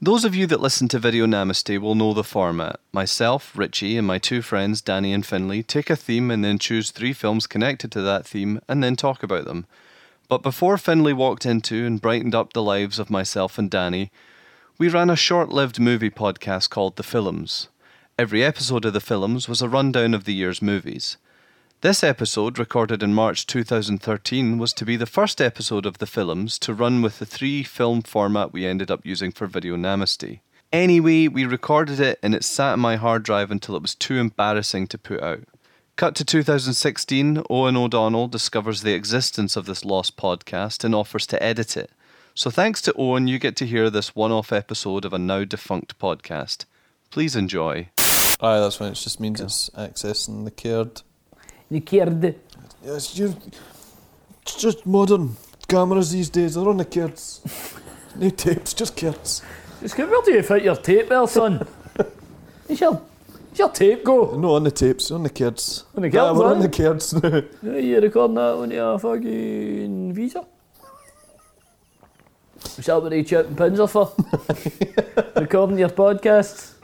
Those 0.00 0.24
of 0.24 0.32
you 0.36 0.46
that 0.46 0.60
listen 0.60 0.86
to 0.88 1.00
Video 1.00 1.26
Namaste 1.26 1.80
will 1.80 1.96
know 1.96 2.14
the 2.14 2.22
format. 2.22 2.78
Myself, 2.92 3.50
Richie, 3.58 3.96
and 3.98 4.06
my 4.06 4.18
two 4.18 4.42
friends, 4.42 4.80
Danny 4.80 5.12
and 5.12 5.26
Finley, 5.26 5.64
take 5.64 5.90
a 5.90 5.96
theme 5.96 6.30
and 6.30 6.44
then 6.44 6.60
choose 6.60 6.92
three 6.92 7.12
films 7.12 7.48
connected 7.48 7.90
to 7.90 8.02
that 8.02 8.24
theme 8.24 8.60
and 8.68 8.80
then 8.80 8.94
talk 8.94 9.24
about 9.24 9.44
them. 9.44 9.66
But 10.28 10.44
before 10.44 10.78
Finley 10.78 11.12
walked 11.12 11.44
into 11.44 11.84
and 11.84 12.00
brightened 12.00 12.32
up 12.32 12.52
the 12.52 12.62
lives 12.62 13.00
of 13.00 13.10
myself 13.10 13.58
and 13.58 13.68
Danny, 13.68 14.12
we 14.78 14.88
ran 14.88 15.10
a 15.10 15.16
short 15.16 15.48
lived 15.48 15.80
movie 15.80 16.10
podcast 16.10 16.70
called 16.70 16.94
The 16.94 17.02
Fillums. 17.02 17.66
Every 18.16 18.44
episode 18.44 18.84
of 18.84 18.92
The 18.92 19.00
Fillums 19.00 19.48
was 19.48 19.62
a 19.62 19.68
rundown 19.68 20.14
of 20.14 20.26
the 20.26 20.34
year's 20.34 20.62
movies. 20.62 21.16
This 21.80 22.02
episode, 22.02 22.58
recorded 22.58 23.04
in 23.04 23.14
March 23.14 23.46
2013, 23.46 24.58
was 24.58 24.72
to 24.72 24.84
be 24.84 24.96
the 24.96 25.06
first 25.06 25.40
episode 25.40 25.86
of 25.86 25.98
The 25.98 26.06
Fillums 26.06 26.58
to 26.58 26.74
run 26.74 27.02
with 27.02 27.20
the 27.20 27.24
three 27.24 27.62
film 27.62 28.02
format 28.02 28.52
we 28.52 28.66
ended 28.66 28.90
up 28.90 29.06
using 29.06 29.30
for 29.30 29.46
Video 29.46 29.76
Namaste. 29.76 30.40
Anyway, 30.72 31.28
we 31.28 31.44
recorded 31.44 32.00
it 32.00 32.18
and 32.20 32.34
it 32.34 32.42
sat 32.42 32.72
on 32.72 32.80
my 32.80 32.96
hard 32.96 33.22
drive 33.22 33.52
until 33.52 33.76
it 33.76 33.82
was 33.82 33.94
too 33.94 34.16
embarrassing 34.16 34.88
to 34.88 34.98
put 34.98 35.22
out. 35.22 35.44
Cut 35.94 36.16
to 36.16 36.24
2016, 36.24 37.44
Owen 37.48 37.76
O'Donnell 37.76 38.26
discovers 38.26 38.82
the 38.82 38.94
existence 38.94 39.54
of 39.54 39.66
this 39.66 39.84
lost 39.84 40.16
podcast 40.16 40.82
and 40.82 40.96
offers 40.96 41.28
to 41.28 41.40
edit 41.40 41.76
it. 41.76 41.92
So 42.34 42.50
thanks 42.50 42.82
to 42.82 42.94
Owen, 42.98 43.28
you 43.28 43.38
get 43.38 43.54
to 43.54 43.66
hear 43.66 43.88
this 43.88 44.16
one 44.16 44.32
off 44.32 44.52
episode 44.52 45.04
of 45.04 45.12
a 45.12 45.18
now 45.18 45.44
defunct 45.44 45.96
podcast. 46.00 46.64
Please 47.10 47.36
enjoy. 47.36 47.90
Aye, 48.40 48.58
that's 48.58 48.80
when 48.80 48.90
it 48.90 48.96
just 48.96 49.20
means 49.20 49.40
it's 49.40 49.70
accessing 49.70 50.44
the 50.44 50.50
cared. 50.50 51.02
The 51.70 51.80
kid. 51.80 52.38
Yes, 52.84 53.18
you. 53.18 53.34
It's 54.42 54.54
just 54.56 54.86
modern 54.86 55.36
cameras 55.68 56.10
these 56.12 56.30
days. 56.30 56.54
They're 56.54 56.68
on 56.68 56.78
the 56.78 56.84
kids. 56.84 57.40
no 58.16 58.30
tapes, 58.30 58.72
just 58.72 58.96
kids. 58.96 59.42
Just 59.80 59.96
get 59.96 60.08
where 60.08 60.22
do 60.22 60.32
you 60.32 60.42
fit 60.42 60.62
your 60.64 60.76
tape 60.76 61.08
there, 61.08 61.26
son? 61.26 61.66
Is 62.68 62.80
your, 62.82 63.00
is 63.52 63.58
your 63.58 63.70
tape 63.70 64.04
go? 64.04 64.36
No, 64.36 64.54
on 64.56 64.62
the 64.64 64.70
tapes, 64.70 65.10
on 65.10 65.22
the 65.22 65.30
kids. 65.30 65.84
On 65.96 66.02
the 66.02 66.08
Yeah, 66.10 66.28
kids, 66.28 66.38
we're 66.38 66.46
aye? 66.46 66.50
on 66.50 66.60
the 66.60 66.68
kids 66.68 67.12
now. 67.14 67.42
Yeah, 67.62 67.78
you 67.78 68.00
recording 68.00 68.34
that 68.34 68.54
on 68.54 68.70
your 68.70 68.98
fucking 68.98 70.12
visa? 70.12 70.44
Is 72.76 72.84
that 72.86 73.00
what 73.02 73.08
they 73.08 73.22
chip 73.22 73.46
and 73.46 73.56
pins 73.56 73.80
are 73.80 73.88
for? 73.88 74.12
recording 75.36 75.78
your 75.78 75.88
podcasts? 75.88 76.74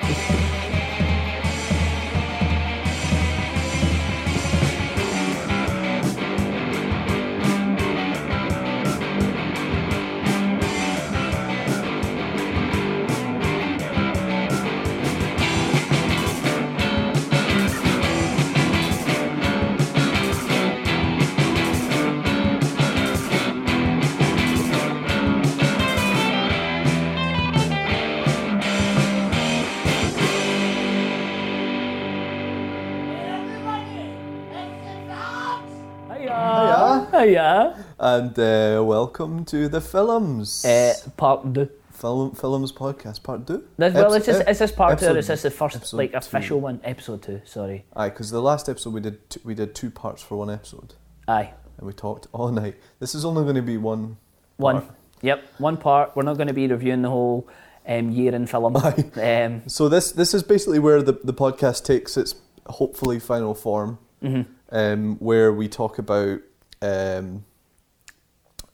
And 38.05 38.39
uh, 38.39 38.85
welcome 38.85 39.47
to 39.47 39.67
the 39.67 39.81
films. 39.81 40.63
Uh, 40.63 40.93
part 41.17 41.55
two. 41.55 41.71
Film, 41.91 42.35
films 42.35 42.71
podcast 42.71 43.23
part 43.23 43.47
two. 43.47 43.67
This, 43.79 43.95
well, 43.95 44.13
is 44.13 44.27
this, 44.27 44.47
is 44.47 44.59
this 44.59 44.73
part 44.73 44.99
two 44.99 45.07
or 45.07 45.17
is 45.17 45.29
this 45.29 45.41
the 45.41 45.51
first 45.51 45.95
like 45.95 46.11
two. 46.11 46.19
official 46.19 46.61
one? 46.61 46.83
Episode 46.85 47.23
two, 47.23 47.41
sorry. 47.47 47.87
Aye, 47.97 48.11
because 48.11 48.31
the 48.31 48.43
last 48.43 48.69
episode 48.69 48.93
we 48.93 49.01
did 49.01 49.31
two, 49.31 49.41
we 49.43 49.55
did 49.55 49.75
two 49.75 49.91
parts 49.91 50.21
for 50.21 50.37
one 50.37 50.51
episode, 50.51 50.93
Aye. 51.27 51.55
and 51.79 51.87
we 51.87 51.95
talked 51.95 52.27
all 52.33 52.53
night. 52.53 52.75
This 53.01 53.15
is 53.15 53.25
only 53.25 53.43
going 53.45 53.55
to 53.57 53.63
be 53.63 53.79
one. 53.79 54.19
One. 54.59 54.83
part. 54.83 54.95
Yep, 55.23 55.45
one 55.57 55.77
part. 55.79 56.15
We're 56.15 56.25
not 56.25 56.37
going 56.37 56.49
to 56.49 56.53
be 56.53 56.67
reviewing 56.67 57.01
the 57.01 57.09
whole 57.09 57.49
um, 57.89 58.11
year 58.11 58.35
in 58.35 58.47
film. 58.47 58.77
Aye. 58.77 59.45
Um, 59.47 59.63
So 59.67 59.89
this 59.89 60.13
this 60.13 60.35
is 60.35 60.43
basically 60.43 60.79
where 60.79 61.01
the 61.01 61.19
the 61.25 61.33
podcast 61.33 61.87
takes 61.87 62.19
its 62.19 62.35
hopefully 62.67 63.19
final 63.19 63.55
form, 63.55 63.99
mhm. 64.23 64.45
um, 64.73 65.17
where 65.21 65.51
we 65.55 65.69
talk 65.69 65.97
about 65.99 66.41
um, 66.83 67.47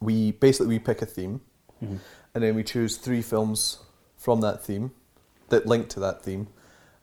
we 0.01 0.33
basically 0.33 0.69
we 0.69 0.79
pick 0.79 1.03
a 1.03 1.07
theme, 1.07 1.41
Mhm. 1.83 1.99
and 2.35 2.45
then 2.45 2.55
we 2.55 2.63
choose 2.65 2.97
three 2.97 3.23
films 3.23 3.79
from 4.17 4.41
that 4.41 4.63
theme 4.63 4.91
that 5.49 5.67
link 5.67 5.89
to 5.91 6.01
that 6.01 6.23
theme, 6.23 6.47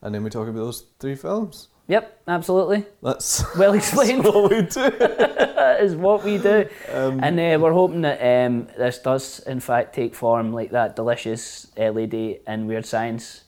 and 0.02 0.14
then 0.16 0.24
we 0.24 0.30
talk 0.30 0.48
about 0.48 0.60
those 0.60 0.86
three 1.00 1.16
films. 1.16 1.68
Yep, 1.90 2.22
absolutely. 2.28 2.86
That's 3.02 3.44
Well 3.58 3.74
explained. 3.74 4.24
what 4.26 4.50
we 4.52 4.62
do. 4.62 4.82
is 5.80 5.96
what 5.96 6.24
we 6.24 6.38
do. 6.38 6.66
Um, 6.94 7.20
And 7.24 7.40
uh, 7.40 7.58
we're 7.62 7.72
hoping 7.74 8.02
that 8.02 8.20
um, 8.22 8.68
this 8.78 8.98
does, 9.00 9.40
in 9.48 9.60
fact, 9.60 9.94
take 9.96 10.14
form 10.16 10.52
like 10.54 10.72
that 10.72 10.96
delicious 10.96 11.68
uh, 11.78 11.90
lady 11.92 12.40
in 12.48 12.68
Weird 12.68 12.86
Science 12.86 13.44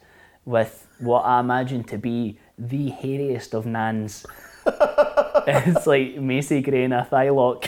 with 0.46 0.86
what 1.00 1.22
I 1.26 1.40
imagine 1.40 1.84
to 1.86 1.98
be 1.98 2.38
the 2.58 2.92
hairiest 2.92 3.54
of 3.54 3.66
nans. 3.66 4.26
it's 4.66 5.88
like 5.88 6.18
Macy 6.18 6.62
Gray 6.62 6.84
in 6.84 6.94
a 6.94 7.04
thigh 7.06 7.30
lock. 7.30 7.66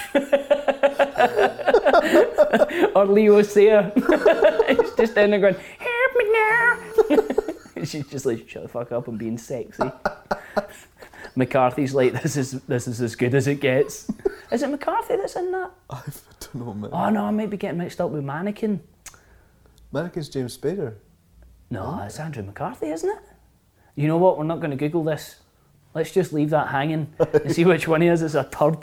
Or 2.96 3.06
Leo 3.06 3.42
Sayer. 3.42 3.92
it's 3.96 4.96
just 4.98 5.18
in 5.18 5.32
there 5.32 5.40
going, 5.40 5.56
help 5.56 6.16
me 6.18 6.32
now. 6.32 7.84
She's 7.86 8.08
just 8.08 8.26
like, 8.26 8.48
shut 8.48 8.64
the 8.64 8.70
fuck 8.70 8.92
up, 8.92 9.08
I'm 9.08 9.18
being 9.18 9.38
sexy. 9.38 9.84
McCarthy's 11.36 11.94
like, 11.94 12.22
this 12.22 12.36
is 12.36 12.52
this 12.64 12.88
is 12.88 13.02
as 13.02 13.16
good 13.16 13.34
as 13.34 13.48
it 13.48 13.62
gets. 13.62 14.12
Is 14.52 14.64
it 14.64 14.68
McCarthy 14.68 15.16
that's 15.16 15.36
in 15.36 15.52
that? 15.52 15.72
I 15.90 16.02
don't 16.40 16.56
know, 16.56 16.74
man. 16.74 16.90
Oh 16.94 17.10
no, 17.10 17.26
I 17.26 17.32
might 17.32 17.50
be 17.50 17.58
getting 17.58 17.78
mixed 17.78 18.02
up 18.02 18.12
with 18.12 18.24
Mannequin. 18.24 18.82
Mannequin's 19.92 20.30
James 20.30 20.58
Spader. 20.58 20.96
No, 21.70 22.02
it's 22.06 22.20
Andrew 22.20 22.44
McCarthy, 22.44 22.88
isn't 22.88 23.10
it? 23.10 23.24
You 23.96 24.08
know 24.08 24.18
what? 24.18 24.38
We're 24.38 24.44
not 24.44 24.60
going 24.60 24.72
to 24.72 24.78
Google 24.78 25.04
this. 25.04 25.38
Let's 25.94 26.12
just 26.12 26.32
leave 26.32 26.52
that 26.52 26.70
hanging 26.70 27.12
and 27.34 27.52
see 27.54 27.66
which 27.66 27.86
one 27.88 28.02
he 28.02 28.08
is. 28.08 28.22
It's 28.22 28.34
a 28.36 28.46
turd. 28.46 28.78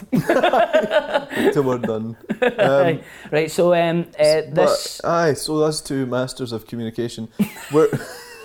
Till 1.52 1.62
we're 1.62 1.78
done. 1.78 2.16
Um, 2.58 3.00
right. 3.32 3.50
So 3.50 3.74
um, 3.74 4.06
uh, 4.18 4.42
this. 4.52 5.00
But, 5.02 5.08
aye, 5.08 5.34
so 5.34 5.58
that's 5.58 5.80
two 5.80 6.06
masters 6.06 6.52
of 6.52 6.66
communication. 6.66 7.28
We're 7.72 7.88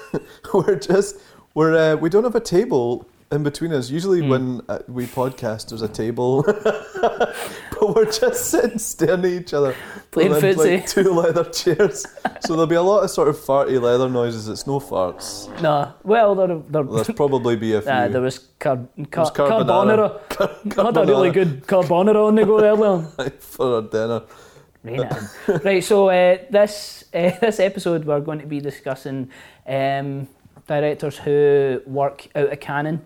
we're 0.54 0.76
just 0.80 1.18
we're 1.54 1.76
uh, 1.76 1.96
we 1.98 2.10
don't 2.10 2.24
have 2.24 2.36
a 2.36 2.40
table 2.40 3.08
in 3.32 3.44
between 3.44 3.72
us. 3.74 3.90
Usually 3.92 4.22
Hmm. 4.22 4.30
when 4.30 4.62
uh, 4.70 4.80
we 4.88 5.06
podcast, 5.06 5.70
there's 5.70 5.82
a 5.84 5.88
table, 5.88 6.44
we're 7.96 8.12
just 8.12 8.50
sitting 8.50 8.78
staring 8.78 9.20
at 9.20 9.26
each 9.26 9.54
other, 9.54 9.76
Playing 10.12 10.34
on, 10.34 10.42
like 10.42 10.56
footsie. 10.56 10.90
two 10.94 11.12
leather 11.14 11.44
chairs. 11.46 12.06
so 12.42 12.54
there'll 12.54 12.68
be 12.68 12.76
a 12.76 12.82
lot 12.82 13.04
of 13.04 13.10
sort 13.10 13.28
of 13.28 13.38
farty 13.38 13.82
leather 13.82 14.10
noises. 14.10 14.48
It's 14.48 14.66
no 14.68 14.80
farts. 14.80 15.48
no. 15.62 15.94
Well, 16.04 16.36
there, 16.36 16.48
there, 16.48 16.84
There'll 16.84 17.04
probably 17.16 17.56
be 17.56 17.74
a 17.74 17.82
few. 17.84 17.92
uh, 17.92 18.08
there 18.08 18.22
was 18.22 18.40
car, 18.60 18.78
car, 19.12 19.24
was 19.24 19.32
carbonara. 19.32 20.20
carbonara. 20.30 20.86
Had 20.86 20.98
a 20.98 21.06
really 21.06 21.32
good 21.32 21.66
carbonara 21.68 22.28
on 22.28 22.36
the 22.36 22.46
go 22.46 22.60
earlier. 22.64 23.32
for 23.40 23.76
our 23.76 23.82
dinner. 23.82 24.24
Rein 24.84 25.08
right, 25.64 25.82
so 25.84 26.10
uh, 26.10 26.38
this 26.50 27.06
uh, 27.14 27.32
this 27.40 27.62
episode 27.62 28.04
we're 28.04 28.20
going 28.20 28.40
to 28.40 28.46
be 28.46 28.60
discussing 28.60 29.30
um, 29.66 30.28
directors 30.68 31.18
who 31.18 31.82
work 31.86 32.28
out 32.36 32.52
of 32.52 32.60
canon 32.60 33.02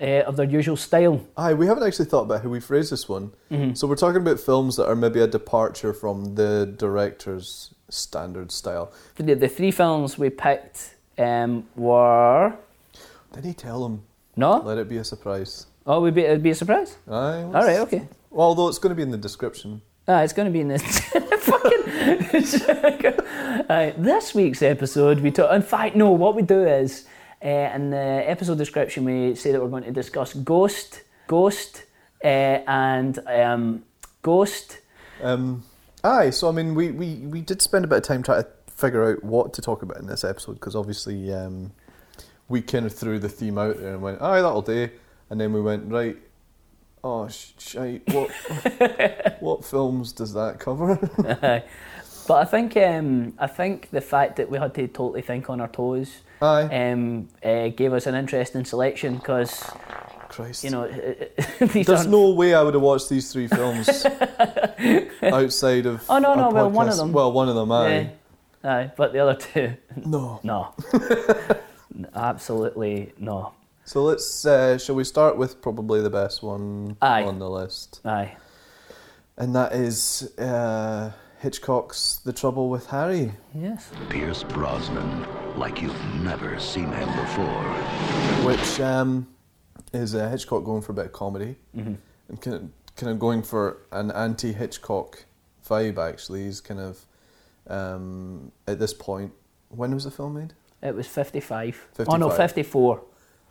uh, 0.00 0.22
of 0.26 0.36
their 0.36 0.46
usual 0.46 0.76
style. 0.76 1.20
Aye, 1.36 1.54
we 1.54 1.66
haven't 1.66 1.84
actually 1.86 2.06
thought 2.06 2.22
about 2.22 2.42
how 2.42 2.48
we 2.48 2.60
phrase 2.60 2.90
this 2.90 3.08
one. 3.08 3.32
Mm-hmm. 3.50 3.74
So 3.74 3.86
we're 3.86 3.96
talking 3.96 4.20
about 4.20 4.40
films 4.40 4.76
that 4.76 4.86
are 4.88 4.96
maybe 4.96 5.20
a 5.20 5.26
departure 5.26 5.92
from 5.92 6.34
the 6.34 6.72
director's 6.78 7.74
standard 7.88 8.52
style. 8.52 8.92
The, 9.16 9.34
the 9.34 9.48
three 9.48 9.70
films 9.70 10.18
we 10.18 10.30
picked 10.30 10.94
um, 11.18 11.66
were 11.76 12.54
Did 13.32 13.44
he 13.44 13.52
tell 13.52 13.84
him? 13.84 14.02
no. 14.36 14.58
Let 14.60 14.78
it 14.78 14.88
be 14.88 14.96
a 14.96 15.04
surprise. 15.04 15.66
Oh, 15.86 16.00
would 16.02 16.14
be 16.14 16.22
it'd 16.22 16.42
be 16.42 16.50
a 16.50 16.54
surprise. 16.54 16.96
Aye. 17.08 17.42
All 17.42 17.52
right, 17.52 17.78
okay. 17.80 18.08
Well, 18.30 18.46
although 18.48 18.68
it's 18.68 18.78
going 18.78 18.90
to 18.90 18.94
be 18.94 19.02
in 19.02 19.10
the 19.10 19.18
description. 19.18 19.82
Ah, 20.06 20.22
it's 20.22 20.32
going 20.32 20.46
to 20.46 20.52
be 20.52 20.60
in 20.60 20.68
this 20.68 20.82
fucking. 21.10 21.80
This 24.02 24.34
week's 24.34 24.62
episode, 24.62 25.20
we 25.20 25.30
talk. 25.30 25.52
In 25.52 25.62
fact, 25.62 25.94
no. 25.96 26.10
What 26.12 26.34
we 26.34 26.42
do 26.42 26.64
is, 26.64 27.06
uh, 27.44 27.48
in 27.48 27.90
the 27.90 27.96
episode 28.28 28.58
description, 28.58 29.04
we 29.04 29.34
say 29.34 29.52
that 29.52 29.60
we're 29.60 29.68
going 29.68 29.84
to 29.84 29.92
discuss 29.92 30.34
Ghost, 30.34 31.02
Ghost, 31.26 31.84
uh, 32.22 32.26
and 32.26 33.18
um, 33.26 33.84
Ghost. 34.22 34.78
Um, 35.22 35.64
aye, 36.04 36.30
so 36.30 36.48
I 36.48 36.52
mean, 36.52 36.74
we, 36.74 36.90
we, 36.90 37.16
we 37.16 37.40
did 37.40 37.62
spend 37.62 37.84
a 37.84 37.88
bit 37.88 37.98
of 37.98 38.04
time 38.04 38.22
trying 38.22 38.42
to 38.42 38.48
figure 38.70 39.12
out 39.12 39.22
what 39.24 39.52
to 39.54 39.62
talk 39.62 39.82
about 39.82 39.98
in 39.98 40.06
this 40.06 40.24
episode 40.24 40.54
because 40.54 40.74
obviously 40.74 41.32
um, 41.32 41.72
we 42.48 42.60
kind 42.62 42.86
of 42.86 42.94
threw 42.94 43.18
the 43.18 43.28
theme 43.28 43.58
out 43.58 43.78
there 43.78 43.94
and 43.94 44.02
went, 44.02 44.20
aye, 44.20 44.40
that'll 44.40 44.62
do. 44.62 44.88
And 45.30 45.40
then 45.40 45.52
we 45.52 45.60
went, 45.60 45.90
right, 45.90 46.16
oh, 47.04 47.28
sh- 47.28 47.52
shite, 47.58 48.02
what, 48.12 48.30
what 49.40 49.64
films 49.64 50.12
does 50.12 50.34
that 50.34 50.58
cover? 50.58 50.98
But 52.30 52.42
I 52.42 52.44
think 52.44 52.76
um, 52.76 53.34
I 53.40 53.48
think 53.48 53.90
the 53.90 54.00
fact 54.00 54.36
that 54.36 54.48
we 54.48 54.56
had 54.58 54.72
to 54.74 54.86
totally 54.86 55.20
think 55.22 55.50
on 55.50 55.60
our 55.60 55.66
toes 55.66 56.18
um, 56.40 57.28
uh, 57.44 57.68
gave 57.68 57.92
us 57.92 58.06
an 58.06 58.14
interesting 58.14 58.64
selection 58.64 59.16
because 59.16 59.64
Christ. 60.28 60.62
you 60.62 60.70
know 60.70 60.86
There's 61.58 61.88
aren't- 61.88 62.08
no 62.10 62.30
way 62.30 62.54
I 62.54 62.62
would 62.62 62.74
have 62.74 62.84
watched 62.84 63.08
these 63.08 63.32
three 63.32 63.48
films 63.48 64.06
outside 65.22 65.86
of. 65.86 66.04
Oh, 66.08 66.18
no, 66.18 66.34
no, 66.36 66.50
well, 66.50 66.70
one 66.70 66.88
of 66.88 66.96
them. 66.96 67.10
Well, 67.12 67.32
one 67.32 67.48
of 67.48 67.56
them, 67.56 67.72
aye. 67.72 68.10
Yeah. 68.62 68.72
Aye, 68.72 68.90
but 68.96 69.12
the 69.12 69.18
other 69.18 69.34
two, 69.34 69.74
No. 69.96 70.38
no, 70.44 70.72
absolutely 72.14 73.12
no. 73.18 73.52
So 73.84 74.04
let's. 74.04 74.46
Uh, 74.46 74.78
shall 74.78 74.94
we 74.94 75.02
start 75.04 75.36
with 75.36 75.60
probably 75.60 76.00
the 76.00 76.10
best 76.10 76.42
one 76.44 76.96
Aye. 77.02 77.24
on 77.24 77.40
the 77.40 77.50
list, 77.50 78.00
Aye, 78.04 78.36
and 79.36 79.54
that 79.56 79.72
is 79.72 80.32
uh, 80.38 81.10
Hitchcock's 81.40 82.18
The 82.24 82.32
Trouble 82.32 82.68
with 82.68 82.86
Harry. 82.88 83.32
yes, 83.54 83.90
Pierce 84.10 84.42
Brosnan, 84.44 85.26
like 85.58 85.80
you've 85.80 85.98
never 86.22 86.58
seen 86.60 86.92
him 86.92 87.08
before. 87.16 87.62
which 88.46 88.78
um, 88.80 89.26
is 89.92 90.14
uh, 90.14 90.28
Hitchcock 90.28 90.64
going 90.64 90.82
for 90.82 90.92
a 90.92 90.94
bit 90.94 91.06
of 91.06 91.12
comedy 91.12 91.56
Mm-hmm. 91.76 91.94
and 92.28 92.40
kind 92.42 92.56
of, 92.56 92.68
kind 92.96 93.10
of 93.12 93.18
going 93.18 93.42
for 93.42 93.78
an 93.90 94.10
anti-Hitchcock 94.10 95.24
vibe. 95.66 95.96
Actually, 95.98 96.44
he's 96.44 96.60
kind 96.60 96.78
of 96.80 97.06
um, 97.68 98.52
at 98.66 98.78
this 98.78 98.92
point. 98.92 99.32
When 99.70 99.94
was 99.94 100.04
the 100.04 100.10
film 100.10 100.34
made? 100.34 100.52
it 100.82 100.94
was 100.94 101.06
fifty-five. 101.06 101.88
Oh 102.06 102.16
no, 102.16 102.28
fifty-four. 102.30 103.02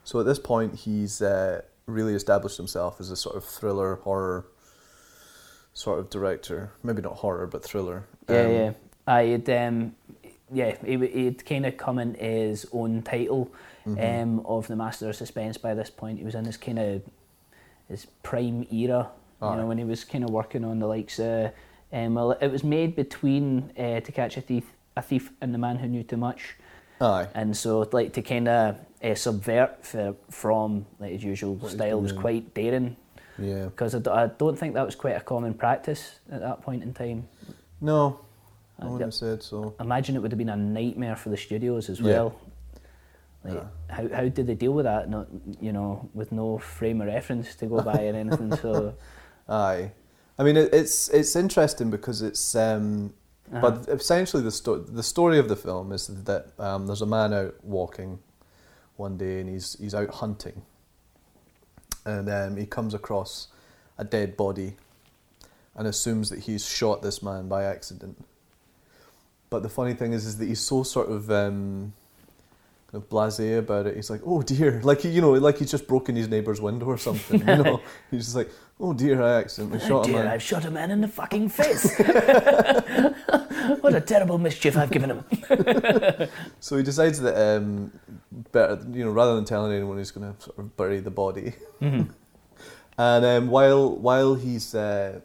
So 0.04 0.20
at 0.20 0.26
this 0.26 0.40
point, 0.40 0.76
he's 0.76 1.22
uh, 1.22 1.62
really 1.88 2.14
established 2.14 2.58
himself 2.58 3.00
as 3.00 3.10
a 3.10 3.16
sort 3.16 3.36
of 3.36 3.44
thriller 3.46 3.96
horror 4.04 4.46
sort 5.80 6.00
of 6.00 6.10
director. 6.10 6.72
Maybe 6.84 7.02
not 7.02 7.14
horror, 7.16 7.48
but 7.48 7.64
thriller. 7.64 8.04
Yeah, 8.30 8.42
Um, 8.46 8.52
yeah. 8.52 8.72
I 9.08 9.22
had, 9.24 9.50
um, 9.50 9.96
yeah, 10.52 10.76
he 10.86 10.94
w- 10.94 11.12
he'd 11.12 11.46
kind 11.46 11.66
of 11.66 11.78
come 11.78 11.98
in 12.00 12.14
his 12.16 12.68
own 12.72 13.02
title 13.02 13.50
Mm-hmm. 13.88 14.40
um, 14.40 14.46
of 14.46 14.68
the 14.68 14.76
Master 14.76 15.10
of 15.10 15.16
Suspense 15.16 15.58
by 15.58 15.74
this 15.74 15.90
point. 15.90 16.20
He 16.20 16.26
was 16.26 16.36
in 16.36 16.44
his 16.46 16.58
kind 16.58 16.78
of 16.78 17.02
his 17.88 18.06
prime 18.24 18.68
era, 18.72 19.10
you 19.42 19.48
Aye. 19.48 19.56
know, 19.58 19.66
when 19.68 19.78
he 19.80 19.86
was 19.86 20.04
kind 20.04 20.24
of 20.24 20.30
working 20.30 20.64
on 20.66 20.80
the 20.80 20.86
likes. 20.86 21.18
of. 21.20 21.52
um, 21.94 22.14
well, 22.14 22.32
it 22.34 22.52
was 22.52 22.64
made 22.64 22.96
between 22.96 23.72
uh, 23.80 24.02
To 24.02 24.12
Catch 24.12 24.36
a 24.38 24.42
Thief, 24.42 24.66
a 24.98 25.02
Thief, 25.02 25.32
and 25.42 25.54
The 25.54 25.58
Man 25.58 25.78
Who 25.78 25.88
Knew 25.88 26.04
Too 26.04 26.18
Much, 26.18 26.56
Aye. 27.02 27.28
and 27.34 27.56
so 27.58 27.88
like 27.94 28.14
to 28.14 28.22
kind 28.22 28.48
of 28.50 28.76
uh, 29.02 29.16
subvert 29.16 29.78
f- 29.82 30.16
from 30.30 30.86
like 31.00 31.14
his 31.14 31.24
usual 31.24 31.58
style 31.68 32.02
was 32.02 32.12
quite 32.12 32.54
daring 32.54 32.96
Yeah. 33.42 33.66
because 33.66 33.96
I, 33.96 34.00
d- 34.00 34.10
I 34.10 34.28
don't 34.28 34.58
think 34.58 34.74
that 34.76 34.86
was 34.86 34.96
quite 34.96 35.16
a 35.16 35.22
common 35.22 35.54
practice 35.54 36.20
at 36.32 36.42
that 36.42 36.62
point 36.62 36.84
in 36.84 36.94
time. 36.94 37.28
No, 37.82 38.20
I 38.80 38.86
wouldn't 38.86 39.02
have 39.02 39.14
said 39.14 39.42
so. 39.44 39.74
imagine 39.80 40.16
it 40.16 40.20
would 40.22 40.32
have 40.32 40.38
been 40.38 40.50
a 40.50 40.56
nightmare 40.58 41.16
for 41.16 41.30
the 41.30 41.38
studios 41.38 41.90
as 41.90 42.00
Yeah. 42.00 42.06
well. 42.14 42.36
Like, 43.46 43.64
how 43.90 44.08
how 44.10 44.28
did 44.28 44.48
they 44.48 44.56
deal 44.56 44.74
with 44.74 44.84
that? 44.86 45.10
Not 45.10 45.28
you 45.62 45.72
know, 45.72 46.10
with 46.14 46.32
no 46.32 46.58
frame 46.58 47.00
of 47.02 47.08
reference 47.08 47.56
to 47.56 47.66
go 47.68 47.82
by 47.92 48.08
or 48.08 48.14
anything. 48.16 48.54
So 48.58 48.94
Aye, 49.48 49.92
I 50.38 50.44
mean 50.44 50.58
it, 50.58 50.74
it's 50.74 51.08
it's 51.10 51.36
interesting 51.36 51.90
because 51.90 52.22
it's 52.22 52.54
um, 52.56 53.14
Uh-huh. 53.52 53.62
but 53.62 53.88
essentially 53.90 54.44
the 54.44 54.52
sto- 54.52 54.84
the 54.84 55.02
story 55.04 55.40
of 55.40 55.48
the 55.48 55.56
film 55.56 55.92
is 55.94 56.08
that 56.26 56.48
um, 56.60 56.86
there's 56.86 57.02
a 57.02 57.06
man 57.08 57.34
out 57.34 57.56
walking 57.64 58.20
one 58.98 59.18
day 59.18 59.40
and 59.40 59.50
he's 59.50 59.78
he's 59.80 59.96
out 59.96 60.10
hunting, 60.16 60.62
and 62.06 62.30
um, 62.30 62.58
he 62.58 62.66
comes 62.66 62.94
across 62.94 63.48
a 63.98 64.04
dead 64.04 64.38
body, 64.38 64.76
and 65.76 65.88
assumes 65.88 66.30
that 66.30 66.40
he's 66.40 66.68
shot 66.68 67.02
this 67.02 67.22
man 67.22 67.48
by 67.48 67.64
accident. 67.64 68.24
But 69.50 69.64
the 69.64 69.70
funny 69.70 69.94
thing 69.94 70.14
is, 70.14 70.26
is 70.26 70.38
that 70.38 70.46
he's 70.46 70.60
so 70.60 70.84
sort 70.84 71.10
of 71.10 71.32
um, 71.32 71.94
kind 72.92 73.04
of 73.04 73.10
blasé 73.10 73.58
about 73.60 73.88
it. 73.88 73.96
He's 73.96 74.10
like, 74.10 74.22
"Oh 74.26 74.42
dear," 74.42 74.82
like 74.84 75.04
you 75.04 75.22
know, 75.22 75.34
like 75.34 75.58
he's 75.58 75.72
just 75.72 75.88
broken 75.88 76.16
his 76.16 76.28
neighbour's 76.28 76.62
window 76.62 76.86
or 76.86 76.98
something. 76.98 77.40
You 77.40 77.46
know, 77.46 77.82
he's 78.12 78.26
just 78.26 78.36
like, 78.36 78.50
"Oh 78.80 78.94
dear, 78.94 79.22
I 79.22 79.40
accidentally 79.40 79.80
oh 79.84 79.88
shot 79.88 80.06
a 80.06 80.12
dear, 80.12 80.24
man." 80.24 80.28
I've 80.28 80.44
shot 80.44 80.66
a 80.66 80.72
man 80.72 80.92
in 80.92 81.02
the 81.02 81.08
fucking 81.08 81.50
face. 81.50 82.00
what 83.82 83.94
a 83.94 84.02
terrible 84.02 84.38
mischief 84.38 84.78
I've 84.78 84.92
given 84.92 85.12
him. 85.12 86.30
So 86.60 86.78
he 86.78 86.84
decides 86.84 87.20
that 87.22 87.36
um, 87.36 87.92
better, 88.52 88.80
you 88.92 89.06
know, 89.06 89.12
rather 89.12 89.36
than 89.36 89.46
telling 89.46 89.72
anyone, 89.74 89.98
he's 89.98 90.12
going 90.12 90.34
to 90.34 90.42
sort 90.42 90.60
of 90.60 90.76
bury 90.78 91.00
the 91.00 91.12
body. 91.12 91.54
Mm-hmm. 91.82 92.12
and 92.98 93.26
um, 93.26 93.48
while 93.48 93.96
while 93.96 94.36
he's 94.36 94.76
uh, 94.76 95.20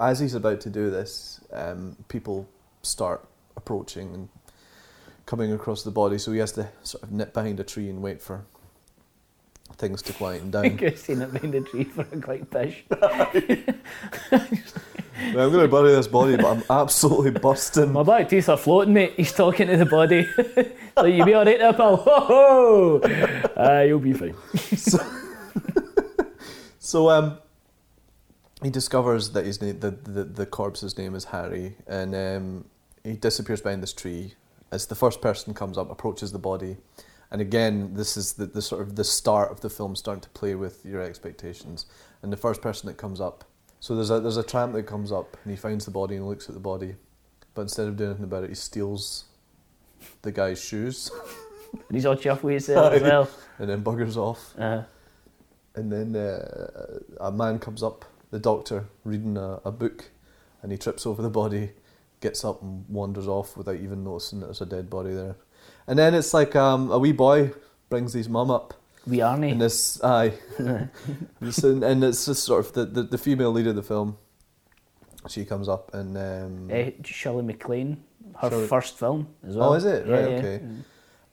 as 0.00 0.18
he's 0.18 0.34
about 0.34 0.60
to 0.62 0.70
do 0.70 0.90
this, 0.90 1.40
um, 1.52 1.96
people 2.08 2.48
start 2.82 3.26
approaching 3.56 4.14
and 4.14 4.28
coming 5.26 5.52
across 5.52 5.82
the 5.82 5.90
body. 5.90 6.18
So 6.18 6.32
he 6.32 6.38
has 6.38 6.52
to 6.52 6.68
sort 6.82 7.04
of 7.04 7.12
nip 7.12 7.32
behind 7.32 7.60
a 7.60 7.64
tree 7.64 7.88
and 7.88 8.02
wait 8.02 8.20
for 8.20 8.44
things 9.82 10.00
to 10.02 10.12
quieten 10.12 10.50
down. 10.52 10.96
Seen 10.96 11.20
it 11.20 11.32
behind 11.32 11.54
a 11.56 11.60
tree 11.60 11.84
for 11.84 12.02
a 12.02 12.20
quick 12.20 12.46
fish. 12.50 12.84
I'm 15.14 15.34
going 15.34 15.52
to 15.52 15.68
bury 15.68 15.92
this 15.92 16.06
body, 16.06 16.36
but 16.36 16.46
I'm 16.46 16.62
absolutely 16.70 17.32
busting. 17.32 17.92
My 17.92 18.02
back 18.02 18.28
teeth 18.28 18.48
are 18.48 18.56
floating, 18.56 18.94
mate. 18.94 19.14
He's 19.16 19.32
talking 19.32 19.66
to 19.66 19.76
the 19.76 19.86
body. 19.86 20.26
so 20.98 21.04
you 21.04 21.24
be 21.24 21.34
alright 21.34 21.58
there, 21.58 21.72
pal? 21.72 21.96
Ho 21.96 22.20
ho! 22.20 23.00
Uh, 23.56 23.84
you'll 23.86 23.98
be 23.98 24.12
fine. 24.12 24.34
So 26.78 27.08
um, 27.08 27.38
he 28.62 28.68
discovers 28.68 29.30
that 29.30 29.46
his 29.46 29.62
name, 29.62 29.80
the, 29.80 29.92
the 29.92 30.24
the 30.24 30.44
corpse's 30.44 30.98
name 30.98 31.14
is 31.14 31.24
Harry, 31.24 31.76
and 31.86 32.14
um, 32.14 32.64
he 33.02 33.14
disappears 33.14 33.62
behind 33.62 33.82
this 33.82 33.94
tree. 33.94 34.34
As 34.70 34.86
the 34.86 34.94
first 34.94 35.20
person 35.22 35.54
comes 35.54 35.78
up, 35.78 35.90
approaches 35.90 36.32
the 36.32 36.38
body, 36.38 36.76
and 37.32 37.40
again, 37.40 37.94
this 37.94 38.16
is 38.16 38.34
the, 38.34 38.46
the 38.46 38.62
sort 38.62 38.82
of 38.82 38.94
the 38.94 39.02
start 39.04 39.50
of 39.50 39.60
the 39.60 39.68
film 39.70 39.96
starting 39.96 40.20
to 40.22 40.28
play 40.30 40.54
with 40.54 40.84
your 40.86 41.02
expectations. 41.02 41.86
And 42.22 42.32
the 42.32 42.36
first 42.36 42.62
person 42.62 42.86
that 42.86 42.96
comes 42.98 43.20
up, 43.20 43.44
so 43.80 43.96
there's 43.96 44.10
a 44.10 44.20
there's 44.20 44.36
a 44.36 44.44
tramp 44.44 44.74
that 44.74 44.84
comes 44.84 45.10
up, 45.10 45.36
and 45.42 45.50
he 45.50 45.56
finds 45.56 45.84
the 45.84 45.90
body 45.90 46.14
and 46.14 46.28
looks 46.28 46.48
at 46.48 46.54
the 46.54 46.60
body, 46.60 46.94
but 47.54 47.62
instead 47.62 47.88
of 47.88 47.96
doing 47.96 48.10
anything 48.10 48.24
about 48.24 48.44
it, 48.44 48.50
he 48.50 48.54
steals 48.54 49.24
the 50.22 50.30
guy's 50.32 50.62
shoes 50.62 51.10
And 51.72 51.96
he's 51.96 52.04
all 52.06 52.16
chuffed 52.16 52.42
with 52.42 52.52
himself 52.54 52.92
as 52.98 53.02
well. 53.02 53.28
and 53.58 53.68
then 53.68 53.82
buggers 53.82 54.16
off. 54.16 54.54
Uh, 54.58 54.82
And 55.74 55.90
then 55.90 56.14
uh, 56.14 56.98
a 57.18 57.32
man 57.32 57.58
comes 57.58 57.82
up, 57.82 58.04
the 58.30 58.38
doctor, 58.38 58.84
reading 59.04 59.36
a, 59.38 59.58
a 59.64 59.72
book, 59.72 60.10
and 60.62 60.70
he 60.70 60.76
trips 60.78 61.06
over 61.06 61.22
the 61.22 61.30
body, 61.30 61.70
gets 62.20 62.44
up 62.44 62.60
and 62.62 62.84
wanders 62.88 63.26
off 63.26 63.56
without 63.56 63.76
even 63.76 64.04
noticing 64.04 64.40
that 64.40 64.46
there's 64.46 64.60
a 64.60 64.66
dead 64.66 64.90
body 64.90 65.14
there. 65.14 65.34
And 65.86 65.98
then 65.98 66.14
it's 66.14 66.32
like 66.32 66.54
um, 66.56 66.90
a 66.90 66.98
wee 66.98 67.12
boy 67.12 67.52
brings 67.88 68.12
his 68.12 68.28
mum 68.28 68.50
up, 68.50 68.74
wee 69.06 69.18
Arnie. 69.18 69.52
and 69.52 69.60
this 69.60 70.02
aye, 70.02 70.32
and, 70.58 70.90
and 71.84 72.04
it's 72.04 72.24
just 72.26 72.44
sort 72.44 72.64
of 72.66 72.72
the, 72.72 72.84
the, 72.84 73.02
the 73.02 73.18
female 73.18 73.50
lead 73.52 73.66
of 73.66 73.74
the 73.76 73.82
film. 73.82 74.16
She 75.28 75.44
comes 75.44 75.68
up 75.68 75.92
and 75.94 76.16
um, 76.16 76.68
Eh, 76.70 76.90
Shirley 77.04 77.42
MacLaine, 77.44 78.02
her 78.38 78.50
Shirley- 78.50 78.66
first 78.66 78.98
film 78.98 79.28
as 79.46 79.56
well. 79.56 79.70
Oh, 79.70 79.74
is 79.74 79.84
it? 79.84 80.06
Yeah, 80.06 80.12
Right, 80.12 80.30
yeah. 80.30 80.38
okay. 80.38 80.60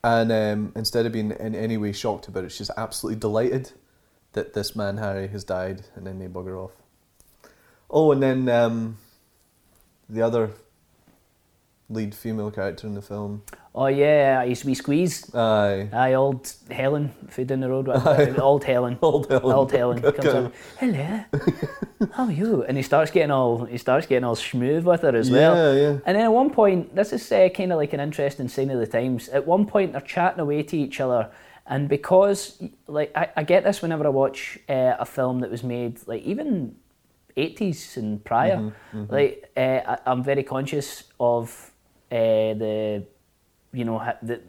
And 0.04 0.32
um, 0.32 0.72
instead 0.76 1.06
of 1.06 1.12
being 1.12 1.32
in 1.32 1.56
any 1.56 1.78
way 1.78 1.92
shocked 1.92 2.28
about 2.28 2.44
it, 2.46 2.52
she's 2.52 2.72
absolutely 2.78 3.20
delighted 3.20 3.72
that 4.34 4.54
this 4.54 4.76
man 4.76 4.98
Harry 4.98 5.28
has 5.28 5.44
died, 5.44 5.82
and 5.96 6.06
then 6.08 6.20
they 6.20 6.28
bugger 6.28 6.58
off. 6.64 6.72
Oh, 7.90 8.12
and 8.12 8.22
then 8.24 8.48
um, 8.50 8.98
the 10.08 10.22
other 10.22 10.52
lead 11.90 12.14
female 12.14 12.52
character 12.52 12.86
in 12.88 12.94
the 12.94 13.02
film, 13.02 13.42
Oh 13.74 13.88
yeah, 13.88 14.40
I 14.42 14.46
used 14.46 14.62
to 14.62 14.68
be 14.68 14.74
squeezed. 14.76 15.36
aye, 15.36 15.90
Aye, 15.94 16.14
old 16.14 16.52
Helen, 16.70 17.12
food 17.30 17.48
down 17.48 17.60
the 17.62 17.70
road. 17.70 17.88
whatever. 17.88 18.42
Old 18.50 18.64
Helen. 18.64 18.98
Old 19.02 19.28
Helen. 19.30 19.54
Old 19.56 19.72
Helen 19.80 20.02
comes 20.02 20.26
up. 20.26 20.54
Hello, 20.80 21.24
how 22.14 22.26
are 22.26 22.32
you? 22.32 22.64
And 22.64 22.78
he 22.78 22.84
starts 22.84 23.12
getting 23.12 23.32
all 23.32 23.66
he 23.66 23.78
starts 23.78 24.06
getting 24.08 24.24
all 24.24 24.36
smooth 24.36 24.86
with 24.86 25.02
her 25.02 25.16
as 25.16 25.30
yeah, 25.30 25.36
well. 25.38 25.56
yeah, 25.76 25.82
yeah. 25.82 25.98
And 26.06 26.16
then 26.18 26.26
at 26.26 26.32
one 26.34 26.50
point, 26.50 26.96
this 26.96 27.14
is 27.14 27.32
uh, 27.32 27.50
kind 27.50 27.72
of 27.72 27.78
like 27.78 27.94
an 27.94 28.00
interesting 28.00 28.48
sign 28.50 28.70
of 28.72 28.80
the 28.80 28.88
times. 28.88 29.30
At 29.30 29.46
one 29.48 29.66
point, 29.66 29.92
they're 29.94 30.02
chatting 30.02 30.40
away 30.40 30.64
to 30.64 30.78
each 30.78 31.00
other, 31.00 31.30
and 31.68 31.88
because, 31.88 32.62
like, 32.88 33.12
I, 33.16 33.30
I 33.38 33.44
get 33.44 33.64
this 33.64 33.82
whenever 33.82 34.06
I 34.06 34.10
watch 34.10 34.60
uh, 34.68 34.96
a 35.00 35.06
film 35.06 35.40
that 35.42 35.52
was 35.52 35.64
made, 35.64 36.00
like, 36.08 36.24
even 36.24 36.76
80s 37.38 37.96
and 37.98 38.24
prior, 38.26 38.58
Mm-hmm, 38.94 39.14
like, 39.14 39.52
uh, 39.56 39.60
I, 39.86 39.98
I'm 40.08 40.24
very 40.24 40.44
conscious 40.44 41.04
of 41.20 41.69
uh, 42.12 42.54
the, 42.54 43.06
you 43.74 43.86
know, 43.86 44.02
the, 44.22 44.42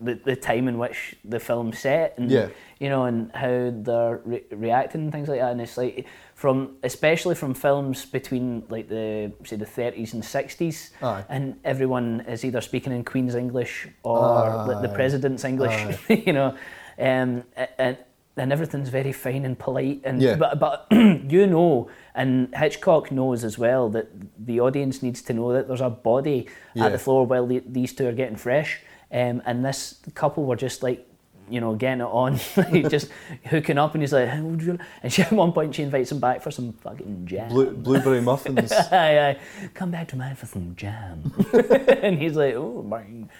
the 0.00 0.14
the 0.24 0.36
time 0.36 0.68
in 0.68 0.76
which 0.78 1.16
the 1.24 1.40
film 1.40 1.72
set, 1.72 2.14
and 2.18 2.30
Yeah. 2.30 2.48
you 2.78 2.88
know, 2.90 3.04
and 3.06 3.32
how 3.32 3.70
they're 3.74 4.20
re- 4.24 4.44
reacting 4.50 5.00
and 5.02 5.12
things 5.12 5.28
like 5.28 5.40
that. 5.40 5.52
And 5.52 5.60
it's 5.60 5.78
like 5.78 6.06
from, 6.34 6.76
especially 6.82 7.34
from 7.34 7.54
films 7.54 8.04
between 8.04 8.64
like 8.68 8.88
the 8.90 9.32
say 9.44 9.56
the 9.56 9.64
30s 9.64 10.12
and 10.12 10.22
60s, 10.22 10.90
Aye. 11.02 11.24
and 11.30 11.56
everyone 11.64 12.24
is 12.28 12.44
either 12.44 12.60
speaking 12.60 12.92
in 12.92 13.04
Queen's 13.04 13.34
English 13.34 13.88
or 14.02 14.66
like 14.68 14.82
the 14.82 14.94
President's 14.94 15.44
English, 15.44 15.96
you 16.10 16.32
know, 16.34 16.54
um, 16.98 17.44
and 17.78 17.96
and 18.38 18.52
everything's 18.52 18.90
very 18.90 19.12
fine 19.12 19.44
and 19.44 19.58
polite 19.58 20.00
and 20.04 20.20
Yeah. 20.20 20.36
but 20.36 20.58
but 20.58 20.86
you 20.90 21.46
know 21.46 21.88
and 22.14 22.54
Hitchcock 22.54 23.10
knows 23.10 23.44
as 23.44 23.56
well 23.58 23.88
that 23.90 24.08
the 24.38 24.60
audience 24.60 25.02
needs 25.02 25.22
to 25.22 25.32
know 25.32 25.52
that 25.54 25.66
there's 25.68 25.80
a 25.80 25.90
body 25.90 26.46
Yeah. 26.74 26.86
at 26.86 26.92
the 26.92 26.98
floor 26.98 27.26
while 27.26 27.46
the, 27.46 27.62
these 27.66 27.92
two 27.94 28.06
are 28.06 28.12
getting 28.12 28.36
fresh 28.36 28.80
um, 29.12 29.40
and 29.46 29.64
this 29.64 30.00
couple 30.14 30.44
were 30.44 30.56
just 30.56 30.82
like 30.82 31.06
you 31.48 31.60
know 31.60 31.74
getting 31.76 32.00
it 32.00 32.10
on 32.10 32.36
just 32.90 33.08
hooking 33.44 33.78
up 33.78 33.94
and 33.94 34.02
he's 34.02 34.12
like 34.12 34.28
and 34.28 35.12
she 35.12 35.22
at 35.22 35.30
one 35.32 35.52
point 35.52 35.74
she 35.76 35.82
invites 35.84 36.10
him 36.10 36.18
back 36.18 36.42
for 36.42 36.50
some 36.50 36.72
fucking 36.72 37.24
jam 37.24 37.48
Blue, 37.48 37.70
blueberry 37.70 38.20
muffins. 38.30 38.72
aye, 38.92 39.18
aye. 39.28 39.38
Come 39.72 39.92
back 39.92 40.08
to 40.08 40.16
mine 40.16 40.34
for 40.34 40.46
some 40.46 40.74
jam. 40.76 41.32
and 42.02 42.18
he's 42.18 42.34
like, 42.36 42.54
oh, 42.56 42.82
bang. 42.82 43.30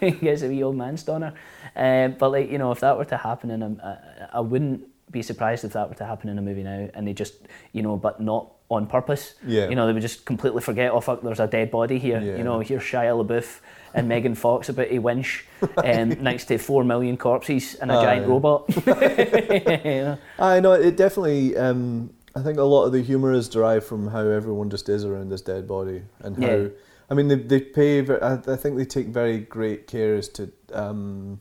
he 0.00 0.10
gets 0.12 0.42
a 0.42 0.48
wee 0.48 0.62
old 0.62 0.76
man 0.76 0.96
stoner. 0.96 1.34
Um, 1.76 2.16
but, 2.18 2.32
like, 2.32 2.50
you 2.50 2.58
know, 2.58 2.72
if 2.72 2.80
that 2.80 2.96
were 2.96 3.04
to 3.06 3.16
happen 3.16 3.50
in 3.50 3.62
a, 3.62 4.28
I, 4.32 4.38
I 4.38 4.40
wouldn't 4.40 4.88
be 5.10 5.22
surprised 5.22 5.64
if 5.64 5.72
that 5.74 5.88
were 5.88 5.94
to 5.96 6.04
happen 6.04 6.28
in 6.28 6.38
a 6.38 6.42
movie 6.42 6.62
now 6.62 6.88
and 6.94 7.06
they 7.06 7.12
just, 7.12 7.34
you 7.72 7.82
know, 7.82 7.96
but 7.96 8.20
not 8.20 8.52
on 8.68 8.86
purpose. 8.86 9.34
Yeah. 9.46 9.68
You 9.68 9.76
know, 9.76 9.86
they 9.86 9.92
would 9.92 10.02
just 10.02 10.24
completely 10.24 10.60
forget, 10.60 10.90
oh, 10.90 11.00
fuck, 11.00 11.22
there's 11.22 11.40
a 11.40 11.46
dead 11.46 11.70
body 11.70 11.98
here. 11.98 12.20
Yeah. 12.20 12.36
You 12.36 12.44
know, 12.44 12.60
here's 12.60 12.82
Shia 12.82 13.24
LaBeouf 13.24 13.60
and 13.94 14.08
Megan 14.12 14.34
Fox 14.34 14.68
about 14.68 14.88
to 14.88 14.98
winch 14.98 15.46
um, 15.76 16.08
next 16.20 16.46
to 16.46 16.58
four 16.58 16.82
million 16.82 17.16
corpses 17.16 17.76
and 17.76 17.90
a 17.90 17.94
Aye. 17.94 18.02
giant 18.02 18.28
robot. 18.28 18.64
You 18.74 20.02
know? 20.02 20.18
I 20.38 20.60
know 20.60 20.72
it 20.72 20.96
definitely. 20.96 21.56
Um, 21.56 22.10
I 22.34 22.42
think 22.42 22.58
a 22.58 22.62
lot 22.62 22.84
of 22.84 22.92
the 22.92 23.02
humour 23.02 23.32
is 23.32 23.48
derived 23.48 23.86
from 23.86 24.08
how 24.08 24.20
everyone 24.20 24.68
just 24.68 24.88
is 24.88 25.04
around 25.04 25.30
this 25.30 25.40
dead 25.40 25.66
body 25.66 26.02
and 26.20 26.36
how. 26.36 26.50
Yeah. 26.50 26.68
I 27.08 27.14
mean, 27.14 27.28
they 27.28 27.36
they 27.36 27.60
pay. 27.60 28.00
I, 28.18 28.34
I 28.34 28.56
think 28.56 28.76
they 28.76 28.84
take 28.84 29.06
very 29.06 29.38
great 29.38 29.86
care 29.86 30.16
as 30.16 30.28
to 30.30 30.52
um, 30.72 31.40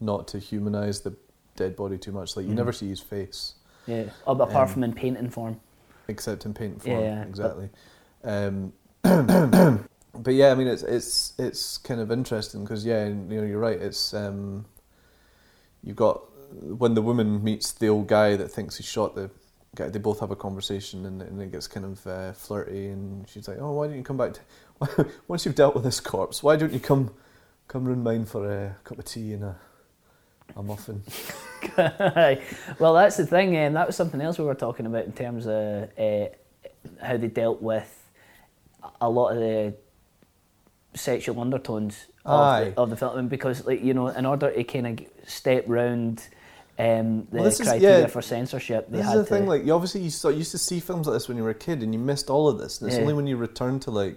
not 0.00 0.26
to 0.28 0.38
humanise 0.38 1.00
the 1.00 1.14
dead 1.56 1.76
body 1.76 1.98
too 1.98 2.12
much. 2.12 2.36
Like 2.36 2.46
you 2.46 2.54
never 2.54 2.72
see 2.72 2.88
his 2.88 3.00
face 3.00 3.54
Yeah. 3.86 4.04
But 4.24 4.40
apart 4.40 4.68
Um, 4.68 4.72
from 4.74 4.84
in 4.84 4.92
painting 4.92 5.30
form. 5.30 5.60
except 6.08 6.44
in 6.46 6.54
paint 6.54 6.82
form. 6.82 7.00
Yeah, 7.00 7.18
but- 7.20 7.28
exactly. 7.28 7.68
Um, 8.24 8.72
but 9.02 10.34
yeah, 10.34 10.50
I 10.50 10.54
mean, 10.54 10.66
it's 10.66 10.82
it's 10.82 11.32
it's 11.38 11.78
kind 11.78 12.00
of 12.00 12.10
interesting 12.12 12.62
because 12.64 12.84
yeah, 12.84 13.06
you 13.06 13.14
know, 13.14 13.42
you're 13.42 13.58
right. 13.58 13.80
It's 13.80 14.12
um, 14.14 14.66
you've 15.82 15.96
got 15.96 16.20
when 16.62 16.94
the 16.94 17.02
woman 17.02 17.42
meets 17.42 17.72
the 17.72 17.88
old 17.88 18.08
guy 18.08 18.36
that 18.36 18.48
thinks 18.50 18.76
he 18.76 18.82
shot 18.82 19.14
the 19.14 19.30
guy. 19.74 19.88
They 19.88 19.98
both 19.98 20.20
have 20.20 20.30
a 20.30 20.36
conversation, 20.36 21.06
and, 21.06 21.22
and 21.22 21.40
it 21.40 21.50
gets 21.52 21.66
kind 21.66 21.86
of 21.86 22.06
uh, 22.06 22.32
flirty. 22.32 22.88
And 22.88 23.28
she's 23.28 23.48
like, 23.48 23.58
"Oh, 23.60 23.72
why 23.72 23.86
don't 23.86 23.96
you 23.96 24.02
come 24.02 24.18
back? 24.18 24.34
To, 24.34 25.06
once 25.28 25.46
you've 25.46 25.54
dealt 25.54 25.74
with 25.74 25.84
this 25.84 26.00
corpse, 26.00 26.42
why 26.42 26.56
don't 26.56 26.72
you 26.72 26.80
come 26.80 27.14
come 27.68 27.86
round 27.86 28.04
mine 28.04 28.24
for 28.26 28.50
a 28.50 28.76
cup 28.84 28.98
of 28.98 29.04
tea 29.06 29.32
and 29.32 29.44
a 29.44 29.56
a 30.56 30.62
muffin?" 30.62 31.02
Well, 32.78 32.94
that's 32.94 33.16
the 33.16 33.26
thing. 33.26 33.56
Um, 33.56 33.74
that 33.74 33.86
was 33.86 33.96
something 33.96 34.20
else 34.20 34.38
we 34.38 34.44
were 34.44 34.54
talking 34.54 34.86
about 34.86 35.04
in 35.04 35.12
terms 35.12 35.46
of 35.46 35.88
uh, 35.98 36.26
how 37.02 37.16
they 37.16 37.28
dealt 37.28 37.60
with 37.62 37.96
a 39.00 39.08
lot 39.10 39.30
of 39.30 39.38
the 39.38 39.74
sexual 40.94 41.40
undertones 41.40 42.06
of 42.24 42.64
the, 42.64 42.80
of 42.80 42.90
the 42.90 42.96
film, 42.96 43.28
because, 43.28 43.64
like 43.66 43.82
you 43.82 43.94
know, 43.94 44.08
in 44.08 44.26
order 44.26 44.50
to 44.50 44.64
kind 44.64 44.86
of 45.00 45.06
step 45.28 45.64
round 45.66 46.26
um, 46.78 47.26
the 47.30 47.36
Well, 47.36 47.44
this 47.44 47.60
is- 47.60 47.68
criteria 47.68 48.00
yeah, 48.00 48.06
for 48.06 48.22
censorship, 48.22 48.88
they 48.90 48.98
This 48.98 49.06
had 49.06 49.16
is 49.18 49.24
the 49.24 49.28
to. 49.28 49.34
thing, 49.40 49.46
like 49.48 49.64
you 49.64 49.72
obviously 49.74 50.00
you, 50.00 50.10
saw, 50.10 50.28
you 50.30 50.38
used 50.38 50.50
to 50.52 50.58
see 50.58 50.80
films 50.80 51.06
like 51.06 51.14
this 51.14 51.28
when 51.28 51.36
you 51.36 51.42
were 51.44 51.50
a 51.50 51.54
kid, 51.54 51.82
and 51.82 51.92
you 51.94 52.00
missed 52.00 52.30
all 52.30 52.48
of 52.48 52.58
this. 52.58 52.80
And 52.80 52.88
it's 52.88 52.96
Yeah. 52.96 53.02
only 53.02 53.14
when 53.14 53.26
you 53.26 53.36
return 53.36 53.80
to 53.80 53.90
like 53.90 54.16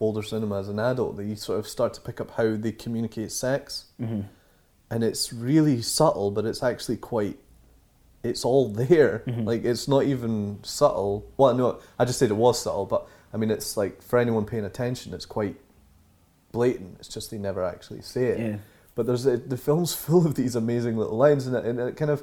older 0.00 0.22
cinema 0.22 0.58
as 0.60 0.68
an 0.68 0.78
adult 0.78 1.16
that 1.16 1.24
you 1.24 1.36
sort 1.36 1.58
of 1.58 1.66
start 1.68 1.94
to 1.94 2.00
pick 2.00 2.20
up 2.20 2.30
how 2.32 2.56
they 2.56 2.72
communicate 2.72 3.32
sex, 3.32 3.86
Mm-hmm. 4.00 4.22
And 4.90 5.02
it's 5.02 5.32
really 5.32 5.82
subtle, 5.82 6.30
but 6.30 6.44
it's 6.44 6.62
actually 6.62 6.96
quite. 6.96 7.38
It's 8.22 8.44
all 8.44 8.68
there. 8.68 9.22
Mm-hmm. 9.26 9.44
Like 9.44 9.64
it's 9.64 9.88
not 9.88 10.04
even 10.04 10.58
subtle. 10.62 11.26
Well, 11.36 11.54
no, 11.54 11.80
I 11.98 12.04
just 12.04 12.18
said 12.18 12.30
it 12.30 12.34
was 12.34 12.60
subtle, 12.62 12.86
but 12.86 13.06
I 13.32 13.36
mean 13.36 13.50
it's 13.50 13.76
like 13.76 14.02
for 14.02 14.18
anyone 14.18 14.44
paying 14.44 14.64
attention, 14.64 15.12
it's 15.14 15.26
quite 15.26 15.56
blatant. 16.52 16.96
It's 17.00 17.08
just 17.08 17.30
they 17.30 17.38
never 17.38 17.62
actually 17.64 18.00
say 18.00 18.26
it. 18.26 18.38
Yeah. 18.38 18.56
But 18.94 19.06
there's 19.06 19.26
a, 19.26 19.36
the 19.36 19.56
film's 19.56 19.92
full 20.06 20.26
of 20.26 20.34
these 20.36 20.56
amazing 20.56 20.96
little 20.96 21.16
lines, 21.16 21.46
and 21.46 21.54
it, 21.56 21.64
and 21.64 21.78
it 21.80 21.96
kind 21.96 22.10
of 22.10 22.22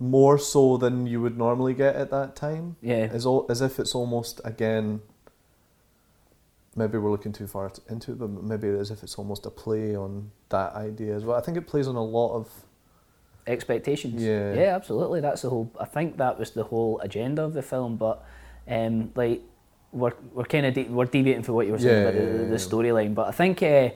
more 0.00 0.38
so 0.38 0.76
than 0.76 1.06
you 1.06 1.20
would 1.20 1.38
normally 1.38 1.74
get 1.74 1.94
at 1.94 2.10
that 2.10 2.34
time. 2.34 2.76
Yeah. 2.82 3.08
as 3.12 3.24
all, 3.24 3.46
as 3.48 3.60
if 3.60 3.78
it's 3.78 3.94
almost 3.94 4.40
again. 4.44 5.02
Maybe 6.76 6.98
we're 6.98 7.10
looking 7.10 7.32
too 7.32 7.46
far 7.46 7.70
into 7.88 8.12
it, 8.12 8.18
but 8.18 8.28
maybe 8.30 8.68
as 8.68 8.90
if 8.90 9.02
it's 9.02 9.14
almost 9.16 9.46
a 9.46 9.50
play 9.50 9.94
on 9.96 10.30
that 10.48 10.72
idea 10.74 11.14
as 11.14 11.24
well. 11.24 11.36
I 11.36 11.40
think 11.40 11.56
it 11.56 11.66
plays 11.66 11.86
on 11.86 11.94
a 11.96 12.02
lot 12.02 12.34
of. 12.34 12.48
expectations. 13.46 14.22
Yeah. 14.22 14.54
yeah, 14.54 14.74
absolutely. 14.76 15.20
That's 15.20 15.42
the 15.42 15.50
whole. 15.50 15.70
I 15.78 15.84
think 15.84 16.16
that 16.18 16.38
was 16.38 16.50
the 16.52 16.64
whole 16.64 16.98
agenda 17.00 17.42
of 17.42 17.52
the 17.54 17.62
film. 17.62 17.96
But 17.96 18.24
um, 18.68 19.12
like 19.14 19.42
we're 19.92 20.12
we're 20.32 20.44
kind 20.44 20.66
of 20.66 20.74
de- 20.74 20.84
we're 20.88 21.04
deviating 21.04 21.42
from 21.44 21.54
what 21.54 21.66
you 21.66 21.72
were 21.72 21.78
saying 21.78 22.02
Yeah, 22.02 22.08
about 22.08 22.14
yeah, 22.20 22.32
the, 22.32 22.42
yeah, 22.44 22.48
the 22.50 22.56
storyline. 22.56 23.14
But 23.14 23.28
I 23.28 23.32
think 23.32 23.62
uh, 23.62 23.90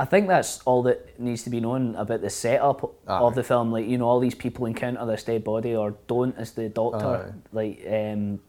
I 0.00 0.04
think 0.04 0.28
that's 0.28 0.60
all 0.64 0.82
that 0.84 1.18
needs 1.20 1.42
to 1.44 1.50
be 1.50 1.60
known 1.60 1.94
about 1.94 2.20
the 2.22 2.30
setup 2.30 2.80
Aye. 3.06 3.18
of 3.18 3.34
the 3.34 3.42
film. 3.44 3.70
Like 3.70 3.86
you 3.86 3.98
know, 3.98 4.06
all 4.08 4.18
these 4.20 4.34
people 4.34 4.66
encounter 4.66 5.04
this 5.06 5.22
dead 5.24 5.44
body 5.44 5.76
or 5.76 5.94
don't, 6.08 6.36
as 6.38 6.52
the 6.52 6.68
doctor 6.68 7.06
Aye. 7.06 7.32
like. 7.52 7.86
Um, 7.88 8.40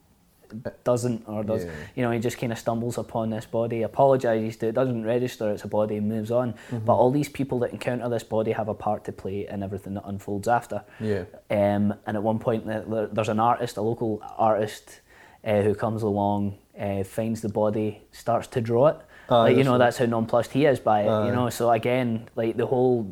doesn't 0.83 1.23
or 1.27 1.43
does 1.43 1.65
Yeah. 1.65 1.71
you 1.95 2.03
know 2.03 2.11
he 2.11 2.19
just 2.19 2.37
kind 2.37 2.51
of 2.51 2.59
stumbles 2.59 2.97
upon 2.97 3.29
this 3.29 3.45
body 3.45 3.81
apologizes 3.83 4.57
to 4.57 4.67
it 4.67 4.75
doesn't 4.75 5.03
register 5.05 5.51
it's 5.51 5.63
a 5.63 5.67
body 5.67 5.97
and 5.97 6.07
moves 6.09 6.31
on 6.31 6.53
Mm-hmm. 6.53 6.85
but 6.85 6.95
all 6.95 7.11
these 7.11 7.29
people 7.29 7.59
that 7.59 7.71
encounter 7.71 8.07
this 8.09 8.23
body 8.23 8.51
have 8.51 8.67
a 8.67 8.73
part 8.73 9.03
to 9.05 9.11
play 9.11 9.47
in 9.47 9.63
everything 9.63 9.93
that 9.95 10.03
unfolds 10.05 10.47
after 10.47 10.83
Yeah. 10.99 11.23
um, 11.49 11.93
and 12.05 12.17
at 12.17 12.23
one 12.23 12.39
point 12.39 12.65
there- 12.65 12.85
there- 12.87 13.07
there's 13.07 13.29
an 13.29 13.39
artist 13.39 13.77
a 13.77 13.81
local 13.81 14.21
artist 14.37 15.01
uh, 15.45 15.61
who 15.61 15.73
comes 15.75 16.01
along 16.03 16.57
uh, 16.79 17.03
finds 17.03 17.41
the 17.41 17.49
body 17.49 18.01
starts 18.11 18.47
to 18.47 18.61
draw 18.61 18.87
it 18.87 18.97
Aye, 19.29 19.33
like 19.43 19.57
you 19.57 19.63
know 19.63 19.71
right. 19.73 19.77
that's 19.79 19.97
how 19.97 20.05
nonplussed 20.05 20.51
he 20.53 20.65
is 20.65 20.79
by 20.79 21.01
it 21.01 21.25
you 21.27 21.31
know 21.31 21.49
so 21.49 21.71
again 21.71 22.27
like 22.35 22.55
the 22.57 22.65
whole 22.65 23.11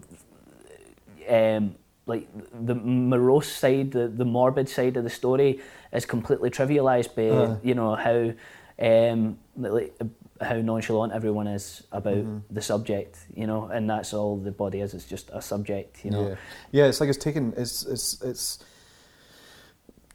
um, 1.30 1.76
like 2.08 2.28
the 2.66 2.76
morose 2.76 3.52
side, 3.52 3.92
the, 3.92 4.08
the 4.08 4.26
morbid 4.26 4.70
side 4.70 4.96
of 4.96 5.04
the 5.04 5.10
story 5.10 5.60
is 5.96 6.06
completely 6.06 6.50
trivialized 6.50 7.16
by 7.16 7.30
Aye. 7.30 7.58
you 7.64 7.76
know 7.76 7.96
how 7.96 8.32
um, 8.78 9.40
like, 9.56 9.96
how 10.42 10.56
nonchalant 10.56 11.14
everyone 11.14 11.48
is 11.48 11.84
about 11.92 12.16
Mm-hmm. 12.16 12.54
the 12.54 12.62
subject, 12.62 13.18
you 13.34 13.48
know, 13.48 13.66
and 13.68 13.90
that's 13.90 14.14
all 14.14 14.36
the 14.38 14.52
body 14.52 14.82
is. 14.82 14.94
It's 14.94 15.06
just 15.06 15.30
a 15.32 15.42
subject, 15.42 16.04
you 16.04 16.12
know. 16.12 16.28
Yeah, 16.30 16.36
yeah. 16.72 16.86
It's 16.88 17.00
like 17.00 17.08
it's 17.10 17.18
taken. 17.18 17.54
It's 17.56 17.86
it's 17.86 18.22
it's. 18.22 18.60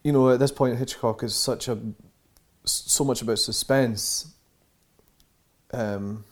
You 0.02 0.12
know, 0.12 0.30
at 0.30 0.38
this 0.38 0.52
point, 0.52 0.78
Hitchcock 0.78 1.22
is 1.22 1.34
such 1.34 1.68
a 1.68 1.78
so 2.64 3.04
much 3.04 3.22
about 3.22 3.38
suspense. 3.38 4.34
Um, 5.72 6.25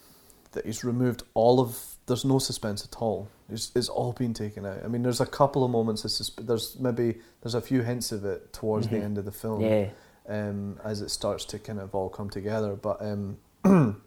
that 0.52 0.66
he's 0.66 0.84
removed 0.84 1.22
all 1.34 1.60
of. 1.60 1.78
There's 2.06 2.24
no 2.24 2.38
suspense 2.38 2.84
at 2.84 2.96
all. 3.00 3.28
It's, 3.50 3.72
it's 3.74 3.88
all 3.88 4.12
been 4.12 4.34
taken 4.34 4.66
out. 4.66 4.80
I 4.84 4.88
mean, 4.88 5.02
there's 5.02 5.20
a 5.22 5.26
couple 5.26 5.64
of 5.64 5.70
moments 5.70 6.04
of 6.04 6.10
susp- 6.10 6.46
There's 6.46 6.78
maybe 6.78 7.16
there's 7.42 7.54
a 7.54 7.60
few 7.60 7.82
hints 7.82 8.12
of 8.12 8.24
it 8.24 8.52
towards 8.52 8.88
the 8.88 8.98
end 8.98 9.16
of 9.18 9.24
the 9.24 9.32
film. 9.32 9.60
Yeah. 9.62 9.88
Um, 10.28 10.78
as 10.84 11.00
it 11.00 11.08
starts 11.10 11.46
to 11.46 11.58
kind 11.58 11.80
of 11.80 11.94
all 11.94 12.10
come 12.10 12.28
together, 12.28 12.74
but 12.76 13.00
um, 13.00 13.38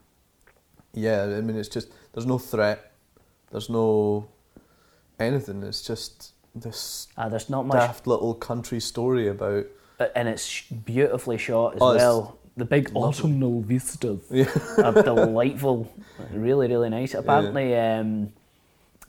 yeah, 0.93 1.23
I 1.23 1.41
mean, 1.41 1.57
it's 1.57 1.69
just 1.69 1.87
there's 2.13 2.27
no 2.27 2.37
threat. 2.37 2.91
There's 3.49 3.69
no 3.69 4.27
anything. 5.19 5.63
It's 5.63 5.81
just 5.81 6.33
this 6.53 7.07
Ah, 7.17 7.29
there's 7.29 7.49
not 7.49 7.65
much, 7.65 7.77
daft 7.77 8.07
little 8.07 8.33
country 8.35 8.79
story 8.79 9.27
about. 9.29 9.65
and 10.15 10.27
it's 10.27 10.61
beautifully 10.69 11.37
shot 11.37 11.75
as 11.75 11.81
Oh, 11.81 11.95
well. 11.95 12.37
The 12.57 12.65
big 12.65 12.91
autumnal 12.95 13.61
vistas 13.61 14.19
Yeah. 14.29 14.45
are 14.83 14.91
delightful, 15.01 15.91
really, 16.33 16.67
really 16.67 16.89
nice. 16.89 17.13
Apparently, 17.13 17.75
um, 17.77 18.33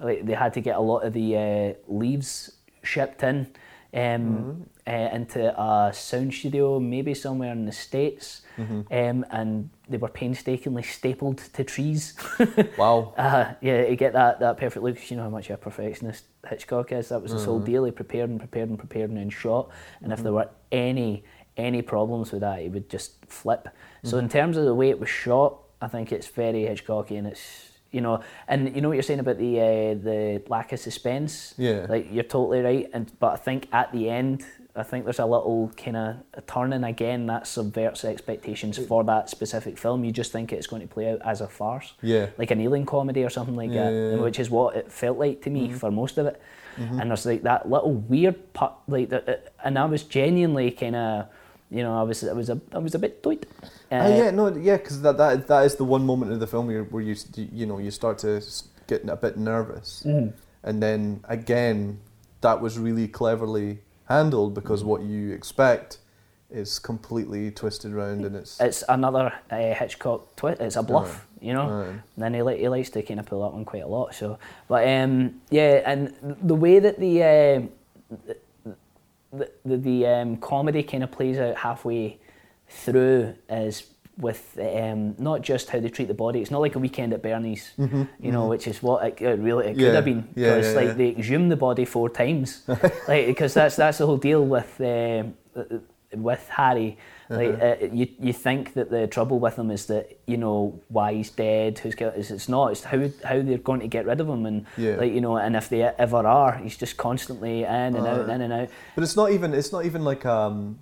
like 0.02 0.26
they 0.26 0.34
had 0.34 0.52
to 0.54 0.60
get 0.60 0.76
a 0.76 0.80
lot 0.80 1.00
of 1.00 1.12
the 1.12 1.36
uh, 1.36 1.72
leaves 1.86 2.52
shipped 2.82 3.22
in 3.22 3.46
um, 3.94 4.66
uh, 4.86 4.90
into 4.90 5.60
a 5.60 5.92
sound 5.92 6.32
studio, 6.32 6.80
maybe 6.80 7.14
somewhere 7.14 7.52
in 7.52 7.66
the 7.66 7.72
states, 7.72 8.42
um, 8.90 9.24
and 9.30 9.70
they 9.88 9.98
were 9.98 10.08
painstakingly 10.08 10.82
stapled 10.82 11.38
to 11.38 11.64
trees. 11.64 12.14
Wow. 12.78 13.12
Uh, 13.16 13.52
yeah, 13.60 13.84
to 13.84 13.96
get 13.96 14.14
that, 14.14 14.40
that 14.40 14.56
perfect 14.56 14.82
look, 14.82 15.10
you 15.10 15.16
know 15.16 15.24
how 15.24 15.30
much 15.30 15.50
a 15.50 15.56
perfectionist 15.56 16.24
Hitchcock 16.48 16.90
is. 16.92 17.10
That 17.10 17.20
was 17.22 17.32
his 17.32 17.44
whole 17.44 17.60
deal. 17.60 17.84
He 17.84 17.90
prepared 17.90 18.30
and 18.30 18.38
prepared 18.38 18.70
and 18.70 18.78
prepared 18.78 19.10
and 19.10 19.18
then 19.18 19.30
shot. 19.30 19.70
And 20.00 20.12
if 20.12 20.22
there 20.22 20.32
were 20.32 20.48
any 20.70 21.24
any 21.58 21.82
problems 21.82 22.32
with 22.32 22.40
that, 22.40 22.60
he 22.60 22.68
would 22.70 22.88
just 22.88 23.26
flip. 23.26 23.68
So 24.04 24.16
in 24.18 24.28
terms 24.28 24.56
of 24.56 24.64
the 24.64 24.74
way 24.74 24.88
it 24.88 24.98
was 24.98 25.10
shot, 25.10 25.58
I 25.82 25.88
think 25.88 26.10
it's 26.10 26.26
very 26.28 26.62
Hitchcockian. 26.62 27.26
It's 27.26 27.71
you 27.92 28.00
know, 28.00 28.20
and 28.48 28.74
you 28.74 28.80
know 28.80 28.88
what 28.88 28.94
you're 28.94 29.02
saying 29.02 29.20
about 29.20 29.38
the 29.38 29.60
uh, 29.60 29.94
the 30.02 30.42
lack 30.48 30.72
of 30.72 30.80
suspense. 30.80 31.54
Yeah. 31.58 31.86
Like 31.88 32.08
you're 32.10 32.24
totally 32.24 32.60
right. 32.62 32.90
And 32.92 33.10
but 33.20 33.32
I 33.34 33.36
think 33.36 33.68
at 33.72 33.92
the 33.92 34.08
end, 34.08 34.44
I 34.74 34.82
think 34.82 35.04
there's 35.04 35.18
a 35.18 35.26
little 35.26 35.70
kind 35.76 35.96
of 35.98 36.46
turning 36.46 36.82
again 36.84 37.26
that 37.26 37.46
subverts 37.46 38.04
expectations 38.04 38.78
for 38.78 39.04
that 39.04 39.28
specific 39.28 39.76
film. 39.78 40.04
You 40.04 40.12
just 40.12 40.32
think 40.32 40.52
it's 40.52 40.66
going 40.66 40.80
to 40.82 40.88
play 40.88 41.10
out 41.12 41.20
as 41.24 41.42
a 41.42 41.48
farce, 41.48 41.92
Yeah. 42.02 42.28
like 42.38 42.50
an 42.50 42.60
alien 42.62 42.86
comedy 42.86 43.22
or 43.22 43.28
something 43.30 43.54
like 43.56 43.70
Yeah, 43.70 43.84
that, 43.84 43.92
yeah, 43.92 44.10
yeah. 44.16 44.22
which 44.22 44.40
is 44.40 44.48
what 44.48 44.74
it 44.76 44.90
felt 44.90 45.18
like 45.18 45.42
to 45.42 45.50
me 45.50 45.68
Mm-hmm. 45.68 45.76
for 45.76 45.90
most 45.90 46.16
of 46.18 46.26
it. 46.26 46.40
And 46.78 47.10
there's 47.10 47.26
like 47.26 47.42
that 47.42 47.68
little 47.70 47.92
weird 47.92 48.54
part, 48.54 48.72
like 48.88 49.10
that, 49.10 49.52
and 49.62 49.78
I 49.78 49.84
was 49.84 50.04
genuinely 50.04 50.70
kind 50.70 50.96
of, 50.96 51.26
you 51.72 51.82
know, 51.82 51.98
I 51.98 52.02
was 52.02 52.22
I 52.22 52.32
was 52.34 52.50
a 52.50 52.60
I 52.72 52.78
was 52.78 52.94
a 52.94 52.98
bit 52.98 53.22
doit. 53.22 53.46
Uh, 53.90 53.96
Ah, 54.04 54.06
yeah, 54.08 54.30
no, 54.30 54.48
yeah, 54.48 54.76
because 54.76 55.00
that, 55.02 55.16
that 55.16 55.46
that 55.48 55.64
is 55.64 55.74
the 55.76 55.84
one 55.84 56.04
moment 56.06 56.32
of 56.32 56.40
the 56.40 56.46
film 56.46 56.66
where, 56.66 56.84
where 56.84 57.02
you 57.02 57.16
you 57.34 57.66
know 57.66 57.78
you 57.78 57.90
start 57.90 58.18
to 58.18 58.40
get 58.86 59.08
a 59.08 59.16
bit 59.16 59.36
nervous, 59.36 60.04
and 60.04 60.82
then 60.82 61.20
again, 61.28 61.98
that 62.40 62.60
was 62.60 62.78
really 62.78 63.08
cleverly 63.08 63.78
handled 64.08 64.54
because 64.54 64.84
what 64.84 65.00
you 65.02 65.32
expect 65.32 65.98
is 66.50 66.78
completely 66.78 67.50
twisted 67.50 67.92
around, 67.92 68.24
and 68.26 68.36
it's 68.36 68.60
it's 68.60 68.84
another 68.88 69.32
uh, 69.50 69.72
Hitchcock 69.74 70.36
twist. 70.36 70.60
It's 70.60 70.76
a 70.76 70.82
bluff, 70.82 71.26
you 71.40 71.54
know. 71.54 71.68
Aye. 71.68 71.88
And 72.16 72.22
then 72.22 72.34
he, 72.34 72.42
li- 72.42 72.58
he 72.58 72.68
likes 72.68 72.90
to 72.90 73.02
kind 73.02 73.20
of 73.20 73.26
pull 73.26 73.40
that 73.42 73.52
one 73.54 73.64
quite 73.64 73.82
a 73.84 73.88
lot. 73.88 74.14
So, 74.14 74.38
but 74.68 74.86
um, 74.86 75.40
yeah, 75.50 75.80
and 75.90 76.12
the 76.42 76.54
way 76.54 76.78
that 76.78 76.98
the 77.00 77.22
uh, 77.22 78.16
the 79.32 79.50
the, 79.64 79.76
the 79.76 80.06
um, 80.06 80.36
comedy 80.36 80.82
kind 80.82 81.02
of 81.02 81.10
plays 81.10 81.38
out 81.38 81.56
halfway 81.56 82.18
through 82.68 83.34
is 83.48 83.84
with 84.18 84.58
um, 84.60 85.14
not 85.18 85.40
just 85.40 85.70
how 85.70 85.80
they 85.80 85.88
treat 85.88 86.08
the 86.08 86.14
body. 86.14 86.40
It's 86.40 86.50
not 86.50 86.60
like 86.60 86.74
a 86.74 86.78
weekend 86.78 87.12
at 87.14 87.22
Bernie's, 87.22 87.72
you 88.20 88.30
know, 88.30 88.46
which 88.46 88.66
is 88.66 88.82
what 88.82 89.04
it, 89.06 89.20
it 89.22 89.38
really 89.38 89.68
it 89.68 89.78
could 89.78 89.94
have 89.94 90.04
been 90.04 90.28
yeah, 90.34 90.56
because 90.56 90.72
yeah, 90.72 90.80
like 90.80 90.88
yeah. 90.88 90.94
they 90.94 91.08
exhumed 91.08 91.50
the 91.50 91.56
body 91.56 91.84
four 91.84 92.10
times, 92.10 92.62
like 93.08 93.26
because 93.26 93.54
that's 93.54 93.76
that's 93.76 93.98
the 93.98 94.06
whole 94.06 94.18
deal 94.18 94.44
with. 94.44 94.80
um 94.80 95.34
with 96.14 96.48
Harry, 96.50 96.98
like 97.28 97.54
Uh-huh. 97.54 97.76
uh, 97.82 97.86
you 97.92 98.08
you 98.20 98.32
think 98.32 98.74
that 98.74 98.90
the 98.90 99.06
trouble 99.06 99.38
with 99.38 99.58
him 99.58 99.70
is 99.70 99.86
that 99.86 100.18
you 100.26 100.36
know 100.36 100.80
why 100.88 101.14
he's 101.14 101.30
dead, 101.30 101.78
who's 101.78 101.94
killed. 101.94 102.14
It's, 102.16 102.30
it's 102.30 102.48
not. 102.48 102.72
It's 102.72 102.84
how 102.84 102.98
how 103.24 103.40
they're 103.42 103.58
going 103.58 103.80
to 103.80 103.88
get 103.88 104.06
rid 104.06 104.20
of 104.20 104.28
him, 104.28 104.46
and 104.46 104.66
Yeah. 104.76 104.96
like 104.96 105.12
you 105.12 105.20
know, 105.20 105.36
and 105.36 105.56
if 105.56 105.68
they 105.68 105.82
ever 105.82 106.26
are, 106.26 106.56
he's 106.58 106.76
just 106.76 106.96
constantly 106.96 107.60
in 107.64 107.96
and 107.96 108.06
out, 108.06 108.28
Aye. 108.28 108.34
in 108.34 108.40
and 108.42 108.52
out. 108.52 108.68
But 108.94 109.04
it's 109.04 109.16
not 109.16 109.30
even. 109.32 109.54
It's 109.54 109.72
not 109.72 109.84
even 109.84 110.04
like 110.04 110.26
um, 110.26 110.78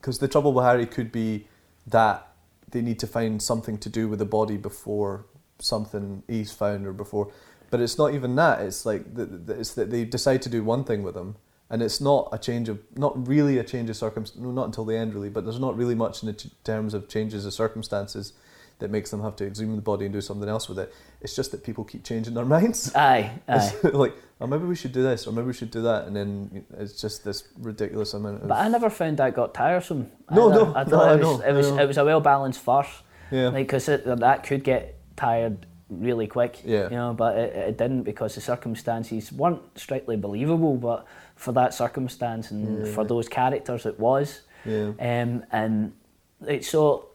because 0.00 0.18
the 0.18 0.28
trouble 0.28 0.52
with 0.52 0.64
Harry 0.64 0.86
could 0.86 1.12
be 1.12 1.46
that 1.86 2.26
they 2.70 2.80
need 2.80 2.98
to 3.00 3.06
find 3.06 3.40
something 3.42 3.78
to 3.78 3.88
do 3.90 4.08
with 4.08 4.18
the 4.18 4.24
body 4.24 4.56
before 4.56 5.24
something 5.58 6.22
is 6.28 6.52
found 6.52 6.86
or 6.86 6.92
before. 6.92 7.30
But 7.70 7.80
it's 7.80 7.96
not 7.98 8.12
even 8.14 8.34
that. 8.36 8.60
It's 8.60 8.84
like 8.84 9.14
the, 9.14 9.24
the, 9.26 9.60
it's 9.60 9.74
that 9.74 9.90
they 9.90 10.04
decide 10.04 10.42
to 10.42 10.48
do 10.48 10.62
one 10.64 10.84
thing 10.84 11.02
with 11.02 11.16
him, 11.16 11.36
and 11.72 11.82
it's 11.82 12.02
not 12.02 12.28
a 12.32 12.38
change 12.38 12.68
of 12.68 12.78
not 12.96 13.26
really 13.26 13.56
a 13.56 13.64
change 13.64 13.88
of 13.88 13.96
circumstance. 13.96 14.40
No, 14.40 14.52
not 14.52 14.66
until 14.66 14.84
the 14.84 14.94
end 14.94 15.14
really. 15.14 15.30
But 15.30 15.44
there's 15.44 15.58
not 15.58 15.74
really 15.74 15.94
much 15.94 16.22
in 16.22 16.36
terms 16.64 16.92
of 16.92 17.08
changes 17.08 17.46
of 17.46 17.54
circumstances 17.54 18.34
that 18.78 18.90
makes 18.90 19.10
them 19.10 19.22
have 19.22 19.36
to 19.36 19.46
exhume 19.46 19.74
the 19.74 19.80
body 19.80 20.04
and 20.04 20.12
do 20.12 20.20
something 20.20 20.50
else 20.50 20.68
with 20.68 20.78
it. 20.78 20.92
It's 21.22 21.34
just 21.34 21.50
that 21.52 21.64
people 21.64 21.84
keep 21.84 22.04
changing 22.04 22.34
their 22.34 22.44
minds. 22.56 22.94
Aye, 22.94 23.30
aye. 23.48 23.72
Like, 23.84 24.14
oh, 24.38 24.46
maybe 24.46 24.64
we 24.64 24.76
should 24.76 24.92
do 24.92 25.02
this, 25.02 25.26
or 25.26 25.32
maybe 25.32 25.46
we 25.46 25.54
should 25.54 25.70
do 25.70 25.80
that, 25.82 26.06
and 26.06 26.14
then 26.14 26.66
it's 26.76 27.00
just 27.00 27.24
this 27.24 27.44
ridiculous 27.58 28.12
amount 28.12 28.42
of. 28.42 28.48
But 28.48 28.58
I 28.58 28.68
never 28.68 28.90
found 28.90 29.16
that 29.16 29.34
got 29.34 29.54
tiresome. 29.54 30.10
No, 30.30 30.50
no, 30.50 30.74
I 30.74 30.84
no, 30.84 30.90
thought 30.90 31.08
I 31.08 31.14
it 31.14 31.20
was 31.20 31.40
it 31.40 31.52
was 31.52 31.68
it 31.68 31.88
was 31.88 31.96
a 31.96 32.04
well 32.04 32.20
balanced 32.20 32.60
farce. 32.60 33.02
yeah, 33.30 33.48
Like, 33.48 33.66
because 33.66 33.86
that 33.86 34.42
could 34.44 34.62
get 34.62 34.98
tired 35.16 35.64
really 35.88 36.26
quick. 36.26 36.60
Yeah. 36.64 36.84
You 36.84 36.96
know, 36.96 37.14
but 37.14 37.38
it, 37.38 37.56
it 37.56 37.78
didn't 37.78 38.02
because 38.02 38.34
the 38.34 38.40
circumstances 38.40 39.32
weren't 39.32 39.62
strictly 39.78 40.16
believable, 40.16 40.76
but 40.76 41.06
for 41.42 41.52
that 41.52 41.74
circumstance 41.74 42.52
and 42.52 42.86
for 42.94 43.04
those 43.04 43.28
characters, 43.28 43.84
it 43.84 43.98
was. 43.98 44.42
yeah, 44.64 44.92
Um, 45.00 45.44
and 45.50 45.92
like, 46.40 46.62
so, 46.62 47.08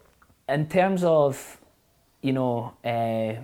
in 0.48 0.68
terms 0.68 1.02
of, 1.02 1.58
you 2.20 2.34
know, 2.34 2.74
uh, 2.84 3.42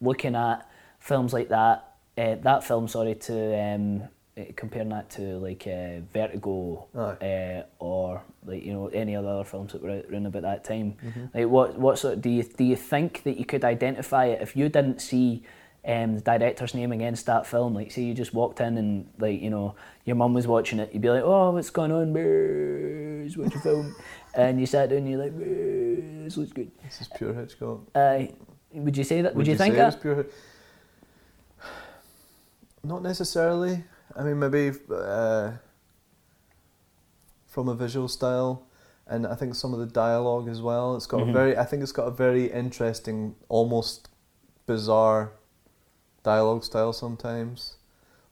looking 0.00 0.34
at 0.34 0.68
films 0.98 1.32
like 1.32 1.48
that, 1.48 1.94
uh, 2.18 2.34
that 2.42 2.64
film, 2.64 2.86
sorry, 2.86 3.14
to 3.14 3.58
um, 3.58 4.02
uh, 4.38 4.44
comparing 4.54 4.90
that 4.90 5.08
to 5.08 5.38
like 5.38 5.66
uh, 5.66 6.00
Vertigo 6.12 6.86
uh, 7.22 7.62
or 7.78 8.22
like 8.44 8.62
you 8.62 8.72
know 8.72 8.88
any 8.88 9.16
other 9.16 9.42
films 9.44 9.72
that 9.72 9.82
were 9.82 9.90
out 9.90 10.04
around 10.10 10.26
about 10.26 10.42
that 10.42 10.64
time. 10.64 10.96
Mm-hmm. 11.02 11.24
Like, 11.38 11.48
what 11.48 11.78
what 11.78 11.98
sort 11.98 12.20
do 12.20 12.28
you 12.28 12.42
do 12.42 12.64
you 12.64 12.76
think 12.76 13.22
that 13.22 13.38
you 13.38 13.46
could 13.46 13.64
identify 13.64 14.26
it 14.26 14.42
if 14.42 14.54
you 14.54 14.68
didn't 14.68 15.00
see? 15.00 15.42
Um, 15.86 16.16
the 16.16 16.20
director's 16.20 16.74
name 16.74 16.90
against 16.90 17.26
that 17.26 17.46
film, 17.46 17.74
like 17.74 17.92
say 17.92 18.02
you 18.02 18.12
just 18.12 18.34
walked 18.34 18.60
in 18.60 18.76
and 18.76 19.08
like 19.20 19.40
you 19.40 19.50
know 19.50 19.76
your 20.04 20.16
mum 20.16 20.34
was 20.34 20.44
watching 20.44 20.80
it, 20.80 20.92
you'd 20.92 21.00
be 21.00 21.10
like, 21.10 21.22
"Oh, 21.22 21.52
what's 21.52 21.70
going 21.70 21.92
on, 21.92 22.12
Bears? 22.12 23.36
What's 23.36 23.54
your 23.54 23.62
film?" 23.62 23.94
and 24.34 24.58
you 24.58 24.66
sat 24.66 24.88
down 24.88 24.98
and 24.98 25.10
you're 25.10 25.20
like, 25.20 25.38
this 25.38 26.36
looks 26.36 26.52
good." 26.52 26.72
this 26.82 27.00
is 27.02 27.08
pure 27.16 27.32
Hitchcock. 27.32 27.82
Uh, 27.94 28.24
would 28.72 28.96
you 28.96 29.04
say 29.04 29.22
that? 29.22 29.36
Would, 29.36 29.46
you, 29.46 29.56
think 29.56 29.74
say 29.74 29.80
that? 29.80 30.02
pure? 30.02 30.26
Not 32.82 33.02
necessarily. 33.02 33.84
I 34.16 34.24
mean, 34.24 34.40
maybe 34.40 34.76
uh, 34.92 35.52
from 37.46 37.68
a 37.68 37.76
visual 37.76 38.08
style, 38.08 38.66
and 39.06 39.24
I 39.24 39.36
think 39.36 39.54
some 39.54 39.72
of 39.72 39.78
the 39.78 39.86
dialogue 39.86 40.48
as 40.48 40.60
well. 40.60 40.96
It's 40.96 41.06
got 41.06 41.28
a 41.28 41.32
very. 41.32 41.56
I 41.56 41.64
think 41.64 41.84
it's 41.84 41.92
got 41.92 42.08
a 42.08 42.10
very 42.10 42.50
interesting, 42.50 43.36
almost 43.48 44.08
bizarre 44.66 45.32
dialogue 46.26 46.64
style 46.64 46.92
sometimes. 46.92 47.76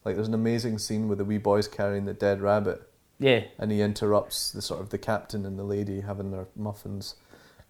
Like 0.04 0.16
there's 0.16 0.28
an 0.28 0.34
amazing 0.34 0.78
scene 0.78 1.06
with 1.08 1.18
the 1.18 1.24
wee 1.24 1.38
boys 1.38 1.68
carrying 1.68 2.04
the 2.06 2.12
dead 2.12 2.40
rabbit, 2.42 2.82
Yeah. 3.20 3.44
and 3.58 3.70
he 3.72 3.80
interrupts 3.80 4.50
the 4.50 4.60
sort 4.60 4.80
of 4.80 4.90
the 4.90 4.98
captain 4.98 5.46
and 5.46 5.56
the 5.58 5.62
lady 5.62 6.00
having 6.02 6.30
their 6.32 6.46
muffins, 6.56 7.14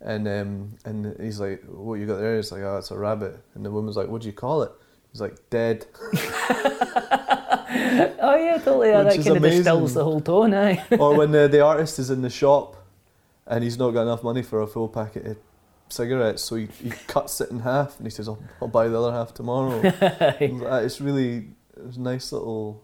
and 0.01 0.27
um, 0.27 0.77
and 0.85 1.15
he's 1.21 1.39
like, 1.41 1.63
"What 1.69 1.95
you 2.01 2.07
got 2.07 2.17
there?" 2.19 2.37
He's 2.37 2.51
like, 2.51 2.63
"Oh, 2.63 2.79
it's 2.79 2.91
a 2.91 2.99
rabbit," 2.99 3.39
and 3.55 3.65
the 3.65 3.71
woman's 3.71 3.97
like, 3.97 4.09
"What 4.09 4.23
do 4.23 4.27
you 4.27 4.33
call 4.33 4.63
it?" 4.63 4.73
He's 5.13 5.21
like, 5.21 5.37
"Dead." 5.51 5.87
Oh 8.27 8.37
yeah, 8.37 8.59
totally. 8.59 8.89
Yeah, 8.89 9.03
that 9.03 9.17
kind 9.25 9.37
of 9.37 9.43
distills 9.43 9.95
the 9.95 10.05
whole 10.05 10.21
tone. 10.21 10.55
Aye. 10.55 10.83
or 10.99 11.17
when 11.17 11.31
the, 11.33 11.49
the 11.49 11.61
artist 11.61 11.99
is 11.99 12.09
in 12.11 12.23
the 12.23 12.31
shop, 12.31 12.77
and 13.47 13.63
he's 13.65 13.77
not 13.79 13.91
got 13.91 14.03
enough 14.03 14.23
money 14.23 14.43
for 14.43 14.61
a 14.63 14.67
full 14.67 14.89
packet 14.89 15.27
of 15.27 15.37
cigarettes, 15.89 16.43
so 16.43 16.57
he, 16.57 16.67
he 16.83 16.91
cuts 16.91 17.41
it 17.41 17.51
in 17.51 17.61
half, 17.61 17.97
and 17.99 18.07
he 18.07 18.11
says, 18.11 18.29
"I'll, 18.29 18.43
I'll 18.61 18.69
buy 18.69 18.89
the 18.89 19.01
other 19.01 19.13
half 19.13 19.35
tomorrow." 19.35 19.81
It's 20.41 21.01
really 21.01 21.49
it's 21.87 21.97
nice 21.97 22.33
little 22.33 22.83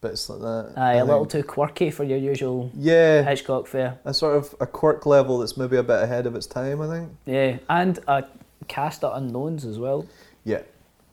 bits 0.00 0.28
like 0.28 0.40
that. 0.40 0.72
Aye, 0.76 0.92
I 0.92 0.94
a 0.96 1.04
little 1.04 1.26
too 1.26 1.42
quirky 1.42 1.90
for 1.90 2.04
your 2.04 2.18
usual 2.18 2.70
Yeah, 2.74 3.22
Hitchcock 3.22 3.66
fare. 3.66 3.98
a 4.04 4.12
sort 4.12 4.36
of 4.36 4.54
a 4.60 4.66
quirk 4.66 5.06
level 5.06 5.38
that's 5.38 5.56
maybe 5.56 5.76
a 5.76 5.82
bit 5.82 6.02
ahead 6.02 6.26
of 6.26 6.34
its 6.36 6.46
time. 6.46 6.80
I 6.82 6.88
think. 6.88 7.12
Yeah, 7.26 7.58
and 7.70 7.98
a 8.06 8.24
cast 8.68 9.04
of 9.04 9.16
unknowns 9.16 9.64
as 9.64 9.78
well. 9.78 10.06
Yeah, 10.44 10.62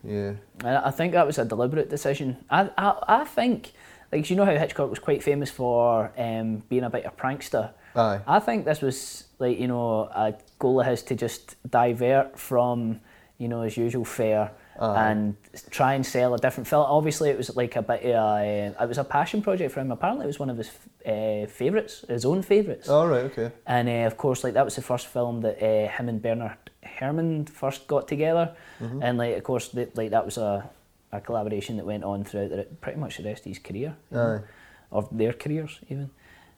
yeah, 0.04 0.34
And 0.65 0.78
I 0.78 0.91
think 0.91 1.13
that 1.13 1.26
was 1.26 1.38
a 1.38 1.46
deliberate 1.46 1.89
decision. 1.89 2.38
I, 2.50 2.70
I, 2.78 3.20
I 3.22 3.24
think, 3.24 3.72
like, 4.12 4.30
you 4.30 4.36
know 4.36 4.44
how 4.46 4.52
Hitchcock 4.58 4.89
was 4.89 5.00
quite 5.00 5.24
famous 5.24 5.50
for 5.52 6.12
um, 6.17 6.63
being 6.70 6.84
a 6.84 6.89
bit 6.89 7.06
of 7.06 7.13
a 7.13 7.15
prankster. 7.15 7.72
aye, 7.96 8.20
I 8.28 8.39
think 8.39 8.65
this 8.65 8.82
was 8.82 9.26
like 9.39 9.58
you 9.60 9.67
know 9.67 10.10
a 10.13 10.34
goal 10.62 10.80
of 10.82 10.86
his 10.88 11.02
to 11.10 11.15
just 11.15 11.43
divert 11.69 12.30
from 12.50 13.00
you 13.41 13.47
know 13.52 13.62
his 13.67 13.76
usual 13.86 14.06
fare 14.06 14.47
Aye. 14.80 15.12
and 15.12 15.36
try 15.80 15.91
and 15.95 16.06
sell 16.06 16.34
a 16.34 16.38
different 16.38 16.67
film. 16.67 16.86
Obviously, 16.88 17.30
it 17.34 17.38
was 17.38 17.50
like 17.62 17.76
a 17.76 17.82
bit 17.82 18.02
of 18.06 18.15
a, 18.39 18.74
it 18.84 18.88
was 18.88 18.97
a 18.97 19.04
passion 19.04 19.41
project 19.41 19.74
for 19.74 19.80
him. 19.82 19.91
Apparently, 19.91 20.24
it 20.26 20.28
was 20.34 20.39
one 20.39 20.50
of 20.54 20.58
his 20.58 20.69
uh, 21.06 21.45
favourites, 21.60 22.06
his 22.08 22.26
own 22.26 22.41
favourites. 22.43 22.88
all 22.89 23.08
right, 23.08 23.26
okay, 23.32 23.50
And 23.65 23.89
uh, 23.89 24.08
of 24.12 24.15
course, 24.17 24.43
like 24.45 24.54
that 24.54 24.65
was 24.65 24.76
the 24.76 24.82
first 24.82 25.08
film 25.08 25.41
that 25.41 25.58
uh, 25.62 25.88
him 25.97 26.08
and 26.10 26.21
Bernard 26.21 26.58
Herrmann 26.84 27.45
first 27.45 27.88
got 27.88 28.08
together, 28.08 28.56
Mm-hmm. 28.80 29.04
and 29.04 29.17
like 29.17 29.38
of 29.38 29.43
course, 29.43 29.65
like 30.00 30.10
that 30.12 30.26
was 30.26 30.38
a, 30.38 30.69
a 31.12 31.19
collaboration 31.21 31.78
that 31.78 31.86
went 31.86 32.04
on 32.04 32.24
throughout 32.24 32.50
the, 32.50 32.63
pretty 32.82 33.00
much 33.00 33.17
the 33.17 33.24
rest 33.24 33.41
of 33.45 33.50
his 33.54 33.60
career, 33.60 33.91
you 34.12 34.17
know, 34.17 34.39
Aye. 34.43 34.97
of 34.97 35.04
their 35.17 35.34
careers 35.34 35.80
even. 35.89 36.10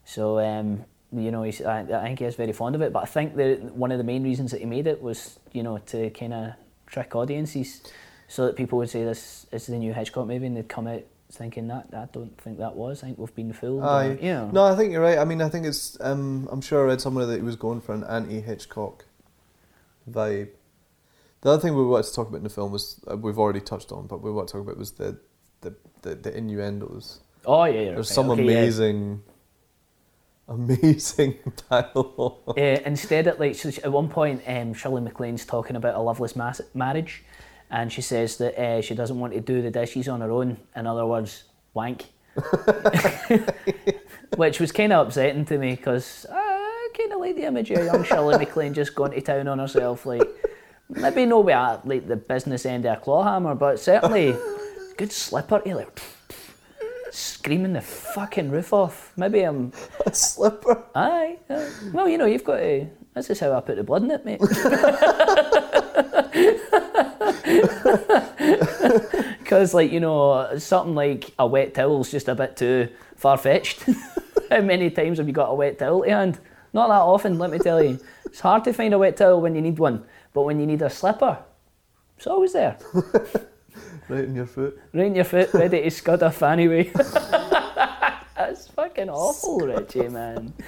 So 0.06 0.39
um, 0.39 0.84
you 1.13 1.32
know, 1.32 1.43
he's, 1.43 1.62
I, 1.62 1.82
I 1.82 2.04
think 2.04 2.19
he 2.19 2.26
is 2.26 2.36
very 2.36 2.54
fond 2.54 2.76
of 2.76 2.82
it. 2.82 2.91
But 2.91 3.04
I 3.04 3.06
think 3.06 3.36
the 3.36 3.56
one 3.73 3.91
of 3.91 3.97
the 3.97 4.04
main 4.04 4.23
reasons 4.23 4.52
that 4.52 4.60
he 4.60 4.65
made 4.65 4.88
it 4.88 5.02
was 5.02 5.39
you 5.52 5.63
know 5.63 5.78
to 5.78 6.10
kind 6.12 6.34
of 6.34 6.54
trick 6.88 7.15
audiences, 7.15 7.82
so 8.28 8.45
that 8.45 8.56
people 8.56 8.78
would 8.80 8.89
say 8.89 9.04
this 9.04 9.45
is 9.52 9.67
the 9.67 9.78
new 9.78 9.93
Hitchcock 9.93 10.28
movie, 10.28 10.45
and 10.45 10.58
they'd 10.58 10.69
come 10.69 10.88
out 10.88 11.04
thinking 11.32 11.67
that 11.67 11.88
I 11.93 12.08
don't 12.12 12.39
think 12.39 12.60
that 12.60 12.76
was. 12.76 13.04
I 13.04 13.08
think 13.08 13.17
we've 13.17 13.36
been 13.36 13.54
fooled. 13.54 13.84
or, 13.84 13.88
aye. 13.88 14.17
you 14.21 14.34
know. 14.34 14.49
No, 14.52 14.63
I 14.65 14.76
think 14.76 14.91
you're 14.91 15.02
right. 15.02 15.17
I 15.17 15.26
mean, 15.26 15.41
I 15.41 15.49
think 15.49 15.65
it's. 15.65 15.97
Um, 16.02 16.47
I'm 16.52 16.62
sure 16.62 16.84
I 16.84 16.88
read 16.89 17.02
somewhere 17.02 17.26
that 17.26 17.36
he 17.36 17.41
was 17.41 17.56
going 17.56 17.82
for 17.82 17.93
an 17.93 18.04
anti-Hitchcock 18.04 19.06
vibe. 20.10 20.49
The 21.41 21.49
other 21.49 21.62
thing 21.62 21.76
we 21.76 21.84
wanted 21.84 22.06
to 22.06 22.13
talk 22.13 22.30
about 22.30 22.38
in 22.38 22.43
the 22.43 22.49
film 22.49 22.71
was 22.71 23.02
uh, 23.12 23.17
we've 23.17 23.38
already 23.38 23.60
touched 23.60 23.91
on, 23.91 24.08
but 24.08 24.21
we 24.21 24.32
want 24.32 24.47
to 24.47 24.54
talk 24.54 24.62
about 24.62 24.78
was 24.78 24.93
the 24.93 25.19
the, 25.62 25.76
the, 26.02 26.15
the 26.15 26.38
innuendos. 26.38 27.19
Oh 27.45 27.65
yeah, 27.65 27.73
yeah, 27.73 27.84
There's 27.91 27.97
right, 27.97 28.15
some 28.15 28.30
okay, 28.32 28.43
yeah. 28.43 29.15
Amazing, 30.48 31.40
dialogue. 31.70 32.58
Uh, 32.58 32.80
instead, 32.86 33.28
at 33.28 33.40
like 33.40 33.56
so 33.56 33.70
at 33.70 33.92
one 33.92 34.10
point, 34.10 34.42
um, 34.48 34.74
Shirley 34.74 35.02
MacLaine's 35.02 35.46
talking 35.46 35.76
about 35.76 35.96
a 35.96 36.00
loveless 36.00 36.36
mas- 36.36 36.62
marriage, 36.74 37.24
and 37.70 37.92
she 37.92 38.02
says 38.02 38.38
that 38.38 38.60
uh, 38.60 38.82
she 38.82 38.96
doesn't 38.96 39.20
want 39.20 39.34
to 39.34 39.42
do 39.42 39.62
the 39.62 39.72
dishes 39.72 40.08
on 40.08 40.22
her 40.22 40.32
own. 40.32 40.58
In 40.76 40.88
other 40.88 41.06
words, 41.06 41.44
wank. 41.74 42.06
which 44.38 44.60
was 44.60 44.72
kind 44.72 44.92
of 44.92 45.08
upsetting 45.08 45.46
to 45.46 45.58
me 45.60 45.76
because 45.76 46.26
I 46.32 46.90
kind 46.98 47.14
of 47.14 47.20
like 47.20 47.36
the 47.36 47.46
image 47.46 47.70
of 47.72 47.86
young 47.86 48.04
Shirley 48.04 48.38
MacLaine 48.38 48.74
just 48.74 48.96
going 48.96 49.12
to 49.12 49.22
town 49.22 49.48
on 49.48 49.60
herself, 49.60 50.06
like 50.06 50.28
maybe 50.90 51.26
no 51.26 51.42
way 51.42 51.54
at 51.54 51.88
like 51.88 52.08
the 52.08 52.16
business 52.16 52.66
end 52.66 52.86
of 52.86 52.98
a 52.98 53.02
claw 53.02 53.24
hammer, 53.24 53.56
but 53.56 53.80
certainly 53.80 54.36
good 54.98 55.12
slipper, 55.12 55.60
to 55.60 55.76
like 55.76 56.00
screaming 57.13 57.73
the 57.73 57.82
fucking 57.82 58.49
roof 58.52 58.73
off. 58.73 59.13
Maybe 59.15 59.43
I'm 59.43 59.71
A 60.06 60.13
slipper. 60.13 60.84
aye. 60.95 61.38
uh, 61.49 61.69
well, 61.93 62.10
you 62.10 62.17
know, 62.17 62.26
you've 62.26 62.43
got 62.43 62.58
to. 62.58 62.88
This 63.13 63.30
is 63.30 63.39
how 63.39 63.54
I 63.54 63.62
put 63.62 63.76
the 63.76 63.84
blood 63.84 64.04
in 64.04 64.12
it, 64.12 64.26
mate. 64.26 64.41
Because, 69.39 69.73
like, 69.73 69.91
you 69.91 69.99
know, 69.99 70.58
something 70.58 70.95
like 70.95 71.32
a 71.38 71.45
wet 71.45 71.76
towel's 71.76 72.10
just 72.10 72.28
a 72.28 72.36
bit 72.36 72.58
too 72.58 72.89
far 73.15 73.38
fetched. 73.38 73.84
How 74.49 74.62
many 74.62 74.89
times 74.89 75.19
have 75.19 75.28
you 75.28 75.34
got 75.34 75.52
a 75.52 75.54
wet 75.54 75.78
towel 75.78 76.04
to 76.04 76.10
hand? 76.10 76.39
Not 76.73 76.88
that 76.88 77.02
often, 77.02 77.38
let 77.38 77.52
me 77.52 77.60
tell 77.60 77.84
you. 77.84 77.99
It's 78.26 78.39
hard 78.39 78.63
to 78.63 78.73
find 78.73 78.93
a 78.93 78.97
wet 78.97 79.17
towel 79.17 79.41
when 79.41 79.54
you 79.54 79.62
need 79.62 79.78
one, 79.78 80.06
but 80.34 80.43
when 80.43 80.60
you 80.60 80.65
need 80.65 80.82
a 80.82 80.89
slipper, 80.89 81.38
it's 82.17 82.26
always 82.26 82.54
there. 82.54 82.78
Right 84.10 84.24
in 84.24 84.36
your 84.36 84.46
foot. 84.46 84.80
Right 84.94 85.08
in 85.08 85.16
your 85.16 85.26
foot, 85.26 85.54
ready 85.54 85.82
to 85.82 85.92
scud 85.92 86.24
off 86.24 86.42
anyway. 86.44 86.92
That's 88.36 88.68
fucking 88.68 89.10
awful, 89.10 89.60
Richie, 89.60 90.10
man. 90.10 90.54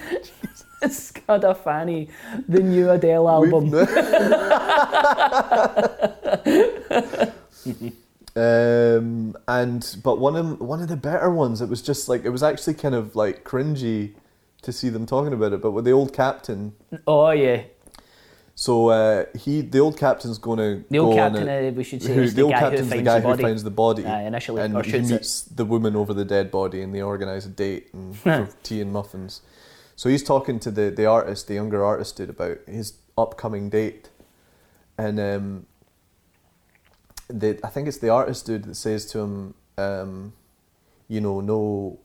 scud 0.89 1.43
a 1.43 1.55
fanny, 1.55 2.09
the 2.47 2.61
new 2.61 2.91
Adele 2.91 3.27
album. 3.27 3.73
um, 8.35 9.35
and 9.47 9.97
but 10.03 10.19
one 10.19 10.35
of 10.35 10.61
one 10.61 10.81
of 10.81 10.87
the 10.87 10.95
better 10.95 11.29
ones, 11.29 11.61
it 11.61 11.69
was 11.69 11.81
just 11.81 12.07
like 12.07 12.23
it 12.23 12.29
was 12.29 12.43
actually 12.43 12.75
kind 12.75 12.95
of 12.95 13.15
like 13.15 13.43
cringy 13.43 14.13
to 14.61 14.71
see 14.71 14.89
them 14.89 15.05
talking 15.05 15.33
about 15.33 15.53
it. 15.53 15.61
But 15.61 15.71
with 15.71 15.85
the 15.85 15.91
old 15.91 16.13
captain, 16.13 16.73
Oh, 17.07 17.31
yeah. 17.31 17.63
So 18.57 18.87
uh, 18.89 19.25
he 19.37 19.61
the 19.61 19.79
old 19.79 19.97
captain's 19.97 20.37
going 20.37 20.59
to 20.59 20.85
The 20.89 20.97
old 20.99 21.15
go 21.15 21.21
on 21.21 21.31
captain, 21.33 21.49
a- 21.49 21.67
uh, 21.67 21.71
we 21.73 21.83
should 21.83 22.01
say, 22.01 22.13
who- 22.15 22.25
the 22.27 22.31
the 22.35 22.41
old 22.43 22.51
guy 22.53 22.59
who 22.59 22.65
captain's 22.69 22.89
the 22.89 23.01
guy 23.01 23.19
the 23.19 23.27
who 23.27 23.37
finds 23.37 23.63
the 23.63 23.71
body. 23.71 24.05
Aye, 24.05 24.23
initially, 24.23 24.61
and 24.61 24.85
he 24.85 24.91
shoots 24.91 25.09
it. 25.09 25.13
meets 25.13 25.41
the 25.43 25.65
woman 25.65 25.95
over 25.95 26.13
the 26.13 26.25
dead 26.25 26.49
body, 26.51 26.81
and 26.81 26.93
they 26.95 27.01
organise 27.01 27.45
a 27.45 27.49
date 27.49 27.89
and 27.93 28.17
for 28.17 28.47
tea 28.63 28.79
and 28.81 28.91
muffins. 28.93 29.41
So 29.97 30.09
he's 30.09 30.23
talking 30.23 30.59
to 30.61 30.71
the 30.71 30.89
the 30.89 31.05
artist, 31.05 31.47
the 31.47 31.53
younger 31.55 31.83
artist, 31.83 32.15
dude, 32.17 32.29
about 32.29 32.57
his 32.65 32.93
upcoming 33.17 33.69
date, 33.69 34.09
and 34.97 35.19
um, 35.19 35.65
the 37.27 37.59
I 37.63 37.67
think 37.69 37.87
it's 37.87 37.97
the 37.97 38.09
artist 38.09 38.45
dude 38.45 38.63
that 38.65 38.75
says 38.75 39.05
to 39.07 39.19
him, 39.19 39.53
um, 39.77 40.33
you 41.07 41.19
know, 41.21 41.41
no 41.41 41.99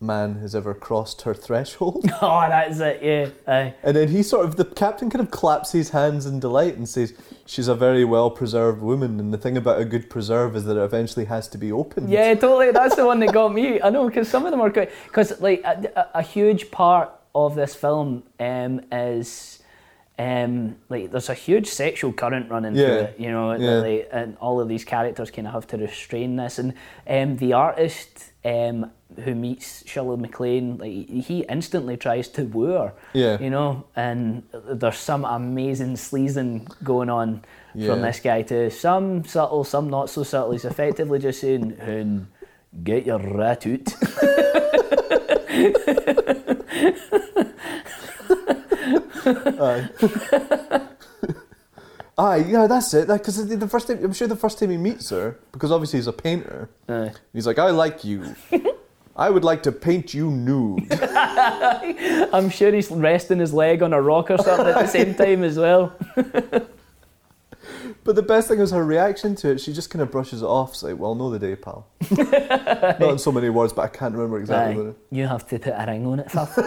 man 0.00 0.36
has 0.36 0.54
ever 0.54 0.72
crossed 0.72 1.22
her 1.22 1.34
threshold. 1.34 2.10
Oh, 2.22 2.46
that's 2.48 2.80
it, 2.80 3.02
yeah. 3.02 3.28
Aye. 3.52 3.74
And 3.82 3.96
then 3.96 4.08
he 4.08 4.22
sort 4.22 4.44
of, 4.44 4.56
the 4.56 4.64
captain 4.64 5.08
kind 5.10 5.24
of 5.24 5.30
claps 5.30 5.72
his 5.72 5.90
hands 5.90 6.26
in 6.26 6.38
delight 6.38 6.76
and 6.76 6.88
says, 6.88 7.14
She's 7.46 7.66
a 7.66 7.74
very 7.74 8.04
well 8.04 8.30
preserved 8.30 8.80
woman. 8.82 9.18
And 9.18 9.32
the 9.32 9.38
thing 9.38 9.56
about 9.56 9.80
a 9.80 9.84
good 9.84 10.08
preserve 10.10 10.54
is 10.54 10.64
that 10.64 10.76
it 10.76 10.82
eventually 10.82 11.24
has 11.26 11.48
to 11.48 11.58
be 11.58 11.72
opened. 11.72 12.10
Yeah, 12.10 12.34
totally. 12.34 12.70
That's 12.72 12.94
the 12.94 13.06
one 13.06 13.20
that 13.20 13.32
got 13.32 13.52
me. 13.52 13.80
I 13.80 13.90
know 13.90 14.06
because 14.06 14.28
some 14.28 14.44
of 14.44 14.50
them 14.50 14.60
are 14.60 14.70
quite. 14.70 14.90
Because 15.06 15.40
like 15.40 15.62
a, 15.64 16.08
a, 16.14 16.22
huge 16.22 16.70
part 16.70 17.10
of 17.34 17.54
this 17.54 17.74
film 17.74 18.22
um, 18.38 18.82
is 18.92 19.62
um, 20.18 20.76
like 20.88 21.10
there's 21.10 21.28
a 21.30 21.34
huge 21.34 21.66
sexual 21.66 22.12
current 22.12 22.50
running 22.50 22.74
through 22.74 22.82
Yeah. 22.82 23.00
it. 23.00 23.18
You 23.18 23.30
know, 23.32 23.52
Yeah. 23.52 23.78
like, 23.78 24.08
and 24.12 24.36
all 24.38 24.60
of 24.60 24.68
these 24.68 24.84
characters 24.84 25.30
kind 25.30 25.48
of 25.48 25.54
have 25.54 25.66
to 25.68 25.78
restrain 25.78 26.36
this. 26.36 26.58
And 26.58 26.74
um, 27.08 27.36
the 27.38 27.54
artist 27.54 28.32
um, 28.44 28.92
who 29.24 29.34
meets 29.34 29.86
Shirley 29.86 30.16
MacLaine, 30.16 30.78
like 30.78 30.90
he 31.08 31.44
instantly 31.48 31.96
tries 31.96 32.28
to 32.28 32.44
woo 32.44 32.66
her. 32.72 32.92
Yeah. 33.12 33.38
You 33.40 33.50
know, 33.50 33.84
and 33.96 34.42
there's 34.52 34.98
some 34.98 35.24
amazing 35.24 35.96
sleazing 35.96 36.68
going 36.84 37.10
on 37.10 37.42
Yeah. 37.74 37.88
from 37.90 38.02
this 38.02 38.20
guy 38.20 38.42
to 38.42 38.70
Some 38.70 39.24
subtle, 39.24 39.64
some 39.64 39.90
not 39.90 40.10
so 40.10 40.22
subtle. 40.22 40.52
He's 40.52 40.64
effectively 40.64 41.18
just 41.18 41.40
saying, 41.40 41.76
"Hun, 41.84 42.28
get 42.84 43.06
your 43.06 43.18
rat 43.18 43.66
out." 43.66 43.94
Aye, 52.18 52.44
yeah, 52.48 52.66
that's 52.66 52.92
it. 52.94 53.08
Because 53.08 53.46
the 53.48 53.68
first 53.68 53.86
time, 53.88 54.04
I'm 54.04 54.12
sure 54.12 54.28
the 54.28 54.36
first 54.36 54.58
time 54.58 54.70
he 54.70 54.76
meets 54.76 55.08
her, 55.10 55.38
because 55.52 55.72
obviously 55.72 55.98
he's 55.98 56.06
a 56.06 56.12
painter, 56.12 56.68
Aye. 56.88 57.12
he's 57.32 57.46
like, 57.46 57.58
I 57.58 57.70
like 57.70 58.04
you. 58.04 58.34
I 59.20 59.28
would 59.28 59.44
like 59.44 59.62
to 59.64 59.72
paint 59.72 60.14
you 60.14 60.30
nude. 60.30 60.90
I'm 62.32 62.48
sure 62.48 62.72
he's 62.72 62.90
resting 62.90 63.38
his 63.38 63.52
leg 63.52 63.82
on 63.82 63.92
a 63.92 64.00
rock 64.00 64.30
or 64.30 64.38
something 64.38 64.68
at 64.68 64.74
the 64.74 64.86
same 64.86 65.14
time 65.14 65.44
as 65.44 65.58
well. 65.58 65.92
But 68.02 68.16
the 68.16 68.22
best 68.22 68.48
thing 68.48 68.58
was 68.58 68.70
her 68.70 68.82
reaction 68.84 69.34
to 69.36 69.50
it. 69.50 69.60
She 69.60 69.74
just 69.74 69.90
kind 69.90 70.00
of 70.00 70.10
brushes 70.10 70.40
it 70.40 70.46
off. 70.46 70.70
It's 70.70 70.82
like, 70.82 70.98
well, 70.98 71.14
know 71.14 71.30
the 71.30 71.38
day, 71.38 71.54
pal. 71.54 71.86
Not 72.10 73.02
in 73.02 73.18
so 73.18 73.30
many 73.30 73.50
words, 73.50 73.74
but 73.74 73.82
I 73.82 73.88
can't 73.88 74.14
remember 74.14 74.40
exactly 74.40 74.76
what 74.76 74.86
Aye, 74.86 74.90
it 74.90 74.96
you 75.10 75.26
have 75.26 75.46
to 75.48 75.58
put 75.58 75.74
a 75.76 75.84
ring 75.86 76.06
on 76.06 76.20
it 76.20 76.30
first. 76.30 76.58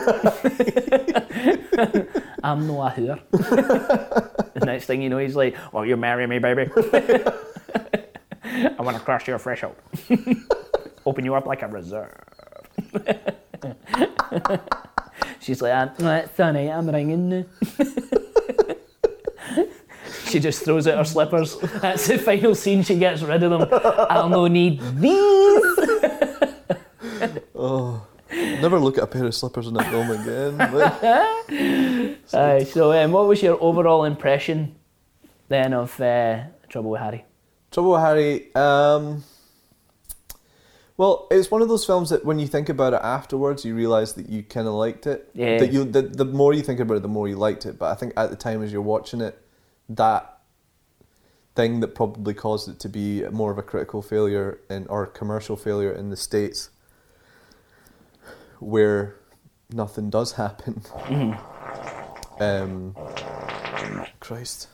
I'm 2.44 2.68
no 2.68 2.84
a 2.84 2.92
whore. 2.92 3.20
the 4.54 4.66
next 4.66 4.86
thing 4.86 5.02
you 5.02 5.10
know, 5.10 5.18
he's 5.18 5.36
like, 5.36 5.58
"Well, 5.74 5.86
you 5.86 5.98
marry 5.98 6.28
me, 6.28 6.38
baby. 6.38 6.70
I 8.44 8.76
want 8.80 8.96
to 8.96 9.04
cross 9.04 9.26
your 9.28 9.39
threshold. 9.39 9.76
Open 11.06 11.26
you 11.26 11.34
up 11.34 11.48
like 11.48 11.63
a 11.63 11.68
reserve." 11.68 12.33
She's 15.39 15.62
like, 15.62 15.73
"Ah, 15.73 15.93
"That's 15.97 16.39
all 16.39 16.53
right. 16.53 16.69
I'm 16.69 16.89
ringing 16.89 17.29
now." 17.29 17.45
She 20.27 20.39
just 20.39 20.63
throws 20.65 20.88
out 20.88 20.97
her 20.97 21.03
slippers. 21.03 21.58
That's 21.60 22.08
the 22.08 22.17
final 22.17 22.56
scene. 22.56 22.82
She 22.82 22.97
gets 22.97 23.21
rid 23.21 23.43
of 23.43 23.51
them. 23.51 23.67
I'll 24.10 24.29
no 24.29 24.47
need 24.47 24.82
these. 24.97 25.13
oh, 27.56 28.01
Never 28.34 28.79
look 28.79 28.97
at 28.97 29.03
a 29.03 29.08
pair 29.08 29.25
of 29.25 29.36
slippers 29.36 29.67
in 29.67 29.77
a 29.77 29.84
film 29.84 30.10
again. 30.10 30.58
But 30.58 31.03
Aye, 32.34 32.63
so 32.63 32.91
um, 32.93 33.12
what 33.12 33.27
was 33.27 33.43
your 33.43 33.62
overall 33.62 34.06
impression 34.06 34.73
then 35.49 35.73
of 35.73 35.99
uh, 36.01 36.43
Trouble 36.69 36.91
with 36.91 37.01
Harry? 37.01 37.25
Trouble 37.71 37.91
with 37.91 38.01
Harry. 38.01 38.56
Um, 38.56 39.23
well, 41.04 41.28
it's 41.30 41.52
one 41.52 41.62
of 41.62 41.68
those 41.68 41.86
films 41.86 42.12
that 42.12 42.24
when 42.24 42.39
you 42.39 42.48
think 42.48 42.70
about 42.70 42.94
it 42.94 43.02
afterwards, 43.04 43.66
you 43.66 43.76
realise 43.76 44.13
that 44.13 44.30
you 44.30 44.42
kind 44.42 44.70
of 44.70 44.74
liked 44.74 45.06
it. 45.06 45.30
Yeah. 45.34 45.58
That 45.58 45.74
you, 45.74 45.84
the, 45.84 46.04
the 46.04 46.24
more 46.24 46.54
you 46.54 46.62
think 46.62 46.80
about 46.80 46.96
it, 46.96 47.02
the 47.02 47.10
more 47.10 47.28
you 47.28 47.36
liked 47.36 47.66
it. 47.66 47.78
But 47.78 47.92
I 47.92 47.96
think 47.96 48.13
at 48.16 48.30
the 48.30 48.38
time 48.38 48.63
as 48.63 48.72
you're 48.72 48.82
watching 48.82 49.20
it, 49.20 49.38
that 49.89 50.39
thing 51.56 51.82
that 51.82 51.89
probably 51.89 52.34
caused 52.34 52.70
it 52.70 52.80
to 52.80 52.88
be 52.88 53.22
more 53.32 53.52
of 53.52 53.58
a 53.58 53.62
critical 53.62 54.02
failure 54.02 54.62
in, 54.70 54.88
or 54.88 55.06
commercial 55.06 55.58
failure 55.58 55.92
in 55.92 56.10
the 56.10 56.16
states, 56.16 56.70
where 58.60 59.18
nothing 59.74 60.10
does 60.10 60.32
happen. 60.32 60.84
Um, 62.39 62.96
Christ 64.22 64.70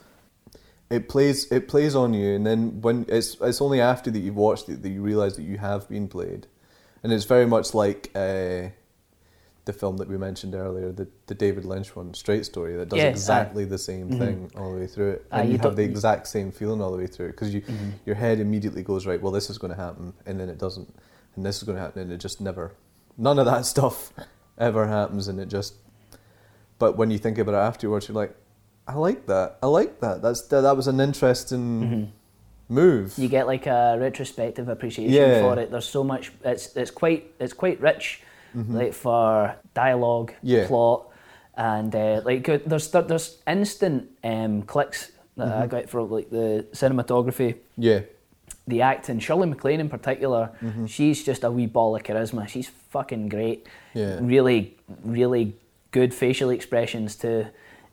it 0.90 1.08
plays 1.08 1.50
it 1.52 1.68
plays 1.68 1.94
on 1.94 2.12
you 2.12 2.34
and 2.34 2.44
then 2.44 2.80
when 2.80 3.06
it's 3.08 3.36
it's 3.40 3.60
only 3.60 3.80
after 3.80 4.10
that 4.10 4.18
you've 4.18 4.36
watched 4.36 4.68
it 4.68 4.82
that 4.82 4.88
you 4.90 5.00
realize 5.00 5.36
that 5.36 5.44
you 5.44 5.58
have 5.58 5.88
been 5.88 6.08
played. 6.08 6.46
And 7.02 7.12
it's 7.12 7.24
very 7.24 7.46
much 7.46 7.72
like 7.72 8.10
uh, 8.14 8.68
the 9.64 9.72
film 9.72 9.96
that 9.98 10.08
we 10.08 10.18
mentioned 10.18 10.54
earlier 10.54 10.92
the 10.92 11.08
the 11.26 11.34
David 11.34 11.64
Lynch 11.64 11.94
one 11.94 12.12
Straight 12.12 12.44
Story 12.44 12.76
that 12.76 12.88
does 12.88 12.98
Yeah, 12.98 13.06
aye. 13.06 13.08
exactly 13.08 13.64
the 13.64 13.78
same 13.78 14.10
mm-hmm. 14.10 14.18
thing 14.18 14.50
all 14.56 14.74
the 14.74 14.80
way 14.80 14.86
through 14.86 15.12
it. 15.12 15.26
Aye, 15.30 15.40
and 15.40 15.48
you 15.48 15.56
you 15.56 15.62
have 15.62 15.76
the 15.76 15.84
exact 15.84 16.26
same 16.26 16.50
feeling 16.50 16.82
all 16.82 16.90
the 16.90 16.98
way 16.98 17.06
through 17.06 17.26
it 17.26 17.32
because 17.32 17.54
you 17.54 17.62
mm-hmm. 17.62 17.90
your 18.04 18.16
head 18.16 18.40
immediately 18.40 18.82
goes 18.82 19.06
right 19.06 19.22
well 19.22 19.32
this 19.32 19.48
is 19.48 19.58
going 19.58 19.72
to 19.72 19.80
happen 19.80 20.12
and 20.26 20.40
then 20.40 20.48
it 20.48 20.58
doesn't 20.58 20.92
and 21.36 21.46
this 21.46 21.58
is 21.58 21.62
going 21.62 21.76
to 21.76 21.82
happen 21.82 22.02
and 22.02 22.12
it 22.12 22.18
just 22.18 22.40
never 22.40 22.72
none 23.16 23.38
of 23.38 23.46
that 23.46 23.64
stuff 23.74 24.12
ever 24.58 24.88
happens 24.88 25.28
and 25.28 25.38
it 25.40 25.48
just 25.48 25.74
but 26.80 26.96
when 26.96 27.10
you 27.10 27.18
think 27.18 27.38
about 27.38 27.54
it 27.54 27.58
afterwards, 27.58 28.08
you're 28.08 28.16
like, 28.16 28.34
I 28.90 28.94
like 28.94 29.26
that. 29.26 29.58
I 29.62 29.66
like 29.66 30.00
that. 30.00 30.20
That's 30.20 30.42
that, 30.48 30.62
that 30.62 30.76
was 30.76 30.88
an 30.88 31.00
interesting 31.00 31.64
mm-hmm. 31.82 32.74
move. 32.74 33.14
You 33.16 33.28
get 33.28 33.46
like 33.46 33.66
a 33.66 33.96
retrospective 34.00 34.68
appreciation 34.68 35.12
Yeah. 35.14 35.42
for 35.42 35.58
it. 35.60 35.70
There's 35.70 35.88
so 35.88 36.02
much. 36.02 36.32
It's 36.44 36.76
it's 36.76 36.90
quite 36.90 37.32
it's 37.38 37.52
quite 37.52 37.80
rich, 37.80 38.22
mm-hmm. 38.56 38.76
like 38.76 38.92
for 38.92 39.54
dialogue, 39.74 40.32
Yeah. 40.42 40.66
plot, 40.66 41.08
and 41.56 41.94
uh, 41.94 42.22
like 42.24 42.48
uh, 42.48 42.58
there's 42.66 42.90
there's 42.90 43.38
instant 43.46 44.10
um, 44.24 44.62
clicks 44.62 45.12
that 45.36 45.48
I 45.48 45.50
mm-hmm. 45.50 45.68
got 45.68 45.88
for 45.88 46.02
like 46.02 46.30
the 46.30 46.66
cinematography. 46.72 47.54
yeah, 47.76 48.00
the 48.66 48.82
acting, 48.82 49.20
Shirley 49.20 49.48
MacLaine 49.48 49.80
in 49.80 49.88
particular, 49.88 50.50
she's 50.86 51.24
just 51.24 51.44
a 51.44 51.50
wee 51.50 51.66
ball 51.66 51.94
of 51.96 52.02
charisma. 52.02 52.48
She's 52.48 52.68
fucking 52.90 53.28
great. 53.28 53.68
Yeah. 53.94 54.18
Really, 54.20 54.76
really 55.04 55.56
good 55.92 56.12
facial 56.12 56.50
expressions 56.50 57.16
too. 57.16 57.46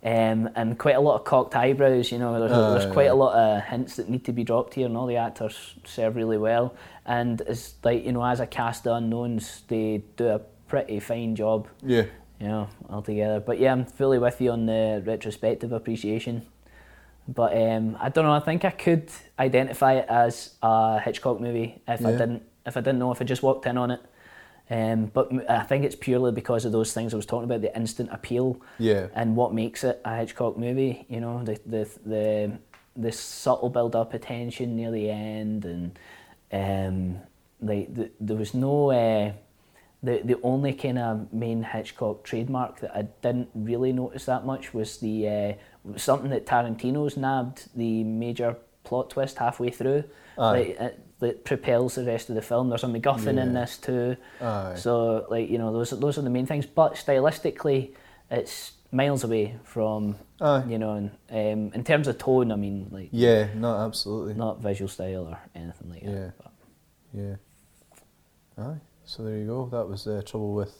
Um, 0.04 0.50
and 0.56 0.78
quite 0.78 0.96
a 0.96 1.00
lot 1.02 1.16
of 1.16 1.24
cocked 1.26 1.56
eyebrows, 1.56 2.12
you 2.12 2.20
know. 2.20 2.40
There's, 2.40 2.52
Oh, 2.54 2.72
there's 2.78 2.92
quite 2.94 3.10
a 3.10 3.16
lot 3.16 3.36
of 3.36 3.64
hints 3.64 3.96
that 3.96 4.08
need 4.10 4.24
to 4.26 4.32
be 4.32 4.44
dropped 4.44 4.76
here, 4.76 4.86
and 4.86 4.96
all 4.96 5.08
the 5.08 5.18
actors 5.18 5.74
serve 5.86 6.16
really 6.16 6.38
well. 6.38 6.76
And 7.06 7.42
as 7.42 7.74
like 7.84 8.06
you 8.06 8.12
know, 8.12 8.24
as 8.24 8.40
a 8.40 8.46
cast 8.48 8.86
of 8.88 8.98
unknowns, 8.98 9.64
they 9.68 10.04
do 10.16 10.28
a 10.28 10.40
pretty 10.68 11.00
fine 11.00 11.36
job, 11.36 11.68
Yeah. 11.84 12.04
you 12.40 12.48
know, 12.48 12.68
altogether. 12.90 13.40
But 13.40 13.60
yeah, 13.60 13.72
I'm 13.72 13.86
fully 13.86 14.20
with 14.20 14.40
you 14.40 14.52
on 14.52 14.66
the 14.68 15.02
retrospective 15.06 15.72
appreciation. 15.72 16.46
But 17.28 17.58
um, 17.58 17.98
I 18.00 18.10
don't 18.10 18.24
know. 18.24 18.32
I 18.34 18.40
think 18.40 18.64
I 18.66 18.70
could 18.70 19.10
identify 19.40 19.94
it 19.96 20.06
as 20.10 20.54
a 20.62 21.00
Hitchcock 21.00 21.42
movie 21.42 21.82
if 21.88 22.06
I 22.06 22.12
didn't 22.12 22.44
if 22.66 22.78
I 22.78 22.82
didn't 22.82 23.00
know 23.00 23.12
if 23.12 23.20
I 23.22 23.26
just 23.26 23.42
walked 23.44 23.66
in 23.66 23.78
on 23.78 23.92
it. 23.92 24.00
Um, 24.70 25.06
but 25.14 25.32
I 25.50 25.64
think 25.64 25.86
it's 25.86 25.96
purely 25.96 26.32
because 26.32 26.66
of 26.66 26.72
those 26.74 26.94
things 26.94 27.14
I 27.14 27.18
was 27.18 27.26
talking 27.26 27.46
about, 27.46 27.62
the 27.62 27.76
instant 27.76 28.10
appeal 28.12 28.60
Yeah. 28.80 29.08
and 29.16 29.36
what 29.36 29.54
makes 29.54 29.84
it 29.84 30.02
a 30.04 30.18
Hitchcock 30.18 30.58
movie. 30.58 31.06
You 31.10 31.22
know, 31.22 31.44
the 31.44 31.60
the 31.66 31.90
the, 32.06 32.52
the 32.96 33.12
subtle 33.12 33.70
build 33.70 33.96
up 33.96 34.14
of 34.14 34.22
tension 34.22 34.76
near 34.76 34.92
the 34.92 35.10
end, 35.10 35.64
and 35.66 36.00
um, 36.52 37.22
like 37.62 37.94
the, 37.94 38.12
there 38.20 38.38
was 38.38 38.54
no. 38.54 38.92
Uh, 38.92 39.32
the 40.04 40.22
the 40.24 40.40
only 40.44 40.74
kind 40.74 41.00
of 41.00 41.34
main 41.34 41.64
Hitchcock 41.64 42.24
trademark 42.24 42.82
that 42.82 42.96
I 42.96 43.08
didn't 43.24 43.50
really 43.56 43.92
notice 43.92 44.26
that 44.26 44.46
much 44.46 44.72
was 44.74 44.98
the 45.00 45.28
uh, 45.28 45.54
something 45.98 46.30
that 46.30 46.46
Tarantino's 46.46 47.18
nabbed 47.18 47.70
the 47.76 48.04
major 48.04 48.58
plot 48.84 49.10
twist 49.10 49.40
halfway 49.40 49.72
through. 49.72 50.04
Like, 50.38 50.68
it, 50.80 51.00
that 51.20 51.44
propels 51.46 51.96
the 51.96 52.04
rest 52.06 52.30
of 52.30 52.36
the 52.36 52.42
film. 52.42 52.70
There's 52.70 52.84
a 52.84 52.88
MacGuffin 52.88 53.42
in 53.42 53.54
this 53.54 53.78
too. 53.78 54.18
Aye. 54.42 54.76
So 54.78 55.26
like 55.30 55.50
you 55.50 55.58
know 55.58 55.72
those 55.74 55.90
those 55.92 56.18
are 56.18 56.22
the 56.22 56.30
main 56.30 56.46
things. 56.46 56.66
But 56.66 56.94
stylistically, 56.96 57.92
it's 58.30 58.74
miles 58.92 59.24
away 59.24 59.56
from 59.64 60.16
Aye. 60.40 60.64
you 60.68 60.78
know. 60.78 60.94
And, 60.94 61.12
um, 61.70 61.74
in 61.74 61.84
terms 61.84 62.08
of 62.08 62.18
tone, 62.18 62.52
I 62.52 62.56
mean 62.56 62.88
like 62.92 63.10
Yeah, 63.12 63.48
no, 63.56 63.76
absolutely. 63.76 64.34
not 64.36 64.60
visual 64.62 64.88
style 64.90 65.28
or 65.28 65.40
anything 65.56 65.90
like 65.90 66.04
Yeah. 66.04 66.12
that. 66.12 66.38
But 66.38 66.52
Yeah. 67.14 67.36
Aye. 68.58 68.78
So 69.06 69.24
there 69.24 69.38
you 69.38 69.46
go. 69.48 69.68
That 69.72 69.88
was 69.88 70.06
uh, 70.08 70.22
trouble 70.26 70.54
with 70.54 70.74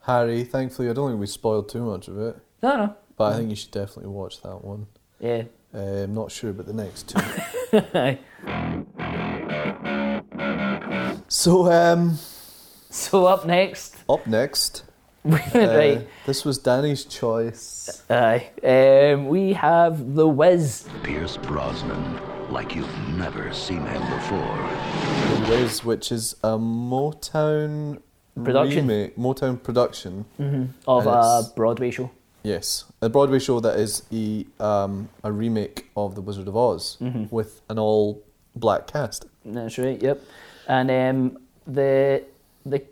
Harry. 0.00 0.44
Thankfully, 0.44 0.88
I 0.90 0.92
don't 0.92 1.08
think 1.10 1.20
we 1.20 1.26
spoiled 1.26 1.68
too 1.68 1.82
much 1.84 2.08
of 2.08 2.18
it, 2.18 2.36
no, 2.62 2.76
no. 2.76 2.94
but 3.16 3.32
I 3.32 3.36
think 3.36 3.50
you 3.50 3.56
should 3.56 3.70
definitely 3.70 4.10
watch 4.12 4.40
that 4.42 4.62
one. 4.64 4.86
Yeah. 5.18 5.44
Uh, 5.74 5.78
I'm 6.04 6.14
not 6.14 6.30
sure 6.32 6.50
about 6.50 6.66
the 6.66 6.72
next 6.72 7.08
two. 7.08 7.20
so, 11.40 11.72
um, 11.72 12.18
so 12.90 13.24
up 13.26 13.46
next, 13.46 13.96
up 14.08 14.26
next, 14.26 14.84
uh, 15.24 16.00
this 16.26 16.44
was 16.44 16.58
Danny's 16.58 17.04
choice. 17.06 18.02
Aye. 18.10 18.50
Um, 18.62 19.28
we 19.28 19.54
have 19.54 20.14
the 20.14 20.28
Wiz. 20.28 20.86
Pierce 21.02 21.36
Brosnan, 21.38 22.20
like 22.52 22.74
you've 22.74 23.08
never 23.16 23.52
seen 23.54 23.86
him 23.86 24.02
before. 24.16 24.56
The 25.38 25.46
Wiz, 25.50 25.82
which 25.84 26.12
is 26.12 26.36
a 26.44 26.58
Motown 26.58 28.02
Production. 28.44 28.86
remake, 28.86 29.16
Motown 29.16 29.62
production. 29.62 30.24
of 30.86 31.06
a 31.06 31.42
Broadway 31.56 31.90
show. 31.90 32.10
Yes, 32.42 32.84
a 33.02 33.08
Broadway 33.08 33.38
show 33.38 33.60
that 33.60 33.78
is 33.78 34.02
a 34.12 34.46
um, 34.62 35.08
a 35.24 35.32
remake 35.32 35.90
of 35.96 36.14
The 36.16 36.22
Wizard 36.22 36.48
of 36.48 36.56
Oz 36.56 36.96
Mm-hmm. 37.00 37.24
with 37.34 37.60
an 37.70 37.78
all 37.78 38.22
black 38.56 38.86
cast. 38.86 39.24
That's 39.44 39.78
right. 39.78 40.02
Yep. 40.02 40.22
And 40.68 40.90
um, 40.90 41.38
the 41.66 42.24
the 42.66 42.82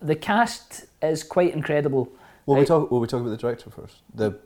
the 0.00 0.16
cast 0.16 0.86
is 1.02 1.22
quite 1.22 1.52
incredible. 1.54 2.12
Will 2.46 2.56
we 2.56 2.64
talk? 2.64 2.90
Will 2.90 3.00
we 3.00 3.06
talk 3.06 3.20
about 3.20 3.30
the 3.30 3.36
director 3.36 3.70
first? 3.70 3.96
The 4.14 4.38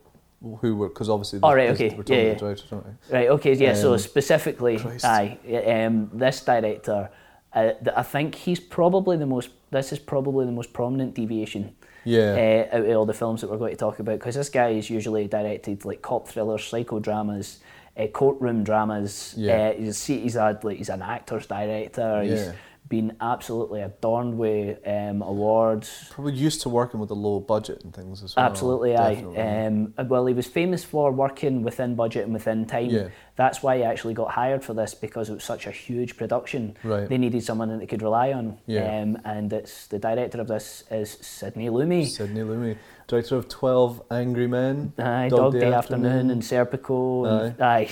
who 0.61 0.77
were 0.77 0.89
because 0.89 1.09
obviously. 1.09 1.41
Oh, 1.43 1.55
right, 1.55 1.71
okay, 1.71 1.91
We're 1.91 2.03
talking 2.03 2.17
yeah, 2.17 2.23
about 2.23 2.39
the 2.39 2.45
director, 2.47 2.65
don't 2.71 2.87
we? 2.87 3.17
Right. 3.17 3.29
Okay. 3.31 3.55
Yeah. 3.55 3.75
so 3.75 3.93
Um, 3.93 3.99
specifically, 3.99 4.79
Christ. 4.79 5.05
aye. 5.05 5.39
Um, 5.67 6.11
this 6.13 6.41
director, 6.45 7.11
uh, 7.53 7.71
I 7.97 8.03
think 8.03 8.35
he's 8.35 8.61
probably 8.61 9.17
the 9.17 9.27
most. 9.27 9.51
This 9.71 9.93
is 9.93 9.99
probably 9.99 10.47
the 10.47 10.53
most 10.53 10.73
prominent 10.73 11.15
deviation. 11.15 11.75
Yeah. 12.05 12.67
Uh, 12.73 12.77
out 12.77 12.85
of 12.85 12.97
all 12.97 13.07
the 13.07 13.15
films 13.15 13.41
that 13.43 13.51
we're 13.51 13.59
going 13.59 13.71
to 13.71 13.77
talk 13.77 14.01
about, 14.01 14.19
because 14.19 14.35
this 14.35 14.49
guy 14.49 14.71
is 14.71 14.91
usually 14.91 15.29
directed 15.29 15.85
like 15.85 16.03
cop 16.03 16.27
thrillers, 16.27 16.63
psychodramas, 16.63 17.59
uh, 17.97 18.07
courtroom 18.09 18.65
dramas. 18.65 19.35
Yeah. 19.37 19.75
Uh, 19.77 19.81
you 19.81 19.93
see, 19.93 20.21
he's 20.21 20.35
had 20.35 20.63
like 20.65 20.79
he's 20.79 20.89
an 20.89 21.03
actor's 21.03 21.47
director. 21.47 22.23
Yeah. 22.25 22.31
He's 22.31 22.53
been 22.89 23.17
absolutely 23.23 23.81
adorned 23.81 24.37
with 24.37 24.79
um, 24.87 25.23
awards. 25.23 26.09
Probably 26.11 26.35
used 26.35 26.61
to 26.63 26.69
working 26.69 27.01
with 27.01 27.11
a 27.11 27.15
low 27.15 27.41
budget 27.41 27.83
and 27.85 27.95
things 27.95 28.23
as 28.23 28.37
well. 28.37 28.45
Absolutely, 28.45 28.97
aye. 28.97 29.67
Um, 29.67 29.95
well, 30.09 30.27
he 30.27 30.35
was 30.35 30.47
famous 30.47 30.85
for 30.85 31.11
working 31.11 31.63
within 31.63 31.95
budget 31.95 32.25
and 32.25 32.35
within 32.35 32.67
time. 32.67 32.91
Yeah. 32.91 33.09
That's 33.37 33.63
why 33.63 33.79
he 33.79 33.83
actually 33.83 34.13
got 34.13 34.31
hired 34.33 34.63
for 34.63 34.75
this 34.75 34.93
because 34.93 35.31
it 35.31 35.35
was 35.35 35.45
such 35.45 35.67
a 35.67 35.71
huge 35.71 36.19
production. 36.19 36.77
Right. 36.85 37.09
They 37.09 37.17
needed 37.17 37.43
someone 37.43 37.71
that 37.71 37.79
they 37.79 37.87
could 37.87 38.03
rely 38.03 38.33
on. 38.33 38.59
Yeah. 38.67 39.01
Um, 39.01 39.17
and 39.25 39.51
it's 39.55 39.87
the 39.87 39.99
director 39.99 40.39
of 40.41 40.49
this 40.49 40.85
is 40.91 41.13
Sidney 41.23 41.71
Lumet. 41.71 42.09
Sidney 42.09 42.41
Lumet, 42.41 42.77
director 43.13 43.37
of 43.37 43.47
Twelve 43.47 44.03
Angry 44.11 44.47
Men, 44.47 44.95
Aye, 44.99 45.29
Dog, 45.29 45.53
Day, 45.53 45.71
Afternoon, 45.71 46.31
and 46.31 46.41
Serpico. 46.41 47.29
And, 47.29 47.61
aye. 47.61 47.87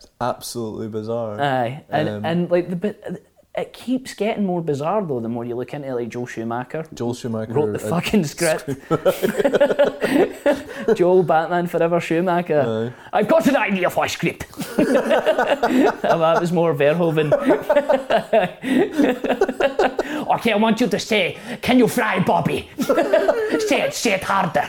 absolutely 0.22 0.88
bizarre. 0.88 1.38
aye. 1.38 1.84
And, 1.90 2.08
Um, 2.08 2.24
and 2.24 2.50
like 2.50 2.70
the 2.70 2.76
bit, 2.76 3.27
it 3.58 3.72
keeps 3.72 4.14
getting 4.14 4.44
more 4.46 4.62
bizarre 4.62 5.04
though 5.04 5.20
the 5.20 5.28
more 5.28 5.44
you 5.44 5.54
look 5.56 5.74
into 5.74 5.88
it, 5.88 5.94
like 5.94 6.08
Joel 6.08 6.26
Schumacher. 6.26 6.84
Joel 6.94 7.14
Schumacher 7.14 7.52
wrote 7.52 7.72
the 7.78 7.84
uh, 7.86 7.90
fucking 7.90 8.24
script. 8.34 8.68
Joel 10.98 11.22
Batman 11.22 11.66
Forever 11.66 12.00
Schumacher. 12.00 12.94
I've 13.12 13.28
got 13.28 13.46
an 13.46 13.56
idea 13.56 13.90
for 13.90 14.04
a 14.04 14.08
script. 14.08 14.46
Oh, 16.10 16.18
that 16.20 16.40
was 16.40 16.52
more 16.52 16.74
Verhoeven. 16.74 17.32
okay, 20.34 20.52
I 20.52 20.56
want 20.56 20.80
you 20.80 20.86
to 20.86 20.98
say, 20.98 21.36
"Can 21.60 21.78
you 21.78 21.88
fly, 21.88 22.20
Bobby?" 22.20 22.68
say 22.78 23.82
it, 23.82 23.94
say 23.94 24.12
it 24.14 24.22
harder. 24.24 24.66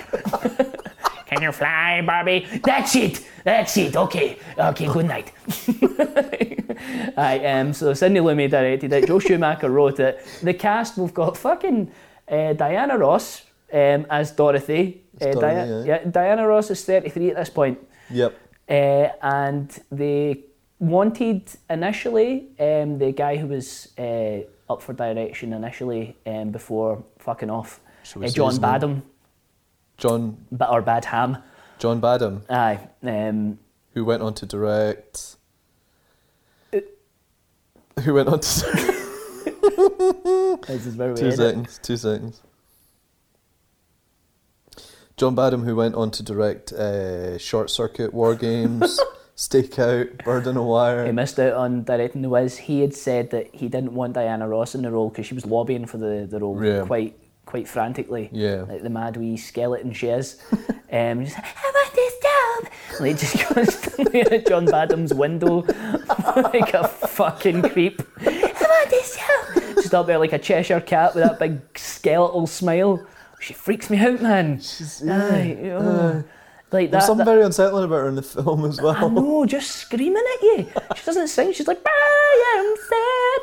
Can 1.29 1.41
you 1.43 1.51
fly, 1.51 2.01
Barbie? 2.01 2.47
That's 2.63 2.95
it. 2.95 3.23
That's 3.43 3.77
it. 3.77 3.95
Okay. 3.95 4.37
Okay. 4.57 4.87
Good 4.87 5.05
night. 5.05 5.31
Aye, 7.17 7.45
um, 7.45 7.73
so 7.73 7.93
Sidney 7.93 8.19
Lumet 8.19 8.49
directed 8.49 8.91
it. 8.93 9.07
Joe 9.07 9.19
Schumacher 9.19 9.69
wrote 9.69 9.99
it. 9.99 10.25
The 10.41 10.53
cast 10.53 10.97
we've 10.97 11.13
got 11.13 11.37
fucking 11.37 11.91
uh, 12.27 12.53
Diana 12.53 12.97
Ross 12.97 13.43
um, 13.71 14.05
as 14.09 14.31
Dorothy. 14.31 15.03
Uh, 15.21 15.25
Dorothy, 15.31 15.39
Dia- 15.39 15.83
yeah. 15.85 15.99
yeah, 16.03 16.09
Diana 16.09 16.47
Ross 16.47 16.71
is 16.71 16.83
33 16.83 17.29
at 17.31 17.35
this 17.37 17.49
point. 17.49 17.77
Yep. 18.09 18.35
Uh, 18.67 19.07
and 19.21 19.79
they 19.91 20.45
wanted 20.79 21.43
initially 21.69 22.47
um, 22.59 22.97
the 22.97 23.11
guy 23.11 23.35
who 23.37 23.47
was 23.47 23.89
uh, 23.99 24.39
up 24.69 24.81
for 24.81 24.93
direction 24.93 25.53
initially 25.53 26.15
um, 26.25 26.51
before 26.51 27.03
fucking 27.19 27.49
off, 27.49 27.81
Shall 28.03 28.21
we 28.21 28.27
uh, 28.27 28.31
John 28.31 28.57
Badham. 28.59 28.93
name? 28.93 29.03
John 29.99 30.37
or 30.69 30.81
Badham. 30.81 31.37
John 31.77 31.99
Badham, 31.99 32.43
Aye. 32.49 32.79
Um, 33.03 33.59
who 33.93 34.05
went 34.05 34.21
on 34.21 34.33
to 34.35 34.45
direct. 34.45 35.35
Who 38.03 38.13
went 38.13 38.29
on 38.29 38.39
to 38.39 38.49
this 40.67 40.85
is 40.85 40.95
where 40.95 41.13
two 41.13 41.31
seconds? 41.31 41.79
Two 41.83 41.97
seconds. 41.97 42.41
John 45.17 45.35
Badham, 45.35 45.63
who 45.63 45.75
went 45.75 45.95
on 45.95 46.11
to 46.11 46.23
direct 46.23 46.71
uh, 46.71 47.37
Short 47.37 47.69
Circuit, 47.69 48.13
War 48.13 48.35
Games, 48.35 48.99
Stakeout, 49.35 50.23
Bird 50.23 50.47
on 50.47 50.55
a 50.55 51.05
He 51.05 51.11
missed 51.11 51.37
out 51.39 51.53
on 51.53 51.83
directing 51.83 52.21
The 52.21 52.29
Wiz. 52.29 52.57
He 52.57 52.79
had 52.79 52.95
said 52.95 53.31
that 53.31 53.53
he 53.53 53.67
didn't 53.67 53.93
want 53.93 54.13
Diana 54.13 54.47
Ross 54.47 54.75
in 54.75 54.81
the 54.81 54.91
role 54.91 55.09
because 55.09 55.25
she 55.25 55.33
was 55.33 55.45
lobbying 55.45 55.85
for 55.85 55.97
the, 55.97 56.25
the 56.29 56.39
role 56.39 56.63
Yeah. 56.63 56.85
quite 56.85 57.17
quite 57.49 57.67
frantically. 57.67 58.29
Yeah. 58.31 58.65
Like 58.69 58.83
the 58.83 58.91
mad 58.91 59.17
wee 59.17 59.35
skeleton 59.35 59.91
she 59.91 60.07
is. 60.07 60.39
um, 60.91 61.25
just, 61.25 61.35
I 61.39 61.71
want 61.73 61.93
this 61.95 62.13
job! 62.21 62.73
Like 62.99 63.17
just 63.17 63.39
constantly 63.39 64.21
at 64.21 64.47
John 64.47 64.67
Badham's 64.67 65.15
window 65.15 65.61
like 66.53 66.75
a 66.75 66.87
fucking 66.87 67.63
creep. 67.63 68.03
I 68.21 68.51
want 68.53 68.89
this 68.91 69.17
job! 69.17 69.75
Just 69.77 69.95
up 69.95 70.05
there 70.05 70.19
like 70.19 70.33
a 70.33 70.37
Cheshire 70.37 70.79
cat 70.79 71.15
with 71.15 71.23
that 71.23 71.39
big 71.39 71.59
skeletal 71.75 72.45
smile. 72.45 73.03
She 73.39 73.53
freaks 73.53 73.89
me 73.89 73.97
out, 73.97 74.21
man. 74.21 74.59
She's, 74.59 75.01
Aye, 75.09 75.71
oh. 75.71 76.23
like 76.71 76.91
There's 76.91 77.01
that, 77.01 77.03
something 77.03 77.25
that- 77.25 77.31
very 77.31 77.43
unsettling 77.43 77.85
about 77.85 77.95
her 78.01 78.09
in 78.09 78.15
the 78.15 78.21
film 78.21 78.63
as 78.65 78.79
well. 78.79 78.93
I 78.95 79.07
know, 79.07 79.43
just 79.47 79.71
screaming 79.71 80.23
at 80.35 80.43
you. 80.43 80.67
She 80.95 81.03
doesn't 81.03 81.29
sing. 81.29 81.51
She's 81.53 81.67
like, 81.67 81.81
I 81.83 82.55
am 82.59 82.75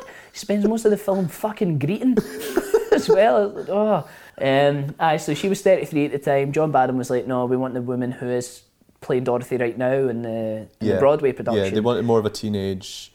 sad. 0.05 0.13
Spends 0.37 0.65
most 0.67 0.85
of 0.85 0.91
the 0.91 0.97
film 0.97 1.27
fucking 1.27 1.79
greeting 1.79 2.15
as 2.91 3.09
well. 3.09 3.65
Oh, 3.69 4.09
um, 4.39 4.95
aye. 4.99 5.17
So 5.17 5.33
she 5.33 5.49
was 5.49 5.61
33 5.61 6.05
at 6.05 6.11
the 6.11 6.19
time. 6.19 6.51
John 6.51 6.71
Badham 6.71 6.97
was 6.97 7.09
like, 7.09 7.25
no, 7.27 7.45
we 7.45 7.57
want 7.57 7.73
the 7.73 7.81
woman 7.81 8.11
who 8.11 8.29
is 8.29 8.61
playing 9.01 9.23
Dorothy 9.23 9.57
right 9.57 9.77
now 9.77 9.93
in 9.93 10.21
the, 10.21 10.67
in 10.79 10.87
the 10.87 10.97
Broadway 10.99 11.31
production. 11.31 11.63
Yeah, 11.63 11.69
they 11.71 11.79
wanted 11.79 12.05
more 12.05 12.19
of 12.19 12.25
a 12.25 12.29
teenage 12.29 13.11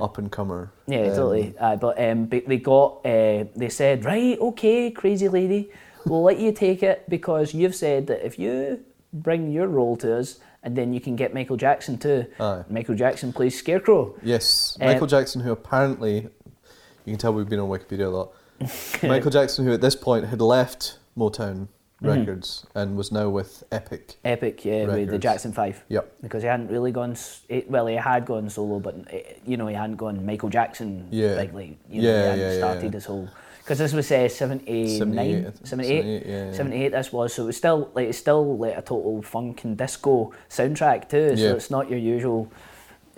up 0.00 0.18
and 0.18 0.30
comer. 0.30 0.72
Yeah, 0.86 1.08
totally. 1.10 1.54
Aye, 1.60 1.76
but 1.76 2.00
um, 2.02 2.28
they 2.28 2.58
got, 2.58 3.04
uh, 3.06 3.44
they 3.54 3.68
said, 3.68 4.04
right, 4.04 4.38
okay, 4.38 4.90
crazy 4.90 5.28
lady, 5.28 5.70
we'll 6.04 6.22
let 6.22 6.38
you 6.38 6.52
take 6.52 6.82
it 6.82 7.08
because 7.08 7.54
you've 7.54 7.74
said 7.74 8.06
that 8.08 8.24
if 8.24 8.38
you 8.38 8.84
bring 9.12 9.50
your 9.50 9.66
role 9.68 9.96
to 9.98 10.16
us, 10.16 10.38
and 10.62 10.76
then 10.76 10.92
you 10.92 11.00
can 11.00 11.14
get 11.14 11.32
Michael 11.32 11.56
Jackson 11.56 11.96
too. 11.96 12.26
Aye. 12.40 12.64
Michael 12.68 12.96
Jackson 12.96 13.32
plays 13.32 13.56
Scarecrow. 13.56 14.16
Yes, 14.22 14.76
Um, 14.80 14.88
Michael 14.88 15.06
Jackson, 15.06 15.40
who 15.40 15.52
apparently, 15.52 16.28
you 17.06 17.12
can 17.12 17.18
tell 17.18 17.32
we've 17.32 17.48
been 17.48 17.60
on 17.60 17.68
Wikipedia 17.70 18.06
a 18.06 18.08
lot. 18.08 18.32
Michael 19.02 19.30
Jackson, 19.30 19.64
who 19.64 19.72
at 19.72 19.80
this 19.80 19.94
point 19.96 20.26
had 20.26 20.40
left 20.40 20.98
Motown 21.16 21.68
Mm-hmm. 22.02 22.18
Records 22.18 22.66
and 22.74 22.94
was 22.94 23.10
now 23.10 23.30
with 23.30 23.64
Epic. 23.72 24.16
Epic, 24.22 24.66
yeah, 24.66 24.80
with 24.84 24.96
the 24.96 25.00
Records. 25.06 25.22
Jackson 25.22 25.52
Five. 25.54 25.82
Yep. 25.88 26.16
Because 26.20 26.42
he 26.42 26.46
hadn't 26.46 26.68
really 26.68 26.92
gone. 26.92 27.12
s- 27.12 27.40
eh, 27.48 27.62
Well, 27.68 27.86
he 27.86 27.94
had 27.96 28.26
gone 28.26 28.50
solo, 28.50 28.78
but 28.80 28.96
eh, 29.10 29.22
you 29.46 29.56
know 29.56 29.66
he 29.66 29.74
hadn't 29.74 29.96
gone 29.96 30.26
Michael 30.26 30.50
Jackson. 30.50 31.08
Yeah. 31.10 31.36
Like, 31.36 31.54
like 31.54 31.78
you 31.88 32.02
know, 32.02 32.08
Yeah, 32.08 32.12
he 32.18 32.24
hadn't 32.28 32.38
yeah, 32.40 32.50
yeah, 32.52 32.58
started 32.58 32.84
yeah. 32.84 32.90
his 32.90 33.04
whole. 33.06 33.30
Because 33.60 33.78
this 33.78 33.94
was 33.94 34.12
uh, 34.12 34.28
79, 34.28 34.88
78, 34.98 35.38
I 35.38 35.42
think. 35.50 35.66
78, 35.66 35.66
78, 35.66 36.26
yeah, 36.26 36.44
yeah. 36.48 36.52
78 36.52 36.92
this 36.92 37.12
was, 37.14 37.32
so 37.32 37.42
it 37.44 37.46
was 37.46 37.56
still 37.56 37.90
like 37.94 38.08
it's 38.08 38.18
still 38.18 38.58
like 38.58 38.76
a 38.76 38.82
total 38.82 39.22
funk 39.22 39.64
and 39.64 39.74
disco 39.78 40.34
soundtrack 40.50 41.08
too. 41.08 41.34
So 41.34 41.42
Yeah. 41.44 41.52
it's 41.54 41.70
not 41.70 41.88
your 41.88 41.98
usual 41.98 42.52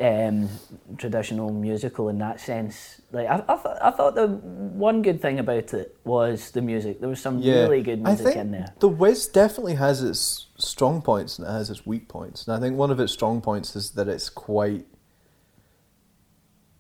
um, 0.01 0.49
traditional 0.97 1.53
musical 1.53 2.09
in 2.09 2.19
that 2.19 2.41
sense. 2.41 3.01
Like 3.11 3.27
I, 3.29 3.43
I, 3.49 3.57
th- 3.57 3.77
I 3.83 3.91
thought 3.91 4.15
the 4.15 4.27
one 4.29 5.03
good 5.03 5.21
thing 5.21 5.39
about 5.41 5.75
it 5.75 5.97
was 6.05 6.51
the 6.53 6.63
music. 6.63 7.01
There 7.01 7.09
was 7.09 7.21
some 7.21 7.41
Yeah, 7.41 7.63
really 7.63 7.83
good 7.83 8.03
music 8.03 8.37
in 8.37 8.51
there. 8.53 8.73
The 8.79 8.89
Wiz 8.89 9.27
definitely 9.27 9.75
has 9.75 10.03
its 10.03 10.47
strong 10.57 11.03
points 11.03 11.39
and 11.39 11.49
it 11.49 11.51
has 11.51 11.69
its 11.71 11.85
weak 11.85 12.07
points. 12.09 12.47
And 12.47 12.57
I 12.57 12.61
think 12.61 12.77
one 12.77 12.91
of 12.91 13.01
its 13.01 13.13
strong 13.13 13.41
points 13.41 13.75
is 13.75 13.91
that 13.93 14.07
it's 14.09 14.29
quite, 14.31 14.87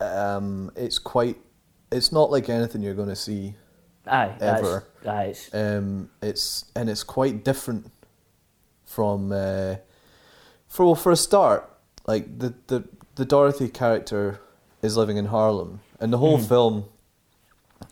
um, 0.00 0.70
it's 0.76 0.98
quite, 0.98 1.37
it's 1.90 2.12
not 2.12 2.31
like 2.31 2.48
anything 2.48 2.83
you're 2.83 2.94
going 2.94 3.09
to 3.09 3.16
see. 3.16 3.54
Aye, 4.07 4.33
that's, 4.38 4.61
ever. 4.61 4.85
aye, 5.07 5.24
it's- 5.31 5.50
Um, 5.52 6.11
it's 6.22 6.66
and 6.74 6.88
it's 6.88 7.02
quite 7.02 7.44
different 7.44 7.90
from, 8.85 9.33
uh, 9.33 9.76
for 10.66 10.87
well, 10.87 10.94
for 10.94 11.12
a 11.12 11.16
start, 11.16 11.68
like 12.07 12.38
the 12.38 12.54
the 12.68 12.85
the 13.18 13.24
Dorothy 13.24 13.68
character 13.68 14.40
is 14.81 14.96
living 14.96 15.16
in 15.16 15.26
Harlem, 15.26 15.81
and 16.00 16.12
the 16.12 16.18
whole 16.18 16.38
film, 16.38 16.85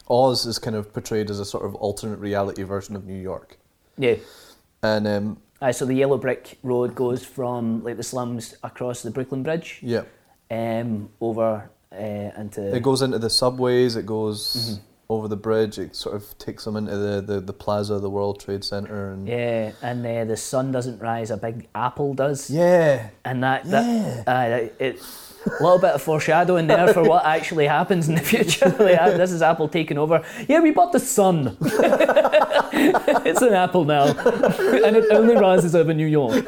Oz 0.09 0.47
is 0.47 0.59
kind 0.59 0.77
of 0.77 0.93
portrayed 0.93 1.31
as 1.31 1.41
a 1.41 1.45
sort 1.45 1.67
of 1.67 1.75
alternate 1.75 2.21
reality 2.21 2.63
version 2.63 2.95
of 2.95 3.05
New 3.05 3.21
York, 3.21 3.59
yeah. 3.99 4.15
and 4.83 5.07
um, 5.07 5.37
Aye, 5.61 5.73
so 5.73 5.85
the 5.85 5.95
yellow 5.95 6.17
brick 6.17 6.59
road 6.63 6.95
goes 6.95 7.25
from 7.25 7.83
like 7.83 7.97
the 7.97 8.05
slums 8.05 8.55
across 8.63 9.03
the 9.03 9.11
Brooklyn 9.11 9.43
Bridge, 9.43 9.81
yeah, 9.83 10.05
um, 10.51 11.11
over 11.21 11.69
uh, 11.93 11.97
into. 11.97 12.75
it 12.75 12.83
goes 12.85 13.03
into 13.03 13.19
the 13.19 13.31
subways, 13.31 13.97
it 13.97 14.07
goes 14.07 14.79
Mm-hmm. 14.79 14.86
Over 15.09 15.29
the 15.29 15.37
bridge, 15.37 15.79
it 15.79 15.95
sort 15.95 16.17
of 16.17 16.37
takes 16.39 16.65
them 16.65 16.77
into 16.77 16.97
the, 16.97 17.21
the, 17.21 17.41
the 17.41 17.53
plaza 17.53 17.95
of 17.95 18.03
the 18.03 18.11
World 18.11 18.41
Trade 18.41 18.65
Center, 18.65 19.13
and 19.13 19.29
yeah, 19.29 19.73
and 19.83 20.05
uh, 20.05 20.25
the 20.25 20.37
sun 20.37 20.73
doesn't 20.73 20.99
rise. 21.01 21.31
A 21.31 21.37
big 21.37 21.69
apple 21.75 22.15
does. 22.15 22.51
yeah, 22.51 23.11
And 23.25 23.43
that, 23.45 23.65
that 23.71 24.29
aye, 24.29 24.71
it, 24.81 25.01
a 25.47 25.63
little 25.63 25.79
bit 25.79 25.91
of 25.91 26.03
foreshadowing 26.03 26.67
there 26.67 26.93
for 26.93 27.05
what 27.05 27.25
actually 27.25 27.69
happens 27.69 28.09
in 28.09 28.17
the 28.17 28.21
future. 28.33 28.67
Like, 28.79 29.17
this 29.17 29.31
is 29.31 29.43
Apple 29.43 29.69
taking 29.69 29.97
over. 29.97 30.25
Yeah, 30.49 30.61
we 30.61 30.73
bought 30.73 30.93
the 30.93 30.99
sun. 31.01 31.57
it's 31.61 33.43
an 33.43 33.53
apple 33.55 33.85
now, 33.85 34.07
and 34.07 34.97
it 34.97 35.05
only 35.13 35.37
rises 35.37 35.75
over 35.77 35.95
New 35.95 36.07
York. 36.07 36.45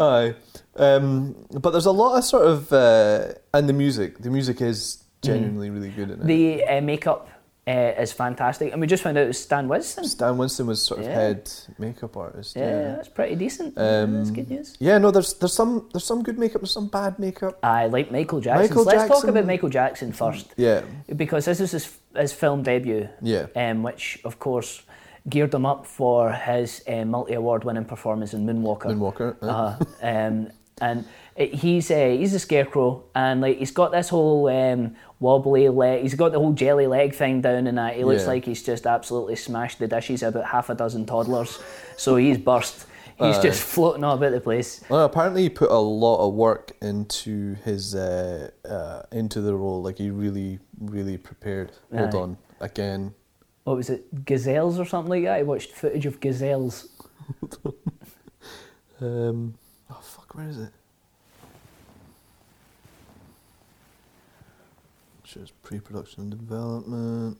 Aye. 0.00 0.34
Um, 0.80 1.34
but 1.64 1.70
there's 1.70 1.86
a 1.86 1.92
lot 1.92 2.16
of 2.18 2.24
sort 2.24 2.46
of 2.46 2.72
uh, 2.72 3.32
and 3.54 3.68
the 3.68 3.72
music. 3.74 4.18
The 4.18 4.30
music 4.30 4.60
is 4.60 5.04
genuinely 5.22 5.70
really 5.70 5.90
good 5.90 6.10
in 6.10 6.20
it. 6.20 6.26
The 6.26 6.64
uh, 6.64 6.80
makeup 6.80 7.28
uh, 7.68 8.02
is 8.02 8.12
fantastic, 8.12 8.72
and 8.72 8.80
we 8.80 8.86
just 8.86 9.02
found 9.02 9.18
out 9.18 9.24
it 9.24 9.28
was 9.28 9.38
Stan 9.38 9.68
Winston. 9.68 10.04
Stan 10.04 10.38
Winston 10.38 10.66
was 10.66 10.80
sort 10.82 11.00
of 11.00 11.06
Yeah. 11.06 11.14
head 11.20 11.50
makeup 11.78 12.16
artist. 12.16 12.56
Yeah, 12.56 12.62
Yeah. 12.70 12.94
that's 12.96 13.08
pretty 13.08 13.34
decent. 13.36 13.76
Um, 13.76 14.14
that's 14.14 14.30
good 14.30 14.48
news. 14.50 14.76
Yeah, 14.80 14.96
no, 14.98 15.10
there's 15.10 15.34
there's 15.34 15.52
some 15.52 15.88
there's 15.92 16.04
some 16.04 16.22
good 16.22 16.38
makeup, 16.38 16.62
there's 16.62 16.72
some 16.72 16.88
bad 16.88 17.18
makeup. 17.18 17.58
I 17.62 17.86
like 17.86 18.10
Michael 18.10 18.40
Jackson. 18.40 18.62
Michael 18.68 18.84
Let's 18.84 19.08
talk 19.08 19.24
about 19.24 19.44
Michael 19.46 19.68
Jackson 19.68 20.12
first, 20.12 20.46
Yeah, 20.56 20.80
because 21.14 21.44
this 21.44 21.60
is 21.60 21.70
his, 21.72 21.98
his 22.16 22.32
film 22.32 22.62
debut. 22.62 23.08
Yeah. 23.20 23.46
Um, 23.54 23.82
which 23.82 24.18
of 24.24 24.38
course 24.38 24.82
geared 25.28 25.52
him 25.52 25.66
up 25.66 25.84
for 25.84 26.32
his 26.32 26.82
uh, 26.88 27.04
multi-award 27.04 27.64
winning 27.64 27.84
performance 27.84 28.32
in 28.32 28.46
Moonwalker. 28.46 28.86
Moonwalker. 28.86 29.36
uh, 29.42 29.46
Uh-huh. 29.46 29.76
um, 30.02 30.48
and 30.80 31.04
it, 31.36 31.54
he's 31.54 31.90
uh, 31.90 32.08
he's 32.18 32.34
a 32.34 32.38
scarecrow, 32.38 33.04
and 33.14 33.40
like 33.40 33.58
he's 33.58 33.70
got 33.70 33.92
this 33.92 34.08
whole 34.08 34.48
um, 34.48 34.94
wobbly 35.20 35.68
leg. 35.68 36.02
He's 36.02 36.14
got 36.14 36.32
the 36.32 36.38
whole 36.38 36.52
jelly 36.52 36.86
leg 36.86 37.14
thing 37.14 37.40
down, 37.40 37.66
and 37.66 37.78
that 37.78 37.96
he 37.96 38.04
looks 38.04 38.22
Yeah. 38.22 38.28
like 38.28 38.44
he's 38.44 38.62
just 38.62 38.86
absolutely 38.86 39.36
smashed 39.36 39.78
the 39.78 39.86
dishes 39.88 40.22
about 40.22 40.46
half 40.46 40.70
a 40.70 40.74
dozen 40.74 41.06
toddlers. 41.06 41.58
So 41.96 42.16
he's 42.16 42.38
burst. 42.38 42.86
He's 43.18 43.36
Aye. 43.38 43.42
just 43.42 43.62
floating 43.74 44.02
all 44.02 44.14
about 44.16 44.32
the 44.32 44.40
place. 44.40 44.82
Well, 44.88 45.04
apparently 45.04 45.42
he 45.42 45.50
put 45.50 45.70
a 45.70 45.78
lot 45.78 46.26
of 46.26 46.34
work 46.34 46.72
into 46.80 47.54
his 47.64 47.94
uh, 47.94 48.50
uh, 48.68 49.02
into 49.12 49.40
the 49.40 49.54
role. 49.54 49.82
Like 49.82 49.98
he 49.98 50.10
really, 50.10 50.58
really 50.80 51.18
prepared. 51.18 51.72
Hold 51.94 52.14
Aye. 52.14 52.18
on, 52.18 52.38
again. 52.60 53.14
What 53.64 53.76
was 53.76 53.90
it, 53.90 54.24
gazelles 54.24 54.78
or 54.80 54.86
something 54.86 55.10
like 55.10 55.24
that? 55.24 55.34
I 55.38 55.42
watched 55.42 55.72
footage 55.72 56.06
of 56.06 56.18
gazelles. 56.20 56.88
Um, 59.00 59.54
fuck, 60.30 60.36
where 60.36 60.48
is 60.48 60.58
it? 60.58 60.70
Shows 65.24 65.52
pre-production 65.62 66.22
and 66.22 66.30
development. 66.30 67.38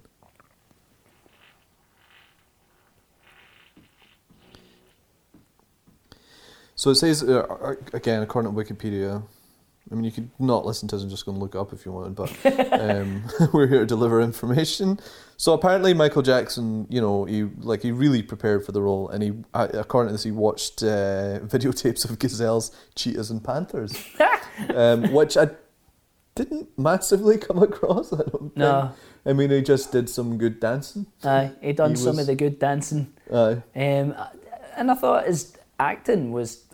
So 6.76 6.90
it 6.90 6.94
says 6.94 7.22
uh, 7.22 7.40
uh, 7.40 7.74
again, 7.92 8.22
according 8.22 8.54
to 8.54 8.56
Wikipedia. 8.56 9.22
I 9.90 9.94
mean, 9.94 10.04
you 10.04 10.12
could 10.12 10.30
not 10.38 10.64
listen 10.64 10.88
to 10.88 10.96
us 10.96 11.02
and 11.02 11.10
just 11.10 11.26
go 11.26 11.32
and 11.32 11.40
look 11.40 11.56
it 11.56 11.58
up 11.58 11.72
if 11.72 11.84
you 11.84 11.90
wanted, 11.90 12.14
but 12.14 12.30
um, 12.80 13.24
we're 13.52 13.66
here 13.66 13.80
to 13.80 13.86
deliver 13.86 14.20
information. 14.20 15.00
So 15.40 15.54
apparently, 15.54 15.94
Michael 15.94 16.20
Jackson, 16.20 16.86
you 16.90 17.00
know, 17.00 17.24
he 17.24 17.44
like 17.44 17.80
he 17.80 17.92
really 17.92 18.22
prepared 18.22 18.62
for 18.62 18.72
the 18.72 18.82
role, 18.82 19.08
and 19.08 19.22
he, 19.22 19.32
uh, 19.54 19.68
according 19.72 20.08
to 20.10 20.12
this, 20.12 20.22
he 20.22 20.32
watched 20.32 20.82
uh, 20.82 21.40
videotapes 21.44 22.04
of 22.04 22.18
gazelles, 22.18 22.70
cheetahs, 22.94 23.30
and 23.30 23.42
panthers, 23.42 23.94
um, 24.74 25.10
which 25.14 25.38
I 25.38 25.48
didn't 26.34 26.68
massively 26.78 27.38
come 27.38 27.62
across. 27.62 28.12
I 28.12 28.18
don't 28.18 28.38
think. 28.52 28.56
No. 28.58 28.92
I 29.24 29.32
mean, 29.32 29.48
he 29.48 29.62
just 29.62 29.90
did 29.92 30.10
some 30.10 30.36
good 30.36 30.60
dancing. 30.60 31.06
Aye, 31.24 31.52
he 31.62 31.72
done 31.72 31.92
He 31.92 31.96
some 31.96 32.16
was- 32.16 32.18
of 32.18 32.26
the 32.26 32.34
good 32.34 32.58
dancing. 32.58 33.10
Aye. 33.32 33.62
Um, 33.74 34.14
and 34.76 34.90
I 34.90 34.94
thought 34.94 35.26
his 35.26 35.56
acting 35.78 36.32
was, 36.32 36.66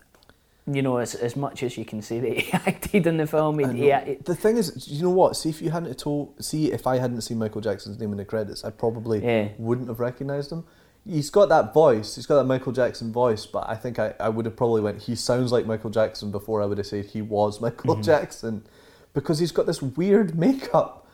you 0.69 0.81
know, 0.81 0.97
as, 0.97 1.15
as 1.15 1.35
much 1.35 1.63
as 1.63 1.77
you 1.77 1.85
can 1.85 2.01
say 2.01 2.19
that 2.19 2.37
he 2.37 2.51
acted 2.53 3.07
in 3.07 3.17
the 3.17 3.25
film. 3.25 3.59
He, 3.59 3.65
he, 3.89 4.15
the 4.15 4.35
thing 4.35 4.57
is, 4.57 4.87
you 4.89 5.03
know 5.03 5.09
what? 5.09 5.35
See 5.37 5.49
if 5.49 5.61
you 5.61 5.69
hadn't 5.71 5.97
told, 5.97 6.43
see 6.43 6.71
if 6.71 6.85
I 6.85 6.97
hadn't 6.97 7.21
seen 7.21 7.37
Michael 7.37 7.61
Jackson's 7.61 7.99
name 7.99 8.11
in 8.11 8.17
the 8.17 8.25
credits, 8.25 8.63
I 8.65 8.71
probably 8.71 9.23
Yeah. 9.23 9.49
wouldn't 9.57 9.87
have 9.87 9.99
recognised 9.99 10.51
him. 10.51 10.65
He's 11.05 11.29
got 11.29 11.47
that 11.49 11.73
voice. 11.73 12.15
He's 12.15 12.25
got 12.25 12.35
that 12.35 12.43
Michael 12.43 12.73
Jackson 12.73 13.13
voice, 13.13 13.45
but 13.45 13.63
I 13.69 13.75
think 13.75 13.97
I, 13.97 14.13
I 14.19 14.27
would 14.27 14.43
have 14.45 14.57
probably 14.57 14.81
went. 14.81 15.03
He 15.03 15.15
sounds 15.15 15.53
like 15.53 15.65
Michael 15.65 15.89
Jackson 15.89 16.31
before 16.31 16.61
I 16.61 16.65
would 16.65 16.77
have 16.79 16.87
said 16.87 17.05
he 17.05 17.21
was 17.21 17.61
Michael 17.61 17.93
Mm-hmm. 17.93 18.01
Jackson, 18.03 18.65
because 19.13 19.39
he's 19.39 19.53
got 19.53 19.65
this 19.67 19.81
weird 19.81 20.37
makeup. 20.45 21.07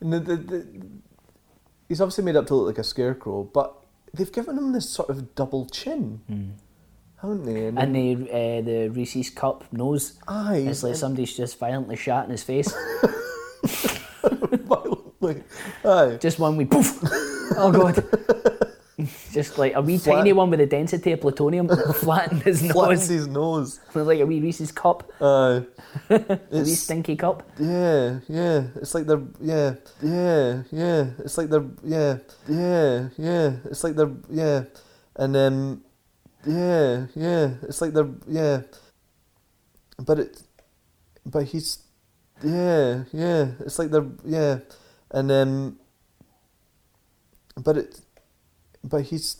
And 0.00 0.12
the, 0.12 0.20
the, 0.20 0.36
the, 0.36 0.66
he's 1.88 2.00
obviously 2.00 2.22
made 2.24 2.36
up 2.36 2.46
to 2.46 2.54
look 2.54 2.66
like 2.66 2.78
a 2.78 2.84
scarecrow, 2.84 3.42
but 3.42 3.74
they've 4.12 4.30
given 4.30 4.56
him 4.56 4.72
this 4.72 4.88
sort 4.88 5.10
of 5.10 5.34
double 5.34 5.66
chin, 5.66 6.54
haven't 7.24 7.44
they? 7.48 7.72
Mm. 7.72 7.82
and 7.82 7.94
the 7.96 8.30
uh, 8.30 8.60
the 8.60 8.88
Reese's 8.92 9.30
cup 9.30 9.64
nose. 9.72 10.20
Aye, 10.28 10.66
It's 10.68 10.82
like 10.82 10.90
and- 10.92 10.98
somebody's 11.00 11.34
just 11.36 11.58
violently 11.58 11.96
shot 11.96 12.24
in 12.26 12.30
his 12.30 12.42
face. 12.44 12.68
violently. 14.22 15.42
Aye. 15.84 16.18
just 16.20 16.38
one 16.38 16.56
wee 16.56 16.64
poof. 16.66 16.98
Oh 17.56 17.72
god. 17.72 18.04
just 19.32 19.58
like 19.58 19.74
a 19.74 19.80
wee 19.82 19.98
Flat- 19.98 20.16
tiny 20.16 20.32
one 20.32 20.50
with 20.50 20.60
the 20.60 20.66
density 20.66 21.12
of 21.12 21.20
plutonium 21.20 21.68
flattened 21.94 22.42
his 22.42 22.60
Flattened 22.60 22.98
nose. 23.00 23.08
his 23.08 23.26
nose. 23.26 23.80
like 23.94 24.20
a 24.20 24.26
wee 24.26 24.40
Reese's 24.40 24.70
cup, 24.72 25.10
Aye. 25.20 25.62
a 26.10 26.38
wee 26.52 26.64
stinky 26.74 27.16
cup. 27.16 27.42
Yeah, 27.58 28.20
yeah. 28.28 28.64
It's 28.76 28.94
like 28.94 29.06
they're 29.06 29.22
yeah, 29.40 29.74
yeah, 30.02 30.62
yeah. 30.70 31.06
It's 31.18 31.36
like 31.38 31.48
they're 31.50 31.64
yeah, 31.82 32.18
yeah, 32.48 33.08
yeah. 33.16 33.52
It's 33.66 33.82
like 33.84 33.96
they're 33.96 34.12
yeah, 34.30 34.64
and 35.16 35.34
then 35.34 35.80
yeah, 36.46 37.06
yeah. 37.14 37.50
It's 37.62 37.80
like 37.80 37.92
they're 37.92 38.08
yeah, 38.28 38.62
but 39.98 40.18
it, 40.18 40.42
but 41.24 41.44
he's 41.44 41.78
yeah, 42.42 43.04
yeah. 43.12 43.48
It's 43.60 43.78
like 43.78 43.90
they're 43.90 44.06
yeah, 44.24 44.58
and 45.10 45.28
then 45.30 45.76
but 47.56 47.76
it, 47.78 48.00
but 48.82 49.02
he's. 49.02 49.36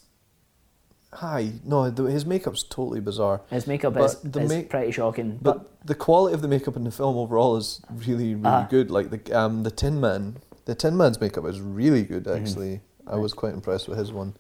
Hi, 1.19 1.53
no, 1.65 1.91
the, 1.91 2.03
his 2.07 2.27
makeup's 2.27 2.65
totally 2.65 2.99
bizarre. 2.99 3.43
His 3.49 3.69
makeup 3.69 3.95
But 3.95 4.03
is, 4.07 4.21
the 4.23 4.41
is 4.41 4.49
make- 4.49 4.69
pretty 4.69 4.91
shocking. 4.91 5.39
But, 5.41 5.59
But, 5.81 5.87
the 5.87 5.95
quality 5.95 6.35
of 6.35 6.43
the 6.43 6.49
makeup 6.49 6.75
in 6.75 6.83
the 6.83 6.91
film 6.91 7.17
overall 7.17 7.57
is 7.57 7.81
really, 7.89 8.35
really 8.35 8.41
Ah. 8.45 8.67
good. 8.69 8.91
Like 8.91 9.11
the 9.11 9.33
um 9.33 9.63
the 9.63 9.71
Tin 9.71 10.01
Man, 10.01 10.39
the 10.65 10.75
Tin 10.75 10.97
Man's 10.97 11.21
makeup 11.21 11.45
is 11.47 11.61
really 11.61 12.03
good. 12.03 12.25
Mm-hmm. 12.25 12.45
Actually, 12.45 12.81
I 13.07 13.15
was 13.15 13.33
quite 13.33 13.53
impressed 13.55 13.87
with 13.89 13.97
his 13.97 14.11
one. 14.13 14.35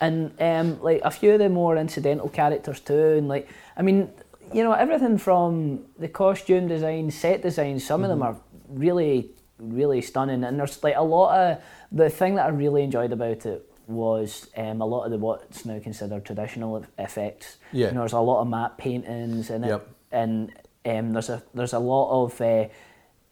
And 0.00 0.32
um, 0.40 0.80
like 0.82 1.00
a 1.04 1.10
few 1.10 1.32
of 1.32 1.38
the 1.38 1.48
more 1.48 1.76
incidental 1.76 2.28
characters 2.28 2.80
too, 2.80 3.14
and 3.18 3.28
like 3.28 3.48
I 3.76 3.82
mean, 3.82 4.10
you 4.52 4.64
know, 4.64 4.72
everything 4.72 5.18
from 5.18 5.84
the 5.98 6.08
costume 6.08 6.68
design, 6.68 7.10
set 7.10 7.42
design. 7.42 7.78
Some 7.80 8.02
of 8.02 8.08
them 8.08 8.20
Mm-hmm. 8.20 8.36
are 8.36 8.40
really 8.68 9.30
really 9.58 10.00
stunning. 10.00 10.42
And 10.42 10.58
there's 10.58 10.82
like 10.82 10.96
a 10.96 11.02
lot 11.04 11.36
of 11.38 11.58
the 11.92 12.08
thing 12.08 12.36
that 12.36 12.46
I 12.46 12.48
really 12.48 12.82
enjoyed 12.82 13.12
about 13.12 13.44
it 13.44 13.70
was 13.86 14.48
um, 14.56 14.80
a 14.80 14.86
lot 14.86 15.04
of 15.04 15.10
the 15.10 15.18
what's 15.18 15.66
now 15.66 15.78
considered 15.80 16.24
traditional 16.24 16.82
effects. 16.98 17.58
Yeah. 17.72 17.88
You 17.88 17.92
know, 17.92 18.00
there's 18.00 18.14
a 18.14 18.20
lot 18.20 18.40
of 18.40 18.48
matte 18.48 18.78
paintings 18.78 19.50
in 19.50 19.64
it, 19.64 19.68
Yep. 19.68 19.88
and 20.12 20.52
um, 20.86 21.12
there's 21.12 21.28
a 21.28 21.42
there's 21.52 21.74
a 21.74 21.78
lot 21.78 22.24
of 22.24 22.40
uh, 22.40 22.68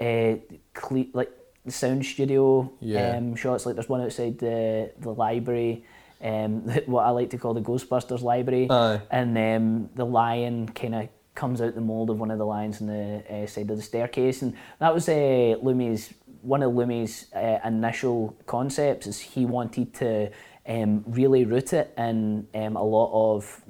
uh, 0.01 0.37
cle- 0.75 1.07
like 1.15 1.31
sound 1.69 2.05
studio 2.05 2.71
Yeah. 2.81 3.17
um, 3.17 3.35
shots. 3.35 3.65
Like 3.65 3.77
there's 3.77 3.89
one 3.89 4.03
outside 4.03 4.39
the 4.39 4.93
the 4.99 5.15
library. 5.15 5.85
Um, 6.23 6.63
what 6.87 7.05
I 7.07 7.11
like 7.11 7.31
to 7.31 7.39
call 7.39 7.55
the 7.55 7.61
Ghostbusters 7.61 8.23
library, 8.23 8.69
Aye. 8.71 9.01
and 9.11 9.37
um, 9.39 9.91
the 9.95 10.05
lion 10.05 10.69
kind 10.69 10.95
of 10.95 11.09
comes 11.35 11.61
out 11.61 11.75
the 11.75 11.81
mold 11.81 12.11
of 12.11 12.19
one 12.19 12.33
of 12.33 12.39
the 12.39 12.47
lions 12.47 12.81
on 12.81 12.89
the 12.89 13.23
uh, 13.31 13.47
side 13.47 13.71
of 13.71 13.77
the 13.77 13.83
staircase, 13.83 14.43
and 14.43 14.55
that 14.81 14.93
was 14.93 15.09
uh, 15.09 15.13
Lumet's 15.63 16.13
one 16.43 16.63
of 16.63 16.73
Lumet's 16.73 17.33
uh, 17.35 17.59
initial 17.65 18.37
concepts. 18.47 19.07
Is 19.07 19.21
he 19.21 19.45
wanted 19.47 19.95
to 19.95 20.31
um, 20.67 21.05
really 21.07 21.45
root 21.45 21.73
it 21.73 21.95
in 21.97 22.47
um, 22.55 22.77
a 22.77 22.83
lot 22.83 23.37
of 23.37 23.63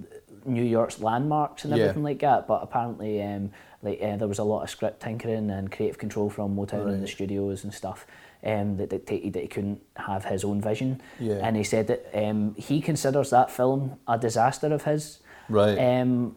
New 0.45 0.65
York's 0.65 1.01
landmarks 1.01 1.65
and 1.65 1.77
Yeah. 1.77 1.83
everything 1.85 2.03
like 2.05 2.21
that, 2.21 2.47
but 2.47 2.63
apparently. 2.63 3.23
Um, 3.23 3.51
like 3.81 4.03
uh, 4.03 4.17
there 4.17 4.27
was 4.27 4.41
a 4.41 4.45
lot 4.45 4.65
of 4.65 4.71
script 4.71 5.01
tinkering 5.01 5.51
and 5.51 5.71
creative 5.71 5.99
control 5.99 6.29
from 6.29 6.57
Motown 6.57 6.89
and 6.89 7.01
the 7.01 7.07
studios 7.07 7.63
and 7.63 7.73
stuff 7.73 8.09
um, 8.45 8.77
that 8.77 8.91
dictated 8.91 9.33
that 9.35 9.43
he 9.43 9.49
couldn't 9.49 9.81
have 9.97 10.25
his 10.25 10.45
own 10.45 10.61
vision. 10.61 11.01
Yeah. 11.19 11.41
And 11.43 11.57
he 11.57 11.65
said 11.65 11.87
that 11.89 12.09
um, 12.15 12.55
he 12.57 12.81
considers 12.81 13.31
that 13.31 13.51
film 13.51 13.99
a 14.07 14.19
disaster 14.19 14.73
of 14.73 14.85
his 14.85 15.19
Right. 15.49 15.79
um, 15.79 16.37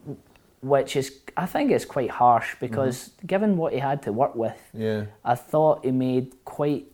which 0.62 0.96
is 0.96 1.20
I 1.36 1.46
think 1.46 1.70
is 1.70 1.84
quite 1.84 2.10
harsh 2.10 2.54
because 2.60 2.96
Mm-hmm. 3.10 3.26
given 3.26 3.56
what 3.56 3.72
he 3.72 3.78
had 3.80 4.02
to 4.02 4.12
work 4.12 4.34
with, 4.34 4.58
yeah. 4.74 5.04
I 5.24 5.34
thought 5.34 5.84
he 5.84 5.90
made 5.90 6.34
quite 6.44 6.86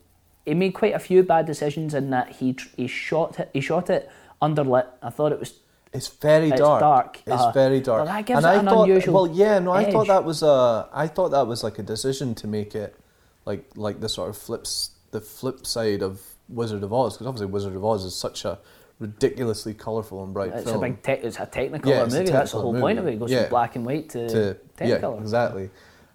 he 0.45 0.53
made 0.53 0.73
quite 0.73 0.95
a 0.95 0.99
few 0.99 1.23
bad 1.23 1.45
decisions 1.45 1.93
in 1.93 2.09
that 2.09 2.29
he 2.33 2.55
he 2.75 2.87
shot 2.87 3.39
it 3.39 3.49
he 3.53 3.61
shot 3.61 3.89
it 3.89 4.09
underlit. 4.41 4.87
I 5.01 5.09
thought 5.11 5.31
it 5.31 5.39
was 5.39 5.53
It's 5.93 6.07
very 6.07 6.49
It's 6.49 6.59
dark. 6.59 6.79
dark, 6.81 7.17
It's 7.25 7.41
uh, 7.41 7.51
very 7.51 7.79
dark. 7.81 8.01
but 8.01 8.05
that 8.13 8.25
gives 8.25 8.37
and 8.37 8.45
it 8.45 8.49
I 8.57 8.59
an 8.59 8.65
thought, 8.65 8.83
unusual 8.89 9.13
Well, 9.13 9.27
yeah, 9.35 9.59
no, 9.59 9.71
I 9.71 9.89
thought 9.91 10.07
that 10.07 10.23
was 10.23 10.43
a. 10.43 10.87
I 10.93 11.07
thought 11.07 11.29
that 11.29 11.47
was 11.47 11.63
like 11.63 11.79
a 11.79 11.83
decision 11.83 12.35
to 12.35 12.47
make 12.47 12.75
it, 12.75 12.95
like 13.45 13.63
like 13.75 13.99
the 13.99 14.09
sort 14.09 14.29
of 14.29 14.37
flips, 14.37 14.91
the 15.11 15.21
flip 15.21 15.65
side 15.65 16.01
of 16.01 16.21
Wizard 16.47 16.83
of 16.83 16.93
Oz, 16.93 17.13
because 17.13 17.27
obviously 17.27 17.47
Wizard 17.47 17.75
of 17.75 17.83
Oz 17.85 18.05
is 18.05 18.15
such 18.15 18.45
a 18.45 18.59
ridiculously 18.99 19.73
colourful 19.73 20.23
and 20.23 20.33
bright 20.33 20.51
it's 20.53 20.65
film. 20.65 20.83
a 20.83 20.87
big 20.89 21.01
te- 21.03 21.11
it's 21.13 21.39
a 21.39 21.45
technical 21.45 21.89
Yeah, 21.91 22.03
it's 22.03 22.13
a 22.13 22.19
movie. 22.19 22.31
That's 22.31 22.51
the 22.51 22.59
whole 22.59 22.77
point 22.79 22.99
of 22.99 23.07
it. 23.07 23.13
It 23.13 23.19
goes 23.19 23.31
Yeah. 23.31 23.43
from 23.43 23.49
black 23.49 23.75
and 23.75 23.85
white 23.85 24.09
to, 24.09 24.29
to 24.29 24.57
yeah, 24.81 24.97
technicolor. 24.99 25.21
exactly. 25.21 25.69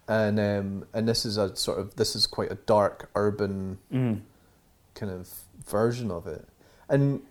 And 0.07 0.39
um, 0.39 0.85
and 0.93 1.07
this 1.09 1.25
is 1.25 1.37
a 1.37 1.55
sort 1.55 1.79
of 1.79 1.95
this 1.95 2.15
is 2.15 2.27
quite 2.27 2.51
a 2.51 2.55
dark 2.55 3.09
urban 3.15 3.79
Mm. 3.91 4.21
kind 4.93 5.11
of 5.11 5.29
version 5.65 6.11
of 6.11 6.27
it. 6.27 6.47
And 6.87 7.21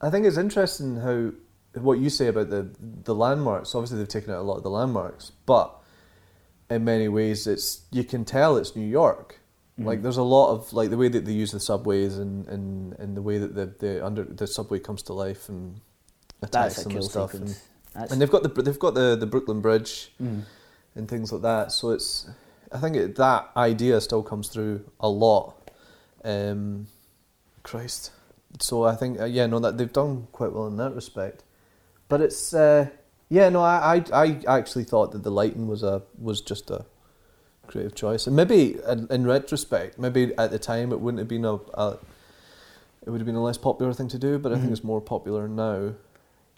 I 0.00 0.08
think 0.10 0.24
it's 0.26 0.36
interesting 0.36 0.96
how 1.00 1.32
what 1.80 1.98
you 1.98 2.08
say 2.10 2.28
about 2.28 2.50
the 2.50 2.68
the 3.04 3.14
landmarks. 3.14 3.74
Obviously, 3.74 3.98
they've 3.98 4.06
taken 4.06 4.32
out 4.32 4.38
a 4.38 4.42
lot 4.42 4.56
of 4.58 4.62
the 4.62 4.70
landmarks, 4.70 5.32
but 5.46 5.74
in 6.70 6.84
many 6.84 7.08
ways, 7.08 7.48
it's 7.48 7.82
you 7.90 8.04
can 8.04 8.24
tell 8.24 8.56
it's 8.56 8.76
New 8.76 8.86
York. 8.86 9.40
Mm-hmm. 9.82 9.88
Like 9.88 10.02
there's 10.02 10.16
a 10.16 10.22
lot 10.22 10.52
of 10.52 10.72
like 10.72 10.90
the 10.90 10.96
way 10.96 11.08
that 11.08 11.24
they 11.24 11.32
use 11.32 11.52
the 11.52 11.60
subways 11.60 12.18
and, 12.18 12.46
and, 12.48 12.94
and 12.98 13.16
the 13.16 13.22
way 13.22 13.38
that 13.38 13.54
the, 13.54 13.66
the 13.78 14.04
under 14.04 14.24
the 14.24 14.46
subway 14.46 14.78
comes 14.78 15.02
to 15.04 15.12
life 15.12 15.48
and 15.48 15.80
attacks 16.42 16.76
That's 16.76 16.84
them 16.84 16.96
and 16.96 17.04
stuff. 17.04 17.34
And, 17.34 17.56
and 17.94 18.20
they've 18.20 18.30
got 18.30 18.42
the 18.42 18.62
they've 18.62 18.78
got 18.78 18.94
the, 18.94 19.16
the 19.16 19.26
Brooklyn 19.26 19.60
Bridge 19.60 20.12
Mm. 20.20 20.42
and 20.94 21.08
things 21.08 21.32
like 21.32 21.42
that. 21.42 21.72
So 21.72 21.90
it's 21.90 22.28
I 22.72 22.78
think 22.78 22.96
it, 22.96 23.16
that 23.16 23.50
idea 23.56 24.00
still 24.00 24.22
comes 24.22 24.48
through 24.48 24.84
a 25.00 25.08
lot. 25.08 25.54
Um, 26.24 26.86
Christ. 27.62 28.12
So 28.60 28.84
I 28.84 28.94
think 28.94 29.20
uh, 29.20 29.24
yeah 29.24 29.46
no 29.46 29.58
that 29.60 29.78
they've 29.78 29.92
done 29.92 30.26
quite 30.32 30.52
well 30.52 30.66
in 30.66 30.76
that 30.76 30.94
respect. 30.94 31.44
But 32.08 32.20
it's 32.20 32.54
uh, 32.54 32.88
yeah 33.28 33.48
no 33.48 33.60
I, 33.62 34.02
I 34.12 34.40
I 34.46 34.58
actually 34.58 34.84
thought 34.84 35.12
that 35.12 35.22
the 35.22 35.30
lighting 35.30 35.66
was 35.66 35.82
a 35.82 36.02
was 36.18 36.40
just 36.40 36.70
a 36.70 36.84
creative 37.72 37.94
choice 37.94 38.26
and 38.26 38.36
maybe 38.36 38.76
in, 38.86 39.06
in 39.10 39.26
retrospect 39.26 39.98
maybe 39.98 40.32
at 40.36 40.50
the 40.50 40.58
time 40.58 40.92
it 40.92 41.00
wouldn't 41.00 41.18
have 41.18 41.28
been 41.28 41.44
a, 41.46 41.54
a 41.74 41.96
it 43.06 43.10
would 43.10 43.18
have 43.18 43.26
been 43.26 43.34
a 43.34 43.42
less 43.42 43.56
popular 43.58 43.92
thing 43.94 44.08
to 44.08 44.18
do 44.18 44.38
but 44.38 44.52
I 44.52 44.56
think 44.56 44.68
Mhm. 44.68 44.72
it's 44.72 44.84
more 44.84 45.00
popular 45.00 45.48
now 45.48 45.78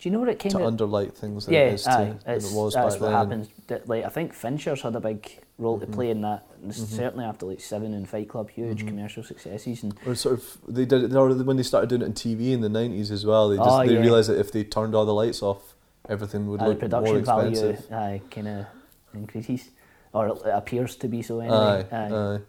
do 0.00 0.08
you 0.08 0.10
know 0.10 0.18
what 0.18 0.28
it 0.28 0.40
came 0.40 0.50
to 0.52 0.58
underlight 0.58 1.14
things 1.14 1.46
than 1.46 1.54
yeah, 1.54 1.60
it 1.68 1.74
is 1.74 1.84
to, 1.84 1.90
aye, 1.92 2.14
than 2.26 2.34
it 2.34 2.52
was 2.52 2.74
that's 2.74 2.94
back 2.96 3.00
what 3.00 3.06
then. 3.08 3.12
happens. 3.12 3.48
Like 3.86 4.04
I 4.04 4.08
think 4.08 4.34
Fincher's 4.34 4.82
had 4.82 4.96
a 4.96 5.00
big 5.00 5.38
role 5.56 5.78
to 5.78 5.86
Mhm. 5.86 5.92
play 5.94 6.10
in 6.10 6.20
that. 6.22 6.44
and 6.62 6.72
Mhm. 6.72 6.96
Certainly 6.96 7.24
after 7.24 7.46
like 7.46 7.60
Seven 7.60 7.94
and 7.94 8.06
Fight 8.08 8.28
Club, 8.28 8.50
huge 8.50 8.82
Mhm. 8.82 8.88
commercial 8.88 9.22
successes, 9.22 9.84
and 9.84 9.94
Or 10.04 10.14
sort 10.16 10.34
of 10.34 10.58
they 10.66 10.84
did 10.84 11.04
it 11.04 11.14
or 11.14 11.32
when 11.32 11.56
they 11.56 11.62
started 11.62 11.88
doing 11.90 12.02
it 12.02 12.06
on 12.06 12.12
TV 12.12 12.52
in 12.52 12.60
the 12.60 12.68
nineties 12.68 13.12
as 13.12 13.24
well. 13.24 13.48
They 13.48 13.56
just 13.56 13.68
Oh, 13.70 13.86
they 13.86 13.94
yeah. 13.94 14.00
realized 14.00 14.28
that 14.30 14.38
if 14.38 14.50
they 14.50 14.64
turned 14.64 14.94
all 14.96 15.06
the 15.06 15.14
lights 15.14 15.42
off, 15.42 15.74
everything 16.08 16.48
would 16.48 16.60
the 16.60 16.70
look 16.70 16.80
more 16.82 16.88
production 16.88 17.24
value 17.24 17.50
expensive. 17.68 17.92
uh, 17.92 18.18
kind 18.34 18.48
of 18.48 18.66
increases, 19.14 19.70
or 20.14 20.28
it 20.28 20.38
appears 20.44 20.96
to 20.96 21.08
be 21.08 21.20
so 21.22 21.40
anyway. 21.40 21.86
Aye, 21.92 21.96
Aye. 21.96 22.10
aye. 22.12 22.40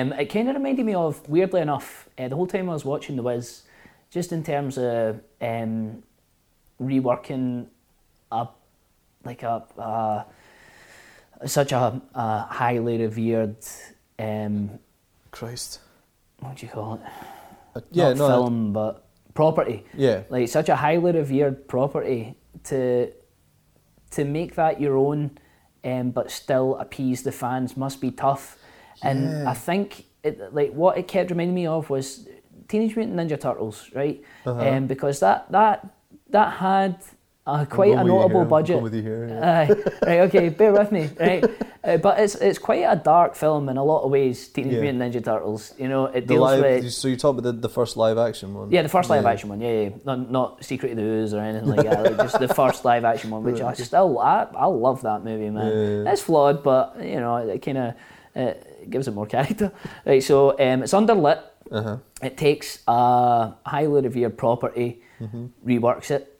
Um, 0.00 0.12
it 0.14 0.26
kind 0.26 0.48
of 0.48 0.56
reminded 0.56 0.84
me 0.86 0.94
of, 0.94 1.26
weirdly 1.28 1.60
enough, 1.60 2.08
uh, 2.18 2.28
the 2.28 2.36
whole 2.36 2.46
time 2.46 2.68
I 2.70 2.72
was 2.72 2.84
watching 2.84 3.16
The 3.16 3.22
Wiz, 3.22 3.62
just 4.10 4.32
in 4.32 4.42
terms 4.42 4.78
of 4.78 5.20
um, 5.40 6.02
reworking 6.80 7.66
a 8.32 8.48
like 9.24 9.42
a, 9.42 9.64
a 9.78 11.48
such 11.48 11.72
a, 11.72 12.00
a 12.14 12.40
highly 12.42 12.98
revered 12.98 13.56
um, 14.18 14.78
Christ. 15.30 15.80
what 16.40 16.56
do 16.56 16.66
you 16.66 16.72
call 16.72 16.94
it? 16.94 17.00
Uh, 17.76 17.80
yeah, 17.90 18.08
Not 18.08 18.16
no, 18.16 18.28
film, 18.28 18.72
but 18.72 19.04
property. 19.34 19.84
yeah, 19.94 20.22
Like 20.30 20.48
such 20.48 20.68
a 20.68 20.76
highly 20.76 21.12
revered 21.12 21.66
property 21.68 22.34
to 22.64 23.10
to 24.12 24.24
make 24.24 24.54
that 24.54 24.80
your 24.80 24.96
own, 24.96 25.36
um, 25.84 26.10
but 26.10 26.30
still 26.30 26.76
appease 26.76 27.22
the 27.22 27.32
fans 27.32 27.76
must 27.76 28.00
be 28.00 28.10
tough. 28.10 28.58
And 29.02 29.24
Yeah. 29.24 29.50
I 29.50 29.54
think 29.54 30.06
it, 30.22 30.54
like 30.54 30.72
what 30.72 30.96
it 30.98 31.06
kept 31.08 31.30
reminding 31.30 31.54
me 31.54 31.66
of 31.66 31.90
was 31.90 32.28
Teenage 32.68 32.96
Mutant 32.96 33.16
Ninja 33.18 33.38
Turtles, 33.38 33.90
right? 33.94 34.22
Uh-huh. 34.46 34.68
Um, 34.68 34.86
because 34.86 35.20
that 35.20 35.50
that 35.52 35.86
that 36.30 36.54
had 36.54 36.96
uh, 37.46 37.64
quite 37.66 37.92
a 37.92 37.94
going 37.94 38.04
with 38.04 38.06
you 38.06 38.18
notable 38.18 38.44
budget. 38.46 38.82
with 38.82 38.94
you 38.94 39.02
here, 39.02 39.28
yeah. 39.28 39.68
Aye. 39.68 39.74
right, 40.06 40.20
okay, 40.20 40.48
bear 40.60 40.72
with 40.72 40.90
me, 40.92 41.10
right? 41.20 41.44
Uh, 41.84 41.98
but 41.98 42.18
it's 42.18 42.34
it's 42.36 42.58
quite 42.58 42.82
a 42.82 42.96
dark 42.96 43.34
film 43.34 43.68
in 43.68 43.76
a 43.76 43.84
lot 43.84 44.02
of 44.04 44.10
ways. 44.10 44.48
Teenage 44.48 44.72
Yeah. 44.74 44.80
Mutant 44.80 45.02
Ninja 45.14 45.22
Turtles, 45.22 45.74
you 45.78 45.88
know, 45.88 46.06
it 46.06 46.26
The 46.26 46.34
deals 46.34 46.40
live, 46.40 46.60
with 46.62 46.92
so 46.92 47.08
you 47.08 47.16
talk 47.16 47.36
about 47.36 47.42
the, 47.44 47.52
the 47.52 47.68
first 47.68 47.96
live 47.98 48.16
action 48.16 48.54
one. 48.54 48.70
yeah, 48.70 48.80
the 48.82 48.88
first 48.88 49.10
live 49.10 49.24
Yeah. 49.24 49.30
action 49.30 49.48
one. 49.50 49.60
Yeah, 49.60 49.80
yeah. 49.82 49.88
Not, 50.04 50.30
not 50.30 50.64
Secret 50.64 50.92
of 50.92 50.96
the 50.96 51.02
Ooze 51.04 51.34
or 51.34 51.40
anything 51.40 51.68
like 51.68 51.84
that. 51.84 52.02
Like 52.04 52.16
just 52.16 52.38
the 52.38 52.48
first 52.62 52.84
live 52.86 53.04
action 53.04 53.30
one, 53.30 53.42
which 53.44 53.60
I 53.60 53.74
still 53.74 54.18
I, 54.18 54.46
I 54.56 54.66
love 54.66 55.02
that 55.02 55.22
movie, 55.24 55.50
man. 55.50 56.06
It's 56.06 56.22
flawed, 56.22 56.62
but 56.62 56.96
you 57.02 57.20
know 57.20 57.36
it 57.36 57.60
kind 57.60 57.78
of 57.78 57.94
uh, 58.34 58.54
gives 58.88 59.06
it 59.06 59.12
more 59.14 59.26
character. 59.26 59.70
Right, 60.06 60.22
so 60.22 60.52
um, 60.58 60.82
it's 60.82 60.94
underlit. 60.94 61.42
Uh-huh. 61.70 61.96
It 62.22 62.36
takes 62.38 62.78
a 62.88 63.52
highly 63.66 64.00
revered 64.02 64.38
property, 64.38 65.02
Mm-hmm. 65.20 65.46
reworks 65.66 66.10
it, 66.10 66.33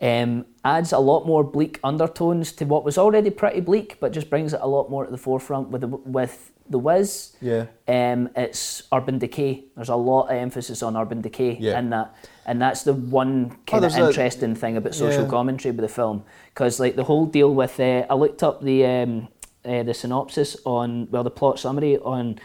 um, 0.00 0.46
adds 0.64 0.92
a 0.92 0.98
lot 0.98 1.26
more 1.26 1.44
bleak 1.44 1.78
undertones 1.84 2.52
to 2.52 2.64
what 2.64 2.84
was 2.84 2.96
already 2.96 3.30
pretty 3.30 3.60
bleak, 3.60 3.98
but 4.00 4.12
just 4.12 4.30
brings 4.30 4.54
it 4.54 4.60
a 4.62 4.66
lot 4.66 4.90
more 4.90 5.04
to 5.04 5.10
the 5.10 5.18
forefront 5.18 5.68
with 5.68 5.82
the, 5.82 5.88
with 5.88 6.52
the 6.68 6.78
Wiz. 6.78 7.36
Yeah. 7.40 7.66
Um, 7.86 8.30
it's 8.34 8.84
urban 8.92 9.18
decay. 9.18 9.64
There's 9.76 9.88
a 9.88 9.96
lot 9.96 10.28
of 10.28 10.36
emphasis 10.36 10.82
on 10.82 10.96
urban 10.96 11.20
decay 11.20 11.58
Yeah. 11.60 11.78
in 11.78 11.90
that, 11.90 12.14
and 12.46 12.62
that's 12.62 12.82
the 12.84 12.94
one 12.94 13.50
kind 13.66 13.84
of 13.84 13.92
there's 13.92 13.96
a- 13.96 14.06
interesting 14.08 14.54
thing 14.54 14.76
about 14.76 14.94
social 14.94 15.24
yeah. 15.24 15.28
commentary 15.30 15.72
with 15.72 15.82
the 15.82 15.88
film. 15.88 16.24
Because 16.54 16.80
like 16.80 16.96
the 16.96 17.04
whole 17.04 17.26
deal 17.26 17.54
with, 17.54 17.78
uh, 17.78 18.06
I 18.08 18.14
looked 18.14 18.42
up 18.42 18.62
the 18.62 18.86
um, 18.86 19.28
uh, 19.64 19.82
the 19.82 19.92
synopsis 19.92 20.56
on 20.64 21.08
well 21.10 21.24
the 21.24 21.30
plot 21.30 21.58
summary 21.58 21.98
on 21.98 22.38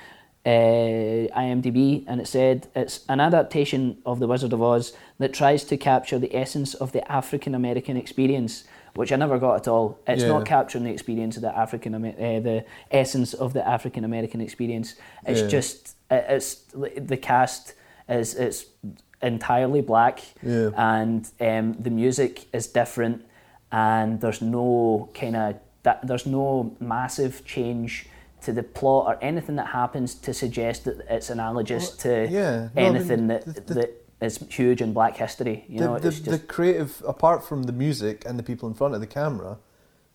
uh, 0.45 0.49
IMDb, 0.49 2.03
and 2.07 2.19
it 2.21 2.27
said 2.27 2.67
it's 2.75 3.05
an 3.09 3.19
adaptation 3.19 3.97
of 4.05 4.19
The 4.19 4.27
Wizard 4.27 4.53
of 4.53 4.61
Oz 4.61 4.93
that 5.17 5.33
tries 5.33 5.63
to 5.65 5.77
capture 5.77 6.19
the 6.19 6.35
essence 6.35 6.73
of 6.73 6.91
the 6.91 7.09
African 7.11 7.55
American 7.55 7.95
experience, 7.97 8.65
which 8.95 9.11
I 9.11 9.15
never 9.15 9.37
got 9.39 9.55
at 9.55 9.67
all. 9.67 9.99
It's 10.07 10.21
Yeah. 10.23 10.29
not 10.29 10.45
capturing 10.45 10.83
the 10.83 10.91
experience 10.91 11.35
of 11.37 11.41
the 11.41 11.57
African 11.57 11.93
uh, 11.95 11.99
the 12.39 12.65
essence 12.91 13.33
of 13.33 13.53
the 13.53 13.65
African 13.67 14.03
American 14.03 14.41
experience. 14.41 14.95
It's 15.25 15.41
Yeah. 15.41 15.47
just 15.47 15.95
it's 16.11 16.55
the 16.73 17.17
cast 17.17 17.73
is 18.09 18.35
it's 18.35 18.65
entirely 19.21 19.81
black, 19.81 20.21
Yeah. 20.43 20.69
and 20.77 21.27
um, 21.39 21.73
the 21.79 21.89
music 21.89 22.45
is 22.53 22.67
different, 22.67 23.23
and 23.71 24.19
there's 24.21 24.41
no 24.41 25.09
kind 25.13 25.35
of 25.35 25.55
that 25.83 26.05
there's 26.05 26.25
no 26.25 26.75
massive 26.79 27.45
change 27.45 28.07
to 28.41 28.51
the 28.51 28.63
plot 28.63 29.07
or 29.07 29.17
anything 29.23 29.55
that 29.55 29.67
happens 29.67 30.13
to 30.15 30.33
suggest 30.33 30.85
that 30.85 30.97
it's 31.09 31.29
analogous 31.29 31.89
to 31.97 32.27
yeah. 32.29 32.69
No, 32.75 32.81
I 32.81 32.85
mean, 32.89 32.95
anything 32.95 33.27
that 33.27 33.45
the- 33.45 33.61
the- 33.61 33.73
that 33.75 34.04
is 34.21 34.37
huge 34.49 34.81
in 34.81 34.93
Black 34.93 35.17
history. 35.17 35.65
You 35.67 35.79
the, 35.79 35.85
know, 35.85 35.99
the, 35.99 36.07
it's 36.07 36.19
the 36.21 36.39
creative, 36.39 37.03
apart 37.07 37.47
from 37.47 37.63
the 37.63 37.73
music 37.73 38.23
and 38.25 38.39
the 38.39 38.43
people 38.43 38.67
in 38.69 38.75
front 38.75 38.95
of 38.95 39.01
the 39.01 39.07
camera, 39.07 39.57